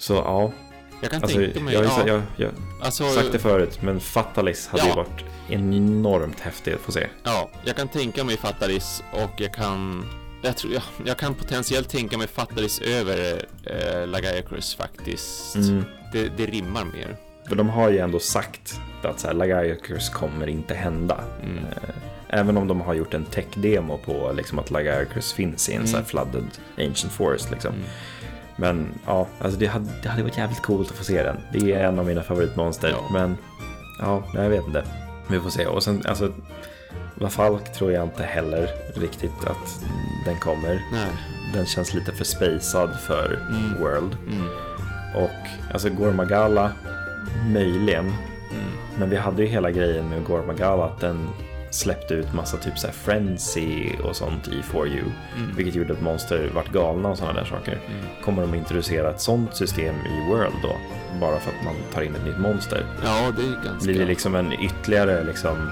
Så 0.00 0.14
ja, 0.14 0.52
Jag 1.02 1.10
kan 1.10 1.22
alltså, 1.22 1.38
tänka 1.38 1.60
mig, 1.60 1.74
jag, 1.74 1.84
ja, 1.84 2.02
jag, 2.06 2.22
jag, 2.36 2.50
alltså, 2.82 3.08
sagt 3.10 3.32
det 3.32 3.38
förut, 3.38 3.78
men 3.82 4.00
Fatalis 4.00 4.68
hade 4.68 4.82
ju 4.82 4.88
Ja. 4.88 4.94
varit 4.96 5.24
enormt 5.48 6.40
häftigt 6.40 6.74
att 6.74 6.80
få 6.80 6.92
se. 6.92 7.06
ja, 7.24 7.50
jag 7.64 7.76
kan 7.76 7.88
tänka 7.88 8.24
mig 8.24 8.36
Fatalis 8.36 9.02
och 9.12 9.30
jag 9.40 9.54
kan, 9.54 10.04
jag 10.42 10.56
tror, 10.56 10.72
jag, 10.72 10.82
jag 11.04 11.16
kan 11.16 11.34
potentiellt 11.34 11.88
tänka 11.88 12.18
mig 12.18 12.26
Fatalis 12.26 12.80
över 12.80 13.44
eh, 13.64 14.06
Lagiacrus 14.06 14.74
faktiskt. 14.74 15.54
Mm. 15.56 15.84
Det, 16.12 16.28
det 16.36 16.46
rimmar 16.46 16.84
mer. 16.84 17.16
För 17.48 17.56
de 17.56 17.68
har 17.68 17.90
ju 17.90 17.98
ändå 17.98 18.18
sagt 18.18 18.80
att 19.02 19.20
så 19.20 19.26
här, 19.26 19.34
Lagiacrus 19.34 20.08
kommer 20.08 20.46
inte 20.46 20.74
hända. 20.74 21.20
Mm. 21.42 21.58
Eh, 21.58 21.94
Även 22.32 22.56
om 22.56 22.68
de 22.68 22.80
har 22.80 22.94
gjort 22.94 23.14
en 23.14 23.24
tech-demo 23.24 23.98
på 23.98 24.32
liksom, 24.36 24.58
att 24.58 24.70
Lagiacrus 24.70 25.32
finns 25.32 25.68
i 25.68 25.72
en 25.74 25.86
så 25.86 25.96
här 25.96 25.98
Mm. 25.98 26.06
flooded 26.08 26.44
ancient 26.78 27.12
forest. 27.12 27.50
Liksom. 27.50 27.74
Mm. 27.74 27.86
Men 28.60 28.88
ja, 29.06 29.26
alltså 29.40 29.58
det 29.58 29.66
hade, 29.66 29.86
det 30.02 30.08
hade 30.08 30.22
varit 30.22 30.38
jävligt 30.38 30.62
coolt 30.62 30.90
att 30.90 30.96
få 30.96 31.04
se 31.04 31.22
den. 31.22 31.36
Det 31.52 31.72
är 31.72 31.84
en 31.84 31.98
av 31.98 32.06
mina 32.06 32.22
favoritmonster. 32.22 32.88
Ja. 32.88 33.08
Men 33.12 33.36
ja, 33.98 34.22
jag 34.34 34.48
vet 34.50 34.66
inte. 34.66 34.84
Vi 35.30 35.40
får 35.40 35.50
se. 35.50 35.66
Och 35.66 35.82
sen, 35.82 36.02
alltså, 36.06 36.32
Falk 37.30 37.72
tror 37.72 37.92
jag 37.92 38.02
inte 38.04 38.22
heller 38.22 38.70
riktigt 38.94 39.44
att 39.44 39.84
den 40.24 40.36
kommer. 40.36 40.82
Nej. 40.92 41.10
Den 41.54 41.66
känns 41.66 41.94
lite 41.94 42.12
för 42.12 42.24
spacad 42.24 43.00
för 43.00 43.38
Mm. 43.50 43.80
World. 43.82 44.16
Mm. 44.26 44.46
Och 45.14 45.70
alltså 45.72 45.88
Gormagala, 45.90 46.72
möjligen. 47.52 48.04
Mm. 48.04 48.70
Men 48.98 49.10
vi 49.10 49.16
hade 49.16 49.42
ju 49.42 49.48
hela 49.48 49.70
grejen 49.70 50.08
med 50.08 50.24
Gormagala 50.24 50.84
att 50.84 51.00
den 51.00 51.28
släppte 51.70 52.14
ut 52.14 52.34
massa 52.34 52.56
typ 52.56 52.78
så 52.78 52.86
här 52.86 52.94
frenzy 52.94 53.92
och 54.04 54.16
sånt 54.16 54.48
i 54.48 54.60
4U. 54.72 55.12
Mm. 55.36 55.56
Vilket 55.56 55.74
gjorde 55.74 55.92
att 55.92 56.00
monster 56.02 56.50
vart 56.54 56.72
galna 56.72 57.08
och 57.08 57.18
sådana 57.18 57.40
där 57.40 57.46
saker. 57.46 57.72
Mm. 57.72 58.04
Kommer 58.24 58.42
de 58.42 58.54
introducera 58.54 59.10
ett 59.10 59.20
sånt 59.20 59.56
system 59.56 59.94
i 59.94 60.28
World 60.28 60.54
då? 60.62 60.76
Bara 61.20 61.40
för 61.40 61.50
att 61.50 61.64
man 61.64 61.74
tar 61.94 62.02
in 62.02 62.14
ett 62.14 62.24
nytt 62.24 62.38
monster? 62.38 62.86
Ja, 63.04 63.32
det 63.36 63.42
är 63.42 63.64
ganska... 63.64 63.84
Blir 63.86 63.98
det 63.98 64.06
liksom 64.06 64.34
en 64.34 64.52
ytterligare 64.52 65.24
liksom 65.24 65.70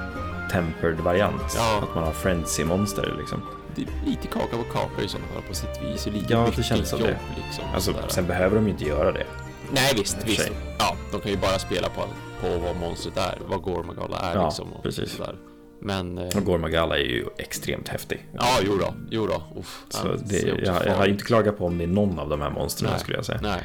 tempered 0.53 1.01
variant? 1.01 1.55
Ja. 1.57 1.82
Att 1.82 1.94
man 1.94 2.05
har 2.05 2.12
frenzy-monster 2.12 3.14
liksom? 3.18 3.42
det 3.78 3.82
är 3.82 4.11
lite 4.11 4.26
kaka 4.28 4.57
på 4.57 4.62
kaka 4.62 5.03
i 5.03 5.09
sådana 5.09 5.28
fall 5.28 5.42
på 5.49 5.55
sitt 5.55 5.82
vis. 5.82 6.07
Och 6.07 6.12
lite 6.12 6.32
Ja, 6.32 6.49
det 6.57 6.62
känns 6.62 6.88
som 6.88 6.99
jobb, 6.99 7.09
det. 7.09 7.42
Liksom, 7.44 7.64
Alltså, 7.74 7.94
sen 8.09 8.26
behöver 8.26 8.57
de 8.57 8.64
ju 8.64 8.70
inte 8.70 8.84
göra 8.84 9.12
det. 9.12 9.26
Nej, 9.72 9.92
visst, 9.96 10.16
visst. 10.24 10.51
Ja, 10.78 10.96
de 11.12 11.20
kan 11.20 11.30
ju 11.30 11.36
bara 11.36 11.59
spela 11.59 11.88
på, 11.88 12.03
på 12.40 12.59
vad 12.59 12.76
monstret 12.76 13.16
är, 13.16 13.38
vad 13.49 13.62
Gormagala 13.62 14.18
är 14.18 14.34
Ja, 14.34 14.44
liksom. 14.44 14.72
Och 14.72 14.82
precis. 14.82 15.16
Sådär. 15.16 15.34
Men... 15.81 16.18
Eh, 16.18 16.37
Och 16.37 16.45
Gormagala 16.45 16.99
är 16.99 17.03
ju 17.05 17.24
extremt 17.39 17.89
häftig. 17.89 18.26
ja, 18.33 18.59
jo 18.64 18.76
då, 18.81 18.95
jo 19.11 19.26
då. 19.26 19.43
Uff, 19.61 19.85
Så 19.89 20.07
det, 20.09 20.53
också 20.53 20.62
jag, 20.64 20.87
jag 20.87 20.95
har 20.95 21.07
inte 21.07 21.24
klagat 21.24 21.59
på 21.59 21.66
om 21.66 21.79
det 21.79 21.85
är 21.85 21.89
någon 21.89 22.18
av 22.18 22.29
de 22.29 22.41
här 22.41 22.51
monstren 22.51 22.91
Nej. 22.91 23.01
skulle 23.01 23.16
jag 23.18 23.24
säga. 23.24 23.39
Nej. 23.43 23.61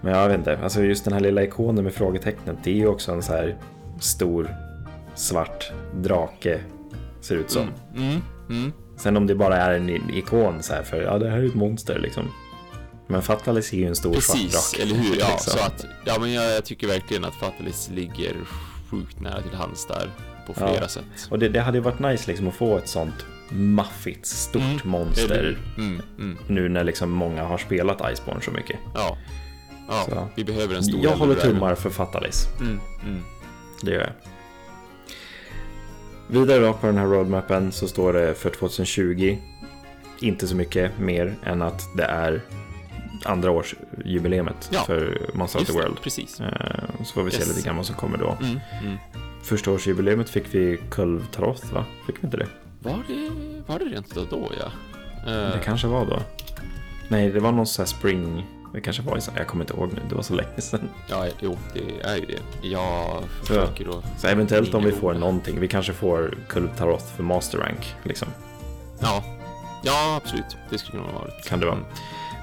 Men 0.00 0.12
jag 0.18 0.28
vet 0.28 0.38
inte, 0.38 0.58
alltså 0.62 0.82
just 0.82 1.04
den 1.04 1.12
här 1.12 1.20
lilla 1.20 1.42
ikonen 1.42 1.84
med 1.84 1.94
frågetecknet, 1.94 2.56
det 2.64 2.70
är 2.70 2.74
ju 2.74 2.86
också 2.86 3.12
en 3.12 3.22
så 3.22 3.32
här 3.32 3.56
stor 4.00 4.54
svart 5.14 5.72
drake, 5.94 6.60
ser 7.20 7.36
ut 7.36 7.50
som. 7.50 7.62
Mm, 7.96 8.08
mm, 8.08 8.20
mm. 8.50 8.72
Sen 8.96 9.16
om 9.16 9.26
det 9.26 9.34
bara 9.34 9.56
är 9.56 9.74
en 9.74 10.10
ikon 10.10 10.62
så 10.62 10.72
här 10.74 10.82
för, 10.82 11.02
ja 11.02 11.18
det 11.18 11.30
här 11.30 11.38
är 11.38 11.46
ett 11.46 11.54
monster 11.54 11.98
liksom. 11.98 12.22
Men 13.06 13.22
Fatalis 13.22 13.72
är 13.72 13.76
ju 13.76 13.86
en 13.86 13.96
stor 13.96 14.12
Precis, 14.14 14.52
svart 14.52 14.78
drake. 14.78 14.82
eller 14.82 15.02
hur? 15.02 15.16
Ja, 15.20 15.28
liksom. 15.30 15.52
så 15.58 15.64
att, 15.66 15.84
ja 16.04 16.16
men 16.20 16.32
jag, 16.32 16.52
jag 16.54 16.64
tycker 16.64 16.86
verkligen 16.86 17.24
att 17.24 17.34
Fatalis 17.34 17.90
ligger 17.94 18.36
sjukt 18.92 19.20
nära 19.20 19.40
till 19.42 19.54
hands 19.54 19.86
där 19.86 20.10
på 20.46 20.52
Ja. 20.60 20.66
flera 20.68 20.88
sätt. 20.88 21.04
Och 21.30 21.38
det, 21.38 21.48
det 21.48 21.60
hade 21.60 21.78
ju 21.78 21.82
varit 21.84 21.98
nice 22.00 22.30
liksom 22.30 22.48
att 22.48 22.54
få 22.54 22.76
ett 22.78 22.88
sånt 22.88 23.26
maffigt, 23.50 24.26
stort 24.26 24.62
Mm, 24.62 24.78
monster. 24.84 25.58
Mm, 25.78 26.00
mm. 26.18 26.38
Nu 26.46 26.68
när 26.68 26.84
liksom 26.84 27.10
många 27.10 27.44
har 27.44 27.58
spelat 27.58 28.12
Iceborne 28.12 28.40
så 28.40 28.50
mycket. 28.50 28.76
Ja. 28.94 29.16
Ja, 29.88 30.04
Så. 30.08 30.28
vi 30.34 30.44
behöver 30.44 30.74
en 30.76 30.82
stor 30.84 31.00
Jag 31.04 31.10
håller 31.16 31.34
tummar 31.34 31.74
för 31.74 31.90
Fatalis. 31.90 32.46
Mm, 32.60 32.80
mm. 33.06 33.20
Det 33.82 33.90
gör 33.90 34.00
jag. 34.00 34.12
Vidare 36.28 36.58
då 36.58 36.72
på 36.72 36.86
den 36.86 36.96
här 36.98 37.06
roadmappen 37.06 37.72
så 37.72 37.88
står 37.88 38.12
det 38.12 38.34
för 38.34 38.50
2020 38.50 39.38
inte 40.20 40.46
så 40.48 40.56
mycket 40.56 40.98
mer 40.98 41.34
än 41.44 41.62
att 41.62 41.96
det 41.96 42.04
är 42.04 42.40
andra 43.26 43.50
års 43.50 43.74
jubileumet 44.04 44.68
Ja, 44.72 44.80
för 44.82 45.20
Monster 45.34 45.58
Hunter 45.58 45.72
det, 45.74 45.80
World. 45.82 46.00
precis. 46.02 46.40
Eh, 46.40 46.48
Så 47.04 47.12
får 47.14 47.22
vi 47.22 47.30
se 47.30 47.38
Yes. 47.38 47.48
lite 47.48 47.66
grann 47.66 47.76
vad 47.76 47.86
som 47.86 47.94
kommer 47.96 48.18
då. 48.18 48.36
Mm, 48.40 48.60
mm. 48.82 48.96
Första 49.42 49.70
årsjubileumet 49.70 50.30
fick 50.30 50.54
vi 50.54 50.80
Kulv 50.90 51.26
Taroth 51.32 51.72
va? 51.74 51.84
Fick 52.06 52.16
vi 52.20 52.26
inte 52.26 52.36
det? 52.36 52.46
Var 52.80 52.98
det, 53.08 53.30
var 53.66 53.78
det 53.78 53.84
rent 53.84 54.14
då, 54.14 54.24
då 54.30 54.48
ja? 54.60 54.66
Eh, 55.32 55.52
Det 55.52 55.60
kanske 55.64 55.86
var 55.86 56.06
då. 56.06 56.18
Nej, 57.08 57.30
det 57.30 57.40
var 57.40 57.52
någon 57.52 57.66
sån 57.66 57.82
här 57.82 57.86
spring... 57.88 58.46
Det 58.74 58.80
kanske 58.80 59.02
var 59.02 59.16
i 59.16 59.20
så- 59.20 59.30
Jag 59.36 59.46
kommer 59.46 59.64
inte 59.64 59.74
ihåg 59.74 59.92
nu, 59.92 60.00
det 60.08 60.14
var 60.14 60.22
så 60.22 60.34
länge 60.34 60.60
sedan. 60.60 60.88
Ja, 61.08 61.26
jo, 61.40 61.58
det 61.74 62.00
är 62.02 62.16
ju 62.16 62.26
det. 62.26 62.68
Jag 62.68 63.22
försöker 63.42 63.84
då. 63.84 64.02
Så 64.18 64.26
eventuellt 64.26 64.74
om 64.74 64.84
vi 64.84 64.92
får 64.92 65.14
någonting. 65.14 65.60
Vi 65.60 65.68
kanske 65.68 65.92
får 65.92 66.34
Kulv 66.48 66.68
Taroth 66.76 67.04
för 67.16 67.22
Master 67.22 67.58
Rank. 67.58 67.94
Liksom. 68.02 68.28
Ja. 69.00 69.24
ja, 69.82 70.20
absolut. 70.24 70.56
Det 70.70 70.78
skulle 70.78 70.90
kunna 71.02 71.12
vara 71.12 71.22
varit. 71.24 71.44
Kan 71.48 71.60
det 71.60 71.66
vara. 71.66 71.78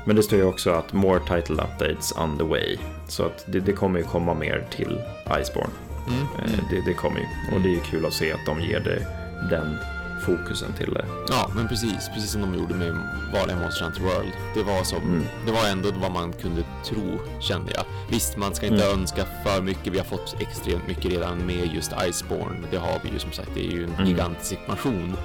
Men 0.05 0.15
det 0.15 0.23
står 0.23 0.39
ju 0.39 0.45
också 0.45 0.69
att 0.71 0.93
more 0.93 1.19
title 1.19 1.55
updates 1.63 2.13
on 2.17 2.37
the 2.37 2.43
way. 2.43 2.77
Så 3.07 3.23
att 3.25 3.43
det, 3.47 3.59
det 3.59 3.73
kommer 3.73 3.99
ju 3.99 4.05
komma 4.05 4.33
mer 4.33 4.67
till 4.75 5.01
Iceborne. 5.41 5.73
Mm. 6.07 6.21
Eh, 6.53 6.59
Det, 6.69 6.81
det 6.85 6.93
kommer 6.93 7.19
ju. 7.19 7.55
Och 7.55 7.61
det 7.61 7.69
är 7.69 7.73
ju 7.73 7.79
kul 7.79 8.05
att 8.05 8.13
se 8.13 8.31
att 8.33 8.45
de 8.45 8.61
ger 8.61 8.79
det 8.79 9.07
den 9.49 9.77
fokusen 10.25 10.73
till 10.73 10.93
det. 10.93 11.05
Ja, 11.29 11.51
men 11.55 11.67
precis. 11.67 12.09
Precis 12.13 12.31
som 12.31 12.41
de 12.41 12.55
gjorde 12.55 12.73
med 12.73 12.91
vanliga 13.33 13.57
Monster 13.57 13.83
Hunter 13.85 14.01
World. 14.01 14.31
Det 14.55 14.63
var 14.63 14.83
som, 14.83 14.97
Mm. 15.03 15.23
det 15.45 15.51
var 15.51 15.67
ändå 15.67 15.91
vad 15.91 16.11
man 16.11 16.33
kunde 16.33 16.63
tro, 16.85 17.19
kände 17.41 17.71
jag. 17.75 17.83
Visst, 18.09 18.37
man 18.37 18.55
ska 18.55 18.65
inte 18.65 18.85
Mm. 18.85 18.99
önska 18.99 19.23
för 19.45 19.61
mycket. 19.61 19.93
Vi 19.93 19.97
har 19.97 20.05
fått 20.05 20.35
extremt 20.39 20.87
mycket 20.87 21.05
redan 21.05 21.37
med 21.45 21.73
just 21.73 21.91
Iceborne. 22.09 22.67
Det 22.71 22.77
har 22.77 22.99
vi 23.03 23.09
ju 23.09 23.19
som 23.19 23.31
sagt. 23.31 23.49
Det 23.53 23.59
är 23.67 23.71
ju 23.71 23.83
en 23.83 23.93
Mm. 23.93 24.05
gigantisk 24.07 24.51
expansion. 24.53 25.17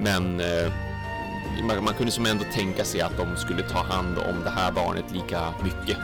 Men 0.00 0.40
eh, 0.40 0.72
man, 1.62 1.84
man 1.84 1.94
kunde 1.94 2.12
som 2.12 2.26
ändå 2.26 2.44
tänka 2.54 2.84
sig 2.84 3.00
att 3.00 3.16
de 3.16 3.36
skulle 3.36 3.62
ta 3.62 3.78
hand 3.78 4.18
om 4.18 4.44
det 4.44 4.50
här 4.50 4.72
barnet 4.72 5.04
lika 5.12 5.40
mycket. 5.64 5.98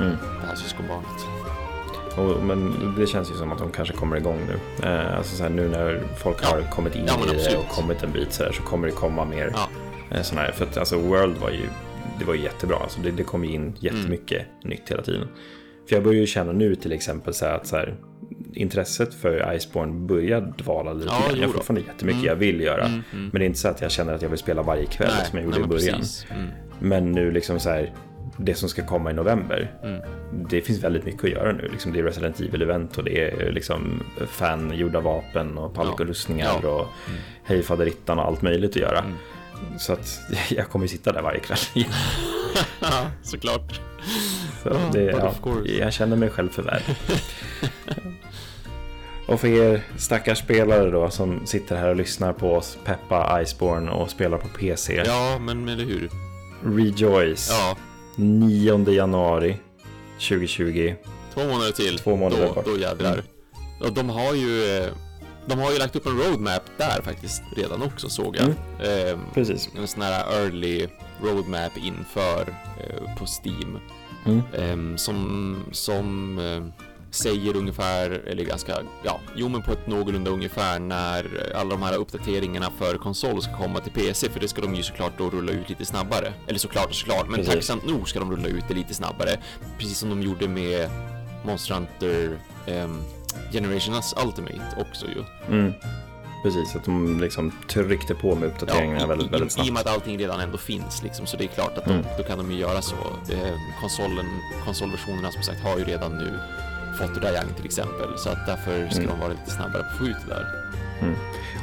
Mm. 0.00 0.16
Det 0.40 0.46
här 0.46 0.54
syskonbarnet. 0.54 1.20
Och, 2.16 2.44
men 2.44 2.74
det 2.98 3.06
känns 3.06 3.30
ju 3.30 3.34
som 3.34 3.52
att 3.52 3.58
de 3.58 3.70
kanske 3.70 3.94
kommer 3.94 4.16
igång 4.16 4.40
nu. 4.46 4.86
Eh, 4.88 5.16
alltså 5.16 5.36
så 5.36 5.42
här, 5.42 5.50
nu 5.50 5.68
när 5.68 6.02
folk 6.22 6.36
Ja. 6.42 6.48
har 6.48 6.70
kommit 6.70 6.94
in 6.94 7.04
Ja, 7.06 7.34
i 7.34 7.36
det 7.36 7.56
och 7.56 7.68
kommit 7.68 8.02
en 8.02 8.12
bit 8.12 8.32
så, 8.32 8.44
här, 8.44 8.52
så 8.52 8.62
kommer 8.62 8.86
det 8.86 8.92
komma 8.92 9.24
mer 9.24 9.52
Ja. 9.54 9.68
eh, 10.16 10.22
sådana 10.22 10.46
här. 10.46 10.52
För 10.52 10.64
att 10.64 10.76
alltså 10.76 10.98
World 10.98 11.36
var 11.36 11.50
ju, 11.50 11.68
det 12.18 12.24
var 12.24 12.34
ju 12.34 12.42
jättebra. 12.42 12.76
Alltså, 12.76 13.00
det, 13.00 13.10
det 13.10 13.22
kom 13.22 13.44
ju 13.44 13.50
in 13.52 13.74
jättemycket 13.80 14.42
Mm. 14.42 14.70
nytt 14.70 14.90
hela 14.90 15.02
tiden. 15.02 15.28
För 15.88 15.96
jag 15.96 16.04
börjar 16.04 16.20
ju 16.20 16.26
känna 16.26 16.52
nu 16.52 16.74
till 16.74 16.92
exempel 16.92 17.34
så 17.34 17.44
här, 17.46 17.54
att 17.54 17.66
så 17.66 17.76
här, 17.76 17.94
intresset 18.56 19.14
för 19.14 19.54
Iceborne 19.54 20.06
börjar 20.06 20.40
dvala 20.40 20.92
lite 20.92 21.06
Ja, 21.06 21.26
grann. 21.28 21.40
Jag 21.40 21.46
har 21.48 21.52
fortfarande 21.54 21.80
jättemycket 21.86 22.18
Mm. 22.20 22.26
jag 22.28 22.36
vill 22.36 22.60
göra. 22.60 22.84
Mm, 22.84 23.02
mm. 23.12 23.28
Men 23.32 23.40
det 23.40 23.44
är 23.44 23.46
inte 23.46 23.58
så 23.58 23.68
att 23.68 23.80
jag 23.80 23.90
känner 23.90 24.14
att 24.14 24.22
jag 24.22 24.28
vill 24.28 24.38
spela 24.38 24.62
varje 24.62 24.86
kväll 24.86 25.10
som 25.30 25.38
jag 25.38 25.44
gjorde 25.44 25.56
nej, 25.58 25.64
i 25.66 25.68
början. 25.68 26.02
Mm. 26.30 26.46
Men 26.78 27.12
nu 27.12 27.30
liksom 27.30 27.60
så 27.60 27.70
här, 27.70 27.92
det 28.36 28.54
som 28.54 28.68
ska 28.68 28.86
komma 28.86 29.10
i 29.10 29.14
november. 29.14 29.70
Mm. 29.82 30.00
Det 30.48 30.60
finns 30.60 30.78
väldigt 30.84 31.04
mycket 31.04 31.24
att 31.24 31.30
göra 31.30 31.52
nu. 31.52 31.68
Liksom 31.72 31.92
det 31.92 31.98
är 31.98 32.02
Resident 32.02 32.40
Evil-event 32.40 32.98
och 32.98 33.04
det 33.04 33.20
är 33.30 33.52
liksom 33.52 34.02
fan-gjorda 34.28 35.00
vapen 35.00 35.58
och 35.58 35.74
palkorustningar 35.74 36.50
Ja. 36.62 36.68
och 36.68 36.86
Mm. 37.08 37.20
hej 37.44 37.62
faderittan 37.62 38.18
och 38.18 38.24
allt 38.24 38.42
möjligt 38.42 38.70
att 38.70 38.76
göra. 38.76 38.98
Mm. 38.98 39.14
Så 39.78 39.92
att 39.92 40.20
jag 40.50 40.68
kommer 40.68 40.86
sitta 40.86 41.12
där 41.12 41.22
varje 41.22 41.40
kväll. 41.40 41.58
Ja, 42.80 43.06
såklart. 43.22 43.80
Så 44.62 44.68
Ja, 44.68 44.76
det, 44.92 45.02
ja, 45.02 45.34
jag 45.78 45.92
känner 45.92 46.16
mig 46.16 46.30
själv 46.30 46.48
för 46.48 46.62
värd. 46.62 46.82
och 49.26 49.40
för 49.40 49.48
er 49.48 49.82
stackars 49.96 50.38
spelare 50.38 50.90
då 50.90 51.10
som 51.10 51.46
sitter 51.46 51.76
här 51.76 51.88
och 51.88 51.96
lyssnar 51.96 52.32
på 52.32 52.54
oss 52.54 52.78
peppa 52.84 53.42
Iceborne 53.42 53.90
och 53.90 54.10
spelar 54.10 54.38
på 54.38 54.48
PC. 54.48 55.02
Ja, 55.06 55.38
men 55.40 55.68
eller 55.68 55.84
hur? 55.84 56.10
Rejoice! 56.76 57.48
Ja, 57.50 57.76
9 58.16 58.90
januari 58.90 59.56
2020. 60.28 60.94
två 61.34 61.44
månader 61.44 61.72
till. 61.72 61.98
Två 61.98 62.16
månader 62.16 62.46
då, 62.48 62.52
bort. 62.54 62.64
då 62.64 62.78
jädrar. 62.78 63.22
Och 63.80 63.92
de 63.92 64.08
har 64.10 64.34
ju... 64.34 64.78
eh, 64.78 64.86
De 65.46 65.58
har 65.58 65.72
ju 65.72 65.78
lagt 65.78 65.96
upp 65.96 66.06
en 66.06 66.18
roadmap 66.18 66.62
där 66.76 67.02
faktiskt 67.02 67.42
redan 67.56 67.82
också 67.82 68.08
såg 68.08 68.36
jag. 68.36 68.44
Mm. 68.44 68.56
Ehm, 68.82 69.20
Precis. 69.34 69.68
en 69.76 69.86
sån 69.88 70.02
här 70.02 70.42
early 70.42 70.86
roadmap 71.22 71.72
inför 71.76 72.40
eh, 72.80 73.16
på 73.18 73.24
Steam. 73.26 73.78
Mm. 74.26 74.42
Ehm, 74.58 74.98
som 74.98 75.58
som 75.72 76.38
eh, 76.38 76.83
säger 77.14 77.56
ungefär, 77.56 78.10
eller 78.10 78.44
ganska, 78.44 78.76
ja, 79.04 79.20
jo 79.36 79.48
men 79.48 79.62
på 79.62 79.72
ett 79.72 79.86
någorlunda 79.86 80.30
ungefär 80.30 80.78
när 80.78 81.52
alla 81.56 81.70
de 81.70 81.82
här 81.82 81.96
uppdateringarna 81.96 82.70
för 82.78 82.98
konsol 82.98 83.42
ska 83.42 83.56
komma 83.56 83.80
till 83.80 83.92
PC, 83.92 84.30
för 84.30 84.40
det 84.40 84.48
ska 84.48 84.62
de 84.62 84.74
ju 84.74 84.82
såklart 84.82 85.12
då 85.18 85.30
rulla 85.30 85.52
ut 85.52 85.68
lite 85.68 85.84
snabbare. 85.84 86.32
Eller 86.46 86.58
såklart 86.58 86.86
och 86.86 86.94
såklart, 86.94 87.26
men 87.28 87.34
Precis. 87.34 87.54
tacksamt 87.54 87.86
nog 87.86 88.08
ska 88.08 88.18
de 88.18 88.30
rulla 88.32 88.48
ut 88.48 88.64
det 88.68 88.74
lite 88.74 88.94
snabbare. 88.94 89.30
Precis 89.78 89.98
som 89.98 90.10
de 90.10 90.22
gjorde 90.22 90.48
med 90.48 90.90
Monster 91.46 91.74
Hunter 91.74 92.38
um, 92.84 93.02
Generations 93.52 94.14
Ultimate 94.26 94.76
också 94.80 95.06
ju. 95.06 95.24
Mm. 95.56 95.72
Precis, 96.42 96.76
att 96.76 96.84
de 96.84 97.20
liksom 97.20 97.52
tryckte 97.68 98.14
på 98.14 98.34
med 98.34 98.48
uppdateringarna 98.48 99.04
i- 99.04 99.06
väldigt, 99.08 99.28
i, 99.28 99.30
väldigt 99.30 99.50
I 99.50 99.52
snabbt. 99.54 99.68
och 99.68 99.74
med 99.74 99.80
att 99.80 99.86
allting 99.94 100.18
redan 100.18 100.40
ändå 100.40 100.58
finns 100.58 101.02
liksom, 101.02 101.26
så 101.26 101.36
det 101.36 101.44
är 101.44 101.48
klart 101.48 101.78
att 101.78 101.84
de, 101.84 101.90
Mm. 101.90 102.04
då 102.18 102.22
kan 102.24 102.38
de 102.38 102.52
ju 102.52 102.58
göra 102.58 102.82
så. 102.82 102.94
Eh, 103.30 103.54
konsolen, 103.80 104.26
konsolversionerna 104.64 105.30
som 105.32 105.42
sagt 105.42 105.60
har 105.60 105.78
ju 105.78 105.84
redan 105.84 106.18
nu 106.18 106.38
fått 106.94 107.22
Rayang 107.24 107.48
till 107.56 107.64
exempel, 107.64 108.18
så 108.18 108.28
att 108.30 108.46
därför 108.46 108.88
ska 108.88 109.02
Mm. 109.02 109.10
de 109.10 109.20
vara 109.20 109.30
lite 109.30 109.50
snabbare 109.50 109.82
på 109.82 109.88
att 109.88 109.98
få 109.98 110.04
ut 110.04 110.16
det 110.28 110.34
där. 110.34 110.46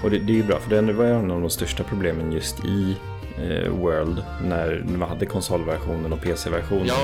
Och 0.03 0.09
det, 0.11 0.19
det 0.19 0.33
är 0.33 0.35
ju 0.35 0.43
bra, 0.43 0.59
för 0.59 0.81
det 0.81 0.93
var 0.93 1.05
ju 1.05 1.11
en 1.11 1.31
av 1.31 1.41
de 1.41 1.49
största 1.49 1.83
problemen 1.83 2.31
just 2.31 2.65
i 2.65 2.97
eh, 3.37 3.69
World 3.71 4.23
när 4.43 4.83
man 4.97 5.09
hade 5.09 5.25
konsolversionen 5.25 6.13
och 6.13 6.21
PC-versionen. 6.21 6.85
Ja, 6.87 6.95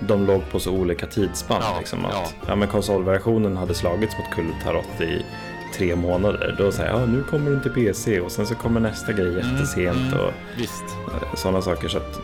de 0.00 0.26
låg 0.26 0.50
på 0.50 0.60
så 0.60 0.72
olika 0.72 1.06
tidsspann. 1.06 1.62
Ja, 1.62 1.76
liksom, 1.78 2.04
att, 2.04 2.12
ja. 2.12 2.26
ja. 2.48 2.56
men 2.56 2.68
konsolversionen 2.68 3.56
hade 3.56 3.74
slagits 3.74 4.14
mot 4.18 4.30
Kultarot 4.30 5.00
i 5.00 5.24
tre 5.74 5.96
månader. 5.96 6.54
Då 6.58 6.72
säger 6.72 6.90
jag, 6.90 7.00
ja, 7.00 7.06
nu 7.06 7.22
kommer 7.22 7.50
den 7.50 7.62
till 7.62 7.70
PC 7.70 8.20
och 8.20 8.32
sen 8.32 8.46
så 8.46 8.54
kommer 8.54 8.80
nästa 8.80 9.12
grej 9.12 9.34
jättesent 9.36 10.12
mm. 10.12 10.20
och 10.20 10.32
Visst. 10.58 10.84
sådana 11.34 11.62
saker. 11.62 11.88
Så 11.88 11.98
att 11.98 12.20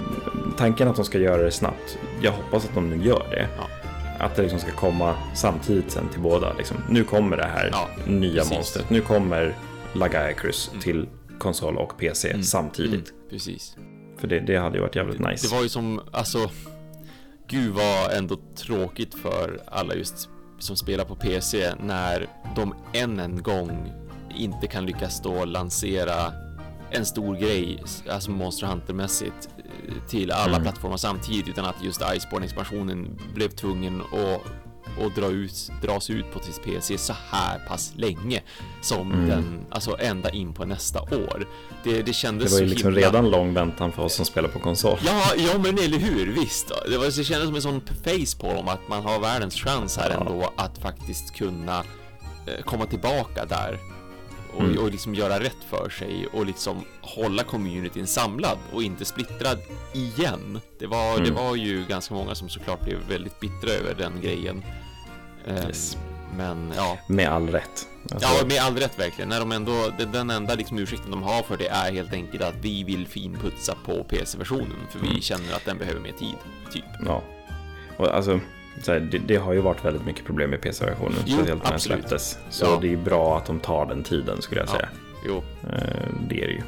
tanken 0.59 0.89
att 0.89 0.97
de 0.97 1.05
ska 1.05 1.19
göra 1.19 1.43
det 1.43 1.51
snabbt, 1.51 1.99
jag 2.21 2.33
hoppas 2.33 2.65
att 2.65 2.75
de 2.75 2.91
nu 2.91 3.05
gör 3.07 3.27
det. 3.31 3.49
Ja. 3.59 3.82
Att 4.23 4.37
det 4.37 4.43
liksom 4.43 4.61
ska 4.61 4.71
komma 4.71 5.15
samtidigt 5.35 5.91
sen 5.91 6.09
till 6.09 6.21
båda. 6.21 6.53
Liksom. 6.53 6.77
Nu 6.89 7.05
kommer 7.05 7.37
det 7.37 7.47
här 7.47 7.69
Ja, 7.73 7.89
nya 8.07 8.35
precis. 8.35 8.53
monstret. 8.53 8.91
Nu 8.91 9.01
kommer 9.01 9.57
Lagaicrus 9.93 10.69
Mm. 10.69 10.81
till 10.83 11.09
konsol 11.39 11.77
och 11.79 11.99
PC 11.99 12.43
samtidigt. 12.43 13.11
Mm, 13.11 13.23
precis. 13.31 13.77
För 14.19 14.29
det, 14.29 14.41
det 14.41 14.57
hade 14.57 14.77
ju 14.77 14.83
varit 14.83 14.97
jävligt 14.97 15.21
nice. 15.21 15.47
Det 15.49 15.55
var 15.57 15.63
ju 15.63 15.69
som, 15.69 16.01
alltså, 16.13 16.51
gud 17.47 17.75
vad 17.75 18.13
ändå 18.13 18.39
tråkigt 18.57 19.15
för 19.15 19.61
alla 19.67 19.95
just 19.95 20.29
som 20.59 20.77
spelar 20.77 21.05
på 21.05 21.15
PC 21.15 21.75
när 21.81 22.27
de 22.57 22.75
än 22.93 23.21
en 23.21 23.43
gång 23.43 23.93
inte 24.37 24.67
kan 24.67 24.87
lyckas 24.87 25.21
då 25.23 25.45
lansera 25.45 26.33
en 26.91 27.07
stor 27.07 27.37
grej, 27.37 27.83
alltså 28.11 28.31
Monster 28.31 28.67
Hunter-mässigt, 28.67 29.49
till 30.09 30.31
alla 30.33 30.51
Mm. 30.57 30.63
plattformar 30.63 30.97
samtidigt 30.97 31.49
utan 31.49 31.65
att 31.65 31.85
just 31.85 32.01
Iceborne-expansionen 32.17 33.19
blev 33.35 33.49
tvungen 33.49 34.01
att 34.01 34.41
och 34.99 35.11
dra 35.13 35.27
ut, 35.27 35.71
dras 35.83 36.11
ut 36.11 36.33
på 36.33 36.39
till 36.39 36.53
PC 36.65 36.99
så 36.99 37.13
här 37.31 37.59
pass 37.69 37.93
länge 37.97 38.43
som 38.81 39.13
Mm. 39.13 39.29
den, 39.29 39.61
alltså 39.71 39.97
ända 40.01 40.31
in 40.31 40.53
på 40.55 40.65
nästa 40.65 41.01
år. 41.03 41.47
Det, 41.85 42.03
det 42.03 42.13
kändes 42.13 42.51
Det 42.51 42.57
var 42.57 42.61
ju 42.63 42.67
liksom 42.69 42.89
himla... 42.95 43.07
redan 43.09 43.31
lång 43.31 43.55
väntan 43.55 43.93
för 43.93 44.03
oss 44.03 44.15
som 44.15 44.25
spelar 44.25 44.49
på 44.49 44.59
konsol. 44.59 44.99
Ja, 45.05 45.23
ja 45.37 45.59
men 45.59 45.79
eller 45.79 45.99
hur, 45.99 46.33
visst. 46.33 46.73
Det, 46.91 46.99
var, 46.99 47.05
det 47.05 47.13
kändes 47.25 47.47
som 47.47 47.55
en 47.55 47.63
sån 47.63 47.81
face 47.81 48.39
på 48.41 48.53
dem 48.55 48.69
att 48.69 48.89
man 48.89 49.03
har 49.03 49.21
världens 49.21 49.55
chans 49.55 49.97
här 49.97 50.11
Ja. 50.11 50.21
ändå 50.21 50.53
att 50.57 50.79
faktiskt 50.79 51.35
kunna 51.35 51.79
eh, 52.47 52.63
komma 52.65 52.87
tillbaka 52.87 53.45
där 53.47 53.79
och, 54.57 54.61
Mm. 54.63 54.79
och 54.79 54.91
liksom 54.91 55.15
göra 55.15 55.41
rätt 55.41 55.65
för 55.71 55.89
sig 55.91 56.27
och 56.33 56.47
liksom 56.47 56.85
hålla 57.01 57.43
communityn 57.45 58.07
samlad 58.07 58.59
och 58.73 58.83
inte 58.83 59.05
splittrad 59.05 59.59
igen. 59.95 60.61
Det 60.79 60.87
var, 60.87 61.17
det 61.19 61.23
Mm. 61.29 61.35
var 61.35 61.57
ju 61.57 61.85
ganska 61.89 62.15
många 62.15 62.35
som 62.35 62.49
såklart 62.49 62.85
blev 62.85 62.99
väldigt 63.09 63.41
bittra 63.41 63.71
över 63.71 63.95
den 63.95 64.21
grejen. 64.21 64.65
Eh, 65.47 65.55
Yes. 65.67 65.97
Men 66.37 66.73
ja, 66.77 66.99
Med 67.07 67.29
all 67.29 67.49
rätt. 67.49 67.89
Alltså, 68.13 68.29
Ja, 68.41 68.47
med 68.47 68.59
all 68.63 68.77
rätt 68.77 68.99
verkligen. 68.99 69.29
När 69.29 69.41
de 69.41 69.53
ändå, 69.53 69.91
den, 70.13 70.31
enda 70.31 70.55
liksom 70.55 70.79
ursäkten 70.79 71.11
de 71.11 71.23
har 71.23 71.43
för 71.43 71.57
det 71.57 71.69
är 71.69 71.93
helt 71.93 72.13
enkelt 72.13 72.43
att 72.43 72.55
vi 72.61 72.85
vill 72.85 73.07
finputsa 73.07 73.75
på 73.87 74.05
PC-versionen 74.05 74.77
för 74.91 74.99
vi 74.99 75.07
Mm. 75.09 75.21
känner 75.21 75.55
att 75.55 75.65
den 75.65 75.79
behöver 75.79 76.01
mer 76.01 76.13
tid, 76.13 76.35
typ. 76.73 76.85
ja. 77.07 77.23
Och 77.97 78.15
alltså, 78.15 78.41
så 78.41 78.45
här, 78.93 79.01
det, 79.01 79.19
det 79.19 79.37
har 79.37 79.53
ju 79.53 79.61
varit 79.61 79.85
väldigt 79.85 80.05
mycket 80.07 80.25
problem 80.27 80.51
med 80.51 80.61
PC-versionen. 80.61 81.19
Jo, 81.25 81.37
speciellt 81.37 81.63
när 81.65 81.71
den 81.71 81.81
släpptes. 81.81 82.39
Så 82.51 82.65
Ja. 82.65 82.79
det 82.81 82.87
är 82.87 82.91
ju 82.91 82.97
bra 82.97 83.37
att 83.39 83.47
de 83.47 83.61
tar 83.61 83.87
den 83.87 84.03
tiden 84.03 84.43
skulle 84.43 84.61
jag 84.61 84.69
Ja. 84.69 84.73
säga. 84.73 84.89
Jo, 85.27 85.43
Eh, 85.63 86.07
Det 86.29 86.43
är 86.43 86.47
det 86.47 86.53
ju. 86.53 86.63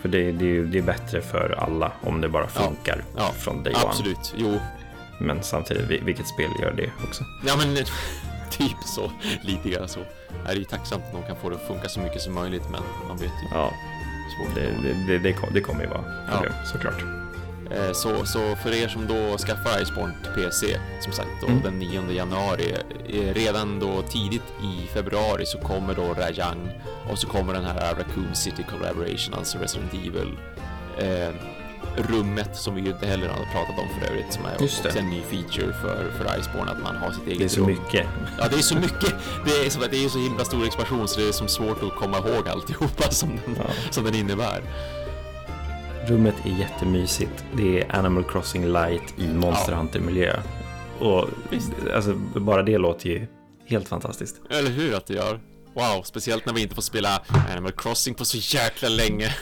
För 0.00 0.08
det, 0.08 0.32
det, 0.32 0.44
är 0.44 0.48
ju- 0.48 0.66
det 0.66 0.78
är 0.78 0.82
bättre 0.82 1.20
för 1.20 1.54
alla 1.58 1.92
om 2.02 2.20
det 2.20 2.28
bara 2.28 2.42
Ja. 2.54 2.60
funkar 2.62 3.04
Ja. 3.16 3.30
från 3.38 3.62
day 3.62 3.74
one. 3.74 3.84
absolut. 3.86 4.34
Jo, 4.36 4.58
Men 5.20 5.42
samtidigt, 5.42 5.90
vil- 5.90 6.04
vilket 6.04 6.26
spel 6.28 6.50
gör 6.62 6.72
det 6.72 6.90
också? 7.08 7.24
ja 7.46 7.54
men 7.56 7.76
typ 8.50 8.76
så, 8.84 9.10
lite 9.42 9.68
grann 9.68 9.88
så. 9.88 10.00
Det 10.46 10.52
är 10.52 10.56
ju 10.56 10.64
tacksamt 10.64 11.04
att 11.06 11.12
de 11.12 11.22
kan 11.22 11.36
få 11.36 11.48
det 11.50 11.56
att 11.56 11.66
funka 11.66 11.88
så 11.88 12.00
mycket 12.00 12.22
som 12.22 12.34
möjligt, 12.34 12.62
men 12.70 12.82
man 13.08 13.16
vet 13.16 13.26
ju 13.30 13.48
Ja, 13.56 13.70
det, 14.54 14.60
det, 14.60 14.88
det, 14.88 15.06
det, 15.12 15.18
det, 15.18 15.32
kom, 15.32 15.48
det 15.54 15.60
kommer 15.60 15.82
ju 15.82 15.88
vara 15.88 16.04
Ja. 16.30 16.32
problem 16.36 16.52
såklart. 16.72 17.04
Eh, 17.70 17.92
Så, 17.92 18.26
så 18.26 18.56
för 18.56 18.74
er 18.74 18.88
som 18.88 19.06
då 19.06 19.38
skaffar 19.38 19.82
Iceborne 19.82 20.14
till 20.22 20.32
PC, 20.42 20.80
som 21.00 21.12
sagt 21.12 21.28
då 21.40 21.46
Mm. 21.46 21.62
den 21.62 21.78
9 21.78 22.10
januari, 22.12 22.74
eh, 23.08 23.34
redan 23.34 23.80
då 23.80 24.02
tidigt 24.02 24.42
i 24.62 24.86
februari 24.86 25.46
så 25.46 25.58
kommer 25.58 25.94
då 25.94 26.14
Rajang 26.14 26.70
och 27.10 27.18
så 27.18 27.26
kommer 27.26 27.52
den 27.52 27.64
här 27.64 27.94
Raccoon 27.94 28.34
City 28.34 28.64
Collaboration, 28.70 29.34
alltså 29.34 29.58
Resident 29.58 29.94
Evil. 29.94 30.32
Eh, 30.98 31.34
rummet 32.10 32.56
som 32.56 32.74
vi 32.74 32.80
ju 32.80 32.88
inte 32.90 33.06
heller 33.06 33.28
hade 33.28 33.44
pratat 33.52 33.78
om 33.78 33.88
för 34.00 34.06
övrigt, 34.06 34.32
som 34.32 34.44
är 34.46 34.54
också 34.64 34.98
en 34.98 35.10
ny 35.10 35.20
feature 35.22 35.72
för, 35.72 36.10
för 36.18 36.38
Iceborne, 36.40 36.70
att 36.70 36.82
man 36.82 36.96
har 36.96 37.10
sitt 37.10 37.26
eget 37.26 37.38
Det 37.38 37.44
är 37.44 37.48
så 37.48 37.60
rum. 37.60 37.66
mycket. 37.66 38.06
Ja, 38.38 38.48
det 38.50 38.56
är 38.56 38.60
så 38.62 38.74
mycket. 38.74 39.14
Det 39.46 39.66
är, 39.66 39.70
som, 39.70 39.82
det 39.90 40.04
är 40.04 40.08
så 40.08 40.18
himla 40.18 40.44
stor 40.44 40.66
expansion 40.66 41.08
så 41.08 41.20
det 41.20 41.28
är 41.28 41.32
som 41.32 41.48
svårt 41.48 41.82
att 41.82 41.94
komma 41.96 42.18
ihåg 42.18 42.48
alltihopa 42.48 43.10
som 43.10 43.28
den, 43.28 43.56
Ja. 43.58 43.64
som 43.90 44.04
den 44.04 44.14
innebär. 44.14 44.62
Rummet 46.06 46.34
är 46.46 46.58
jättemysigt. 46.58 47.44
Det 47.56 47.80
är 47.80 47.96
Animal 47.96 48.24
Crossing 48.24 48.66
Light 48.72 49.14
i 49.18 49.28
Monster 49.28 49.72
Ja. 49.72 49.78
Hunter-miljö. 49.78 50.40
Och 50.98 51.28
Visst. 51.50 51.72
alltså, 51.94 52.14
bara 52.34 52.62
det 52.62 52.78
låter 52.78 53.10
ju 53.10 53.26
helt 53.66 53.88
fantastiskt. 53.88 54.40
Eller 54.50 54.70
hur 54.70 54.94
att 54.94 55.06
det 55.06 55.14
gör? 55.14 55.40
Wow, 55.74 56.02
speciellt 56.02 56.46
när 56.46 56.52
vi 56.52 56.62
inte 56.62 56.74
får 56.74 56.82
spela 56.82 57.22
Animal 57.52 57.72
Crossing 57.72 58.14
på 58.14 58.24
så 58.24 58.56
jäkla 58.56 58.88
länge. 58.88 59.34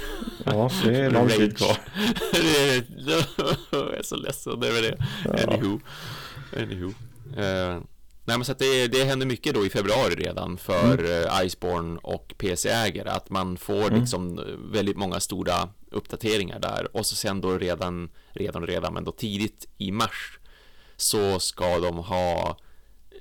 Ja, 0.45 0.70
det 0.85 0.97
är 0.97 1.11
lång 1.11 1.28
tid 1.28 1.57
kvar. 1.59 1.77
jag 3.70 3.95
är 3.99 4.03
så 4.03 4.16
ledsen 4.16 4.53
över 4.62 4.82
det. 4.82 4.97
Ja. 5.24 5.31
Anywho. 5.53 5.81
Anywho. 6.57 6.89
Eh, 7.36 7.81
nej 8.27 8.36
men 8.39 8.45
så 8.45 8.53
att 8.53 8.59
det, 8.59 8.89
det 8.89 9.05
händer 9.05 9.27
mycket 9.27 9.55
då 9.55 9.66
i 9.66 9.70
februari 9.70 10.15
redan 10.15 10.57
för 10.59 10.99
mm. 10.99 11.47
Iceborne 11.47 11.99
och 12.03 12.35
PC-ägare. 12.39 13.09
Att 13.09 13.31
man 13.31 13.57
får 13.57 13.86
Mm. 13.86 14.01
liksom 14.01 14.39
eh, 14.39 14.45
väldigt 14.73 14.97
många 14.97 15.20
stora 15.20 15.69
uppdateringar 15.95 16.59
där. 16.59 16.97
Och 16.97 17.07
så 17.07 17.16
sen 17.16 17.41
då 17.41 17.59
redan, 17.59 18.11
redan 18.33 18.66
redan, 18.66 18.95
men 18.95 19.05
då 19.05 19.12
tidigt 19.12 19.69
i 19.79 19.93
mars 19.93 20.39
så 20.97 21.39
ska 21.41 21.79
de 21.79 21.99
ha 21.99 22.59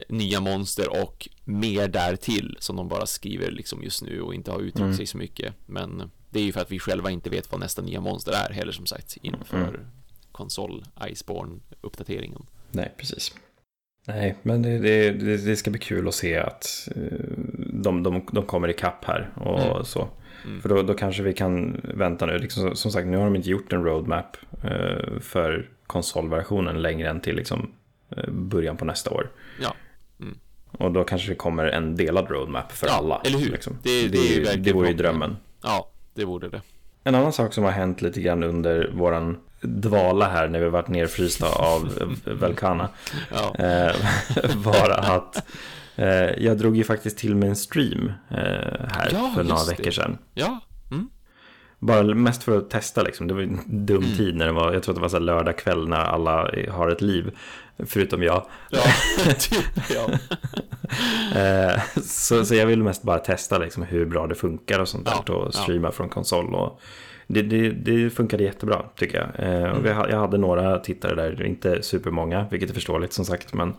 nya 0.10 0.40
monster 0.42 1.04
och 1.04 1.30
mer 1.44 1.88
därtill 1.88 2.58
som 2.60 2.76
de 2.76 2.88
bara 2.88 3.06
skriver 3.06 3.52
liksom 3.52 3.84
just 3.84 4.04
nu 4.04 4.22
och 4.22 4.34
inte 4.36 4.52
har 4.52 4.60
uttryckt 4.60 4.80
Mm. 4.80 4.94
sig 4.94 5.06
så 5.06 5.18
mycket. 5.18 5.54
Men 5.66 6.12
det 6.30 6.40
är 6.40 6.44
ju 6.44 6.52
för 6.52 6.62
att 6.62 6.72
vi 6.72 6.80
själva 6.80 7.12
inte 7.12 7.30
vet 7.30 7.52
vad 7.52 7.60
nästa 7.60 7.82
nya 7.82 8.02
monster 8.02 8.32
är 8.32 8.54
heller 8.54 8.72
som 8.72 8.86
sagt 8.86 9.18
inför 9.22 9.68
Mm. 9.68 9.88
konsol 10.32 10.84
Iceborne 11.10 11.60
uppdateringen. 11.82 12.46
Nej, 12.72 12.94
precis. 12.98 13.34
Nej, 14.08 14.36
men 14.42 14.62
det, 14.62 14.80
det, 14.80 15.12
det, 15.12 15.38
det 15.38 15.56
ska 15.56 15.72
bli 15.72 15.80
kul 15.80 16.08
att 16.08 16.16
se 16.16 16.38
att 16.38 16.88
eh, 16.96 17.02
de, 17.74 18.04
de, 18.04 18.26
de 18.32 18.46
kommer 18.46 18.68
ikapp 18.70 19.06
här 19.06 19.34
och 19.36 19.60
Mm. 19.60 19.86
så. 19.86 20.10
Mm. 20.46 20.62
För 20.62 20.70
då, 20.70 20.82
då 20.82 20.94
kanske 20.94 21.24
vi 21.24 21.34
kan 21.34 21.82
vänta 21.84 22.26
nu. 22.26 22.38
Liksom, 22.38 22.76
som 22.76 22.92
sagt, 22.92 23.08
nu 23.08 23.18
har 23.18 23.24
de 23.24 23.36
inte 23.36 23.50
gjort 23.50 23.74
en 23.74 23.84
roadmap 23.84 24.38
eh, 24.64 25.20
för 25.22 25.70
konsolversionen 25.88 26.82
längre 26.82 27.10
än 27.10 27.20
till 27.22 27.36
liksom, 27.36 27.72
eh, 28.18 28.30
början 28.30 28.78
på 28.78 28.86
nästa 28.86 29.10
år. 29.12 29.30
Ja. 29.62 29.76
Och 30.78 30.92
då 30.92 31.04
kanske 31.04 31.30
det 31.30 31.36
kommer 31.36 31.66
en 31.66 31.96
delad 31.96 32.30
roadmap 32.32 32.72
för 32.72 32.88
Ja, 32.88 32.94
alla. 32.94 33.22
eller 33.26 33.40
hur? 33.40 33.50
Liksom. 33.52 33.78
Det- 33.84 34.02
Det, 34.02 34.08
det 34.08 34.18
är 34.18 34.54
ju 34.56 34.62
det, 34.62 34.74
vore 34.74 34.88
ju 34.88 34.94
drömmen. 34.94 35.38
Ja, 35.64 35.90
det 36.14 36.26
vore 36.26 36.50
det. 36.50 36.62
En 37.04 37.16
annan 37.16 37.34
sak 37.34 37.54
som 37.54 37.64
har 37.64 37.72
hänt 37.72 38.02
lite 38.02 38.22
grann 38.22 38.44
under 38.44 38.92
våran 38.94 39.38
dvala 39.62 40.26
här 40.30 40.48
när 40.48 40.60
vi 40.60 40.70
varit 40.70 40.88
nerfrysta 40.88 41.48
av 41.50 41.90
Velkana 42.26 42.90
Ja, 43.32 43.56
eh, 43.66 43.96
var 44.56 44.90
att 44.90 45.46
jag 46.38 46.58
drog 46.58 46.78
ju 46.78 46.84
faktiskt 46.84 47.18
till 47.18 47.36
med 47.36 47.50
en 47.50 47.56
stream 47.56 48.08
eh, 48.30 48.38
här 48.92 49.10
Ja, 49.12 49.32
för 49.36 49.44
några 49.44 49.64
veckor 49.66 49.92
sedan. 49.92 50.18
ja. 50.34 50.60
Mm. 50.92 51.10
Bara 51.80 52.04
mest 52.04 52.44
för 52.44 52.58
att 52.58 52.70
testa 52.70 53.02
liksom. 53.04 53.28
Det 53.28 53.34
var 53.34 53.42
ju 53.42 53.48
en 53.48 53.86
dum 53.86 54.04
Mm. 54.04 54.18
tid 54.18 54.36
när 54.36 54.46
det 54.46 54.52
var, 54.52 54.74
jag 54.74 54.84
tror 54.84 54.94
att 54.94 54.98
det 54.98 55.02
var 55.02 55.10
så 55.10 55.20
lördag 55.20 55.58
kväll 55.58 55.88
när 55.88 55.98
alla 55.98 56.52
har 56.72 56.90
ett 56.90 57.02
liv. 57.02 57.32
Förutom 57.86 58.24
jag. 58.24 58.46
Ja, 58.70 58.82
typ, 59.40 59.66
ja. 59.96 60.10
Eh, 61.40 61.82
så, 62.04 62.46
så 62.46 62.56
jag 62.56 62.66
vill 62.66 62.84
mest 62.84 63.04
bara 63.04 63.20
testa 63.20 63.58
liksom 63.58 63.84
hur 63.84 64.06
bra 64.06 64.28
det 64.28 64.36
funkar 64.36 64.80
och 64.80 64.88
sånt 64.88 65.06
där. 65.06 65.14
Ja, 65.28 65.34
och 65.34 65.48
ja. 65.48 65.52
streama 65.52 65.92
från 65.92 66.10
konsol. 66.10 66.56
Och 66.56 66.82
det, 67.34 67.42
det, 67.42 67.70
det 67.70 68.10
funkade 68.10 68.44
jättebra 68.44 68.86
tycker 68.96 69.18
jag. 69.18 69.48
Eh, 69.64 69.72
och 69.72 69.86
vi, 69.86 69.90
jag 69.90 70.20
hade 70.20 70.38
några 70.38 70.80
tittare 70.80 71.16
där, 71.16 71.46
inte 71.46 71.84
supermånga, 71.84 72.46
vilket 72.52 72.70
är 72.70 72.74
förståeligt 72.74 73.14
som 73.14 73.26
sagt. 73.26 73.54
Men 73.54 73.70
eh, 73.70 73.76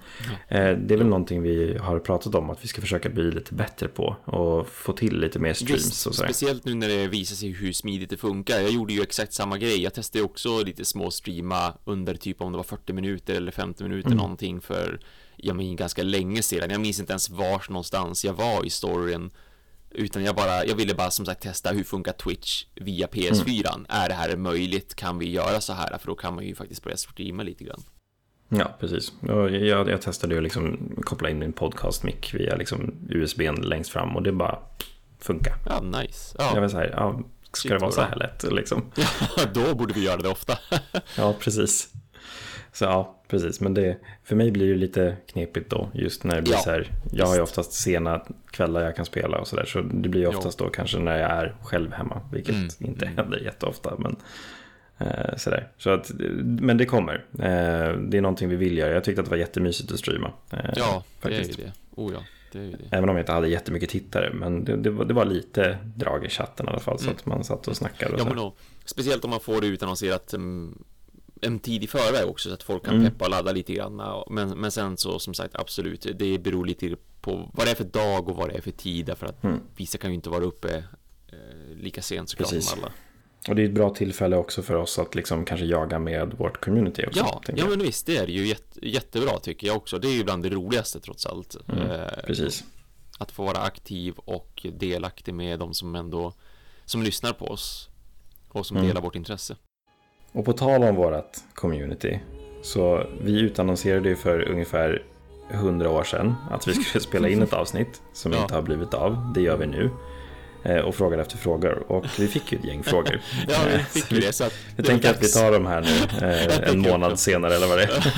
det 0.79 0.95
är 0.95 0.97
väl 0.97 1.07
någonting 1.07 1.43
vi 1.43 1.79
har 1.79 1.99
pratat 1.99 2.35
om 2.35 2.51
att 2.51 2.65
vi 2.65 2.69
ska 2.69 2.81
försöka 2.81 3.09
bli 3.09 3.31
lite 3.31 3.55
bättre 3.55 3.89
på. 3.89 4.17
Och 4.25 4.69
få 4.69 4.93
till 4.93 5.21
lite 5.21 5.39
mer 5.39 5.53
streams 5.53 5.87
Visst, 5.87 6.07
och 6.07 6.15
sådär. 6.15 6.29
speciellt 6.29 6.65
nu 6.65 6.75
när 6.75 6.89
det 6.89 7.07
visar 7.07 7.37
sig 7.37 7.51
hur 7.51 7.73
smidigt 7.73 8.11
det 8.11 8.17
funkar. 8.17 8.61
Jag 8.61 8.71
gjorde 8.71 8.93
ju 8.93 9.03
exakt 9.03 9.33
samma 9.33 9.59
grej. 9.59 9.83
Jag 9.83 9.95
testade 9.95 10.25
också 10.25 10.63
lite 10.65 10.85
små 10.85 11.11
streama 11.11 11.75
under 11.85 12.15
typ 12.15 12.41
om 12.43 12.53
det 12.53 12.57
var 12.57 12.65
40 12.65 12.93
minuter 12.93 13.35
eller 13.35 13.53
50 13.53 13.83
minuter 13.83 14.07
Mm. 14.09 14.19
någonting 14.19 14.61
för 14.61 15.01
jag 15.37 15.57
minns 15.57 15.79
ganska 15.79 16.03
länge 16.03 16.43
sedan. 16.43 16.71
Jag 16.71 16.81
minns 16.81 17.01
inte 17.01 17.13
ens 17.13 17.31
vars 17.31 17.69
någonstans 17.71 18.25
jag 18.25 18.33
var 18.33 18.67
i 18.67 18.71
storyn. 18.71 19.31
Utan 19.95 20.25
jag 20.25 20.37
bara, 20.37 20.65
jag 20.65 20.77
ville 20.77 20.95
bara 20.95 21.11
som 21.11 21.27
sagt 21.27 21.43
testa 21.43 21.71
hur 21.71 21.85
funkar 21.85 22.13
Twitch 22.13 22.65
via 22.75 23.07
PS4. 23.07 23.75
Mm. 23.75 23.87
Är 23.89 24.09
det 24.09 24.15
här 24.15 24.37
möjligt? 24.37 24.95
Kan 24.95 25.19
vi 25.19 25.31
göra 25.31 25.61
så 25.61 25.73
här? 25.73 25.99
För 25.99 26.07
då 26.07 26.15
kan 26.15 26.35
man 26.35 26.45
ju 26.45 26.55
faktiskt 26.55 26.83
börja 26.83 26.97
streama 26.97 27.43
lite 27.43 27.65
grann. 27.65 27.83
Ja, 28.49 28.77
precis. 28.81 29.13
Och 29.23 29.51
jag, 29.51 29.89
jag 29.89 30.03
testade 30.03 30.35
ju 30.35 30.41
liksom 30.41 30.93
koppla 31.03 31.31
in 31.31 31.39
min 31.39 31.53
podcast-mick 31.53 32.35
via 32.35 32.57
liksom 32.57 32.95
USBn 33.11 33.55
längst 33.63 33.91
fram 33.91 34.17
och 34.17 34.23
det 34.23 34.33
bara 34.33 34.59
funkar. 35.19 35.55
Ja, 35.67 35.81
nice. 35.81 36.37
Jag 36.39 36.57
Ja, 36.57 36.61
var 36.61 36.69
så 36.69 36.77
här, 36.77 36.91
ja, 36.97 37.21
ska 37.53 37.61
Shit, 37.61 37.71
det 37.71 37.79
vara 37.79 37.93
så 37.93 38.01
här 38.01 38.17
lätt 38.17 38.53
liksom? 38.53 38.93
då 39.55 39.75
borde 39.75 39.95
vi 39.95 40.05
göra 40.05 40.17
det 40.17 40.29
ofta. 40.29 40.59
Ja, 41.17 41.35
precis. 41.41 41.93
Så 42.73 42.85
ja, 42.85 43.23
precis. 43.29 43.61
Men 43.61 43.75
det, 43.75 43.97
för 44.25 44.37
mig 44.37 44.51
blir 44.51 44.69
det 44.69 44.75
lite 44.75 45.17
knepigt 45.27 45.71
då. 45.71 45.91
Just 45.95 46.25
när 46.25 46.37
det 46.37 46.43
blir 46.43 46.53
Ja, 46.53 46.59
så 46.59 46.71
här. 46.71 46.91
Jag 47.13 47.27
har 47.27 47.35
ju 47.35 47.41
oftast 47.41 47.73
sena 47.73 48.25
kvällar 48.51 48.81
jag 48.81 48.97
kan 48.97 49.05
spela 49.05 49.39
och 49.39 49.49
så 49.49 49.57
där. 49.57 49.65
Så 49.65 49.81
det 49.81 50.09
blir 50.09 50.21
ju 50.21 50.27
oftast 50.27 50.59
då 50.59 50.69
kanske 50.69 50.99
när 50.99 51.19
jag 51.19 51.31
är 51.31 51.55
själv 51.63 51.93
hemma. 51.93 52.21
Vilket 52.33 52.55
Mm, 52.55 52.69
inte 52.79 53.05
mm. 53.07 53.17
händer 53.19 53.39
jätteofta. 53.39 53.95
Men, 53.99 54.17
eh, 54.99 55.37
så 55.37 55.51
där. 55.51 55.69
Så 55.79 55.91
att, 55.91 56.11
men 56.41 56.77
det 56.79 56.87
kommer. 56.87 57.15
Eh, 57.39 57.99
det 57.99 58.17
är 58.17 58.21
någonting 58.21 58.49
vi 58.49 58.57
vill 58.57 58.79
göra. 58.79 58.93
Jag 58.95 59.05
tyckte 59.05 59.21
att 59.21 59.27
det 59.27 59.31
var 59.31 59.37
jättemysigt 59.39 59.93
att 59.93 59.99
streama. 59.99 60.33
Eh, 60.53 60.59
Ja, 60.77 61.05
det 61.23 61.29
är 61.29 61.33
ju 61.33 61.37
faktiskt. 61.39 61.59
det. 61.59 61.73
Oh 61.97 62.13
ja, 62.13 62.21
det 62.53 62.59
är 62.59 62.63
ju 62.65 62.71
det. 62.71 62.97
Även 62.97 63.09
om 63.09 63.17
jag 63.17 63.23
inte 63.23 63.33
hade 63.33 63.49
jättemycket 63.49 63.91
tittare. 63.91 64.31
Men 64.35 64.65
det, 64.65 64.77
det, 64.77 64.91
var, 64.91 65.05
det 65.05 65.15
var 65.15 65.25
lite 65.25 65.79
drag 65.97 66.25
i 66.25 66.29
chatten 66.29 66.67
i 66.67 66.69
alla 66.71 66.81
fall. 66.81 66.99
Så 66.99 67.05
Mm. 67.05 67.17
att 67.17 67.27
man 67.27 67.45
satt 67.45 67.69
och 67.69 67.77
snackade. 67.77 68.15
Och 68.15 68.21
Ja, 68.21 68.25
men 68.25 68.37
då, 68.37 68.55
speciellt 68.85 69.25
om 69.25 69.31
man 69.31 69.41
får 69.41 69.61
det 69.61 69.67
utannonserat 69.67 70.35
um, 70.35 70.85
en 71.43 71.59
tid 71.59 71.85
i 71.85 71.87
förväg 71.87 72.29
också 72.29 72.49
så 72.49 72.55
att 72.55 72.63
folk 72.63 72.85
kan 72.85 72.95
Mm. 72.95 73.07
peppa 73.13 73.25
och 73.25 73.31
ladda 73.31 73.53
lite 73.53 73.73
grann. 73.73 74.25
Men, 74.31 74.49
men 74.51 74.71
sen 74.71 74.97
så 74.97 75.19
som 75.19 75.35
sagt 75.35 75.55
absolut, 75.57 76.07
det 76.19 76.39
beror 76.39 76.67
lite 76.67 76.97
på 77.21 77.51
vad 77.55 77.67
det 77.67 77.71
är 77.71 77.75
för 77.75 77.85
dag 77.85 78.29
och 78.29 78.37
vad 78.37 78.49
det 78.49 78.55
är 78.57 78.61
för 78.61 78.71
tid. 78.71 79.07
Därför 79.07 79.27
att 79.27 79.45
Mm. 79.45 79.61
vissa 79.77 79.99
kan 79.99 80.11
ju 80.11 80.15
inte 80.15 80.31
vara 80.31 80.45
uppe 80.45 80.77
eh, 81.29 81.77
lika 81.77 82.03
sent 82.03 82.29
såklart 82.31 82.51
Precis. 82.51 82.71
som 82.71 82.79
alla. 82.79 82.93
Och 83.49 83.55
det 83.55 83.63
är 83.63 83.67
ett 83.67 83.75
bra 83.75 83.91
tillfälle 83.91 84.37
också 84.37 84.63
för 84.63 84.75
oss 84.75 84.99
att 84.99 85.15
liksom 85.15 85.45
kanske 85.45 85.67
jaga 85.67 85.99
med 85.99 86.35
vårt 86.39 86.65
community 86.65 87.07
också. 87.07 87.21
Ja, 87.21 87.43
ja 87.57 87.67
men 87.69 87.79
visst, 87.79 88.07
det 88.07 88.17
är 88.17 88.27
ju 88.27 88.47
jätte, 88.47 88.89
jättebra 88.89 89.39
tycker 89.39 89.67
jag 89.67 89.77
också. 89.77 89.99
Det 89.99 90.09
är 90.09 90.13
ju 90.13 90.25
bland 90.25 90.43
det 90.43 90.49
roligaste 90.51 91.01
trots 91.01 91.27
allt. 91.27 91.57
Mm, 91.69 91.91
Eh, 91.91 92.07
Precis. 92.27 92.65
Att 93.19 93.33
få 93.33 93.45
vara 93.45 93.59
aktiv 93.59 94.15
och 94.17 94.67
delaktig 94.73 95.35
med 95.35 95.59
de 95.59 95.75
som 95.75 95.95
ändå 95.95 96.33
som 96.85 97.03
lyssnar 97.03 97.33
på 97.33 97.45
oss 97.47 97.89
och 98.49 98.67
som 98.67 98.77
Mm. 98.77 98.89
delar 98.89 99.01
vårt 99.01 99.17
intresse. 99.17 99.57
Och 100.35 100.45
på 100.45 100.53
tal 100.53 100.83
om 100.85 100.95
vårt 100.97 101.33
community. 101.55 102.19
Så 102.63 103.07
vi 103.23 103.41
utannonserade 103.41 104.09
ju 104.09 104.17
för 104.17 104.49
ungefär 104.49 105.03
100 105.51 105.91
år 105.91 106.05
sedan 106.05 106.35
att 106.51 106.69
vi 106.69 106.73
skulle 106.75 107.01
spela 107.09 107.29
in 107.29 107.43
ett 107.43 107.53
avsnitt 107.53 108.03
som 108.13 108.33
Ja. 108.33 108.43
inte 108.43 108.55
har 108.55 108.63
blivit 108.63 108.95
av. 108.95 109.33
Det 109.35 109.41
gör 109.41 109.57
vi 109.57 109.67
nu. 109.67 109.91
Eh, 110.63 110.77
Och 110.79 110.95
frågade 110.95 111.23
efter 111.23 111.37
frågor. 111.37 111.85
Och 111.89 112.05
vi 112.19 112.27
fick 112.29 112.53
ju 112.53 112.59
ett 112.59 112.65
gäng 112.65 112.83
frågor. 112.83 113.21
Ja, 113.49 113.59
vi 113.69 113.75
Eh, 113.75 113.81
fick 113.81 114.13
ju 114.13 114.21
vi- 114.21 114.27
det. 114.27 114.33
Så 114.33 114.45
att 114.45 114.53
var 114.77 114.85
tänker 114.85 115.11
att 115.11 115.23
vi 115.23 115.29
tar 115.29 115.53
de 115.53 115.67
här 115.67 115.81
nu 115.81 116.27
eh, 116.29 116.69
en 116.73 116.81
månad 116.81 117.19
senare 117.19 117.55
eller 117.55 117.67
vad 117.67 117.79
det 117.79 117.85
är. 117.85 118.15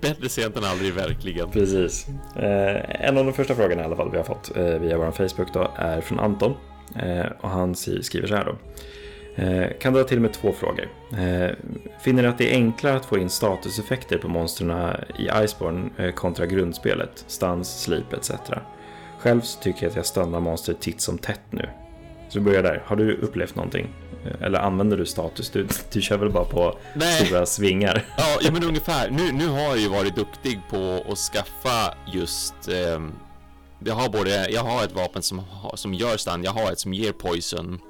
Bättre 0.00 0.28
sent 0.28 0.56
än 0.56 0.64
aldrig, 0.64 0.92
verkligen. 0.94 1.50
Precis. 1.50 2.06
Eh, 2.36 3.06
en 3.08 3.18
av 3.18 3.24
de 3.24 3.32
första 3.32 3.54
frågorna 3.54 3.82
i 3.82 3.84
alla 3.84 3.96
fall 3.96 4.10
vi 4.10 4.16
har 4.16 4.24
fått 4.24 4.56
eh, 4.56 4.64
via 4.64 4.98
vår 4.98 5.10
Facebook 5.10 5.52
då 5.52 5.70
är 5.76 6.00
från 6.00 6.20
Anton. 6.20 6.54
Eh, 6.96 7.26
och 7.40 7.50
han 7.50 7.74
skriver 7.74 8.26
så 8.26 8.34
här 8.36 8.44
då. 8.44 8.56
Eh, 9.36 9.66
kan 9.80 9.92
dra 9.92 10.04
till 10.04 10.20
med 10.20 10.32
två 10.32 10.52
frågor. 10.52 10.88
Eh, 11.12 11.50
finner 12.00 12.22
ni 12.22 12.28
att 12.28 12.38
det 12.38 12.52
är 12.52 12.54
enklare 12.54 12.96
att 12.96 13.04
få 13.04 13.18
in 13.18 13.30
statuseffekter 13.30 14.18
på 14.18 14.28
monstren 14.28 14.96
i 15.18 15.44
Iceborne 15.44 15.90
eh, 15.98 16.12
kontra 16.12 16.46
grundspelet, 16.46 17.24
stans, 17.26 17.82
sleep 17.82 18.12
etc. 18.12 18.30
Själv 19.18 19.40
så 19.40 19.60
tycker 19.60 19.82
jag 19.82 19.90
att 19.90 19.96
jag 19.96 20.06
stunnar 20.06 20.40
monster 20.40 20.74
titt 20.80 21.00
som 21.00 21.18
tätt 21.18 21.40
nu. 21.50 21.68
Så 22.28 22.38
vi 22.38 22.44
börjar 22.44 22.62
där. 22.62 22.82
Har 22.86 22.96
du 22.96 23.16
upplevt 23.16 23.54
någonting? 23.54 23.88
Eh, 24.24 24.46
Eller 24.46 24.58
använder 24.58 24.96
du 24.96 25.06
status? 25.06 25.50
Du, 25.50 25.66
du 25.92 26.00
kör 26.02 26.16
väl 26.18 26.30
bara 26.30 26.44
på 26.44 26.78
Nej. 26.94 27.26
stora 27.26 27.46
svingar? 27.46 28.04
Ja, 28.16 28.38
ja, 28.40 28.50
men 28.52 28.64
ungefär. 28.64 29.10
Nu, 29.10 29.32
nu 29.32 29.48
har 29.48 29.60
jag 29.60 29.78
ju 29.78 29.88
varit 29.88 30.16
duktig 30.16 30.60
på 30.70 31.04
att 31.12 31.18
skaffa 31.18 31.94
just... 32.12 32.54
ehm, 32.68 33.12
jag 33.86 33.94
har 33.94 34.08
både, 34.08 34.50
jag 34.50 34.60
har 34.62 34.84
ett 34.84 34.92
vapen 34.92 35.22
som, 35.22 35.42
som 35.74 35.94
gör 35.94 36.16
stun, 36.16 36.44
jag 36.44 36.52
har 36.52 36.72
ett 36.72 36.78
som 36.78 36.94
ger 36.94 37.12
poison. 37.12 37.80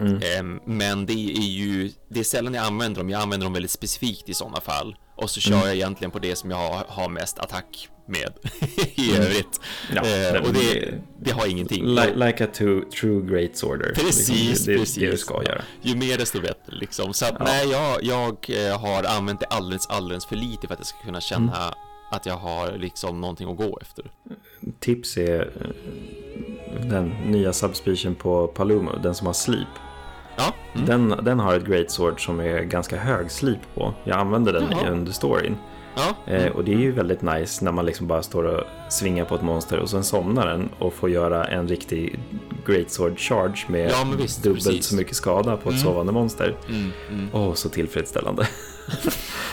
Mm. 0.00 0.20
Ehm, 0.22 0.60
men 0.64 1.06
det 1.06 1.12
är 1.12 1.48
ju, 1.48 1.90
det 2.08 2.20
är 2.20 2.24
sällan 2.24 2.54
jag 2.54 2.64
använder 2.64 3.00
dem, 3.00 3.10
jag 3.10 3.22
använder 3.22 3.46
dem 3.46 3.52
väldigt 3.52 3.70
specifikt 3.70 4.28
i 4.28 4.34
sådana 4.34 4.60
fall. 4.60 4.96
Och 5.16 5.30
så 5.30 5.40
kör 5.40 5.54
Mm. 5.54 5.66
jag 5.66 5.74
egentligen 5.76 6.10
på 6.10 6.18
det 6.18 6.36
som 6.36 6.50
jag 6.50 6.84
har, 6.88 7.08
mest 7.08 7.38
attack 7.38 7.88
med 8.08 8.32
i 8.94 9.16
övrigt. 9.16 9.60
Ja, 9.94 10.02
men 10.04 10.42
och 10.42 10.52
det, 10.52 10.94
det- 11.22 11.30
har 11.32 11.46
ingenting. 11.46 11.84
Like, 11.86 12.14
like 12.14 12.44
a 12.44 12.48
true, 12.54 12.82
true 13.00 13.26
great 13.26 13.56
sorter. 13.56 13.92
Precis, 13.94 14.28
liksom, 14.48 14.66
det, 14.66 14.72
det, 14.72 14.78
precis. 14.78 14.94
Det 15.02 15.10
du 15.10 15.16
ska 15.16 15.42
göra. 15.44 15.62
Ju 15.82 15.96
mer 15.96 16.18
desto 16.18 16.40
bättre 16.40 16.72
liksom. 16.80 17.14
Så 17.14 17.24
att 17.24 17.34
Ja. 17.38 17.44
nej, 17.44 17.68
jag, 17.70 18.02
jag 18.04 18.66
eh, 18.68 18.80
har 18.80 19.04
använt 19.04 19.40
det 19.40 19.46
alldeles, 19.46 19.86
alldeles 19.86 20.26
för 20.26 20.36
lite 20.36 20.66
för 20.66 20.74
att 20.74 20.80
jag 20.80 20.86
ska 20.86 20.98
kunna 20.98 21.20
känna 21.20 21.56
Mm. 21.62 21.74
att 22.10 22.26
jag 22.26 22.36
har 22.36 22.72
liksom 22.78 23.20
någonting 23.20 23.50
att 23.50 23.56
gå 23.56 23.78
efter. 23.82 24.10
Tips 24.80 25.16
är 25.16 25.40
eh, 25.60 26.86
den 26.86 27.08
nya 27.08 27.52
subspecies 27.52 28.18
på 28.18 28.46
Palumo, 28.46 28.92
den 29.02 29.14
som 29.14 29.26
har 29.26 29.34
sleep. 29.34 29.68
Ja, 30.38 30.54
mm. 30.74 30.86
Den, 30.86 31.24
den 31.24 31.40
har 31.40 31.54
ett 31.54 31.64
great 31.64 31.90
sword 31.90 32.24
som 32.24 32.40
är 32.40 32.60
ganska 32.62 32.96
hög 32.96 33.30
sleep 33.30 33.58
på. 33.74 33.94
Jag 34.04 34.18
använder 34.18 34.52
den 34.52 34.64
Jaha. 34.70 34.88
under 34.90 35.12
storyn. 35.12 35.56
ja. 35.96 36.32
Eh, 36.32 36.52
och 36.52 36.64
det 36.64 36.72
är 36.72 36.78
ju 36.78 36.92
väldigt 36.92 37.22
nice 37.22 37.64
när 37.64 37.72
man 37.72 37.86
liksom 37.86 38.06
bara 38.06 38.22
står 38.22 38.44
och 38.44 38.64
svingar 38.92 39.24
på 39.24 39.34
ett 39.34 39.42
monster 39.42 39.78
och 39.78 39.90
sen 39.90 40.04
somnar 40.04 40.46
den 40.46 40.68
och 40.78 40.94
får 40.94 41.10
göra 41.10 41.44
en 41.44 41.68
riktig 41.68 42.18
great 42.66 42.90
sword 42.90 43.18
charge 43.18 43.64
med 43.68 43.90
Ja, 43.90 44.04
visst, 44.18 44.42
dubbelt 44.42 44.64
precis. 44.66 44.86
så 44.86 44.96
mycket 44.96 45.16
skada 45.16 45.56
på 45.56 45.68
ett 45.68 45.74
Mm. 45.74 45.84
sovande 45.86 46.12
monster. 46.12 46.56
Mm, 46.68 46.90
mm. 47.08 47.28
Åh, 47.32 47.54
så 47.54 47.68
tillfredsställande. 47.68 48.48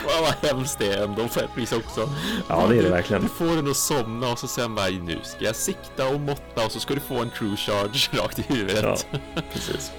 Wow, 0.04 0.12
vad 0.42 0.50
hemskt 0.50 0.78
det 0.78 0.92
är 0.92 1.04
ändå 1.04 1.22
på 1.28 1.40
ett 1.40 1.50
vis 1.56 1.72
också. 1.72 2.10
Ja, 2.48 2.66
det 2.68 2.74
är 2.74 2.76
det 2.76 2.82
Du- 2.82 2.88
verkligen. 2.90 3.22
Du 3.22 3.28
får 3.28 3.56
den 3.56 3.70
att 3.70 3.76
somna 3.76 4.32
och 4.32 4.38
så 4.38 4.46
sen 4.46 4.74
bara 4.74 4.86
nu 4.88 5.18
ska 5.22 5.44
jag 5.44 5.56
sikta 5.56 6.08
och 6.08 6.20
måtta 6.20 6.64
och 6.66 6.72
så 6.72 6.80
ska 6.80 6.94
du 6.94 7.00
få 7.00 7.14
en 7.14 7.30
true 7.30 7.56
charge 7.56 8.08
rakt 8.22 8.38
i 8.38 8.42
huvudet. 8.42 9.06
Ja, 9.12 9.18
precis. 9.52 9.92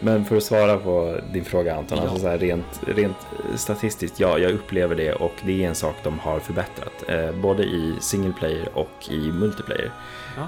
Men 0.00 0.24
för 0.24 0.36
att 0.36 0.42
svara 0.42 0.76
på 0.78 1.16
din 1.32 1.44
fråga 1.44 1.76
Anton, 1.76 1.98
Ja. 1.98 2.04
alltså 2.04 2.18
så 2.18 2.28
här 2.28 2.38
rent, 2.38 2.80
rent 2.86 3.16
statistiskt, 3.54 4.20
ja, 4.20 4.38
jag 4.38 4.50
upplever 4.52 4.94
det 4.94 5.12
och 5.12 5.32
det 5.44 5.64
är 5.64 5.68
en 5.68 5.74
sak 5.74 5.94
de 6.02 6.18
har 6.18 6.38
förbättrat. 6.38 7.04
Eh, 7.08 7.32
både 7.32 7.62
i 7.62 7.94
single 8.00 8.32
player 8.38 8.68
och 8.74 9.10
i 9.10 9.16
multiplayer. 9.32 9.90
Ja. 10.36 10.42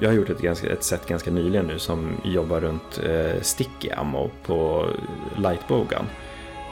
Jag 0.00 0.08
har 0.08 0.14
gjort 0.14 0.30
ett, 0.30 0.40
ganska, 0.40 0.72
ett 0.72 0.84
set 0.84 1.06
ganska 1.06 1.30
nyligen 1.30 1.66
nu 1.66 1.78
som 1.78 2.16
jobbar 2.24 2.60
runt 2.60 3.00
eh, 3.06 3.40
sticky 3.42 3.90
ammo 3.90 4.30
på 4.46 4.86
light 5.36 5.68
bowgun. 5.68 6.06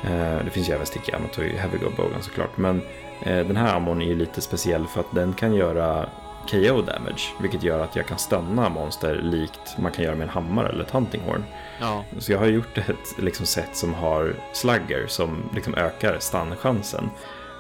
Eh, 0.04 0.44
det 0.44 0.50
finns 0.50 0.68
ju 0.68 0.72
även 0.72 0.86
sticky 0.86 1.12
ammo 1.12 1.28
till 1.34 1.58
heavy 1.58 1.78
bowgun 1.96 2.22
såklart. 2.22 2.56
Men 2.56 2.80
eh, 3.22 3.46
den 3.46 3.56
här 3.56 3.76
ammon 3.76 4.02
är 4.02 4.06
ju 4.06 4.16
lite 4.16 4.40
speciell 4.40 4.86
för 4.86 5.00
att 5.00 5.14
den 5.14 5.32
kan 5.32 5.54
göra 5.54 6.06
KO 6.46 6.82
damage. 6.82 7.22
Vilket 7.40 7.62
gör 7.62 7.80
att 7.80 7.96
jag 7.96 8.06
kan 8.06 8.18
stunna 8.18 8.68
monster 8.68 9.14
likt 9.22 9.78
man 9.78 9.92
kan 9.92 10.04
göra 10.04 10.14
med 10.14 10.22
en 10.24 10.28
hammare 10.34 10.68
eller 10.68 10.84
ett 10.84 10.90
hunting 10.90 11.20
horn. 11.22 11.44
ja. 11.80 12.04
Så 12.18 12.32
jag 12.32 12.38
har 12.38 12.46
gjort 12.46 12.78
ett 12.78 13.18
liksom, 13.18 13.46
set 13.46 13.76
som 13.76 13.94
har 13.94 14.34
slugger 14.52 15.06
som 15.06 15.50
liksom, 15.54 15.74
ökar 15.74 16.16
stannchansen. 16.18 17.10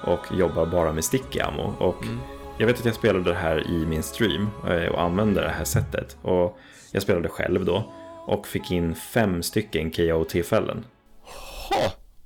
Och 0.04 0.20
jobbar 0.32 0.66
bara 0.66 0.92
med 0.92 1.04
sticky 1.04 1.40
ammo. 1.40 1.74
Och 1.78 2.02
Mm. 2.02 2.20
jag 2.58 2.66
vet 2.66 2.78
att 2.78 2.84
jag 2.84 2.94
spelade 2.94 3.30
det 3.30 3.36
här 3.36 3.66
i 3.70 3.86
min 3.86 4.02
stream 4.02 4.48
eh, 4.68 4.86
och 4.86 5.02
använde 5.02 5.40
det 5.40 5.48
här 5.50 5.64
sättet. 5.64 6.16
Och 6.22 6.58
jag 6.92 7.02
spelade 7.02 7.28
själv 7.28 7.64
då. 7.64 7.92
Och 8.26 8.46
fick 8.46 8.70
in 8.70 8.94
fem 8.94 9.42
stycken 9.42 9.90
KO-tillfällen. 9.90 10.84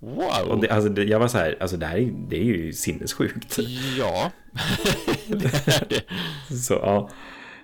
Wow. 0.01 0.49
Och 0.49 0.61
det, 0.61 0.69
alltså, 0.69 0.91
det, 0.91 1.05
jag 1.05 1.19
var 1.19 1.29
så 1.29 1.39
här, 1.39 1.57
alltså 1.61 1.77
det 1.77 1.87
här 1.87 1.97
är, 1.99 2.11
det 2.29 2.37
är 2.37 2.45
ju 2.45 2.73
sinnessjukt. 2.73 3.59
Ja, 3.99 4.31
det 5.27 5.69
är 5.69 5.87
det. 5.89 6.55
Så 6.55 6.75
ja. 6.75 7.11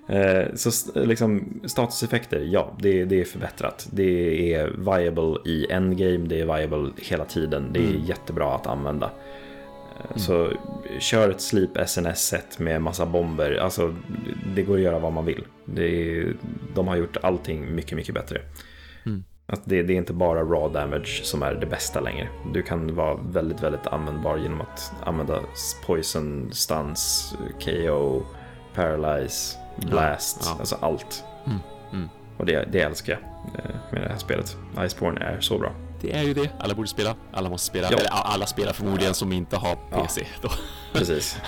Eh, 0.09 0.55
Så 0.55 0.71
liksom 1.05 1.61
statuseffekter, 1.65 2.41
ja, 2.41 2.77
det, 2.81 3.05
det 3.05 3.21
är 3.21 3.25
förbättrat. 3.25 3.89
Det 3.93 4.55
är 4.55 4.67
viable 4.69 5.37
i 5.51 5.67
endgame, 5.73 6.19
det 6.29 6.41
är 6.41 6.57
viable 6.57 6.91
hela 6.97 7.25
tiden. 7.25 7.73
Det 7.73 7.81
är 7.81 7.89
Mm. 7.91 8.05
jättebra 8.05 8.55
att 8.55 8.67
använda. 8.67 9.11
Mm. 10.09 10.19
Så 10.19 10.53
kör 10.99 11.31
ett 11.31 11.41
Sleep 11.41 11.71
SNS-set 11.89 12.59
med 12.59 12.83
massa 12.83 13.07
bomber. 13.07 13.53
Alltså, 13.57 13.95
det 14.55 14.63
går 14.63 14.75
att 14.75 14.81
göra 14.83 14.99
vad 14.99 15.13
man 15.13 15.25
vill. 15.25 15.45
Är, 15.77 16.37
de 16.75 16.89
har 16.89 16.97
gjort 16.97 17.17
allting 17.23 17.75
mycket, 17.75 17.97
mycket 17.97 18.15
bättre. 18.15 18.41
Mm. 19.07 19.25
Att 19.49 19.61
det, 19.65 19.83
det, 19.83 19.93
är 19.93 19.97
inte 19.97 20.13
bara 20.13 20.41
raw 20.41 20.81
damage 20.81 21.21
som 21.25 21.43
är 21.43 21.55
det 21.55 21.67
bästa 21.67 22.01
längre. 22.01 22.29
Du 22.53 22.63
kan 22.63 22.95
vara 22.95 23.15
väldigt, 23.15 23.63
väldigt 23.63 23.87
användbar 23.87 24.37
genom 24.37 24.61
att 24.61 24.93
använda 25.05 25.41
poison, 25.87 26.51
stuns, 26.53 27.35
KO, 27.61 28.23
paralyze, 28.75 29.59
blast, 29.77 30.39
ja, 30.43 30.51
ja. 30.51 30.57
alltså 30.59 30.77
allt. 30.81 31.25
Mm. 31.47 31.59
Mm. 31.93 32.09
Och 32.37 32.47
det, 32.47 32.69
det 32.73 32.81
älskar 32.81 33.13
jag 33.13 33.21
eh, 33.65 33.77
med 33.91 34.03
det 34.03 34.09
här 34.09 34.19
spelet. 34.19 34.57
Iceborne 34.87 35.21
är 35.21 35.41
så 35.41 35.59
bra. 35.59 35.73
Det 36.01 36.13
är 36.13 36.23
ju 36.23 36.35
det. 36.35 36.51
Alla 36.59 36.75
borde 36.75 36.89
spela. 36.89 37.15
Alla 37.33 37.49
måste 37.49 37.67
spela. 37.67 37.89
Ja. 37.91 37.99
Eller 37.99 38.11
alla 38.11 38.47
spelar 38.47 38.73
förmodligen 38.73 39.15
som 39.15 39.33
inte 39.33 39.57
har 39.57 39.77
PC. 39.77 40.27
Då. 40.43 40.49
Precis. 40.93 41.39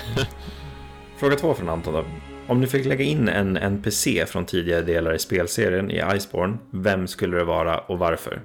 Fråga 1.17 1.35
två 1.35 1.53
från 1.53 1.69
Anton 1.69 1.93
då. 1.93 2.05
Om 2.49 2.61
du 2.61 2.67
fick 2.67 2.85
lägga 2.85 3.03
in 3.03 3.27
en 3.27 3.57
NPC 3.57 4.25
från 4.25 4.45
tidigare 4.45 4.81
delar 4.81 5.13
i 5.13 5.19
spelserien 5.19 5.91
i 5.91 6.03
Iceborne, 6.15 6.57
vem 6.71 7.07
skulle 7.07 7.37
det 7.37 7.43
vara 7.43 7.77
och 7.77 7.99
varför? 7.99 8.41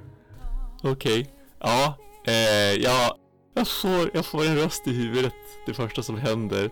Okej. 0.83 1.21
Okay. 1.21 1.25
Ja, 1.61 1.99
eh, 2.27 2.83
jag, 2.83 3.17
jag, 3.55 3.69
får, 3.69 4.11
jag 4.15 4.27
får 4.27 4.45
en 4.45 4.57
röst 4.57 4.87
i 4.87 4.93
huvudet 4.93 5.33
det 5.67 5.75
första 5.75 6.03
som 6.03 6.19
händer. 6.19 6.71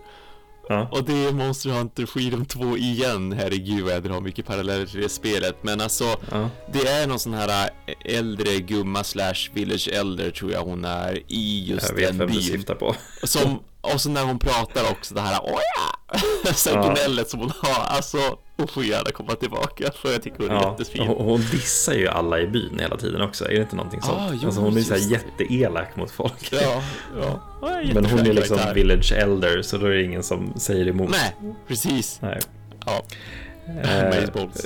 Ja. 0.69 0.87
Och 0.91 1.03
det 1.03 1.25
är 1.25 1.31
Monster 1.31 1.69
Hunter 1.69 2.05
Freedom 2.05 2.45
2 2.45 2.77
igen, 2.77 3.31
herregud 3.31 3.83
vad 3.83 3.93
jag 3.93 4.03
drar 4.03 4.21
mycket 4.21 4.45
paralleller 4.45 4.85
till 4.85 5.01
det 5.01 5.09
spelet. 5.09 5.55
Men 5.61 5.81
alltså, 5.81 6.15
ja. 6.31 6.49
det 6.73 6.87
är 6.87 7.07
någon 7.07 7.19
sån 7.19 7.33
här 7.33 7.69
äh, 7.85 8.17
äldre 8.17 8.59
gumma 8.59 9.03
slash 9.03 9.49
village 9.53 9.89
elder 9.93 10.31
tror 10.31 10.51
jag 10.51 10.63
hon 10.63 10.85
är 10.85 11.19
i 11.27 11.65
just 11.69 11.89
jag 11.89 11.95
vet 11.95 12.07
den 12.07 12.17
vem 12.17 12.27
byn. 12.27 12.37
Du 12.37 12.43
syftar 12.43 12.75
på. 12.75 12.95
Som, 13.23 13.59
och 13.83 14.01
så 14.01 14.09
när 14.09 14.23
hon 14.23 14.39
pratar 14.39 14.91
också 14.91 15.15
det 15.15 15.21
här 15.21 15.39
åh 15.43 15.59
ja! 15.77 16.19
så 16.53 16.69
ja. 16.69 16.93
gnället 16.93 17.29
som 17.29 17.39
hon 17.39 17.51
har, 17.59 17.85
alltså 17.85 18.17
hon 18.57 18.67
får 18.67 18.83
gärna 18.83 19.11
komma 19.11 19.35
tillbaka 19.35 19.91
för 19.91 20.11
jag 20.11 20.23
tycker 20.23 20.39
hon 20.39 20.49
är 20.49 20.55
ja. 20.55 20.75
jättefin. 20.79 21.07
Hon, 21.07 21.25
hon 21.25 21.41
dissar 21.51 21.93
ju 21.93 22.07
alla 22.07 22.39
i 22.39 22.47
byn 22.47 22.79
hela 22.79 22.97
tiden 22.97 23.21
också, 23.21 23.45
är 23.45 23.49
det 23.49 23.61
inte 23.61 23.75
någonting 23.75 24.01
sånt? 24.01 24.17
Ah, 24.17 24.29
jo, 24.33 24.45
alltså 24.45 24.61
hon 24.61 24.77
är 24.77 24.81
så 24.81 24.93
här 24.93 25.11
jätteelak 25.11 25.95
mot 25.95 26.11
folk. 26.11 26.49
Ja, 26.51 26.83
ja. 27.21 27.39
Men 27.93 28.05
hon 28.05 28.19
är 28.19 28.33
liksom 28.33 28.57
karaktär. 28.57 28.73
village 28.73 29.11
elder 29.11 29.61
så 29.61 29.77
då 29.77 29.85
är 29.85 29.91
det 29.91 30.03
ingen 30.03 30.23
som 30.23 30.53
säger 30.55 30.87
emot. 30.87 31.09
Nej, 31.09 31.55
precis. 31.67 32.19
Nej. 32.21 32.39
Ja. 32.85 33.03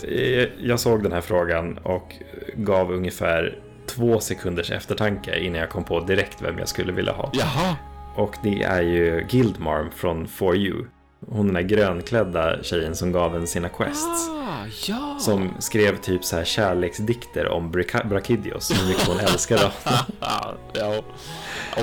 Eh, 0.08 0.48
jag 0.60 0.80
såg 0.80 1.04
den 1.04 1.12
här 1.12 1.22
frågan 1.22 1.78
och 1.78 2.16
gav 2.56 2.92
ungefär 2.92 3.60
två 3.86 4.20
sekunders 4.20 4.72
eftertanke 4.72 5.40
innan 5.40 5.60
jag 5.60 5.70
kom 5.70 5.84
på 5.84 6.00
direkt 6.00 6.42
vem 6.42 6.60
jag 6.60 6.68
skulle 6.68 6.92
vilja 6.92 7.14
ha. 7.14 7.32
Jaha. 7.34 7.76
Och 8.18 8.36
det 8.44 8.64
är 8.64 8.82
ju 8.82 9.26
Guildmarm 9.30 9.92
från 9.92 10.28
For 10.28 10.56
You. 10.56 10.86
Hon 11.30 11.46
den 11.46 11.54
där 11.54 11.62
grönklädda 11.62 12.64
tjejen 12.64 12.96
som 12.96 13.12
gav 13.12 13.36
en 13.36 13.48
sina 13.48 13.70
quests. 13.70 14.30
Ah, 14.30 14.66
ja. 14.88 15.18
Som 15.20 15.52
skrev 15.60 15.98
typ 15.98 16.26
så 16.26 16.36
här 16.36 16.44
kärleksdikter 16.44 17.48
om 17.48 17.72
Brachidios, 18.06 18.72
hur 18.72 18.88
mycket 18.88 19.08
hon 19.08 19.20
älskar 19.20 19.58
dem. 19.58 19.72
ja, 20.74 21.04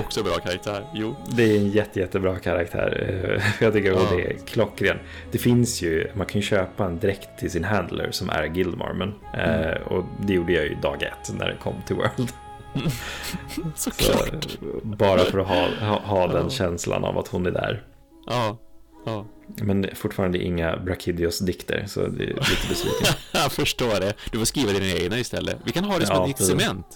också 0.00 0.22
bra 0.22 0.34
karaktär, 0.34 0.86
jo. 0.94 1.16
Det 1.28 1.42
är 1.42 1.56
en 1.56 1.70
jätte, 1.70 2.00
jättebra 2.00 2.38
karaktär. 2.38 3.42
Jag 3.60 3.72
tycker 3.72 3.92
hon 3.92 4.18
ja. 4.18 4.24
är 4.24 4.36
klockren. 4.46 4.98
Det 5.30 5.38
finns 5.38 5.82
ju, 5.82 6.10
man 6.14 6.26
kan 6.26 6.40
ju 6.40 6.46
köpa 6.46 6.86
en 6.86 6.98
dräkt 6.98 7.38
till 7.38 7.50
sin 7.50 7.64
handler 7.64 8.10
som 8.10 8.30
är 8.30 8.46
Guildmarmen. 8.46 9.14
Mm. 9.34 9.60
Eh, 9.60 9.82
och 9.82 10.04
det 10.26 10.32
gjorde 10.32 10.52
jag 10.52 10.64
ju 10.64 10.74
dag 10.74 11.02
ett 11.02 11.34
när 11.38 11.46
det 11.46 11.56
kom 11.56 11.74
till 11.86 11.96
World. 11.96 12.32
Såklart. 13.74 14.50
Så, 14.50 14.80
bara 14.82 15.24
för 15.24 15.38
att 15.38 15.48
ha, 15.48 15.68
ha, 15.80 16.00
ha 16.00 16.26
den 16.26 16.50
känslan 16.50 17.04
av 17.04 17.18
att 17.18 17.28
hon 17.28 17.46
är 17.46 17.50
där. 17.50 17.86
Ja, 18.26 18.58
ja. 19.06 19.26
Men 19.46 19.86
fortfarande 19.94 20.38
inga 20.38 20.76
Brachidios 20.76 21.38
dikter, 21.38 21.84
så 21.86 22.06
det 22.06 22.24
är 22.24 22.28
lite 22.28 22.68
besviken. 22.68 23.14
jag 23.32 23.52
förstår 23.52 24.00
det. 24.00 24.14
Du 24.30 24.38
får 24.38 24.44
skriva 24.44 24.72
dina 24.72 24.86
egna 24.86 25.18
istället. 25.18 25.56
Vi 25.64 25.72
kan 25.72 25.84
ha 25.84 25.98
det 25.98 26.06
som 26.06 26.16
ja, 26.16 26.22
ett 26.22 26.28
nytt 26.28 26.48
cement. 26.48 26.86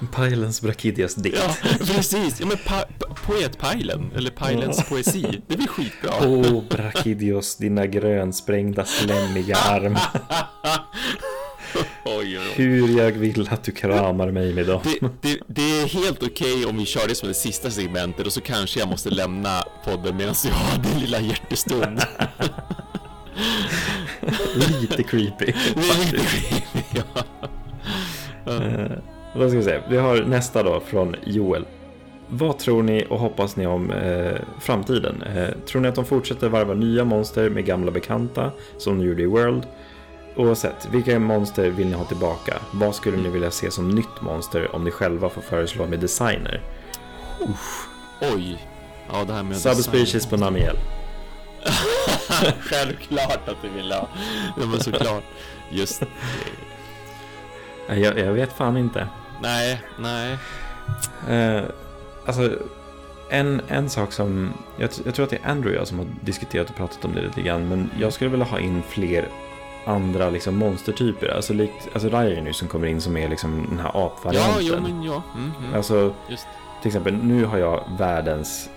Pajlens 0.12 0.62
Brachidios 0.62 1.14
dikt. 1.14 1.38
Ja, 1.38 1.70
precis. 1.78 2.40
Ja, 2.40 2.46
men 2.46 2.56
pa 2.66 2.84
poetpajlen, 3.26 4.10
eller 4.16 4.30
Pajlens 4.30 4.88
poesi. 4.88 5.42
Det 5.46 5.56
blir 5.56 5.68
skitbra. 5.68 6.10
Åh, 6.20 6.26
oh, 6.26 6.64
Brachidios, 6.68 7.56
dina 7.56 7.86
grönsprängda 7.86 8.84
slemmiga 8.84 9.56
arm. 9.56 9.96
oj, 12.04 12.38
oj. 12.38 12.52
Hur 12.54 12.98
jag 12.98 13.12
vill 13.12 13.48
att 13.50 13.64
du 13.64 13.72
kramar 13.72 14.30
mig 14.30 14.52
med 14.52 14.66
dem. 14.66 14.80
Det, 14.84 15.00
det, 15.20 15.38
det 15.46 15.80
är 15.80 15.86
helt 15.86 16.22
okej 16.22 16.54
okay 16.54 16.64
om 16.64 16.78
vi 16.78 16.86
kör 16.86 17.08
det 17.08 17.14
som 17.14 17.28
det 17.28 17.34
sista 17.34 17.70
segmentet 17.70 18.26
och 18.26 18.32
så 18.32 18.40
kanske 18.40 18.80
jag 18.80 18.88
måste 18.88 19.10
lämna 19.10 19.62
podden 19.84 20.16
medan 20.16 20.34
jag 20.44 20.52
har 20.52 20.82
din 20.82 21.00
lilla 21.00 21.20
hjärtestund. 21.20 22.00
Lite 24.80 25.02
creepy. 25.02 25.46
Lite 25.76 26.26
creepy, 26.26 26.82
ja. 26.90 27.02
Uh, 28.52 28.98
då 29.34 29.48
ska 29.48 29.58
vi 29.58 29.64
se. 29.64 29.80
Vi 29.88 29.96
har 29.96 30.16
nästa 30.16 30.62
då 30.62 30.80
från 30.80 31.16
Joel. 31.24 31.64
Vad 32.28 32.58
tror 32.58 32.82
ni 32.82 33.06
och 33.10 33.18
hoppas 33.18 33.56
ni 33.56 33.66
om 33.66 33.90
eh, 33.90 34.34
framtiden? 34.60 35.22
Eh, 35.22 35.48
tror 35.66 35.82
ni 35.82 35.88
att 35.88 35.94
de 35.94 36.04
fortsätter 36.04 36.48
varva 36.48 36.74
nya 36.74 37.04
monster 37.04 37.50
med 37.50 37.64
gamla 37.64 37.90
bekanta 37.90 38.50
som 38.78 38.98
de 38.98 39.04
gjorde 39.06 39.22
i 39.22 39.26
World? 39.26 39.62
Oavsett, 40.36 40.88
vilka 40.90 41.18
monster 41.18 41.70
vill 41.70 41.86
ni 41.86 41.92
ha 41.92 42.04
tillbaka? 42.04 42.58
Vad 42.70 42.94
skulle 42.94 43.16
ni 43.16 43.28
vilja 43.28 43.50
se 43.50 43.70
som 43.70 43.88
nytt 43.88 44.20
monster 44.20 44.74
om 44.74 44.84
ni 44.84 44.90
själva 44.90 45.28
får 45.28 45.42
föreslå 45.42 45.86
med 45.86 46.00
designer? 46.00 46.62
Uff. 47.40 47.88
Oj. 48.20 48.68
Ja, 49.12 49.24
det 49.24 49.32
här 49.32 49.42
med 49.42 49.56
Subspecies 49.56 50.26
på 50.26 50.36
Namiel. 50.36 50.76
Självklart 52.60 53.48
att 53.48 53.62
du 53.62 53.68
vill 53.68 53.92
ha. 53.92 54.08
Ja, 54.60 54.66
men 54.66 54.80
såklart. 54.80 55.24
Just 55.70 56.02
jag, 57.88 58.18
jag 58.18 58.32
vet 58.32 58.52
fan 58.52 58.76
inte. 58.76 59.08
Nej, 59.42 59.82
nej. 59.98 60.38
Uh, 61.30 61.64
alltså, 62.26 62.58
en, 63.30 63.60
en 63.68 63.90
sak 63.90 64.12
som... 64.12 64.52
Jag, 64.76 64.90
jag, 65.04 65.14
tror 65.14 65.24
att 65.24 65.30
det 65.30 65.38
är 65.42 65.50
Andrew 65.50 65.76
och 65.76 65.80
jag 65.80 65.88
som 65.88 65.98
har 65.98 66.06
diskuterat 66.20 66.70
och 66.70 66.76
pratat 66.76 67.04
om 67.04 67.14
det 67.14 67.22
lite 67.22 67.42
grann. 67.42 67.68
Men 67.68 67.90
jag 67.98 68.12
skulle 68.12 68.30
vilja 68.30 68.46
ha 68.46 68.58
in 68.58 68.82
fler 68.88 69.28
andra 69.86 70.30
liksom 70.30 70.56
monstertyper. 70.56 71.28
Alltså, 71.28 71.52
likt, 71.52 71.88
alltså 71.92 72.08
Ryan 72.08 72.44
nu 72.44 72.52
som 72.52 72.68
kommer 72.68 72.86
in 72.86 73.00
som 73.00 73.16
är 73.16 73.28
liksom 73.28 73.66
den 73.68 73.78
här 73.78 74.06
apvarianten. 74.06 74.66
Ja, 74.66 74.76
jo, 74.76 74.82
men 74.82 75.02
ja. 75.02 75.22
Mm, 75.34 75.52
mm. 75.58 75.74
Alltså, 75.74 76.14
Just. 76.28 76.46
till 76.82 76.88
exempel 76.88 77.14
nu 77.14 77.44
har 77.44 77.58
jag 77.58 77.84
världens, 77.98 78.70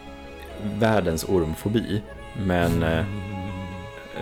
världens 0.62 1.24
ormfobi. 1.24 2.02
Men 2.46 2.84
mm. 2.84 3.06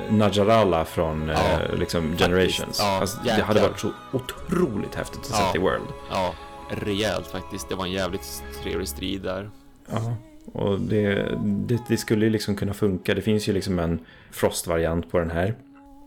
Najarala 0.09 0.85
från 0.85 1.27
ja, 1.27 1.61
eh, 1.61 1.79
liksom 1.79 2.17
Generations. 2.17 2.79
Ja, 2.79 2.99
alltså, 3.01 3.19
det 3.23 3.41
hade 3.41 3.61
varit 3.61 3.79
så 3.79 3.91
otroligt 4.11 4.95
häftigt 4.95 5.19
att 5.19 5.39
ja, 5.39 5.49
se 5.51 5.57
i 5.57 5.61
World. 5.61 5.87
Ja, 6.11 6.33
rejält 6.69 7.27
faktiskt. 7.27 7.69
Det 7.69 7.75
var 7.75 7.85
en 7.85 7.91
jävligt 7.91 8.43
trevlig 8.63 8.87
strid 8.87 9.21
där. 9.21 9.49
Ja, 9.89 10.15
och 10.53 10.79
det, 10.81 11.37
det, 11.43 11.79
det 11.87 11.97
skulle 11.97 12.25
ju 12.25 12.31
liksom 12.31 12.55
kunna 12.55 12.73
funka. 12.73 13.13
Det 13.13 13.21
finns 13.21 13.49
ju 13.49 13.53
liksom 13.53 13.79
en 13.79 13.99
Frost-variant 14.31 15.11
på 15.11 15.19
den 15.19 15.31
här. 15.31 15.55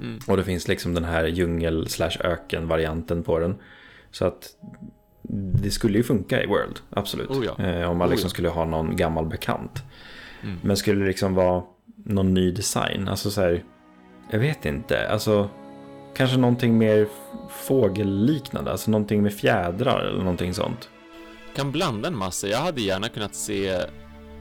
Mm. 0.01 0.19
Och 0.27 0.37
det 0.37 0.45
finns 0.45 0.69
liksom 0.69 0.95
den 0.95 1.05
här 1.05 1.27
djungel 1.27 1.89
slash 1.89 2.17
öken 2.21 2.69
varianten 2.69 3.23
på 3.23 3.39
den. 3.39 3.57
Så 4.11 4.25
att 4.25 4.49
det 5.63 5.71
skulle 5.71 5.99
ju 5.99 6.05
funka 6.05 6.43
i 6.43 6.47
World, 6.47 6.81
absolut. 6.91 7.31
Oh 7.31 7.45
ja. 7.45 7.65
eh, 7.65 7.91
om 7.91 7.99
man 7.99 8.11
liksom 8.11 8.27
oh 8.27 8.29
ja. 8.29 8.31
skulle 8.31 8.49
ha 8.49 8.65
någon 8.65 8.97
gammal 8.97 9.27
bekant. 9.27 9.83
Mm. 10.43 10.59
Men 10.63 10.77
skulle 10.77 11.01
det 11.01 11.07
liksom 11.07 11.35
vara 11.35 11.63
någon 12.05 12.35
ny 12.35 12.51
design? 12.51 13.09
Alltså 13.09 13.31
så 13.31 13.41
här, 13.41 13.65
jag 14.31 14.39
vet 14.39 14.67
inte. 14.67 15.09
Alltså, 15.09 15.49
kanske 16.15 16.37
någonting 16.37 16.79
mer 16.79 17.09
fågelliknande, 17.51 18.71
alltså 18.71 18.91
någonting 18.91 19.23
med 19.23 19.35
fjädrar 19.35 20.01
eller 20.01 20.19
någonting 20.19 20.55
sånt. 20.55 20.89
Kan 21.57 21.73
blanda 21.73 22.09
en 22.09 22.19
massa. 22.19 22.49
Jag 22.49 22.59
hade 22.59 22.81
gärna 22.81 23.09
kunnat 23.09 23.35
se 23.35 23.81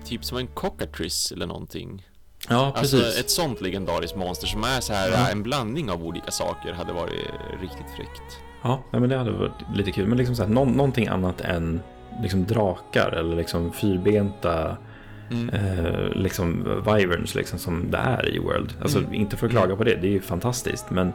typ 0.06 0.26
som 0.26 0.38
en 0.38 0.48
cockatrice 0.48 1.32
eller 1.32 1.48
någonting. 1.48 2.09
Ja, 2.48 2.66
alltså, 2.66 2.82
precis. 2.82 3.06
Alltså 3.06 3.20
ett 3.20 3.30
sånt 3.30 3.62
legendariskt 3.62 4.18
monster 4.18 4.48
som 4.48 4.64
är 4.64 4.82
så 4.82 4.94
här 4.94 5.12
ja. 5.12 5.30
en 5.32 5.44
blandning 5.44 5.92
av 5.92 6.06
olika 6.06 6.32
saker 6.32 6.74
hade 6.74 6.94
varit 6.94 7.32
riktigt 7.62 7.96
fräckt. 7.96 8.40
Ja, 8.62 8.84
men 8.92 9.10
det 9.10 9.18
hade 9.18 9.32
varit 9.32 9.76
lite 9.76 9.92
kul. 9.92 10.08
Men 10.08 10.18
liksom 10.18 10.36
så 10.36 10.44
här, 10.44 10.50
nå 10.50 10.66
någonting 10.66 11.08
annat 11.08 11.42
än 11.42 11.82
liksom 12.22 12.46
drakar 12.46 13.12
eller 13.12 13.36
liksom 13.36 13.74
fyrbenta 13.74 14.78
Mm. 15.32 15.50
Eh, 15.50 16.10
liksom 16.16 16.64
Wyverns 16.86 17.36
liksom, 17.36 17.60
som 17.60 17.92
det 17.92 17.98
är 17.98 18.36
i 18.36 18.40
World. 18.40 18.74
Alltså 18.82 19.00
mm. 19.00 19.14
inte 19.14 19.38
för 19.38 19.46
att 19.46 19.52
klaga 19.52 19.76
på 19.76 19.84
det, 19.84 19.96
det 19.96 20.08
är 20.08 20.12
ju 20.12 20.22
fantastiskt. 20.22 20.90
Men 20.90 21.14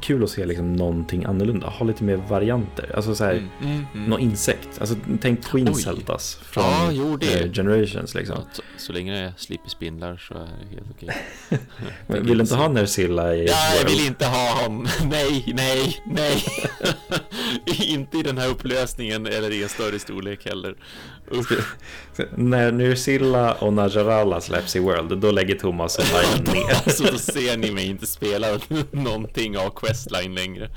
kul 0.00 0.24
att 0.24 0.30
se 0.30 0.46
liksom 0.46 0.72
någonting 0.72 1.24
annorlunda, 1.24 1.66
ha 1.66 1.86
lite 1.86 2.04
mer 2.04 2.16
varianter. 2.16 2.92
Alltså 2.96 3.14
så 3.14 3.24
här, 3.24 3.32
mm. 3.32 3.48
Mm. 3.62 3.86
mm. 3.94 4.10
någon 4.10 4.20
insekt. 4.20 4.68
Alltså 4.80 4.96
tänk 5.20 5.44
Queen 5.44 5.74
Celtas 5.74 6.34
från 6.34 6.64
ja, 6.64 6.90
jo, 6.92 7.16
det. 7.16 7.54
Generations 7.54 8.14
liksom. 8.14 8.36
Så, 8.52 8.62
så, 8.76 8.92
länge 8.92 9.12
det 9.12 9.18
är 9.18 9.32
slipper 9.36 9.70
spindlar 9.70 10.16
så 10.16 10.34
är 10.34 10.38
det 10.38 10.74
helt 10.74 10.90
okej. 10.90 11.16
Okay. 12.08 12.20
vill 12.20 12.38
du 12.38 12.42
inte 12.42 12.54
ha 12.54 12.68
Nersilla 12.68 13.34
i 13.34 13.46
Ja, 13.46 13.74
jag 13.78 13.88
vill 13.88 14.06
inte 14.06 14.26
ha 14.26 14.62
honom. 14.62 14.88
nej, 15.04 15.52
nej, 15.56 16.02
nej. 16.06 16.44
Inte 17.88 18.18
i 18.18 18.22
den 18.22 18.38
här 18.38 18.48
upplösningen 18.48 19.26
eller 19.26 19.50
i 19.50 19.62
en 19.62 19.68
större 19.68 19.98
storlek 19.98 20.46
heller. 20.46 20.76
När 22.34 22.72
Nyrcilla 22.72 23.52
och 23.52 23.72
Najarala 23.72 24.40
släpps 24.40 24.76
i 24.76 24.78
World, 24.78 25.18
då 25.18 25.30
lägger 25.30 25.54
Thomas 25.54 25.98
och 25.98 26.04
Lion 26.04 26.54
ner. 26.54 26.74
Alltså 26.86 27.04
då 27.04 27.18
ser 27.18 27.56
ni 27.56 27.70
mig 27.70 27.86
inte 27.86 28.06
spela 28.06 28.46
någonting 28.90 29.58
av 29.58 29.70
Questline 29.70 30.34
längre. 30.34 30.70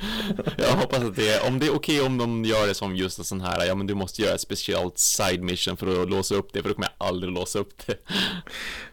Jag 0.57 0.71
hoppas 0.71 0.99
att 0.99 1.15
det 1.15 1.29
är, 1.29 1.47
om 1.47 1.59
det 1.59 1.65
är 1.65 1.75
okej 1.75 1.95
okay 1.95 2.07
om 2.07 2.17
de 2.17 2.45
gör 2.45 2.67
det 2.67 2.73
som 2.73 2.95
just 2.95 3.19
en 3.19 3.25
sån 3.25 3.41
här, 3.41 3.65
ja 3.65 3.75
men 3.75 3.87
du 3.87 3.95
måste 3.95 4.21
göra 4.21 4.35
ett 4.35 4.41
speciellt 4.41 4.99
side 4.99 5.43
mission 5.43 5.77
för 5.77 6.01
att 6.01 6.09
låsa 6.09 6.35
upp 6.35 6.53
det, 6.53 6.61
för 6.61 6.69
då 6.69 6.75
kommer 6.75 6.89
jag 6.97 7.07
aldrig 7.07 7.33
låsa 7.33 7.59
upp 7.59 7.73
det. 7.85 7.95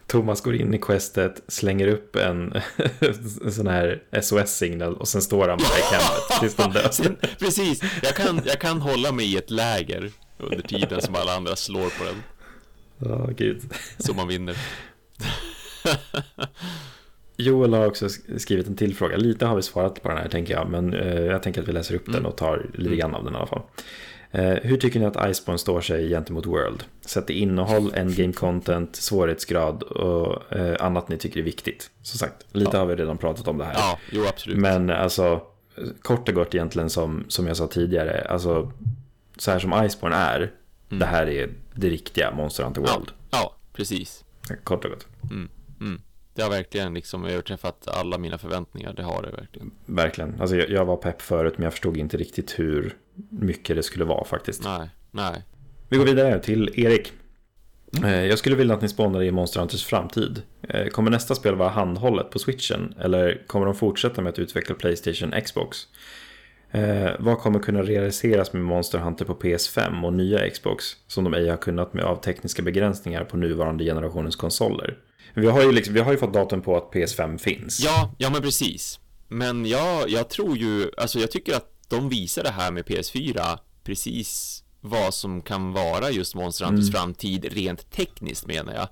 Thomas 0.07 0.41
går 0.41 0.55
in 0.55 0.75
i 0.75 0.79
questet, 0.79 1.43
slänger 1.49 1.89
upp 1.89 2.17
en, 2.17 2.53
en 3.45 3.53
sån 3.53 3.67
här 3.67 4.03
SOS-signal 4.23 4.95
och 4.95 5.09
sen 5.09 5.23
står 5.23 5.49
han 5.49 5.59
bara 5.59 5.79
i 5.79 5.83
campet 5.91 6.41
tills 6.41 6.55
de 6.55 6.73
dör. 6.73 7.17
Precis, 7.39 7.83
jag 8.03 8.15
kan, 8.15 8.41
jag 8.47 8.61
kan 8.61 8.81
hålla 8.81 9.13
mig 9.13 9.33
i 9.33 9.37
ett 9.37 9.51
läger 9.51 10.11
under 10.39 10.63
tiden 10.63 11.01
som 11.01 11.15
alla 11.15 11.37
andra 11.37 11.57
slår 11.57 11.99
på 11.99 12.05
den. 12.05 12.23
Ja, 12.99 13.15
oh, 13.15 13.31
gud. 13.31 13.63
Så 13.99 14.15
man 14.15 14.29
vinner. 14.29 14.57
Joel 17.37 17.75
har 17.75 17.87
också 17.87 18.09
skrivit 18.39 18.67
en 18.67 18.77
till 18.77 18.95
fråga. 18.95 19.17
Lite 19.17 19.47
har 19.47 19.57
vi 19.57 19.63
svarat 19.63 20.03
på 20.03 20.09
den 20.09 20.19
här 20.19 20.29
tänker 20.29 20.55
jag, 20.55 20.71
men 20.71 20.95
eh, 20.95 21.21
jag 21.23 21.43
tänker 21.43 21.63
att 21.63 21.69
vi 21.69 21.73
läser 21.73 21.95
upp 21.95 22.07
den 22.07 22.15
mm. 22.15 22.27
och 22.27 22.37
tar 22.37 22.67
lite 22.75 22.97
grann 22.97 23.15
av 23.15 23.25
den 23.25 23.35
i 23.35 23.37
alla 23.37 23.47
fall. 23.47 23.63
Eh, 24.31 24.55
hur 24.63 24.77
tycker 24.77 25.01
ni 25.01 25.07
att 25.07 25.31
Iceborne 25.31 25.59
står 25.59 25.81
sig 25.81 26.09
gentemot 26.09 26.47
World? 26.47 26.85
Sett 27.01 27.31
i 27.31 27.39
innehåll, 27.39 27.93
endgame 27.95 28.33
content, 28.33 28.97
svårighetsgrad 28.97 29.83
och 29.83 30.53
eh, 30.53 30.77
annat 30.81 31.09
ni 31.09 31.19
tycker 31.19 31.41
är 31.41 31.45
viktigt. 31.45 31.91
Som 32.03 32.19
sagt, 32.19 32.47
lite 32.53 32.71
ja. 32.73 32.79
har 32.79 32.87
vi 32.87 32.97
redan 32.97 33.19
pratat 33.19 33.49
om 33.49 33.59
det 33.59 33.65
här. 33.65 33.75
Ja, 33.75 33.99
jo 34.13 34.25
absolut. 34.29 34.59
Men 34.59 34.91
alltså, 34.91 35.43
kort 36.03 36.29
och 36.29 36.35
gott 36.35 36.55
egentligen 36.55 36.91
som, 36.91 37.25
som 37.29 37.47
jag 37.47 37.57
sa 37.57 37.67
tidigare, 37.67 38.27
alltså 38.29 38.73
så 39.39 39.51
här 39.51 39.59
som 39.59 39.85
Iceborne 39.85 40.17
är, 40.17 40.41
mm. 40.41 40.99
det 40.99 41.07
här 41.07 41.27
är 41.27 41.51
det 41.75 41.89
riktiga 41.89 42.31
Monster 42.31 42.65
Hunter 42.65 42.81
World. 42.81 43.13
Ja, 43.31 43.39
ja 43.39 43.57
precis. 43.73 44.25
Kort 44.65 44.85
och 44.85 44.91
gott. 44.91 45.07
Mm. 45.31 45.49
Mm. 45.81 46.01
Det 46.35 46.43
har 46.43 46.51
verkligen 46.51 46.95
liksom 46.95 47.25
överträffat 47.25 47.89
alla 47.89 48.19
mina 48.19 48.39
förväntningar, 48.39 48.93
det 48.93 49.03
har 49.03 49.23
det 49.23 49.31
verkligen. 49.31 49.71
Verkligen, 49.87 50.41
alltså 50.41 50.57
jag, 50.57 50.71
jag 50.71 50.85
var 50.85 50.97
pepp 50.97 51.23
förut 51.23 51.55
men 51.57 51.65
jag 51.65 51.73
förstod 51.73 51.97
inte 51.97 52.17
riktigt 52.17 52.59
hur 52.59 52.97
mycket 53.31 53.77
det 53.77 53.83
skulle 53.83 54.05
vara 54.05 54.25
faktiskt. 54.25 54.65
Nej, 54.65 54.91
nej. 55.11 55.45
Vi 55.89 55.97
går 55.97 56.05
vidare 56.05 56.39
till 56.39 56.71
Erik. 56.75 57.13
Eh, 58.05 58.25
jag 58.25 58.39
skulle 58.39 58.57
vilja 58.57 58.75
att 58.75 58.83
ni 58.83 58.89
spånar 58.89 59.23
i 59.23 59.31
Monster 59.31 59.61
Hunters 59.61 59.85
framtid. 59.85 60.43
Eh, 60.63 60.87
kommer 60.87 61.11
nästa 61.11 61.35
spel 61.35 61.55
vara 61.55 61.69
handhållet 61.69 62.31
på 62.31 62.39
switchen 62.39 62.95
eller 63.01 63.43
kommer 63.47 63.67
de 63.67 63.75
fortsätta 63.75 64.23
med 64.23 64.31
att 64.31 64.39
utveckla 64.39 64.75
Playstation 64.75 65.35
Xbox? 65.45 65.87
Eh, 66.71 67.11
vad 67.19 67.39
kommer 67.39 67.59
kunna 67.59 67.83
realiseras 67.83 68.53
med 68.53 68.63
Monster 68.63 68.99
Hunter 68.99 69.25
på 69.25 69.35
PS5 69.35 70.05
och 70.05 70.13
nya 70.13 70.51
Xbox 70.51 70.85
som 71.07 71.25
de 71.25 71.35
ej 71.35 71.49
har 71.49 71.57
kunnat 71.57 71.95
med 71.95 72.05
av 72.05 72.17
tekniska 72.17 72.63
begränsningar 72.63 73.25
på 73.25 73.37
nuvarande 73.37 73.85
generationens 73.85 74.37
konsoler? 74.37 74.99
Vi 75.35 75.47
har 75.47 75.63
ju, 75.63 75.73
liksom, 75.73 75.95
vi 75.95 76.01
har 76.01 76.13
ju 76.13 76.19
fått 76.19 76.33
datum 76.33 76.63
på 76.63 76.77
att 76.77 76.93
PS5 76.93 77.39
finns. 77.39 77.81
Ja, 77.81 78.15
ja 78.19 78.31
men 78.31 78.43
precis. 78.43 79.01
Men 79.29 79.67
jag, 79.67 80.11
jag 80.11 80.29
tror 80.29 80.57
ju, 80.57 80.91
alltså 80.97 81.19
jag 81.19 81.31
tycker 81.31 81.57
att 81.57 81.73
de 81.89 82.09
visar 82.09 82.43
det 82.43 82.51
här 82.51 82.73
med 82.73 82.85
PS4 82.85 83.59
precis 83.85 84.63
vad 84.81 85.15
som 85.15 85.43
kan 85.43 85.73
vara 85.73 86.11
just 86.11 86.35
Monster 86.35 86.65
Hunters 86.65 86.89
mm. 86.89 86.93
framtid 86.93 87.45
rent 87.53 87.91
tekniskt 87.91 88.47
menar 88.47 88.75
jag. 88.75 88.89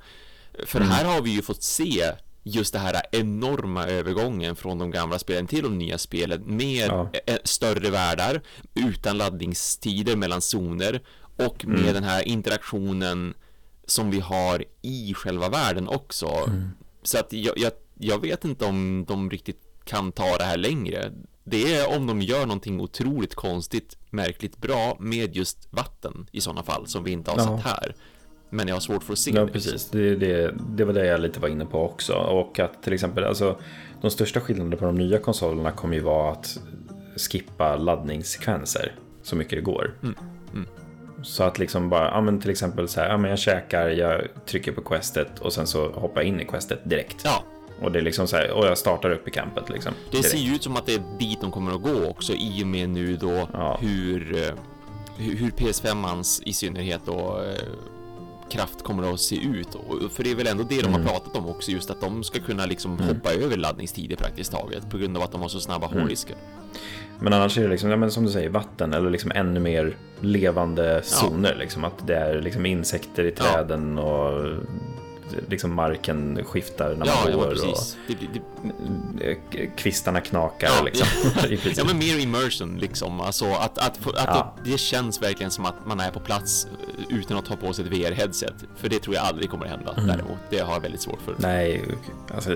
För 0.67 0.81
mm. 0.81 0.91
här 0.91 1.05
har 1.05 1.23
vi 1.23 1.31
ju 1.31 1.43
fått 1.43 1.63
se 1.63 2.05
just 2.49 2.73
det 2.73 2.79
här 2.79 3.03
enorma 3.13 3.87
övergången 3.87 4.57
från 4.57 4.79
de 4.79 4.91
gamla 4.91 5.19
spelen 5.19 5.47
till 5.47 5.63
de 5.63 5.79
nya 5.79 5.99
spelen 5.99 6.43
med 6.57 6.89
ja. 6.89 7.11
större 7.45 7.91
världar 7.91 8.43
utan 8.75 9.19
laddningstider 9.19 10.17
mellan 10.17 10.41
zoner 10.41 11.03
och 11.37 11.67
med 11.67 11.81
mm. 11.81 11.95
den 11.95 12.05
här 12.05 12.29
interaktionen 12.29 13.35
som 13.87 14.11
vi 14.11 14.21
har 14.21 14.65
i 14.83 15.15
själva 15.15 15.49
världen 15.49 15.89
också. 15.89 16.27
Mm. 16.27 16.71
Så 17.03 17.19
att 17.19 17.33
jag, 17.33 17.59
jag, 17.59 17.73
jag 17.99 18.21
vet 18.21 18.45
inte 18.45 18.65
om 18.65 19.05
de 19.09 19.31
riktigt 19.31 19.63
kan 19.85 20.13
ta 20.13 20.37
det 20.39 20.45
här 20.45 20.57
längre. 20.57 21.13
Det 21.45 21.75
är 21.75 21.97
om 21.97 22.07
de 22.07 22.23
gör 22.23 22.47
någonting 22.47 22.81
otroligt 22.81 23.35
konstigt, 23.35 23.97
märkligt 24.11 24.57
bra 24.57 24.97
med 25.01 25.37
just 25.37 25.69
vatten 25.71 26.27
i 26.33 26.41
sådana 26.41 26.63
fall 26.63 26.87
som 26.87 27.05
vi 27.05 27.11
inte 27.11 27.31
har 27.31 27.39
ja. 27.39 27.57
sett 27.57 27.67
här. 27.67 27.95
Men 28.57 28.69
jag 28.69 28.75
har 28.75 28.81
svårt 28.81 29.03
för 29.03 29.13
att 29.13 29.19
se 29.19 29.31
ja, 29.31 29.45
det. 29.45 29.53
precis. 29.53 29.91
Det, 29.91 30.17
det, 30.17 30.55
det 30.69 30.85
var 30.85 30.93
det 30.93 31.07
jag 31.07 31.21
lite 31.21 31.41
var 31.41 31.49
inne 31.49 31.67
på 31.67 31.85
också. 31.85 32.13
Och 32.15 32.59
att 32.61 32.83
till 32.83 32.93
exempel, 32.93 33.25
alltså, 33.25 33.57
de 34.01 34.11
största 34.11 34.41
skillnaderna 34.41 34.77
på 34.77 34.85
de 34.85 34.95
nya 34.95 35.19
konsolerna 35.19 35.73
kommer 35.73 35.95
ju 35.95 36.01
vara 36.01 36.33
att 36.33 36.59
skippa 37.17 37.77
laddningssekvenser 37.77 38.95
så 39.23 39.37
mycket 39.37 39.59
det 39.59 39.63
går. 39.63 39.95
Mm. 40.03 40.15
Mm. 40.53 40.67
Så 41.23 41.43
att 41.43 41.59
liksom 41.59 41.89
bara, 41.89 42.11
ja 42.11 42.21
men 42.21 42.41
till 42.41 42.51
exempel 42.51 42.89
så 42.89 43.01
här, 43.01 43.09
ja 43.09 43.17
men 43.17 43.31
jag 43.31 43.39
käkar, 43.39 43.89
jag 43.89 44.23
trycker 44.47 44.73
på 44.73 44.81
questet 44.81 45.39
och 45.39 45.53
sen 45.53 45.67
så 45.67 45.89
hoppar 45.89 46.21
jag 46.21 46.29
in 46.29 46.41
i 46.41 46.45
questet 46.45 46.81
direkt. 46.85 47.21
Ja. 47.25 47.45
Och 47.83 47.93
det 47.93 47.99
är 47.99 48.03
liksom 48.03 48.27
så 48.27 48.37
här, 48.37 48.51
och 48.51 48.67
jag 48.67 48.79
startar 48.79 49.11
upp 49.11 49.29
i 49.29 49.31
campet 49.31 49.69
liksom. 49.71 49.93
Det 50.05 50.11
direkt. 50.11 50.31
ser 50.31 50.39
ju 50.39 50.55
ut 50.55 50.63
som 50.63 50.77
att 50.77 50.87
det 50.87 50.95
är 50.95 51.03
dit 51.19 51.41
de 51.41 51.51
kommer 51.53 51.75
att 51.75 51.83
gå 51.83 52.07
också 52.07 52.33
i 52.33 52.63
och 52.63 52.67
med 52.67 52.89
nu 52.89 53.17
då 53.17 53.49
ja. 53.53 53.79
hur, 53.81 54.37
eh, 54.37 54.55
hur 55.17 55.51
PS5-ans 55.51 56.43
i 56.47 56.53
synnerhet 56.53 57.01
då 57.07 57.43
eh, 57.43 57.63
kraft 58.51 58.83
kommer 58.83 59.15
att 59.15 59.21
se 59.21 59.37
ut. 59.37 59.69
För 60.13 60.23
det 60.25 60.31
är 60.31 60.35
väl 60.35 60.47
ändå 60.47 60.63
det 60.63 60.83
de 60.83 60.89
har 60.89 61.01
mm. 61.01 61.07
pratat 61.07 61.37
om 61.37 61.47
också, 61.49 61.71
just 61.71 61.91
att 61.91 62.01
de 62.01 62.25
ska 62.25 62.41
kunna 62.41 62.67
liksom 62.67 62.99
mm. 62.99 63.09
hoppa 63.09 63.33
över 63.33 63.57
laddningstider 63.57 64.17
praktiskt 64.17 64.53
taget 64.53 64.91
på 64.91 64.99
grund 64.99 65.17
av 65.17 65.23
att 65.23 65.33
de 65.33 65.41
har 65.41 65.49
så 65.49 65.61
snabba 65.61 65.87
mm. 65.87 66.01
hårddiskar. 66.01 66.37
Men 67.19 67.33
annars 67.33 67.59
är 67.59 67.63
det 67.63 67.69
liksom, 67.69 67.91
ja, 67.91 67.97
men 67.97 68.11
som 68.11 68.25
du 68.25 68.31
säger, 68.31 68.49
vatten 68.49 68.93
eller 68.93 69.11
liksom 69.11 69.33
ännu 69.35 69.61
mer 69.61 69.97
levande 70.21 71.01
zoner. 71.05 71.53
Ja. 71.53 71.59
Liksom, 71.59 71.85
att 71.85 72.07
det 72.07 72.17
är 72.17 72.43
liksom 72.43 72.67
insekter 72.67 73.25
i 73.25 73.31
träden 73.31 73.97
ja. 73.97 74.03
och 74.03 74.51
liksom 75.49 75.75
marken 75.75 76.45
skiftar 76.45 76.89
när 76.89 76.97
man 76.97 77.09
ja, 77.09 77.37
går. 77.37 77.57
Ja, 77.57 77.71
och 77.71 77.79
det, 78.07 78.17
det, 79.19 79.67
kvistarna 79.67 80.21
knakar. 80.21 80.69
Ja, 80.79 80.83
liksom, 80.83 81.07
ja. 81.77 81.85
men 81.85 81.99
mer 81.99 82.19
immersion 82.19 82.79
liksom. 82.79 83.21
Alltså 83.21 83.45
att, 83.45 83.79
att, 83.79 84.07
att 84.07 84.15
ja. 84.17 84.55
det, 84.65 84.71
det, 84.71 84.79
känns 84.79 85.23
verkligen 85.23 85.51
som 85.51 85.65
att 85.65 85.87
man 85.87 86.01
är 86.01 86.11
på 86.11 86.21
plats 86.21 86.67
eh, 86.67 87.19
utan 87.19 87.37
att 87.37 87.45
ta 87.45 87.57
på 87.57 87.73
sig 87.73 87.85
ett 87.85 87.91
VR-headset. 87.91 88.55
För 88.77 88.89
det 88.89 88.99
tror 88.99 89.15
jag 89.15 89.25
aldrig 89.25 89.51
kommer 89.51 89.65
att 89.65 89.71
hända 89.71 89.93
mm. 89.93 90.07
däremot. 90.07 90.39
Det 90.51 90.59
har 90.59 90.73
jag 90.73 90.81
väldigt 90.81 91.01
svårt 91.01 91.21
för. 91.25 91.35
Nej, 91.39 91.85
alltså, 92.35 92.51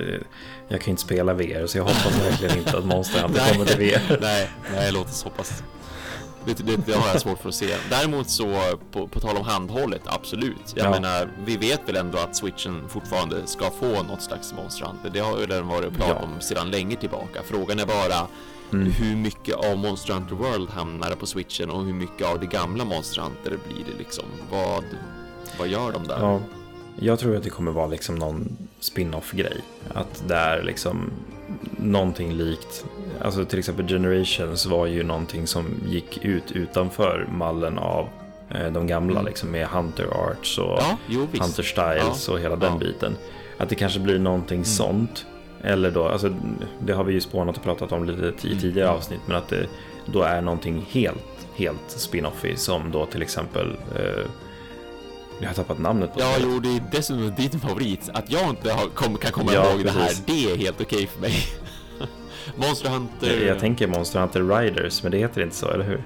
jag 0.69 0.81
kan 0.81 0.87
ju 0.87 0.91
inte 0.91 1.03
spela 1.03 1.35
VR 1.35 1.67
så 1.67 1.79
jag 1.79 1.85
hoppas 1.85 2.21
verkligen 2.27 2.59
inte 2.59 2.79
att 2.79 2.85
Monster 2.85 3.23
Hunter 3.23 3.43
kommer 3.53 3.67
till 3.67 3.79
VR. 3.79 4.19
nej, 4.21 4.51
nej, 4.73 4.93
låt 4.93 5.09
oss 5.09 5.25
hoppas. 5.25 5.63
Det, 6.45 6.67
det, 6.67 6.77
det, 6.87 6.93
har 6.93 7.09
jag 7.09 7.21
svårt 7.21 7.39
för 7.39 7.49
att 7.49 7.55
se. 7.55 7.77
Däremot 7.91 8.31
så, 8.31 8.57
på, 8.93 9.09
på 9.09 9.21
tal 9.21 9.37
om 9.37 9.45
handhållet, 9.45 10.03
absolut. 10.05 10.75
Jag 10.75 10.87
ja. 10.87 10.91
menar, 10.91 11.29
vi 11.45 11.57
vet 11.57 11.89
väl 11.89 11.97
ändå 11.97 12.19
att 12.19 12.37
switchen 12.37 12.89
fortfarande 12.89 13.47
ska 13.47 13.71
få 13.71 14.03
något 14.03 14.23
slags 14.23 14.55
Monster 14.55 14.87
Hunter. 14.87 15.11
Det 15.11 15.21
har 15.21 15.39
ju 15.39 15.47
redan 15.47 15.69
varit 15.69 15.97
prat 15.97 16.09
ja. 16.09 16.15
om 16.15 16.41
sedan 16.41 16.71
länge 16.71 16.97
tillbaka. 16.97 17.41
Frågan 17.45 17.79
är 17.79 17.87
bara 17.87 18.27
mm. 18.73 18.93
hur 18.93 19.17
mycket 19.17 19.55
av 19.55 19.79
Monster 19.79 20.15
Hunter 20.15 20.35
World 20.35 20.71
hamnar 20.71 21.11
på 21.11 21.27
switchen 21.27 21.71
och 21.71 21.85
hur 21.85 21.95
mycket 21.95 22.27
av 22.27 22.41
det 22.41 22.47
gamla 22.47 22.85
Monster 22.85 23.23
Hunter 23.23 23.59
blir 23.69 23.85
det 23.85 23.99
liksom? 23.99 24.25
Vad, 24.51 24.85
vad 25.59 25.69
gör 25.69 25.93
de 25.93 26.07
där? 26.07 26.19
Ja. 26.21 26.41
Jag 27.03 27.19
tror 27.19 27.37
att 27.37 27.43
det 27.43 27.51
kommer 27.51 27.73
vara 27.73 27.87
liksom 27.87 28.15
någon 28.15 28.57
spin-off 28.81 29.33
grej. 29.33 29.61
Att 29.95 30.25
det 30.29 30.35
är 30.35 30.63
liksom 30.63 31.11
någonting 31.79 32.33
likt. 32.33 32.85
Alltså 33.23 33.45
till 33.45 33.59
exempel 33.59 33.89
Generations 33.89 34.67
var 34.67 34.87
ju 34.87 35.03
någonting 35.03 35.47
som 35.47 35.67
gick 35.87 36.25
ut 36.25 36.53
utanför 36.53 37.29
mallen 37.33 37.79
av 37.79 38.09
eh, 38.51 38.73
de 38.73 38.87
gamla 38.87 39.21
mm. 39.21 39.27
liksom 39.27 39.51
med 39.51 39.67
Hunter 39.67 40.07
Arts 40.07 40.59
och 40.59 40.79
ja, 40.79 40.97
jo, 41.07 41.21
Hunter 41.21 41.63
Styles 41.63 42.29
ja, 42.29 42.33
och 42.33 42.41
hela 42.41 42.57
den 42.57 42.79
biten. 42.79 43.17
Att 43.59 43.69
det 43.69 43.75
kanske 43.75 44.01
blir 44.01 44.19
någonting 44.19 44.57
mm. 44.57 44.65
sånt. 44.65 45.27
Eller 45.63 45.91
då, 45.91 46.09
alltså 46.09 46.35
det 46.79 46.93
har 46.93 47.05
vi 47.05 47.13
ju 47.13 47.21
spånat 47.21 47.57
och 47.57 47.63
pratat 47.63 47.93
om 47.93 48.05
lite 48.05 48.49
i 48.49 48.51
mm. 48.51 48.61
tidigare 48.61 48.91
avsnitt, 48.91 49.21
men 49.27 49.37
att 49.37 49.49
det 49.49 49.67
då 50.07 50.23
är 50.23 50.41
någonting 50.41 50.87
helt, 50.91 51.47
helt 51.55 51.91
spin-offy 51.91 52.57
som 52.57 52.91
då 52.91 53.07
till 53.07 53.23
exempel 53.23 53.77
eh, 53.97 54.25
jag 55.41 55.49
har 55.49 55.55
tappat 55.55 55.79
namnet 55.79 56.15
på 56.15 56.21
Ja, 56.21 56.35
jo, 56.41 56.61
det 56.61 56.69
är 56.69 56.83
dessutom 56.93 57.35
din 57.37 57.61
favorit. 57.61 58.11
Att 58.13 58.31
jag 58.31 58.49
inte 58.49 58.73
har, 58.73 58.89
kom, 58.89 59.17
kan 59.17 59.33
komma 59.33 59.55
ja, 59.55 59.71
ihåg 59.71 59.83
precis. 59.83 59.95
det 59.95 60.03
här, 60.03 60.15
det 60.27 60.53
är 60.53 60.57
helt 60.57 60.81
okej 60.81 60.97
okay 60.97 61.07
för 61.07 61.21
mig. 61.21 61.33
Monster 62.57 62.89
Hunter... 62.89 63.47
Jag, 63.47 63.59
tänker 63.59 63.87
Monster 63.87 64.21
Hunter 64.21 64.43
Riders, 64.43 65.03
men 65.03 65.13
det 65.13 65.19
heter 65.19 65.43
inte 65.43 65.57
så, 65.57 65.71
eller 65.71 65.85
hur? 65.85 66.03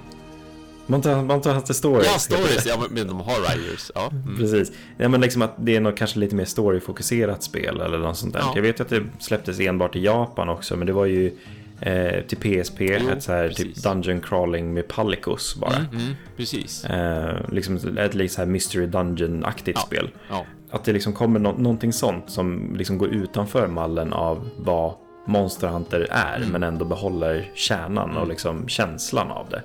Monster, 0.87 1.23
Monster 1.23 1.53
Hunter 1.53 1.75
Stories. 1.75 2.07
Ja, 2.07 2.19
Stories, 2.19 2.67
ja, 2.67 2.85
men 2.91 3.07
de 3.07 3.21
har 3.21 3.57
Riders. 3.57 3.91
Ja. 3.95 4.11
Mm. 4.11 4.37
Precis. 4.37 4.73
Ja, 4.97 5.09
men 5.09 5.21
liksom 5.21 5.43
att 5.43 5.55
det 5.59 5.77
är 5.77 5.81
nog 5.81 5.97
kanske 5.97 6.19
lite 6.19 6.35
mer 6.35 6.45
storyfokuserat 6.45 7.43
spel 7.43 7.81
eller 7.81 7.99
något 7.99 8.17
sånt 8.17 8.33
där. 8.33 8.41
Ja. 8.41 8.53
Jag 8.55 8.63
vet 8.63 8.81
ju 8.81 8.83
att 8.83 8.91
det 8.91 9.03
släpptes 9.19 9.61
enbart 9.61 9.97
i 9.97 10.05
Japan 10.05 10.49
också, 10.49 10.77
men 10.77 10.87
det 10.87 10.93
var 10.93 11.07
ju 11.07 11.33
eh, 11.81 12.21
till 12.21 12.39
PSP, 12.39 12.81
jo, 12.81 13.11
ett 13.11 13.23
så 13.23 13.33
här 13.33 13.49
typ 13.49 13.75
Dungeon 13.75 14.21
crawling 14.21 14.75
med 14.75 14.89
Palicos 14.89 15.57
bara. 15.57 15.77
Mm, 15.77 15.97
mm, 15.97 16.15
precis. 16.37 16.85
Eh, 16.85 17.37
liksom 17.51 17.99
ett 17.99 18.15
lite 18.15 18.35
så 18.35 18.41
här 18.41 18.47
Mystery 18.47 18.87
Dungeon-aktigt 18.87 19.79
ja, 19.79 19.87
spel. 19.87 20.11
Ja. 20.31 20.47
Att 20.71 20.85
det 20.85 20.93
liksom 20.93 21.13
kommer 21.13 21.41
no 21.41 21.55
någonting 21.59 21.93
sånt 21.93 22.31
som 22.31 22.75
liksom 22.77 22.99
går 22.99 23.09
utanför 23.09 23.67
mallen 23.67 24.13
av 24.13 24.49
vad 24.57 24.95
Monster 25.25 25.69
Hunter 25.69 26.07
är, 26.11 26.37
mm. 26.37 26.49
men 26.49 26.63
ändå 26.63 26.85
behåller 26.85 27.51
kärnan 27.55 28.11
och 28.11 28.17
mm. 28.17 28.29
liksom 28.29 28.69
känslan 28.69 29.31
av 29.31 29.49
det. 29.51 29.63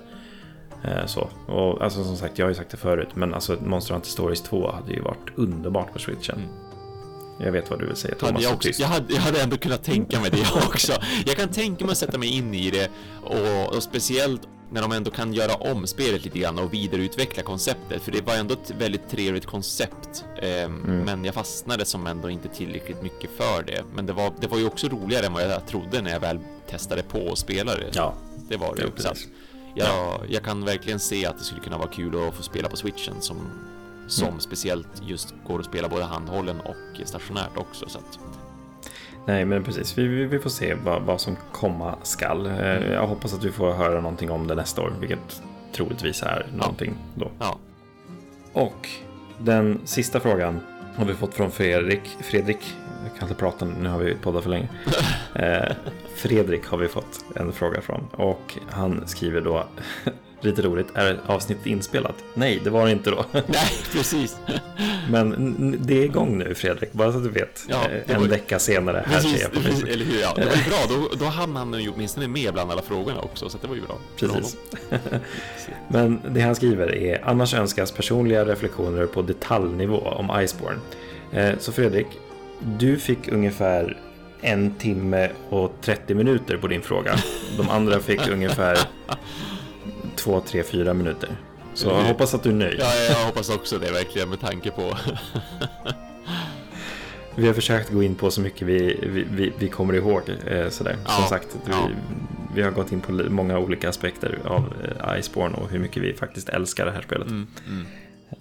Eh, 0.84 1.06
så. 1.06 1.28
Och 1.46 1.82
alltså 1.82 2.04
som 2.04 2.16
sagt, 2.16 2.38
jag 2.38 2.46
har 2.46 2.50
ju 2.50 2.54
sagt 2.54 2.70
det 2.70 2.76
förut, 2.76 3.08
men 3.14 3.34
alltså 3.34 3.56
Monster 3.64 3.94
Hunter 3.94 4.10
Stories 4.10 4.42
2 4.42 4.72
hade 4.72 4.92
ju 4.92 5.00
varit 5.00 5.28
underbart 5.34 5.92
på 5.92 5.98
switchen. 5.98 6.36
Mm. 6.36 6.48
Jag 7.44 7.52
vet 7.52 7.70
vad 7.70 7.78
du 7.78 7.86
vill 7.86 7.96
säga 7.96 8.14
Thomas. 8.14 8.32
Hade 8.32 8.44
jag, 8.44 8.54
också, 8.54 8.68
jag, 8.78 8.88
hade, 8.88 9.14
jag 9.14 9.20
hade 9.20 9.42
ändå 9.42 9.56
kunnat 9.56 9.84
tänka 9.84 10.20
mig 10.20 10.30
det 10.30 10.40
också. 10.68 10.92
Jag 11.26 11.36
kan 11.36 11.48
tänka 11.48 11.84
mig 11.84 11.92
att 11.92 11.98
sätta 11.98 12.18
mig 12.18 12.28
in 12.28 12.54
i 12.54 12.70
det 12.70 12.90
och, 13.22 13.76
och 13.76 13.82
speciellt 13.82 14.42
när 14.70 14.82
de 14.82 14.92
ändå 14.92 15.10
kan 15.10 15.32
göra 15.32 15.54
om 15.54 15.86
spelet 15.86 16.24
lite 16.24 16.38
grann 16.38 16.58
och 16.58 16.74
vidareutveckla 16.74 17.42
konceptet. 17.42 18.02
För 18.02 18.12
det 18.12 18.26
var 18.26 18.34
ändå 18.36 18.54
ett 18.54 18.70
väldigt 18.78 19.08
trevligt 19.10 19.46
koncept. 19.46 20.24
Eh, 20.42 20.62
mm. 20.62 21.04
Men 21.04 21.24
jag 21.24 21.34
fastnade 21.34 21.84
som 21.84 22.06
ändå 22.06 22.30
inte 22.30 22.48
tillräckligt 22.48 23.02
mycket 23.02 23.30
för 23.36 23.62
det. 23.62 23.84
Men 23.94 24.06
det 24.06 24.12
var, 24.12 24.32
det 24.40 24.46
var 24.46 24.58
ju 24.58 24.66
också 24.66 24.88
roligare 24.88 25.26
än 25.26 25.32
vad 25.32 25.42
jag 25.42 25.66
trodde 25.66 26.02
när 26.02 26.10
jag 26.10 26.20
väl 26.20 26.38
testade 26.70 27.02
på 27.02 27.18
och 27.18 27.38
spelade. 27.38 27.90
Ja, 27.92 28.14
det 28.48 28.56
var 28.56 28.74
det. 28.74 28.82
Ja, 29.04 29.14
jag, 29.74 30.30
jag 30.30 30.44
kan 30.44 30.64
verkligen 30.64 31.00
se 31.00 31.26
att 31.26 31.38
det 31.38 31.44
skulle 31.44 31.60
kunna 31.60 31.78
vara 31.78 31.88
kul 31.88 32.28
att 32.28 32.34
få 32.34 32.42
spela 32.42 32.68
på 32.68 32.76
switchen 32.76 33.14
som, 33.20 33.36
som 34.08 34.28
mm. 34.28 34.40
speciellt 34.40 35.02
just 35.02 35.34
går 35.46 35.58
att 35.58 35.64
spela 35.64 35.88
både 35.88 36.04
handhållen 36.04 36.60
och 36.60 37.08
stationärt 37.08 37.56
också. 37.56 37.88
Så 37.88 37.98
att... 37.98 38.18
Nej, 39.26 39.44
men 39.44 39.64
precis. 39.64 39.98
Vi, 39.98 40.06
vi, 40.06 40.24
vi 40.24 40.38
får 40.38 40.50
se 40.50 40.74
vad, 40.74 41.02
vad, 41.02 41.20
som 41.20 41.36
komma 41.52 41.94
skall. 42.02 42.46
Eh, 42.46 42.52
mm. 42.52 42.92
Jag 42.92 43.06
hoppas 43.06 43.34
att 43.34 43.44
vi 43.44 43.50
får 43.50 43.72
höra 43.72 44.00
någonting 44.00 44.30
om 44.30 44.46
det 44.46 44.54
nästa 44.54 44.82
år, 44.82 44.92
vilket 45.00 45.42
troligtvis 45.72 46.22
är 46.22 46.46
någonting 46.54 46.94
ja. 47.14 47.24
då. 47.24 47.30
Ja. 47.38 47.58
Och 48.52 48.88
den 49.38 49.80
sista 49.84 50.20
frågan 50.20 50.60
har 50.96 51.04
vi 51.04 51.14
fått 51.14 51.34
från 51.34 51.50
Fredrik. 51.50 52.02
Fredrik, 52.20 52.76
jag 53.04 53.18
kan 53.18 53.28
inte 53.28 53.40
prata 53.40 53.64
nu, 53.64 53.88
har 53.88 53.98
vi 53.98 54.14
poddat 54.14 54.42
för 54.42 54.50
länge. 54.50 54.68
Eh, 55.34 55.72
Fredrik 56.14 56.66
har 56.66 56.78
vi 56.78 56.88
fått 56.88 57.24
en 57.34 57.52
fråga 57.52 57.80
från 57.80 58.08
och 58.12 58.58
han 58.70 59.06
skriver 59.06 59.40
då 59.40 59.66
Lite 60.40 60.62
roligt, 60.62 60.86
är 60.94 61.20
avsnittet 61.26 61.66
inspelat? 61.66 62.14
Nej, 62.34 62.60
det 62.64 62.70
var 62.70 62.84
det 62.86 62.92
inte 62.92 63.10
då. 63.10 63.24
Nej, 63.32 63.70
precis. 63.92 64.36
Men 65.10 65.76
det 65.86 65.98
är 65.98 66.04
igång 66.04 66.38
nu 66.38 66.54
Fredrik, 66.54 66.92
bara 66.92 67.12
så 67.12 67.18
att 67.18 67.24
du 67.24 67.30
vet. 67.30 67.64
Ja, 67.68 67.84
eh, 68.06 68.16
en 68.16 68.28
vecka 68.28 68.58
senare, 68.58 69.04
här 69.06 69.14
precis, 69.14 69.32
ser 69.32 69.42
jag 69.42 69.52
på 69.52 69.60
precis, 69.60 69.84
Eller 69.84 70.04
hur, 70.04 70.20
ja. 70.20 70.32
Det 70.36 70.44
var 70.44 70.52
ju 70.52 70.62
bra, 70.68 70.78
då, 70.88 71.16
då 71.16 71.24
hann 71.24 71.56
han 71.56 71.80
ju 71.80 71.90
åtminstone 71.90 72.28
med 72.28 72.52
bland 72.52 72.70
alla 72.72 72.82
frågorna 72.82 73.20
också, 73.20 73.48
så 73.48 73.58
det 73.62 73.68
var 73.68 73.74
ju 73.74 73.82
bra. 73.82 73.98
Precis. 74.16 74.56
Men 75.88 76.20
det 76.28 76.40
han 76.40 76.54
skriver 76.54 76.94
är, 76.94 77.20
annars 77.24 77.54
önskas 77.54 77.92
personliga 77.92 78.44
reflektioner 78.44 79.06
på 79.06 79.22
detaljnivå 79.22 79.98
om 79.98 80.42
Iceborne. 80.42 80.80
Eh, 81.32 81.58
så 81.58 81.72
Fredrik, 81.72 82.06
du 82.78 82.96
fick 82.96 83.28
ungefär 83.28 83.98
en 84.40 84.74
timme 84.74 85.30
och 85.48 85.72
30 85.80 86.14
minuter 86.14 86.56
på 86.56 86.66
din 86.66 86.82
fråga. 86.82 87.14
De 87.56 87.68
andra 87.68 88.00
fick 88.00 88.28
ungefär 88.28 88.78
två, 90.16 90.40
tre, 90.40 90.62
fyra 90.62 90.94
minuter. 90.94 91.30
Så 91.74 91.88
jag 91.88 92.04
hoppas 92.04 92.34
att 92.34 92.42
du 92.42 92.50
är 92.50 92.54
nöjd. 92.54 92.80
Ja, 92.80 92.94
jag 93.08 93.26
hoppas 93.26 93.50
också 93.50 93.78
det 93.78 93.92
verkligen 93.92 94.28
med 94.28 94.40
tanke 94.40 94.70
på. 94.70 94.96
vi 97.34 97.46
har 97.46 97.54
försökt 97.54 97.90
gå 97.90 98.02
in 98.02 98.14
på 98.14 98.30
så 98.30 98.40
mycket 98.40 98.68
vi, 98.68 98.98
vi, 99.30 99.52
vi 99.58 99.68
kommer 99.68 99.94
ihåg. 99.94 100.22
Eh, 100.46 100.68
sådär. 100.68 100.96
Ja, 101.04 101.10
Som 101.10 101.24
sagt, 101.24 101.56
vi, 101.64 101.72
ja. 101.72 101.88
vi, 102.54 102.62
har 102.62 102.70
gått 102.70 102.92
in 102.92 103.00
på 103.00 103.12
många 103.12 103.58
olika 103.58 103.88
aspekter 103.88 104.38
av 104.44 104.74
eh, 104.84 105.18
Iceborne 105.18 105.56
och 105.56 105.70
hur 105.70 105.78
mycket 105.78 106.02
vi 106.02 106.14
faktiskt 106.14 106.48
älskar 106.48 106.86
det 106.86 106.92
här 106.92 107.02
spelet. 107.02 107.28
Mm, 107.28 107.46
mm. 107.68 107.86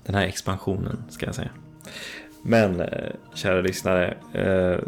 Den 0.05 0.15
här 0.15 0.25
expansionen 0.25 1.03
ska 1.09 1.25
jag 1.25 1.35
säga. 1.35 1.49
Men 2.41 2.81
eh, 2.81 3.11
kära 3.33 3.61
lyssnare, 3.61 4.17
eh, 4.33 4.79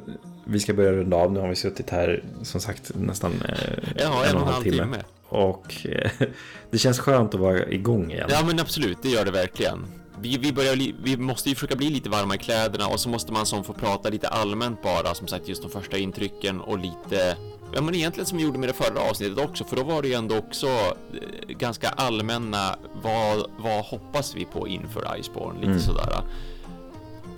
vi 0.45 0.59
ska 0.59 0.73
börja 0.73 0.91
runda 0.91 1.17
av. 1.17 1.31
Nu 1.31 1.39
har 1.39 1.47
vi 1.47 1.55
suttit 1.55 1.89
här 1.89 2.23
som 2.43 2.61
sagt 2.61 2.91
nästan 2.95 3.31
eh, 3.31 3.55
ja, 3.97 4.25
en 4.25 4.35
och 4.35 4.41
en 4.41 4.47
halv 4.47 4.63
timme. 4.63 4.83
timme. 4.83 4.97
Och 5.31 5.85
eh, 5.85 6.11
det 6.71 6.77
känns 6.77 6.99
skönt 6.99 7.33
att 7.33 7.39
vara 7.39 7.67
igång 7.67 8.11
igen. 8.11 8.29
Ja 8.31 8.43
men 8.45 8.59
absolut, 8.59 8.97
det 9.01 9.09
gör 9.09 9.25
det 9.25 9.31
verkligen. 9.31 9.85
Vi, 10.19 10.37
vi, 10.37 10.53
börjar, 10.53 10.93
vi 11.03 11.17
måste 11.17 11.49
ju 11.49 11.55
försöka 11.55 11.75
bli 11.75 11.89
lite 11.89 12.09
varma 12.09 12.35
i 12.35 12.37
kläderna 12.37 12.87
och 12.87 12.99
så 12.99 13.09
måste 13.09 13.31
man 13.31 13.45
som 13.45 13.63
få 13.63 13.73
prata 13.73 14.09
lite 14.09 14.27
allmänt 14.27 14.83
bara, 14.83 15.13
som 15.13 15.27
sagt 15.27 15.47
just 15.47 15.61
de 15.61 15.71
första 15.71 15.97
intrycken 15.97 16.61
och 16.61 16.79
lite 16.79 17.37
Ja 17.73 17.81
men 17.81 17.95
egentligen 17.95 18.25
som 18.25 18.37
vi 18.37 18.43
gjorde 18.43 18.59
med 18.59 18.69
det 18.69 18.73
förra 18.73 18.99
avsnittet 19.09 19.37
också, 19.37 19.63
för 19.63 19.75
då 19.75 19.83
var 19.83 20.01
det 20.01 20.07
ju 20.07 20.13
ändå 20.13 20.37
också 20.37 20.67
eh, 20.67 21.47
ganska 21.47 21.89
allmänna, 21.89 22.75
vad, 23.01 23.51
vad 23.57 23.85
hoppas 23.85 24.35
vi 24.35 24.45
på 24.45 24.67
inför 24.67 25.17
Iceborne, 25.19 25.59
lite 25.59 25.71
mm. 25.71 25.81
sådär. 25.81 26.23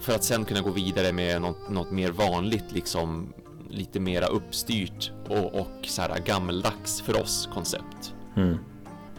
För 0.02 0.16
att 0.16 0.24
sen 0.24 0.46
kunna 0.46 0.62
gå 0.62 0.70
vidare 0.70 1.12
med 1.12 1.42
något, 1.42 1.70
något 1.70 1.92
mer 1.92 2.12
vanligt, 2.12 2.72
liksom 2.72 3.34
lite 3.74 4.00
mera 4.00 4.26
uppstyrt 4.26 5.12
och, 5.28 5.56
och 5.56 5.86
så 5.86 6.02
här 6.02 6.20
gammeldags 6.26 7.02
för 7.02 7.22
oss 7.22 7.50
koncept. 7.54 8.14
Mm. 8.36 8.58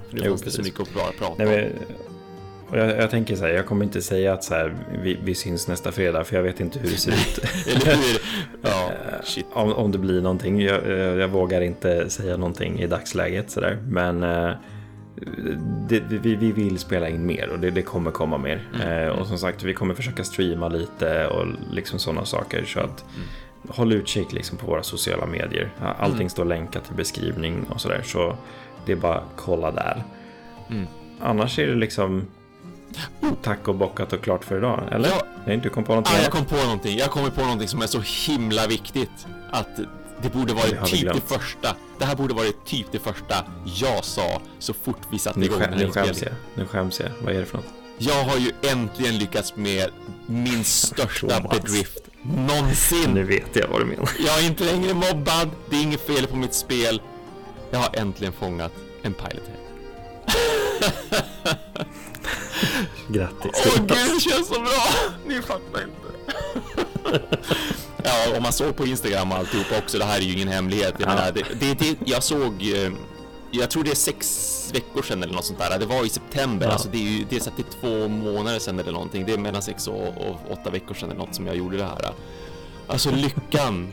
För 0.09 0.17
nu 0.17 0.23
jo, 0.25 0.37
det 0.45 0.51
så 0.51 0.63
mycket 0.63 0.81
att 0.81 0.95
bara 0.95 1.13
prata 1.13 1.45
Nej, 1.45 1.47
men, 1.47 1.87
och 2.69 2.79
jag, 2.79 2.99
jag, 2.99 3.11
tänker 3.11 3.37
så 3.37 3.45
här, 3.45 3.53
jag 3.53 3.67
kommer 3.67 3.85
inte 3.85 4.03
säga 4.03 4.33
att 4.33 4.45
så 4.45 4.55
här, 4.55 4.75
vi, 5.03 5.19
vi 5.25 5.35
syns 5.35 5.69
nästa 5.69 5.93
fredag 5.93 6.25
för 6.25 6.37
jag 6.37 6.43
vet 6.43 6.61
inte 6.61 6.79
hur 6.79 6.91
det 6.91 6.97
ser 6.97 7.13
ut. 7.13 7.39
Ja, 8.63 8.93
eh, 9.37 9.45
om, 9.53 9.73
om 9.73 9.93
det 9.93 9.99
blir 9.99 10.21
någonting. 10.21 10.61
Jag, 10.61 10.89
jag, 11.19 11.29
vågar 11.29 11.61
inte 11.61 12.11
säga 12.11 12.37
någonting 12.37 12.81
i 12.81 12.87
dagsläget 12.87 13.51
sådär. 13.51 13.79
Men 13.89 14.23
eh, 14.23 14.51
det, 15.89 16.03
vi, 16.09 16.37
vi 16.37 16.53
vill 16.53 16.79
spela 16.79 17.09
in 17.09 17.27
mer 17.27 17.49
och 17.49 17.59
det, 17.59 17.71
det 17.71 17.83
kommer 17.83 18.11
komma 18.11 18.39
mer. 18.39 18.69
Mm. 18.75 19.09
Eh, 19.09 19.09
och 19.09 19.27
som 19.27 19.39
sagt, 19.39 19.63
vi 19.63 19.75
kommer 19.75 19.95
försöka 19.95 20.25
streama 20.25 20.69
lite 20.69 21.27
och 21.27 21.47
liksom 21.73 21.99
sådana 21.99 22.25
saker. 22.25 22.65
Så 22.65 22.81
att 22.81 23.05
mm. 23.15 23.29
Håll 23.69 23.93
utkik 23.93 24.33
liksom 24.33 24.59
på 24.59 24.67
våra 24.67 24.83
sociala 24.83 25.27
medier. 25.27 25.71
Allting 25.99 26.17
mm. 26.17 26.29
står 26.29 26.45
länkat 26.45 26.91
i 26.91 26.95
beskrivning 26.95 27.67
och 27.71 27.81
sådär. 27.81 28.03
Så 28.05 28.37
det 28.87 28.93
är 28.93 28.97
bara 28.97 29.23
kolla 29.37 29.71
där. 29.71 30.05
Mm. 30.71 30.87
Annars 31.21 31.59
är 31.59 31.67
det 31.67 31.75
liksom 31.75 32.27
tack 33.43 33.69
och 33.69 33.75
bockat 33.75 34.13
och 34.13 34.23
klart 34.23 34.45
för 34.45 34.59
idag, 34.59 34.81
eller? 34.93 35.09
Ja. 35.09 35.27
Nej, 35.47 35.57
du 35.57 35.71
kom 35.71 35.85
på 35.85 35.93
någonting? 35.93 36.15
Ja, 36.17 36.23
jag 36.23 36.33
kom 36.33 36.45
på 36.45 36.57
någonting. 36.57 36.99
Jag 36.99 37.11
kom 37.11 37.31
på 37.31 37.41
någonting 37.41 37.69
som 37.69 37.83
är 37.83 37.87
så 37.87 38.01
himla 38.01 38.67
viktigt 38.67 39.27
att 39.51 39.77
det 40.23 40.33
borde 40.33 40.55
varit 40.55 40.85
typ 40.85 41.15
det 41.15 41.21
första. 41.21 41.77
Det 41.99 42.05
här 42.05 42.17
borde 42.17 42.35
varit 42.35 42.65
typ 42.65 42.87
det 42.93 42.99
första 42.99 43.35
jag 43.65 44.05
sa 44.05 44.41
så 44.59 44.75
fort 44.75 45.01
vi 45.11 45.19
satte 45.19 45.41
igång 45.41 45.59
den 45.59 45.73
här 45.73 45.79
Nu 45.79 45.91
skäms 45.91 46.23
jag. 46.23 46.33
Nu 46.55 46.67
skäms 46.67 47.01
jag. 47.01 47.11
Vad 47.25 47.35
är 47.35 47.41
det 47.41 47.47
för 47.47 47.57
något? 47.57 47.67
Jag 47.99 48.25
har 48.25 48.37
ju 48.37 48.53
äntligen 48.73 49.19
lyckats 49.19 49.57
med 49.57 49.91
min 50.27 50.65
största 50.65 51.41
bedrift 51.41 52.04
någonsin. 52.25 53.11
Nu 53.11 53.23
vet 53.23 53.57
jag 53.57 53.69
vad 53.69 53.81
du 53.81 53.85
menar. 53.85 54.11
Jag 54.27 54.39
är 54.39 54.47
inte 54.47 54.65
längre 54.65 54.95
mobbad. 54.95 55.51
Det 55.71 55.77
är 55.77 55.83
inget 55.83 56.07
fel 56.07 56.27
på 56.27 56.37
mitt 56.37 56.55
spel. 56.55 57.03
Jag 57.71 57.79
har 57.79 57.91
äntligen 57.97 58.33
fångat 58.33 58.73
en 59.03 59.15
pilot 59.15 59.43
här. 59.49 59.59
Grattis. 63.09 63.67
Åh 63.67 63.77
gud, 63.77 63.89
det 63.89 64.21
känns 64.21 64.49
så 64.49 64.61
bra. 64.61 64.87
Ni 65.27 65.43
fattar 65.43 65.83
inte. 65.83 66.05
Ja, 68.05 68.37
om 68.37 68.43
man 68.43 68.53
såg 68.53 68.77
på 68.77 68.87
Instagram 68.87 69.33
och 69.33 69.39
alltihop 69.39 69.67
också, 69.79 69.99
det 69.99 70.05
här 70.05 70.19
är 70.19 70.23
ju 70.23 70.33
ingen 70.33 70.49
hemlighet. 70.49 70.95
Jag, 70.99 71.11
ja. 71.11 71.15
menar, 71.15 71.33
det, 71.33 71.45
det, 71.61 71.75
det, 71.75 71.97
jag 72.05 72.23
såg, 72.23 72.63
eh, 72.63 72.93
jag 73.61 73.71
tror 73.71 73.85
det 73.85 73.91
är 73.91 73.95
sex 73.95 74.71
veckor 74.75 75.03
sedan 75.03 75.23
eller 75.23 75.35
något 75.35 75.45
sånt 75.45 75.59
där. 75.59 75.79
Det 75.79 75.87
var 75.87 76.07
i 76.07 76.09
september, 76.09 76.67
ja. 76.67 76.73
alltså 76.73 76.89
det 76.89 76.99
är 76.99 77.11
ju 77.11 77.25
det 77.31 77.37
är, 77.37 77.41
så 77.41 77.51
att 77.51 77.57
det 77.57 77.63
är 77.63 77.81
två 77.81 78.09
månader 78.09 78.59
sedan 78.59 78.79
eller 78.79 78.93
någonting. 78.93 79.27
Det 79.27 79.33
är 79.33 79.39
mellan 79.39 79.63
sex 79.63 79.89
och, 79.89 80.09
och 80.09 80.41
åtta 80.51 80.71
veckor 80.71 80.95
sedan 80.95 81.11
eller 81.11 81.21
något 81.21 81.35
som 81.35 81.47
jag 81.47 81.57
gjorde 81.57 81.77
det 81.77 81.85
här. 81.85 82.13
Alltså 82.87 83.11
lyckan. 83.11 83.93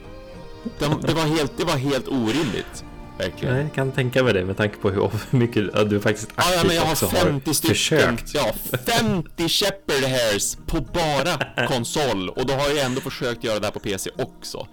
det, 0.80 0.86
det, 1.02 1.14
var 1.14 1.26
helt, 1.38 1.58
det 1.58 1.66
var 1.66 1.78
helt 1.78 2.08
orimligt. 2.08 2.86
Verkligen. 3.18 3.56
Jag 3.56 3.74
kan 3.74 3.92
tänka 3.92 4.24
mig 4.24 4.34
det 4.34 4.46
med 4.46 4.58
tanke 4.58 4.78
på 4.78 4.90
hur 4.90 5.12
mycket 5.30 5.90
du 5.90 6.00
faktiskt 6.00 6.32
aktivt 6.36 6.56
ja, 6.56 6.64
men 6.68 6.76
jag 6.76 6.86
har 6.86 6.96
50 6.96 7.50
har 7.50 7.54
stycken, 7.54 7.76
försökt. 7.76 8.34
Ja, 8.34 8.54
50 8.86 9.50
Shepard 9.50 10.04
hairs 10.04 10.56
på 10.68 10.82
bara 10.82 11.68
konsol 11.68 12.30
och 12.30 12.46
då 12.46 12.54
har 12.54 12.70
jag 12.70 12.86
ändå 12.86 13.02
försökt 13.02 13.44
göra 13.44 13.60
det 13.60 13.66
här 13.66 13.72
på 13.72 13.80
PC 13.80 14.10
också. 14.18 14.68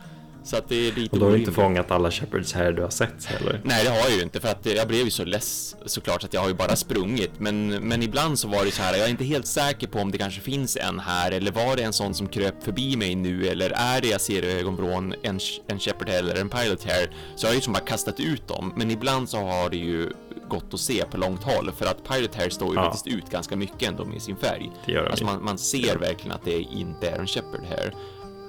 Så 0.48 0.56
att 0.56 0.68
det 0.68 0.88
är 0.88 0.92
lite 0.92 1.12
Och 1.12 1.18
då 1.18 1.26
har 1.26 1.32
du 1.32 1.38
inte 1.38 1.52
fångat 1.52 1.90
alla 1.90 2.10
Shepherds 2.10 2.52
här 2.52 2.72
du 2.72 2.82
har 2.82 2.90
sett 2.90 3.24
heller? 3.24 3.60
Nej, 3.64 3.84
det 3.84 3.90
har 3.90 3.98
jag 3.98 4.10
ju 4.10 4.22
inte 4.22 4.40
för 4.40 4.48
att 4.48 4.66
jag 4.66 4.88
blev 4.88 5.04
ju 5.04 5.10
så 5.10 5.24
less 5.24 5.76
såklart 5.86 6.24
att 6.24 6.34
jag 6.34 6.40
har 6.40 6.48
ju 6.48 6.54
bara 6.54 6.76
sprungit. 6.76 7.30
Men, 7.38 7.68
men 7.68 8.02
ibland 8.02 8.38
så 8.38 8.48
var 8.48 8.64
det 8.64 8.70
så 8.70 8.82
här, 8.82 8.96
jag 8.96 9.06
är 9.06 9.10
inte 9.10 9.24
helt 9.24 9.46
säker 9.46 9.86
på 9.86 9.98
om 9.98 10.10
det 10.10 10.18
kanske 10.18 10.40
finns 10.40 10.76
en 10.76 10.98
här 11.00 11.32
eller 11.32 11.52
var 11.52 11.76
det 11.76 11.82
en 11.82 11.92
sån 11.92 12.14
som 12.14 12.28
kröp 12.28 12.62
förbi 12.62 12.96
mig 12.96 13.14
nu 13.14 13.46
eller 13.46 13.70
är 13.70 14.00
det 14.00 14.08
jag 14.08 14.20
ser 14.20 14.44
i 14.44 14.60
ögonvrån 14.60 15.14
en, 15.22 15.40
en 15.66 15.78
Shepherd 15.78 16.08
eller 16.08 16.40
en 16.40 16.48
Pilot 16.48 16.84
här? 16.84 17.10
Så 17.36 17.46
jag 17.46 17.50
har 17.50 17.54
ju 17.54 17.60
som 17.60 17.72
bara 17.72 17.84
kastat 17.84 18.20
ut 18.20 18.48
dem. 18.48 18.72
Men 18.76 18.90
ibland 18.90 19.28
så 19.28 19.38
har 19.38 19.70
det 19.70 19.76
ju 19.76 20.12
gått 20.48 20.74
att 20.74 20.80
se 20.80 21.04
på 21.04 21.16
långt 21.16 21.42
håll 21.42 21.72
för 21.72 21.86
att 21.86 22.08
Pirate 22.08 22.38
Hair 22.38 22.50
står 22.50 22.68
ju 22.68 22.74
ja. 22.74 22.84
faktiskt 22.84 23.06
ut 23.06 23.30
ganska 23.30 23.56
mycket 23.56 23.88
ändå 23.88 24.04
med 24.04 24.22
sin 24.22 24.36
färg. 24.36 24.70
Det 24.86 24.92
gör 24.92 25.06
alltså 25.06 25.24
man, 25.24 25.44
man 25.44 25.58
ser 25.58 25.96
verkligen 25.96 26.32
att 26.32 26.44
det 26.44 26.60
inte 26.60 27.10
är 27.10 27.18
en 27.18 27.26
Shepherd 27.26 27.64
Hair. 27.68 27.94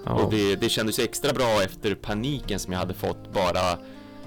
Och 0.10 0.31
det, 0.31 0.56
det 0.56 0.69
kändes 0.69 0.99
extra 0.99 1.34
bra 1.34 1.64
efter 1.64 1.95
paniken 1.95 2.60
som 2.60 2.73
jag 2.73 2.80
hade 2.80 2.94
fått 2.94 3.34
bara 3.34 3.77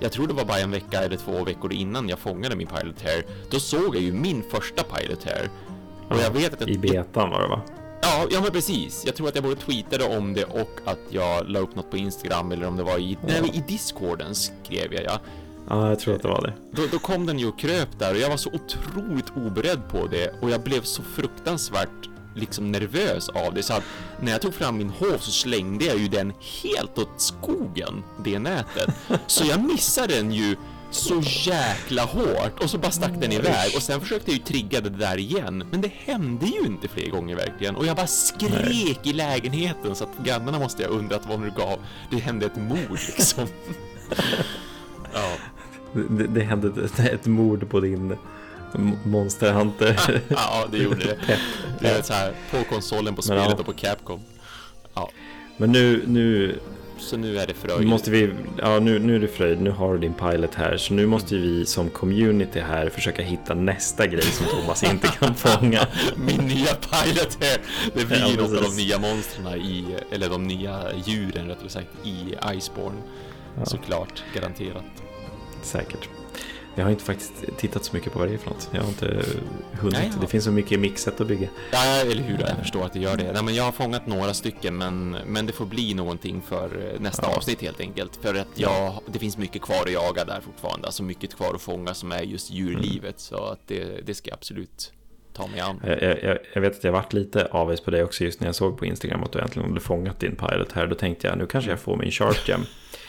jag 0.02 0.12
tror 0.12 0.26
det 0.26 0.34
var 0.34 0.44
bara 0.44 0.58
en 0.58 0.70
vecka 0.70 1.00
eller 1.00 1.16
två 1.16 1.44
veckor 1.44 1.72
innan 1.72 2.08
jag 2.08 2.18
fångade 2.18 2.56
min 2.56 2.66
Pilot 2.66 3.02
Hair. 3.02 3.26
Då 3.50 3.60
såg 3.60 3.96
jag 3.96 4.02
ju 4.02 4.12
min 4.12 4.42
första 4.50 4.82
Pilot 4.82 5.24
Hair. 5.24 5.50
Och 6.08 6.16
jag 6.16 6.30
vet 6.30 6.52
att 6.54 6.60
jag, 6.60 6.70
I 6.70 6.78
betan 6.78 7.30
var 7.30 7.42
det 7.42 7.48
va? 7.48 7.60
Ja, 8.02 8.26
ja 8.30 8.40
men 8.40 8.50
precis. 8.50 9.02
Jag 9.06 9.14
tror 9.14 9.28
att 9.28 9.34
jag 9.34 9.44
både 9.44 9.56
tweetade 9.56 10.16
om 10.16 10.34
det 10.34 10.44
och 10.44 10.80
att 10.84 10.98
jag 11.08 11.48
la 11.48 11.58
upp 11.58 11.74
något 11.74 11.90
på 11.90 11.96
Instagram 11.96 12.52
eller 12.52 12.66
om 12.66 12.76
det 12.76 12.82
var 12.82 12.98
i, 12.98 13.12
ja. 13.12 13.34
nej, 13.40 13.50
i 13.54 13.72
discorden 13.72 14.34
skrev 14.34 14.94
jag 14.94 15.04
ja. 15.04 15.20
Ja, 15.68 15.88
jag 15.88 16.00
tror 16.00 16.14
att 16.14 16.22
det 16.22 16.28
var 16.28 16.42
det. 16.42 16.52
Då, 16.70 16.82
då 16.92 16.98
kom 16.98 17.26
den 17.26 17.38
ju 17.38 17.48
och 17.48 17.58
kröp 17.58 17.98
där 17.98 18.14
och 18.14 18.20
jag 18.20 18.30
var 18.30 18.36
så 18.36 18.50
otroligt 18.50 19.30
oberedd 19.36 19.88
på 19.90 20.06
det 20.06 20.34
och 20.40 20.50
jag 20.50 20.62
blev 20.62 20.82
så 20.82 21.02
fruktansvärt 21.02 22.08
liksom 22.34 22.72
nervös 22.72 23.28
av 23.28 23.54
det 23.54 23.62
så 23.62 23.74
att 23.74 23.82
när 24.20 24.32
jag 24.32 24.42
tog 24.42 24.54
fram 24.54 24.78
min 24.78 24.90
hov 24.90 25.18
så 25.18 25.30
slängde 25.30 25.84
jag 25.84 25.98
ju 25.98 26.08
den 26.08 26.32
helt 26.62 26.98
åt 26.98 27.20
skogen, 27.20 28.02
det 28.24 28.38
nätet. 28.38 28.94
Så 29.26 29.44
jag 29.44 29.64
missade 29.64 30.14
den 30.14 30.32
ju 30.32 30.56
så 30.94 31.20
jäkla 31.24 32.02
hårt 32.04 32.62
och 32.62 32.70
så 32.70 32.78
bara 32.78 32.92
stack 32.92 33.12
den 33.20 33.32
iväg 33.32 33.72
och 33.76 33.82
sen 33.82 34.00
försökte 34.00 34.30
jag 34.30 34.38
ju 34.38 34.44
trigga 34.44 34.80
det 34.80 34.90
där 34.90 35.18
igen 35.18 35.64
men 35.70 35.80
det 35.80 35.92
hände 36.04 36.46
ju 36.46 36.60
inte 36.66 36.88
fler 36.88 37.10
gånger 37.10 37.36
verkligen 37.36 37.76
och 37.76 37.86
jag 37.86 37.96
bara 37.96 38.06
skrek 38.06 38.54
Nej. 38.64 38.98
i 39.02 39.12
lägenheten 39.12 39.94
så 39.94 40.04
att 40.04 40.24
grannarna 40.24 40.58
måste 40.58 40.82
jag 40.82 40.90
undrat 40.90 41.22
vad 41.28 41.40
nu 41.40 41.52
gav. 41.56 41.78
Det 42.10 42.16
hände 42.16 42.46
ett 42.46 42.56
mord 42.56 42.98
liksom. 43.16 43.46
ja. 45.12 45.32
Det, 45.92 46.26
det 46.26 46.40
hände 46.40 46.84
ett, 46.84 46.98
ett 46.98 47.26
mord 47.26 47.70
på 47.70 47.80
din 47.80 48.16
Monster 49.04 49.52
Hunter. 49.52 50.20
ja, 50.28 50.66
det 50.72 50.78
gjorde 50.78 51.04
det. 51.04 51.18
Det 51.80 51.88
är 51.88 52.02
så 52.02 52.12
här 52.12 52.32
på 52.50 52.64
konsolen, 52.64 53.14
på 53.14 53.22
spelet 53.22 53.44
ja. 53.48 53.54
och 53.54 53.66
på 53.66 53.72
Capcom. 53.72 54.20
Ja. 54.94 55.10
Men 55.56 55.72
nu, 55.72 56.02
nu 56.06 56.58
så 57.02 57.16
nu 57.16 57.38
är 57.38 57.46
det 57.46 57.54
fröjd. 57.54 57.86
Måste 57.86 58.10
vi, 58.10 58.34
ja 58.58 58.78
nu, 58.78 58.98
nu 58.98 59.16
är 59.16 59.20
det 59.20 59.28
fröjd, 59.28 59.60
nu 59.60 59.70
har 59.70 59.92
du 59.92 59.98
din 59.98 60.14
pilot 60.14 60.54
här. 60.54 60.76
Så 60.76 60.94
nu 60.94 61.06
måste 61.06 61.34
vi 61.34 61.66
som 61.66 61.90
community 61.90 62.60
här 62.60 62.88
försöka 62.88 63.22
hitta 63.22 63.54
nästa 63.54 64.06
grej 64.06 64.22
som 64.22 64.46
Thomas 64.46 64.82
inte 64.82 65.08
kan 65.08 65.34
fånga. 65.34 65.86
Min 66.16 66.40
nya 66.40 66.74
pilot 66.74 67.38
här. 67.40 67.60
Det 67.94 68.04
blir 68.04 68.18
ja, 68.18 68.28
något 68.28 68.56
av 68.56 68.62
de 68.62 68.76
nya 68.76 68.98
monstren 68.98 69.46
i, 69.46 69.96
eller 70.10 70.28
de 70.28 70.44
nya 70.44 70.82
djuren 71.04 71.48
rättare 71.48 71.68
sagt, 71.68 71.88
i 72.04 72.34
Iceborne. 72.56 73.02
Ja. 73.58 73.64
Såklart, 73.64 74.22
garanterat. 74.34 74.84
Säkert. 75.62 76.08
Jag 76.74 76.84
har 76.84 76.90
inte 76.90 77.04
faktiskt 77.04 77.32
tittat 77.56 77.84
så 77.84 77.96
mycket 77.96 78.12
på 78.12 78.18
vad 78.18 78.28
det 78.28 78.34
är 78.34 78.38
för 78.38 78.50
något. 78.50 78.70
Jag 78.72 78.80
har 78.82 78.88
inte 78.88 79.06
hunnit. 79.72 79.98
Nej, 79.98 80.10
ja. 80.14 80.20
Det 80.20 80.26
finns 80.26 80.44
så 80.44 80.50
mycket 80.52 80.80
mixet 80.80 81.20
att 81.20 81.28
bygga. 81.28 81.48
Ja, 81.72 82.00
eller 82.00 82.22
hur. 82.22 82.38
Jag 82.40 82.56
förstår 82.56 82.84
att 82.84 82.92
det 82.92 82.98
gör 82.98 83.16
det. 83.16 83.32
Nej, 83.32 83.42
men 83.42 83.54
jag 83.54 83.64
har 83.64 83.72
fångat 83.72 84.06
några 84.06 84.34
stycken, 84.34 84.76
men, 84.76 85.16
men 85.26 85.46
det 85.46 85.52
får 85.52 85.66
bli 85.66 85.94
någonting 85.94 86.42
för 86.42 86.96
nästa 87.00 87.26
ja. 87.26 87.36
avsnitt 87.36 87.62
helt 87.62 87.80
enkelt. 87.80 88.16
För 88.16 88.34
att 88.34 88.48
jag, 88.54 89.00
det 89.06 89.18
finns 89.18 89.36
mycket 89.36 89.62
kvar 89.62 89.82
att 89.86 89.92
jaga 89.92 90.24
där 90.24 90.40
fortfarande. 90.40 90.86
Alltså 90.86 91.02
mycket 91.02 91.34
kvar 91.34 91.54
att 91.54 91.62
fånga 91.62 91.94
som 91.94 92.12
är 92.12 92.22
just 92.22 92.50
djurlivet. 92.50 93.02
Mm. 93.02 93.14
Så 93.16 93.44
att 93.44 93.60
det, 93.66 94.06
det 94.06 94.14
ska 94.14 94.30
jag 94.30 94.36
absolut 94.36 94.92
ta 95.32 95.46
mig 95.46 95.60
an. 95.60 95.80
Jag, 95.86 96.02
jag, 96.02 96.38
jag, 96.54 96.60
vet 96.60 96.76
att 96.76 96.84
jag 96.84 96.92
varit 96.92 97.12
lite 97.12 97.46
avis 97.46 97.80
på 97.80 97.90
det 97.90 98.04
också 98.04 98.24
just 98.24 98.40
när 98.40 98.48
jag 98.48 98.54
såg 98.54 98.78
på 98.78 98.86
Instagram 98.86 99.22
att 99.22 99.32
du 99.32 99.38
äntligen 99.38 99.68
hade 99.68 99.80
fångat 99.80 100.20
din 100.20 100.36
pilot 100.36 100.72
här. 100.72 100.86
Då 100.86 100.94
tänkte 100.94 101.26
jag 101.26 101.38
nu 101.38 101.46
kanske 101.46 101.70
jag 101.70 101.80
får 101.80 101.96
min 101.96 102.10
shark 102.10 102.48
gem. 102.48 102.60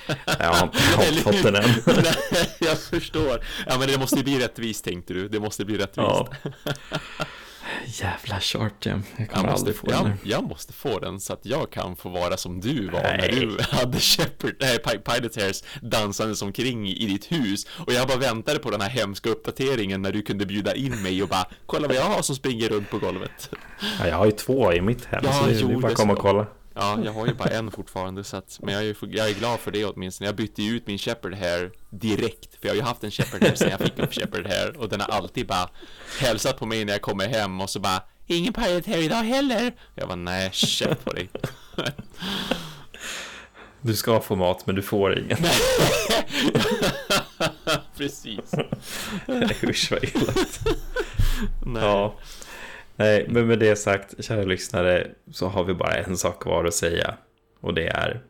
Jag 0.40 0.54
har 0.54 1.08
inte 1.08 1.22
fått 1.22 1.44
den 1.44 1.56
än. 1.56 1.70
Nej, 1.86 2.56
jag 2.60 2.80
förstår. 2.80 3.40
Ja, 3.68 3.78
men 3.80 3.88
det 3.88 3.98
måste 3.98 4.24
bli 4.24 4.40
rättvist 4.40 4.86
tänkte 4.86 5.14
du. 5.14 5.28
Det 5.28 5.40
måste 5.40 5.66
bli 5.66 5.78
rättvist. 5.78 5.98
Ja. 5.98 6.28
Jävla 7.86 8.40
short 8.40 8.86
gem. 8.86 9.04
Jag 9.18 9.30
kommer 9.30 9.48
jag 9.48 9.54
aldrig 9.54 9.76
få 9.76 9.88
jag, 9.90 10.06
den. 10.06 10.18
Jag 10.24 10.44
måste 10.44 10.74
få 10.74 11.00
den 11.00 11.20
så 11.20 11.34
att 11.34 11.46
jag 11.46 11.72
kan 11.72 11.96
få 11.96 12.10
vara 12.10 12.38
som 12.38 12.62
du 12.62 12.90
var 12.90 13.02
nej. 13.02 13.18
när 13.18 13.40
du 13.40 13.58
hade 13.72 14.00
Shepard, 14.00 14.56
nej, 14.60 14.80
Pilot 14.80 15.36
Hairs 15.36 15.64
dansandes 15.82 16.42
omkring 16.42 16.88
i 16.88 17.06
ditt 17.06 17.32
hus. 17.32 17.68
Och 17.88 17.94
jag 17.94 18.08
bara 18.08 18.18
väntade 18.18 18.60
på 18.60 18.72
den 18.72 18.82
här 18.82 18.90
hemska 18.90 19.30
uppdateringen 19.30 20.02
när 20.02 20.12
du 20.12 20.22
kunde 20.22 20.46
bjuda 20.46 20.76
in 20.76 21.04
mig 21.04 21.24
och 21.24 21.30
bara 21.30 21.46
kolla 21.66 21.88
vad 21.88 21.98
jag 21.98 22.04
har 22.04 22.22
som 22.22 22.36
springer 22.36 22.70
runt 22.70 22.90
på 22.90 22.98
golvet. 22.98 23.50
Ja, 24.00 24.08
jag 24.08 24.16
har 24.16 24.26
ju 24.26 24.32
två 24.32 24.74
i 24.74 24.82
mitt 24.82 25.06
hem 25.06 25.22
ja, 25.24 25.34
så 25.34 25.46
det 25.46 25.74
är 25.74 25.78
bara 25.78 25.94
komma 25.94 26.14
och 26.14 26.20
kolla. 26.20 26.48
Ja, 26.76 27.00
jag 27.06 27.14
har 27.14 27.28
ju 27.28 27.34
bara 27.34 27.50
en 27.50 27.72
fortfarande 27.72 28.24
så 28.24 28.38
att, 28.38 28.60
men 28.62 28.74
jag 28.74 28.84
är, 28.84 28.96
jag 29.02 29.30
är 29.30 29.34
glad 29.34 29.60
för 29.60 29.72
det 29.72 29.86
åtminstone. 29.86 30.28
Jag 30.28 30.36
bytte 30.36 30.64
ju 30.64 30.76
ut 30.76 30.88
min 30.88 30.98
Shepard 30.98 31.34
här 31.34 31.72
direkt, 31.90 32.56
för 32.62 32.68
jag 32.68 32.70
har 32.70 32.76
ju 32.76 32.82
haft 32.82 33.04
en 33.04 33.12
Shepard 33.12 33.44
här 33.44 33.56
sedan 33.56 33.70
jag 33.70 33.80
fick 33.80 34.00
en 34.00 34.08
Shepard 34.08 34.48
här 34.48 34.78
och 34.78 34.90
den 34.90 35.02
har 35.02 35.08
alltid 35.08 35.48
bara 35.48 35.70
hälsat 36.20 36.60
på 36.60 36.66
mig 36.66 36.86
när 36.86 36.94
jag 36.94 37.02
kommer 37.02 37.28
hem 37.28 37.62
och 37.62 37.70
så 37.70 37.80
bara 37.80 38.02
Ingen 38.28 38.54
Pirate 38.54 38.92
här 38.92 38.98
idag 38.98 39.24
heller. 39.24 39.74
Jag 39.96 40.08
var 40.08 40.16
nej, 40.16 40.50
käft 40.54 41.06
på 41.06 41.14
dig. 41.14 41.30
Du 43.82 43.96
ska 43.96 44.20
få 44.20 44.36
mat 44.36 44.66
men 44.66 44.76
du 44.76 44.82
får 44.82 45.20
ingen. 45.20 45.38
Precis. 47.98 48.54
Usch 49.64 49.92
vad 49.92 50.04
elakt. 50.04 50.60
Ja. 51.76 52.16
Nej, 52.96 53.26
men 53.30 53.48
med 53.48 53.60
det 53.60 53.76
sagt, 53.76 54.24
kära 54.26 54.44
lyssnare, 54.44 55.08
så 55.32 55.48
har 55.48 55.64
vi 55.64 55.74
bara 55.74 55.96
en 55.96 56.18
sak 56.18 56.42
kvar 56.42 56.66
att 56.66 56.74
säga. 56.74 57.18
Och 57.60 57.74
det 57.74 57.88
är... 57.88 58.22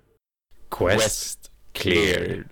Quest, 0.71 1.01
Quest 1.01 1.51
cleared. 1.73 2.43